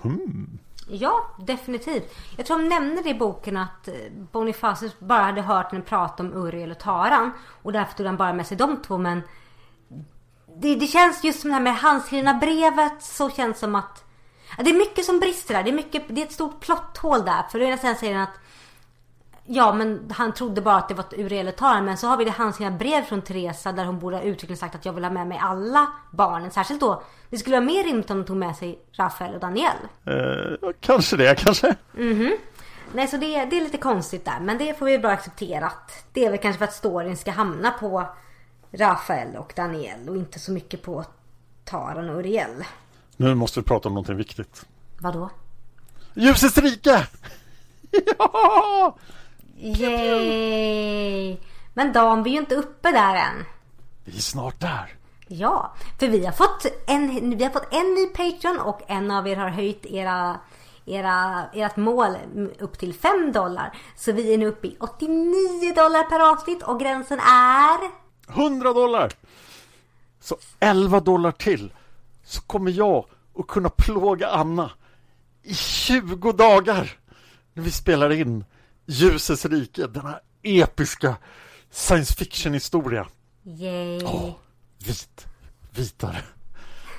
Hmm. 0.00 0.58
Ja, 0.88 1.26
definitivt. 1.38 2.14
Jag 2.36 2.46
tror 2.46 2.58
de 2.58 2.68
nämner 2.68 3.02
det 3.02 3.10
i 3.10 3.14
boken 3.14 3.56
att 3.56 3.88
eh, 3.88 3.94
Bonifacius 4.32 4.98
bara 4.98 5.22
hade 5.22 5.42
hört 5.42 5.72
henne 5.72 5.84
prata 5.84 6.22
om 6.22 6.32
Uriel 6.32 6.70
och 6.70 6.78
Taran. 6.78 7.32
Och 7.62 7.72
därför 7.72 7.94
tog 7.96 8.06
han 8.06 8.16
bara 8.16 8.32
med 8.32 8.46
sig 8.46 8.56
de 8.56 8.82
två. 8.82 8.98
Men 8.98 9.22
det, 10.56 10.74
det 10.74 10.86
känns 10.86 11.24
just 11.24 11.40
som 11.40 11.50
det 11.50 11.54
här 11.54 11.62
med 11.62 11.76
handskrivna 11.76 12.34
brevet 12.34 13.02
så 13.02 13.30
känns 13.30 13.58
som 13.58 13.74
att 13.74 14.04
det 14.58 14.70
är 14.70 14.78
mycket 14.78 15.04
som 15.04 15.20
brister 15.20 15.54
där. 15.54 15.62
Det 15.62 15.70
är, 15.70 15.74
mycket, 15.74 16.04
det 16.08 16.22
är 16.22 16.26
ett 16.26 16.32
stort 16.32 16.60
plotthål 16.60 17.24
där. 17.24 17.42
För 17.50 17.60
å 17.60 17.64
ena 17.64 17.76
sidan 17.76 17.96
säger 17.96 18.14
han 18.14 18.22
att 18.22 18.40
Ja 19.50 19.72
men 19.72 20.10
han 20.14 20.34
trodde 20.34 20.60
bara 20.60 20.76
att 20.76 20.88
det 20.88 20.94
var 20.94 21.48
och 21.48 21.56
Taran. 21.56 21.84
Men 21.84 21.96
så 21.96 22.06
har 22.06 22.16
vi 22.16 22.24
det 22.24 22.30
handskrivna 22.30 22.76
brev 22.76 23.02
från 23.02 23.22
Teresa 23.22 23.72
där 23.72 23.84
hon 23.84 23.98
borde 23.98 24.16
ha 24.16 24.22
uttryckligen 24.22 24.56
sagt 24.56 24.74
att 24.74 24.84
jag 24.84 24.92
vill 24.92 25.04
ha 25.04 25.10
med 25.10 25.26
mig 25.26 25.38
alla 25.42 25.86
barnen. 26.12 26.50
Särskilt 26.50 26.80
då 26.80 27.02
det 27.30 27.38
skulle 27.38 27.56
vara 27.56 27.66
mer 27.66 27.84
rimligt 27.84 28.10
om 28.10 28.18
de 28.18 28.24
tog 28.24 28.36
med 28.36 28.56
sig 28.56 28.78
Rafael 28.92 29.34
och 29.34 29.40
Daniel. 29.40 29.76
Eh, 30.04 30.70
kanske 30.80 31.16
det, 31.16 31.34
kanske. 31.34 31.76
Mhm. 31.92 32.36
Nej, 32.92 33.08
så 33.08 33.16
det, 33.16 33.44
det, 33.44 33.56
är 33.56 33.60
lite 33.60 33.78
konstigt 33.78 34.24
där. 34.24 34.40
Men 34.40 34.58
det 34.58 34.78
får 34.78 34.86
vi 34.86 34.98
bara 34.98 35.12
acceptera. 35.12 35.72
Det 36.12 36.24
är 36.24 36.30
väl 36.30 36.38
kanske 36.38 36.58
för 36.58 36.64
att 36.64 36.72
storyn 36.72 37.16
ska 37.16 37.30
hamna 37.30 37.70
på 37.70 38.06
Rafael 38.70 39.36
och 39.36 39.52
Daniel 39.56 40.08
och 40.08 40.16
inte 40.16 40.38
så 40.38 40.52
mycket 40.52 40.82
på 40.82 41.04
Taran 41.64 42.10
och 42.10 42.18
Uriel. 42.18 42.64
Nu 43.16 43.34
måste 43.34 43.60
vi 43.60 43.64
prata 43.64 43.88
om 43.88 43.94
någonting 43.94 44.16
viktigt. 44.16 44.66
Vadå? 44.98 45.30
Ljusets 46.14 46.58
rike! 46.58 47.06
ja! 48.18 48.96
Yay! 49.60 51.36
Men 51.74 51.92
Dan, 51.92 52.22
vi 52.22 52.30
är 52.30 52.34
ju 52.34 52.40
inte 52.40 52.54
uppe 52.54 52.92
där 52.92 53.14
än. 53.14 53.44
Vi 54.04 54.16
är 54.16 54.20
snart 54.20 54.60
där. 54.60 54.94
Ja, 55.28 55.74
för 55.98 56.08
vi 56.08 56.24
har 56.26 56.32
fått 56.32 56.66
en, 56.86 57.36
vi 57.38 57.44
har 57.44 57.50
fått 57.50 57.74
en 57.74 57.94
ny 57.94 58.06
Patreon 58.06 58.58
och 58.58 58.82
en 58.86 59.10
av 59.10 59.28
er 59.28 59.36
har 59.36 59.48
höjt 59.48 59.86
era 59.86 60.40
era, 60.88 61.46
ert 61.52 61.76
mål 61.76 62.16
upp 62.58 62.78
till 62.78 62.94
5 62.94 63.32
dollar. 63.32 63.78
Så 63.96 64.12
vi 64.12 64.34
är 64.34 64.38
nu 64.38 64.46
uppe 64.46 64.66
i 64.66 64.76
89 64.80 65.74
dollar 65.74 66.04
per 66.04 66.32
avsnitt 66.32 66.62
och 66.62 66.80
gränsen 66.80 67.18
är... 67.20 67.78
100 68.28 68.72
dollar! 68.72 69.12
Så 70.20 70.36
11 70.60 71.00
dollar 71.00 71.32
till 71.32 71.72
så 72.24 72.40
kommer 72.42 72.70
jag 72.70 73.04
att 73.38 73.46
kunna 73.46 73.68
plåga 73.68 74.28
Anna 74.28 74.70
i 75.42 75.54
20 75.54 76.32
dagar 76.32 76.98
när 77.52 77.62
vi 77.62 77.70
spelar 77.70 78.10
in 78.10 78.44
Ljusets 78.90 79.44
rike, 79.44 79.86
denna 79.86 80.20
episka 80.42 81.16
science 81.70 82.14
fiction 82.14 82.54
historia. 82.54 83.06
Yay! 83.42 84.04
Oh, 84.04 84.30
vit, 84.86 85.26
vitare, 85.70 86.22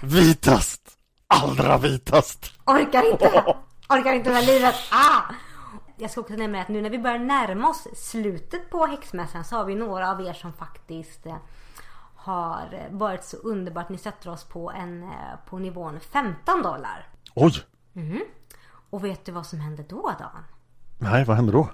Vitast! 0.01 0.97
Allra 1.27 1.77
vitast! 1.77 2.53
Orkar 2.65 3.11
inte. 3.11 3.55
Orkar 3.89 4.13
inte 4.13 4.29
med 4.29 4.45
livet. 4.45 4.75
Ah! 4.91 5.33
Jag 5.97 6.11
ska 6.11 6.21
också 6.21 6.33
nämna 6.33 6.61
att 6.61 6.67
nu 6.67 6.81
när 6.81 6.89
vi 6.89 6.99
börjar 6.99 7.19
närma 7.19 7.69
oss 7.69 7.87
slutet 7.95 8.69
på 8.69 8.85
häxmässan 8.85 9.45
så 9.45 9.55
har 9.55 9.65
vi 9.65 9.75
några 9.75 10.11
av 10.11 10.21
er 10.21 10.33
som 10.33 10.53
faktiskt 10.53 11.25
eh, 11.25 11.37
har 12.15 12.87
varit 12.91 13.23
så 13.23 13.37
underbart. 13.37 13.89
Ni 13.89 13.97
sätter 13.97 14.29
oss 14.29 14.43
på, 14.43 14.71
en, 14.71 15.03
eh, 15.03 15.09
på 15.49 15.59
nivån 15.59 15.99
15 15.99 16.61
dollar. 16.61 17.07
Oj! 17.35 17.53
Och 18.89 19.03
vet 19.03 19.25
du 19.25 19.31
vad 19.31 19.45
som 19.45 19.59
hände 19.59 19.83
då 19.89 20.15
Dan? 20.19 20.43
Nej, 20.97 21.25
vad 21.25 21.35
hände 21.35 21.51
då? 21.51 21.69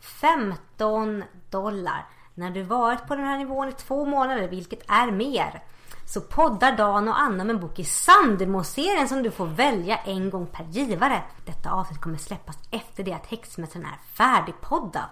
15 0.00 1.24
dollar. 1.50 2.06
När 2.34 2.50
du 2.50 2.62
varit 2.62 3.06
på 3.06 3.16
den 3.16 3.24
här 3.24 3.38
nivån 3.38 3.68
i 3.68 3.72
två 3.72 4.04
månader, 4.04 4.48
vilket 4.48 4.90
är 4.90 5.10
mer, 5.10 5.62
så 6.06 6.20
poddar 6.20 6.76
Dan 6.76 7.08
och 7.08 7.20
Anna 7.20 7.44
med 7.44 7.54
en 7.54 7.60
bok 7.60 7.78
i 7.78 7.84
Sandemo-serien 7.84 9.08
som 9.08 9.22
du 9.22 9.30
får 9.30 9.46
välja 9.46 9.96
en 9.96 10.30
gång 10.30 10.46
per 10.46 10.64
givare. 10.64 11.22
Detta 11.46 11.70
avsnitt 11.70 12.00
kommer 12.00 12.18
släppas 12.18 12.58
efter 12.70 13.04
det 13.04 13.12
att 13.12 13.26
Häxmässan 13.26 13.84
är 13.84 13.98
färdigpoddad. 14.14 15.10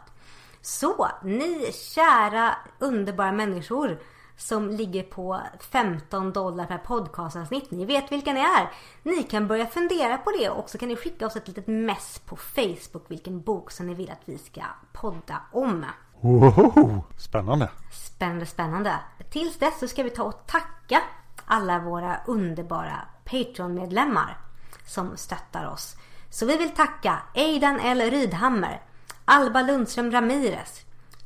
Så 0.63 1.09
ni 1.23 1.73
kära 1.95 2.57
underbara 2.79 3.33
människor 3.33 3.99
som 4.37 4.71
ligger 4.71 5.03
på 5.03 5.41
15 5.61 6.33
dollar 6.33 6.67
per 6.67 6.79
podcastavsnitt. 6.79 7.71
Ni 7.71 7.85
vet 7.85 8.13
vilka 8.13 8.33
ni 8.33 8.41
är. 8.41 8.73
Ni 9.03 9.23
kan 9.23 9.47
börja 9.47 9.67
fundera 9.67 10.19
på 10.19 10.31
det 10.31 10.51
och 10.51 10.71
så 10.71 10.79
kan 10.79 10.89
ni 10.89 10.97
skicka 10.97 11.27
oss 11.27 11.37
ett 11.37 11.49
litet 11.49 11.67
mess 11.67 12.19
på 12.27 12.37
Facebook 12.37 13.05
vilken 13.09 13.41
bok 13.41 13.71
som 13.71 13.87
ni 13.87 13.95
vill 13.95 14.11
att 14.11 14.23
vi 14.25 14.39
ska 14.39 14.63
podda 14.93 15.41
om. 15.53 15.85
Woho! 16.21 17.03
Spännande! 17.19 17.71
Spännande, 17.93 18.47
spännande. 18.47 18.95
Tills 19.31 19.59
dess 19.59 19.81
så 19.81 19.89
ska 19.89 20.03
vi 20.03 20.11
ta 20.11 20.23
och 20.23 20.47
tacka 20.47 21.03
alla 21.47 21.79
våra 21.79 22.21
underbara 22.27 23.01
Patreon-medlemmar 23.25 24.39
som 24.87 25.17
stöttar 25.17 25.67
oss. 25.67 25.97
Så 26.31 26.47
vi 26.47 26.57
vill 26.57 26.71
tacka 26.71 27.19
Eidan 27.35 27.81
L. 27.81 28.01
Rydhammer, 28.11 28.83
Alba 29.25 29.63
Lundström 29.63 30.11
Ramirez, 30.11 30.85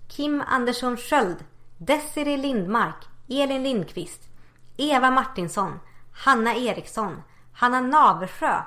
Kim 0.09 0.43
Andersson 0.47 0.97
Sköld, 0.97 1.45
Desiree 1.83 2.37
Lindmark, 2.37 3.07
Elin 3.31 3.63
Lindqvist, 3.63 4.29
Eva 4.77 5.11
Martinsson, 5.11 5.81
Hanna 6.25 6.55
Eriksson, 6.55 7.25
Hanna 7.53 7.81
Naversjö, 7.81 8.65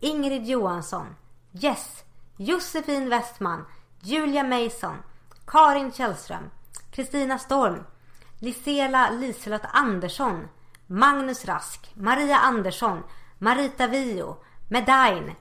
Ingrid 0.00 0.46
Johansson, 0.46 1.16
Jess, 1.52 2.04
Josefin 2.38 3.08
Westman, 3.10 3.66
Julia 4.02 4.44
Mason, 4.44 5.02
Karin 5.46 5.90
Källström, 5.90 6.50
Kristina 6.92 7.38
Storm, 7.38 7.86
Lisela 8.40 9.10
Liselott 9.10 9.66
Andersson, 9.72 10.48
Magnus 10.88 11.44
Rask, 11.44 11.88
Maria 11.96 12.36
Andersson, 12.36 13.02
Marita 13.40 13.88
Vio, 13.88 14.38
Medain, 14.68 15.36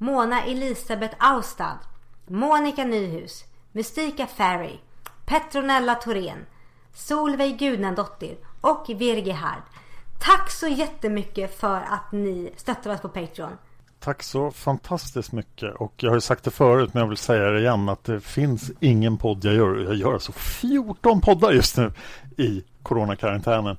Mona 0.00 0.44
Elisabeth 0.44 1.14
Austad, 1.18 1.78
Monica 2.28 2.84
Nyhus, 2.84 3.44
Mystika 3.74 4.26
Ferry, 4.26 4.80
Petronella 5.26 5.96
Thorén, 5.96 6.46
Solveig 6.98 7.58
Gudnadottir 7.58 8.36
och 8.60 8.84
Virgi 8.88 9.30
Hard. 9.30 9.62
Tack 10.18 10.50
så 10.50 10.68
jättemycket 10.68 11.60
för 11.60 11.76
att 11.76 12.12
ni 12.12 12.52
stöttar 12.56 12.94
oss 12.94 13.00
på 13.00 13.08
Patreon. 13.08 13.52
Tack 14.00 14.22
så 14.22 14.50
fantastiskt 14.50 15.32
mycket 15.32 15.74
och 15.74 15.92
jag 15.96 16.10
har 16.10 16.16
ju 16.16 16.20
sagt 16.20 16.44
det 16.44 16.50
förut 16.50 16.94
men 16.94 17.00
jag 17.00 17.08
vill 17.08 17.16
säga 17.16 17.50
det 17.50 17.60
igen 17.60 17.88
att 17.88 18.04
det 18.04 18.20
finns 18.20 18.70
ingen 18.80 19.18
podd 19.18 19.44
jag 19.44 19.54
gör. 19.54 19.76
Jag 19.76 19.94
gör 19.94 20.12
alltså 20.12 20.32
14 20.32 21.20
poddar 21.20 21.52
just 21.52 21.76
nu 21.76 21.92
i 22.36 22.64
coronakarantänen 22.82 23.76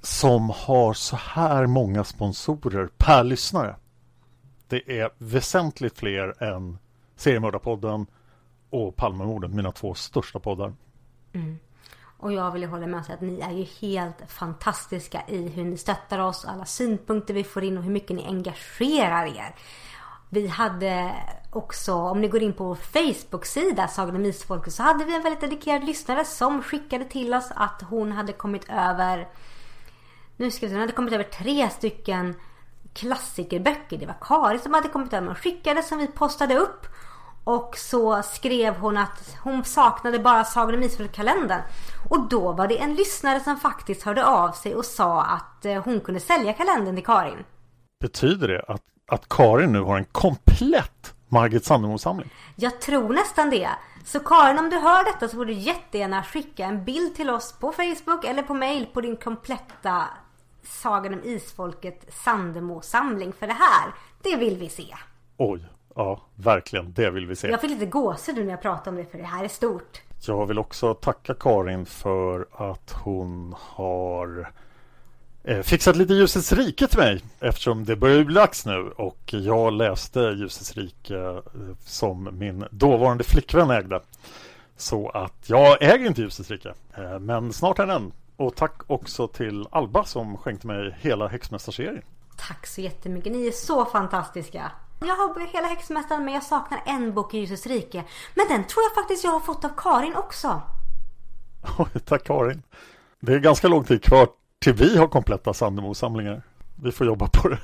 som 0.00 0.50
har 0.54 0.94
så 0.94 1.16
här 1.16 1.66
många 1.66 2.04
sponsorer 2.04 2.88
per 2.96 3.24
lyssnare. 3.24 3.76
Det 4.68 5.00
är 5.00 5.10
väsentligt 5.18 5.98
fler 5.98 6.42
än 6.42 6.78
Seriemördarpodden 7.16 8.06
och 8.70 8.96
Palmemorden, 8.96 9.56
mina 9.56 9.72
två 9.72 9.94
största 9.94 10.38
poddar. 10.38 10.72
Och 12.18 12.32
jag 12.32 12.50
vill 12.50 12.62
ju 12.62 12.68
hålla 12.68 12.86
med 12.86 13.00
och 13.00 13.06
säga 13.06 13.16
att 13.16 13.20
ni 13.20 13.40
är 13.40 13.50
ju 13.50 13.64
helt 13.64 14.30
fantastiska 14.30 15.22
i 15.28 15.48
hur 15.48 15.64
ni 15.64 15.76
stöttar 15.76 16.18
oss, 16.18 16.44
alla 16.44 16.64
synpunkter 16.64 17.34
vi 17.34 17.44
får 17.44 17.64
in 17.64 17.78
och 17.78 17.84
hur 17.84 17.90
mycket 17.90 18.16
ni 18.16 18.26
engagerar 18.26 19.26
er. 19.26 19.54
Vi 20.28 20.46
hade 20.46 21.14
också, 21.50 21.94
om 21.94 22.20
ni 22.20 22.28
går 22.28 22.42
in 22.42 22.52
på 22.52 22.64
vår 22.64 22.74
Facebook-sida 22.74 23.88
Sagan 23.88 24.16
om 24.16 24.24
Isfolket 24.24 24.74
så 24.74 24.82
hade 24.82 25.04
vi 25.04 25.16
en 25.16 25.22
väldigt 25.22 25.40
dedikerad 25.40 25.84
lyssnare 25.84 26.24
som 26.24 26.62
skickade 26.62 27.04
till 27.04 27.34
oss 27.34 27.50
att 27.54 27.82
hon 27.82 28.12
hade 28.12 28.32
kommit 28.32 28.68
över 28.68 29.28
nu 30.38 30.50
ska 30.50 30.66
vi 30.66 30.70
se, 30.70 30.74
hon 30.74 30.80
hade 30.80 30.92
kommit 30.92 31.12
över 31.12 31.24
tre 31.24 31.70
stycken 31.70 32.34
klassikerböcker. 32.92 33.98
Det 33.98 34.06
var 34.06 34.16
Kari 34.20 34.58
som 34.58 34.74
hade 34.74 34.88
kommit 34.88 35.12
över 35.12 35.30
och 35.30 35.38
skickade 35.38 35.82
som 35.82 35.98
vi 35.98 36.06
postade 36.06 36.58
upp. 36.58 36.86
Och 37.48 37.76
så 37.76 38.22
skrev 38.22 38.74
hon 38.74 38.96
att 38.96 39.36
hon 39.42 39.64
saknade 39.64 40.18
bara 40.18 40.44
Sagan 40.44 40.74
om 40.74 40.82
Isfolket-kalendern. 40.82 41.62
Och 42.10 42.28
då 42.28 42.52
var 42.52 42.68
det 42.68 42.78
en 42.78 42.94
lyssnare 42.94 43.40
som 43.40 43.56
faktiskt 43.56 44.02
hörde 44.02 44.26
av 44.26 44.52
sig 44.52 44.74
och 44.74 44.84
sa 44.84 45.22
att 45.22 45.64
eh, 45.64 45.82
hon 45.84 46.00
kunde 46.00 46.20
sälja 46.20 46.52
kalendern 46.52 46.94
till 46.94 47.04
Karin. 47.04 47.44
Betyder 48.00 48.48
det 48.48 48.64
att, 48.68 48.82
att 49.10 49.28
Karin 49.28 49.72
nu 49.72 49.80
har 49.80 49.98
en 49.98 50.04
komplett 50.04 51.14
Margit 51.28 51.64
Sandemo-samling? 51.64 52.30
Jag 52.56 52.80
tror 52.80 53.12
nästan 53.12 53.50
det. 53.50 53.70
Så 54.04 54.20
Karin 54.20 54.58
om 54.58 54.70
du 54.70 54.78
hör 54.78 55.04
detta 55.04 55.28
så 55.28 55.36
får 55.36 55.46
du 55.46 55.52
jättegärna 55.52 56.22
skicka 56.22 56.64
en 56.64 56.84
bild 56.84 57.14
till 57.14 57.30
oss 57.30 57.52
på 57.52 57.72
Facebook 57.72 58.24
eller 58.24 58.42
på 58.42 58.54
mail 58.54 58.86
på 58.92 59.00
din 59.00 59.16
kompletta 59.16 60.04
Sagan 60.62 61.14
om 61.14 61.24
Isfolket 61.24 62.14
Sandemo-samling. 62.24 63.32
För 63.32 63.46
det 63.46 63.52
här, 63.52 63.94
det 64.22 64.36
vill 64.36 64.56
vi 64.56 64.68
se. 64.68 64.94
Oj, 65.36 65.68
ja, 65.98 66.20
verkligen, 66.34 66.92
det 66.92 67.10
vill 67.10 67.26
vi 67.26 67.36
se. 67.36 67.48
Jag 67.48 67.60
fick 67.60 67.70
lite 67.70 67.86
gåshud 67.86 68.36
när 68.36 68.50
jag 68.50 68.62
pratar 68.62 68.90
om 68.90 68.96
det 68.96 69.04
för 69.04 69.18
det 69.18 69.24
här 69.24 69.44
är 69.44 69.48
stort. 69.48 70.02
Jag 70.26 70.46
vill 70.46 70.58
också 70.58 70.94
tacka 70.94 71.34
Karin 71.34 71.86
för 71.86 72.46
att 72.52 72.92
hon 72.92 73.54
har 73.58 74.52
eh, 75.44 75.60
fixat 75.60 75.96
lite 75.96 76.14
Ljusets 76.14 76.52
rike 76.52 76.86
till 76.86 76.98
mig 76.98 77.22
eftersom 77.40 77.84
det 77.84 77.96
börjar 77.96 78.24
bli 78.24 78.34
dags 78.34 78.66
nu 78.66 78.90
och 78.96 79.18
jag 79.26 79.72
läste 79.72 80.20
Ljusets 80.20 80.76
rike 80.76 81.16
eh, 81.16 81.40
som 81.84 82.28
min 82.32 82.64
dåvarande 82.70 83.24
flickvän 83.24 83.70
ägde. 83.70 84.00
Så 84.76 85.08
att 85.08 85.44
jag 85.46 85.82
äger 85.82 86.06
inte 86.06 86.20
Ljusets 86.20 86.50
rike, 86.50 86.74
eh, 86.94 87.18
men 87.18 87.52
snart 87.52 87.78
är 87.78 87.86
den. 87.86 88.12
Och 88.36 88.56
tack 88.56 88.82
också 88.86 89.28
till 89.28 89.66
Alba 89.70 90.04
som 90.04 90.36
skänkte 90.36 90.66
mig 90.66 90.96
hela 91.00 91.28
Häxmästarserien. 91.28 92.02
Tack 92.36 92.66
så 92.66 92.80
jättemycket. 92.80 93.32
Ni 93.32 93.46
är 93.46 93.52
så 93.52 93.84
fantastiska. 93.84 94.72
Jag 95.00 95.16
har 95.16 95.46
hela 95.52 95.68
Häxmästaren 95.68 96.24
men 96.24 96.34
jag 96.34 96.42
saknar 96.42 96.82
en 96.86 97.14
bok 97.14 97.34
i 97.34 97.38
Ljusets 97.38 97.66
rike. 97.66 98.04
Men 98.34 98.48
den 98.48 98.64
tror 98.64 98.82
jag 98.84 98.94
faktiskt 98.94 99.24
jag 99.24 99.30
har 99.30 99.40
fått 99.40 99.64
av 99.64 99.70
Karin 99.76 100.14
också. 100.14 100.62
Tack 102.04 102.24
Karin. 102.24 102.62
Det 103.20 103.32
är 103.32 103.38
ganska 103.38 103.68
lång 103.68 103.84
tid 103.84 104.02
kvar 104.02 104.28
till 104.58 104.74
vi 104.74 104.98
har 104.98 105.08
kompletta 105.08 105.52
Sandemo-samlingar. 105.52 106.42
Vi 106.82 106.92
får 106.92 107.06
jobba 107.06 107.28
på 107.28 107.48
det. 107.48 107.58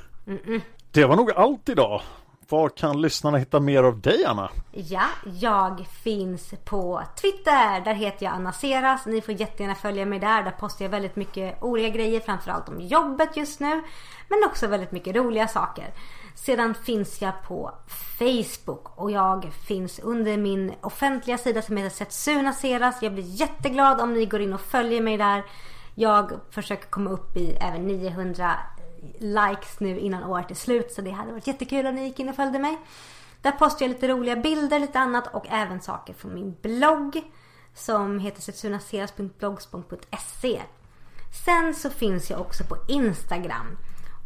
Det 0.91 1.05
var 1.05 1.15
nog 1.15 1.31
allt 1.31 1.69
idag. 1.69 2.01
Var 2.49 2.69
kan 2.69 3.01
lyssnarna 3.01 3.37
hitta 3.37 3.59
mer 3.59 3.83
av 3.83 3.99
dig 4.01 4.25
Anna? 4.25 4.49
Ja, 4.71 5.05
jag 5.23 5.85
finns 6.03 6.53
på 6.65 7.01
Twitter. 7.21 7.81
Där 7.81 7.93
heter 7.93 8.25
jag 8.25 8.35
Anna 8.35 8.51
Seras. 8.51 9.05
Ni 9.05 9.21
får 9.21 9.33
jättegärna 9.33 9.75
följa 9.75 10.05
mig 10.05 10.19
där. 10.19 10.43
Där 10.43 10.51
postar 10.51 10.85
jag 10.85 10.89
väldigt 10.89 11.15
mycket 11.15 11.63
olika 11.63 11.89
grejer. 11.89 12.19
Framförallt 12.19 12.69
om 12.69 12.81
jobbet 12.81 13.37
just 13.37 13.59
nu. 13.59 13.83
Men 14.29 14.43
också 14.45 14.67
väldigt 14.67 14.91
mycket 14.91 15.15
roliga 15.15 15.47
saker. 15.47 15.93
Sedan 16.35 16.73
finns 16.73 17.21
jag 17.21 17.33
på 17.47 17.71
Facebook. 18.19 18.89
Och 18.95 19.11
jag 19.11 19.51
finns 19.67 19.99
under 19.99 20.37
min 20.37 20.73
offentliga 20.81 21.37
sida 21.37 21.61
som 21.61 21.77
heter 21.77 21.95
Setsuna 21.95 22.53
Seras. 22.53 23.01
Jag 23.01 23.13
blir 23.13 23.23
jätteglad 23.23 24.01
om 24.01 24.13
ni 24.13 24.25
går 24.25 24.41
in 24.41 24.53
och 24.53 24.61
följer 24.61 25.01
mig 25.01 25.17
där. 25.17 25.43
Jag 25.95 26.31
försöker 26.49 26.89
komma 26.89 27.09
upp 27.09 27.37
i 27.37 27.57
även 27.61 27.87
900 27.87 28.51
likes 29.19 29.79
nu 29.79 29.99
innan 29.99 30.23
året 30.23 30.51
är 30.51 30.55
slut. 30.55 30.91
Så 30.91 31.01
det 31.01 31.11
hade 31.11 31.31
varit 31.31 31.47
jättekul 31.47 31.85
om 31.85 31.95
ni 31.95 32.03
gick 32.03 32.19
in 32.19 32.29
och 32.29 32.35
följde 32.35 32.59
mig. 32.59 32.77
Där 33.41 33.51
postar 33.51 33.85
jag 33.85 33.93
lite 33.93 34.07
roliga 34.07 34.35
bilder, 34.35 34.79
lite 34.79 34.99
annat 34.99 35.35
och 35.35 35.45
även 35.49 35.81
saker 35.81 36.13
från 36.13 36.33
min 36.33 36.55
blogg. 36.61 37.21
Som 37.73 38.19
heter 38.19 38.41
setsunaseras.blogspot.se 38.41 40.61
Sen 41.45 41.73
så 41.73 41.89
finns 41.89 42.29
jag 42.29 42.41
också 42.41 42.63
på 42.63 42.77
Instagram. 42.87 43.77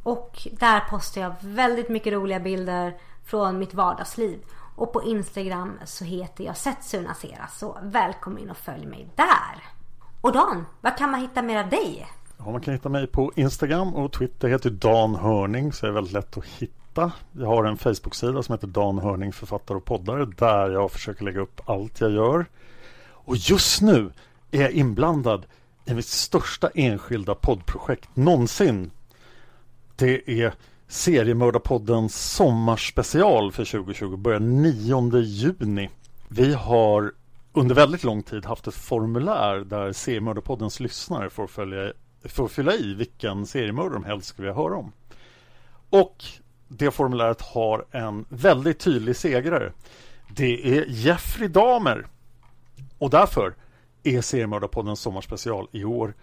Och 0.04 0.48
där 0.52 0.80
postar 0.80 1.22
jag 1.22 1.34
väldigt 1.42 1.90
mycket 1.90 2.14
roliga 2.14 2.40
bilder 2.40 2.98
från 3.26 3.60
mitt 3.60 3.74
vardagsliv. 3.74 4.40
Och 4.76 4.94
på 4.94 5.04
Instagram 5.04 5.80
så 5.86 6.06
heter 6.06 6.44
jag 6.44 6.58
Setsuna 6.58 7.14
Sera. 7.14 7.48
Så 7.48 7.78
välkommen 7.84 8.40
in 8.40 8.50
och 8.50 8.58
följ 8.58 8.86
mig 8.86 9.08
där. 9.16 9.64
Och 10.22 10.32
Dan, 10.32 10.66
vad 10.82 10.98
kan 10.98 11.12
man 11.12 11.22
hitta 11.22 11.42
mer 11.42 11.64
av 11.64 11.70
dig? 11.70 12.08
Ja, 12.38 12.52
man 12.52 12.62
kan 12.62 12.74
hitta 12.74 12.90
mig 12.90 13.08
på 13.08 13.32
Instagram 13.36 13.96
och 13.96 14.12
Twitter 14.12 14.48
heter 14.48 14.70
Dan 14.70 15.16
Hörning 15.16 15.74
så 15.74 15.86
det 15.86 15.92
är 15.92 15.94
väldigt 15.94 16.14
lätt 16.14 16.38
att 16.38 16.46
hitta. 16.46 17.12
Jag 17.32 17.48
har 17.48 17.64
en 17.64 17.78
Facebook-sida 17.78 18.44
som 18.44 18.54
heter 18.54 18.68
Dan 18.68 19.00
Hörning 19.00 19.34
författare 19.34 19.78
och 19.78 19.86
poddare 19.86 20.26
där 20.26 20.70
jag 20.70 20.92
försöker 20.92 21.26
lägga 21.26 21.40
upp 21.40 21.62
allt 21.66 22.02
jag 22.02 22.12
gör. 22.12 22.46
Och 23.12 23.36
just 23.36 23.82
nu 23.82 24.12
är 24.52 24.62
jag 24.62 24.72
inblandad 24.72 25.46
i 25.86 25.94
mitt 25.94 26.08
största 26.08 26.70
enskilda 26.76 27.36
poddprojekt 27.36 28.10
någonsin. 28.14 28.92
Det 30.00 30.42
är 30.44 30.54
Seriemördarpoddens 30.88 32.34
sommarspecial 32.36 33.52
för 33.52 33.66
2020 33.66 34.16
börjar 34.16 34.40
9 34.40 35.20
juni. 35.22 35.90
Vi 36.28 36.54
har 36.54 37.14
under 37.54 37.76
väldigt 37.76 38.04
lång 38.04 38.24
tid 38.24 38.46
haft 38.46 38.68
ett 38.68 38.76
formulär 38.76 39.56
där 39.56 39.92
Seriemördarpoddens 39.92 40.80
lyssnare 40.80 41.30
får, 41.30 41.48
följa, 41.48 41.94
får 42.26 42.48
fylla 42.48 42.74
i 42.74 42.94
vilken 42.94 43.46
seriemördare 43.46 43.94
de 43.94 44.04
helst 44.04 44.28
skulle 44.28 44.48
vilja 44.48 44.62
höra 44.62 44.78
om. 44.78 44.92
Och 45.90 46.24
det 46.68 46.92
formuläret 46.92 47.42
har 47.42 47.86
en 47.92 48.26
väldigt 48.30 48.80
tydlig 48.80 49.16
segrare. 49.16 49.74
Det 50.36 50.78
är 50.78 50.86
Jeffrey 50.88 51.48
Dahmer. 51.48 52.08
Och 52.98 53.10
därför 53.10 53.56
är 54.04 54.22
Seriemördarpoddens 54.22 55.00
sommarspecial 55.00 55.68
i 55.72 55.84
år 55.84 56.14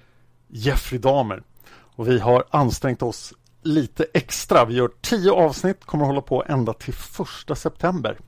Jeffrey 0.48 1.01
Dahmer. 1.01 1.43
Och 1.69 2.09
vi 2.09 2.19
har 2.19 2.44
ansträngt 2.51 3.03
oss 3.03 3.35
lite 3.67 4.07
extra. 4.15 4.65
Vi 4.65 4.75
gör 4.75 4.91
tio 5.01 5.33
avsnitt, 5.33 5.85
kommer 5.85 6.05
att 6.05 6.09
hålla 6.09 6.21
på 6.21 6.45
ända 6.49 6.73
till 6.73 6.95
första 6.95 7.55
september. 7.55 8.19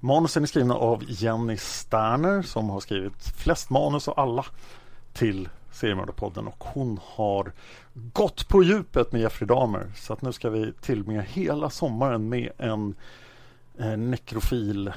Manusen 0.00 0.42
är 0.42 0.46
skrivna 0.46 0.74
av 0.74 1.04
Jenny 1.08 1.56
Sterner 1.56 2.42
som 2.42 2.70
har 2.70 2.80
skrivit 2.80 3.24
flest 3.36 3.70
manus 3.70 4.08
av 4.08 4.20
alla 4.20 4.44
till 5.12 5.48
Seriemördarpodden 5.72 6.46
och 6.46 6.64
hon 6.64 7.00
har 7.04 7.52
gått 7.94 8.48
på 8.48 8.62
djupet 8.62 9.12
med 9.12 9.20
Jeffrey 9.20 9.46
Dahmer 9.46 9.92
så 9.96 10.12
att 10.12 10.22
nu 10.22 10.32
ska 10.32 10.50
vi 10.50 10.72
tillbringa 10.72 11.20
hela 11.20 11.70
sommaren 11.70 12.28
med 12.28 12.52
en 12.58 12.94
eh, 13.78 13.96
nekrofil 13.96 14.88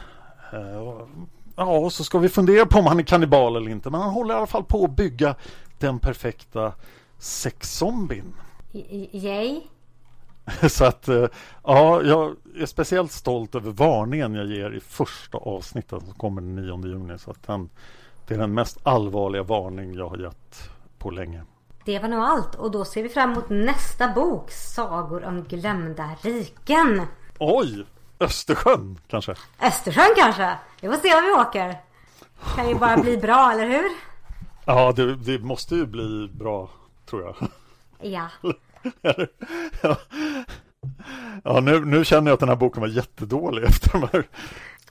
eh, 0.54 1.06
Ja, 1.56 1.78
och 1.78 1.94
så 1.94 2.04
ska 2.04 2.20
vi 2.20 2.30
fundera 2.30 2.66
på 2.66 2.80
om 2.80 2.86
han 2.86 3.00
är 3.00 3.04
kannibal 3.04 3.56
eller 3.56 3.72
inte 3.72 3.90
men 3.90 4.02
han 4.02 4.10
håller 4.10 4.34
i 4.34 4.38
alla 4.38 4.48
fall 4.48 4.64
på 4.64 4.86
att 4.86 4.96
bygga 4.96 5.36
den 5.80 6.00
perfekta 6.00 6.74
sexzombien. 7.18 8.34
Yay? 9.11 9.61
Så 10.69 10.85
att 10.85 11.07
eh, 11.07 11.26
ja, 11.64 12.02
jag 12.02 12.35
är 12.56 12.65
speciellt 12.65 13.11
stolt 13.11 13.56
över 13.56 13.72
varningen 13.72 14.34
jag 14.35 14.45
ger 14.45 14.72
i 14.72 14.80
första 14.80 15.38
avsnittet 15.38 16.03
som 16.03 16.14
kommer 16.14 16.41
den 16.41 16.56
9 16.56 16.88
juni. 16.88 17.18
Så 17.19 17.31
att 17.31 17.47
den, 17.47 17.69
det 18.27 18.34
är 18.34 18.38
den 18.38 18.53
mest 18.53 18.77
allvarliga 18.84 19.43
varning 19.43 19.93
jag 19.93 20.10
har 20.10 20.18
gett 20.18 20.69
på 20.97 21.11
länge. 21.11 21.43
Det 21.85 21.99
var 21.99 22.07
nog 22.07 22.19
allt 22.23 22.56
och 22.56 22.72
då 22.72 22.85
ser 22.85 23.03
vi 23.03 23.10
fram 23.10 23.31
emot 23.31 23.49
nästa 23.49 24.14
bok, 24.14 24.52
Sagor 24.52 25.23
om 25.26 25.43
glömda 25.43 26.10
riken. 26.22 27.02
Oj! 27.39 27.85
Östersjön 28.19 28.99
kanske? 29.07 29.35
Östersjön 29.61 30.14
kanske? 30.15 30.57
Vi 30.81 30.88
får 30.88 30.95
se 30.95 31.15
om 31.15 31.23
vi 31.23 31.31
åker. 31.31 31.77
Kan 32.56 32.69
ju 32.69 32.76
bara 32.76 32.97
bli 32.97 33.18
bra, 33.27 33.52
eller 33.52 33.68
hur? 33.68 33.89
Ja, 34.65 34.91
det, 34.91 35.15
det 35.15 35.39
måste 35.39 35.76
ju 35.76 35.85
bli 35.85 36.30
bra, 36.34 36.69
tror 37.06 37.22
jag. 37.22 37.35
Ja. 38.11 38.27
ja, 39.82 39.98
ja 41.44 41.60
nu, 41.60 41.86
nu 41.86 42.06
känner 42.06 42.32
jag 42.32 42.34
att 42.34 42.40
den 42.40 42.49
här 42.49 42.56
boken 42.56 42.82
var 42.82 42.88
jättedålig 42.88 43.64
efter 43.64 43.91
de 43.91 44.10
här. 44.12 44.28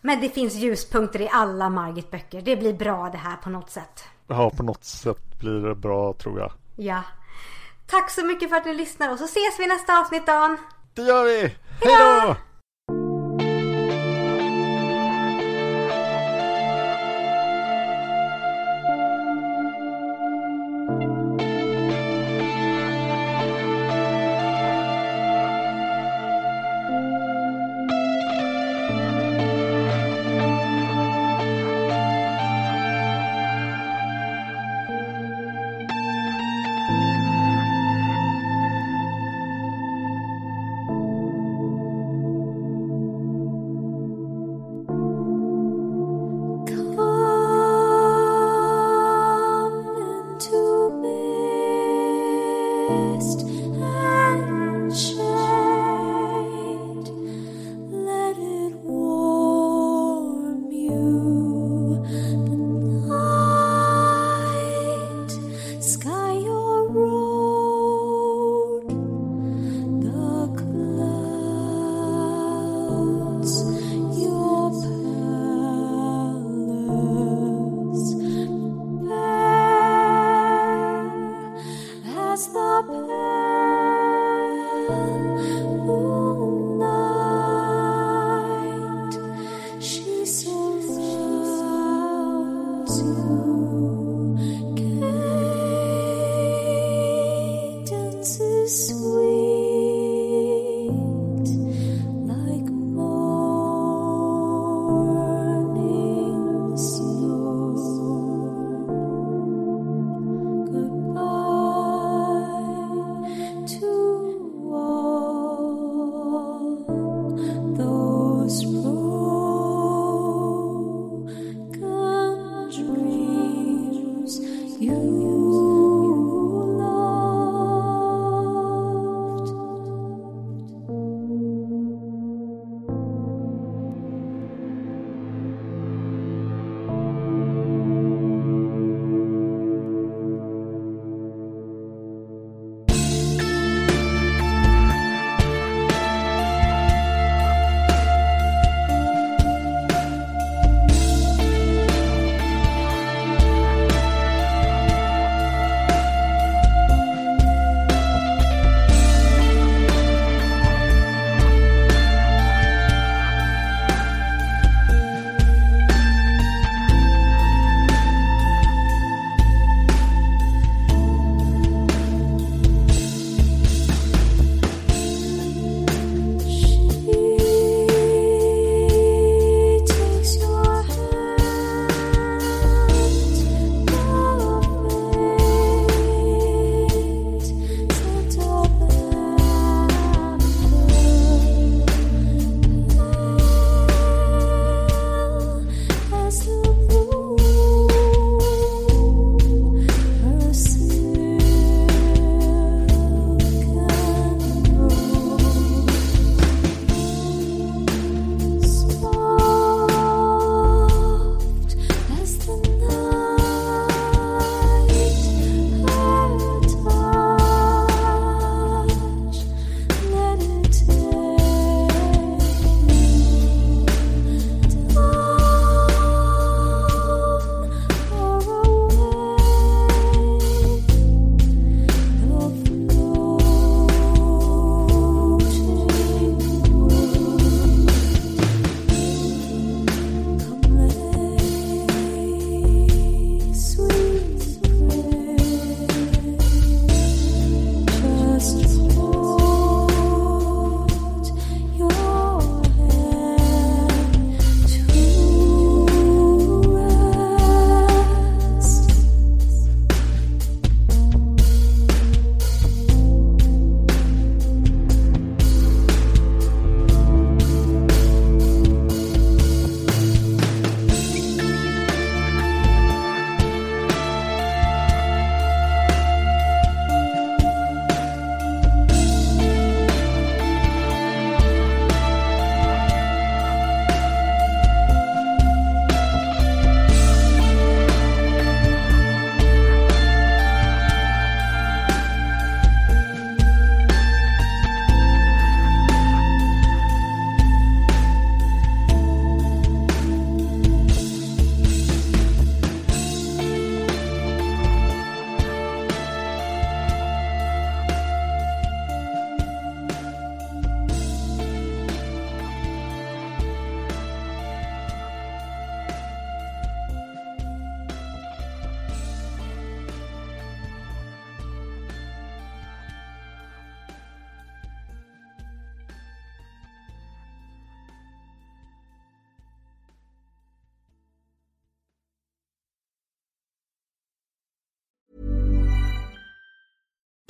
Men 0.00 0.20
det 0.20 0.28
finns 0.28 0.54
ljuspunkter 0.54 1.20
i 1.20 1.28
alla 1.32 1.68
Margit-böcker. 1.68 2.42
Det 2.42 2.56
blir 2.56 2.72
bra 2.72 3.08
det 3.12 3.18
här 3.18 3.36
på 3.36 3.50
något 3.50 3.70
sätt. 3.70 4.04
Ja, 4.26 4.50
på 4.50 4.62
något 4.62 4.84
sätt 4.84 5.38
blir 5.38 5.68
det 5.68 5.74
bra 5.74 6.12
tror 6.12 6.38
jag. 6.38 6.52
Ja. 6.76 7.02
Tack 7.86 8.10
så 8.10 8.24
mycket 8.24 8.48
för 8.48 8.56
att 8.56 8.64
ni 8.64 8.74
lyssnar 8.74 9.12
och 9.12 9.18
så 9.18 9.24
ses 9.24 9.60
vi 9.60 9.66
nästa 9.66 10.00
avsnitt 10.00 10.26
Dan. 10.26 10.56
Det 10.94 11.02
gör 11.02 11.24
vi! 11.24 11.40
Hej 11.80 11.96
då! 11.98 12.36
up. 82.74 83.33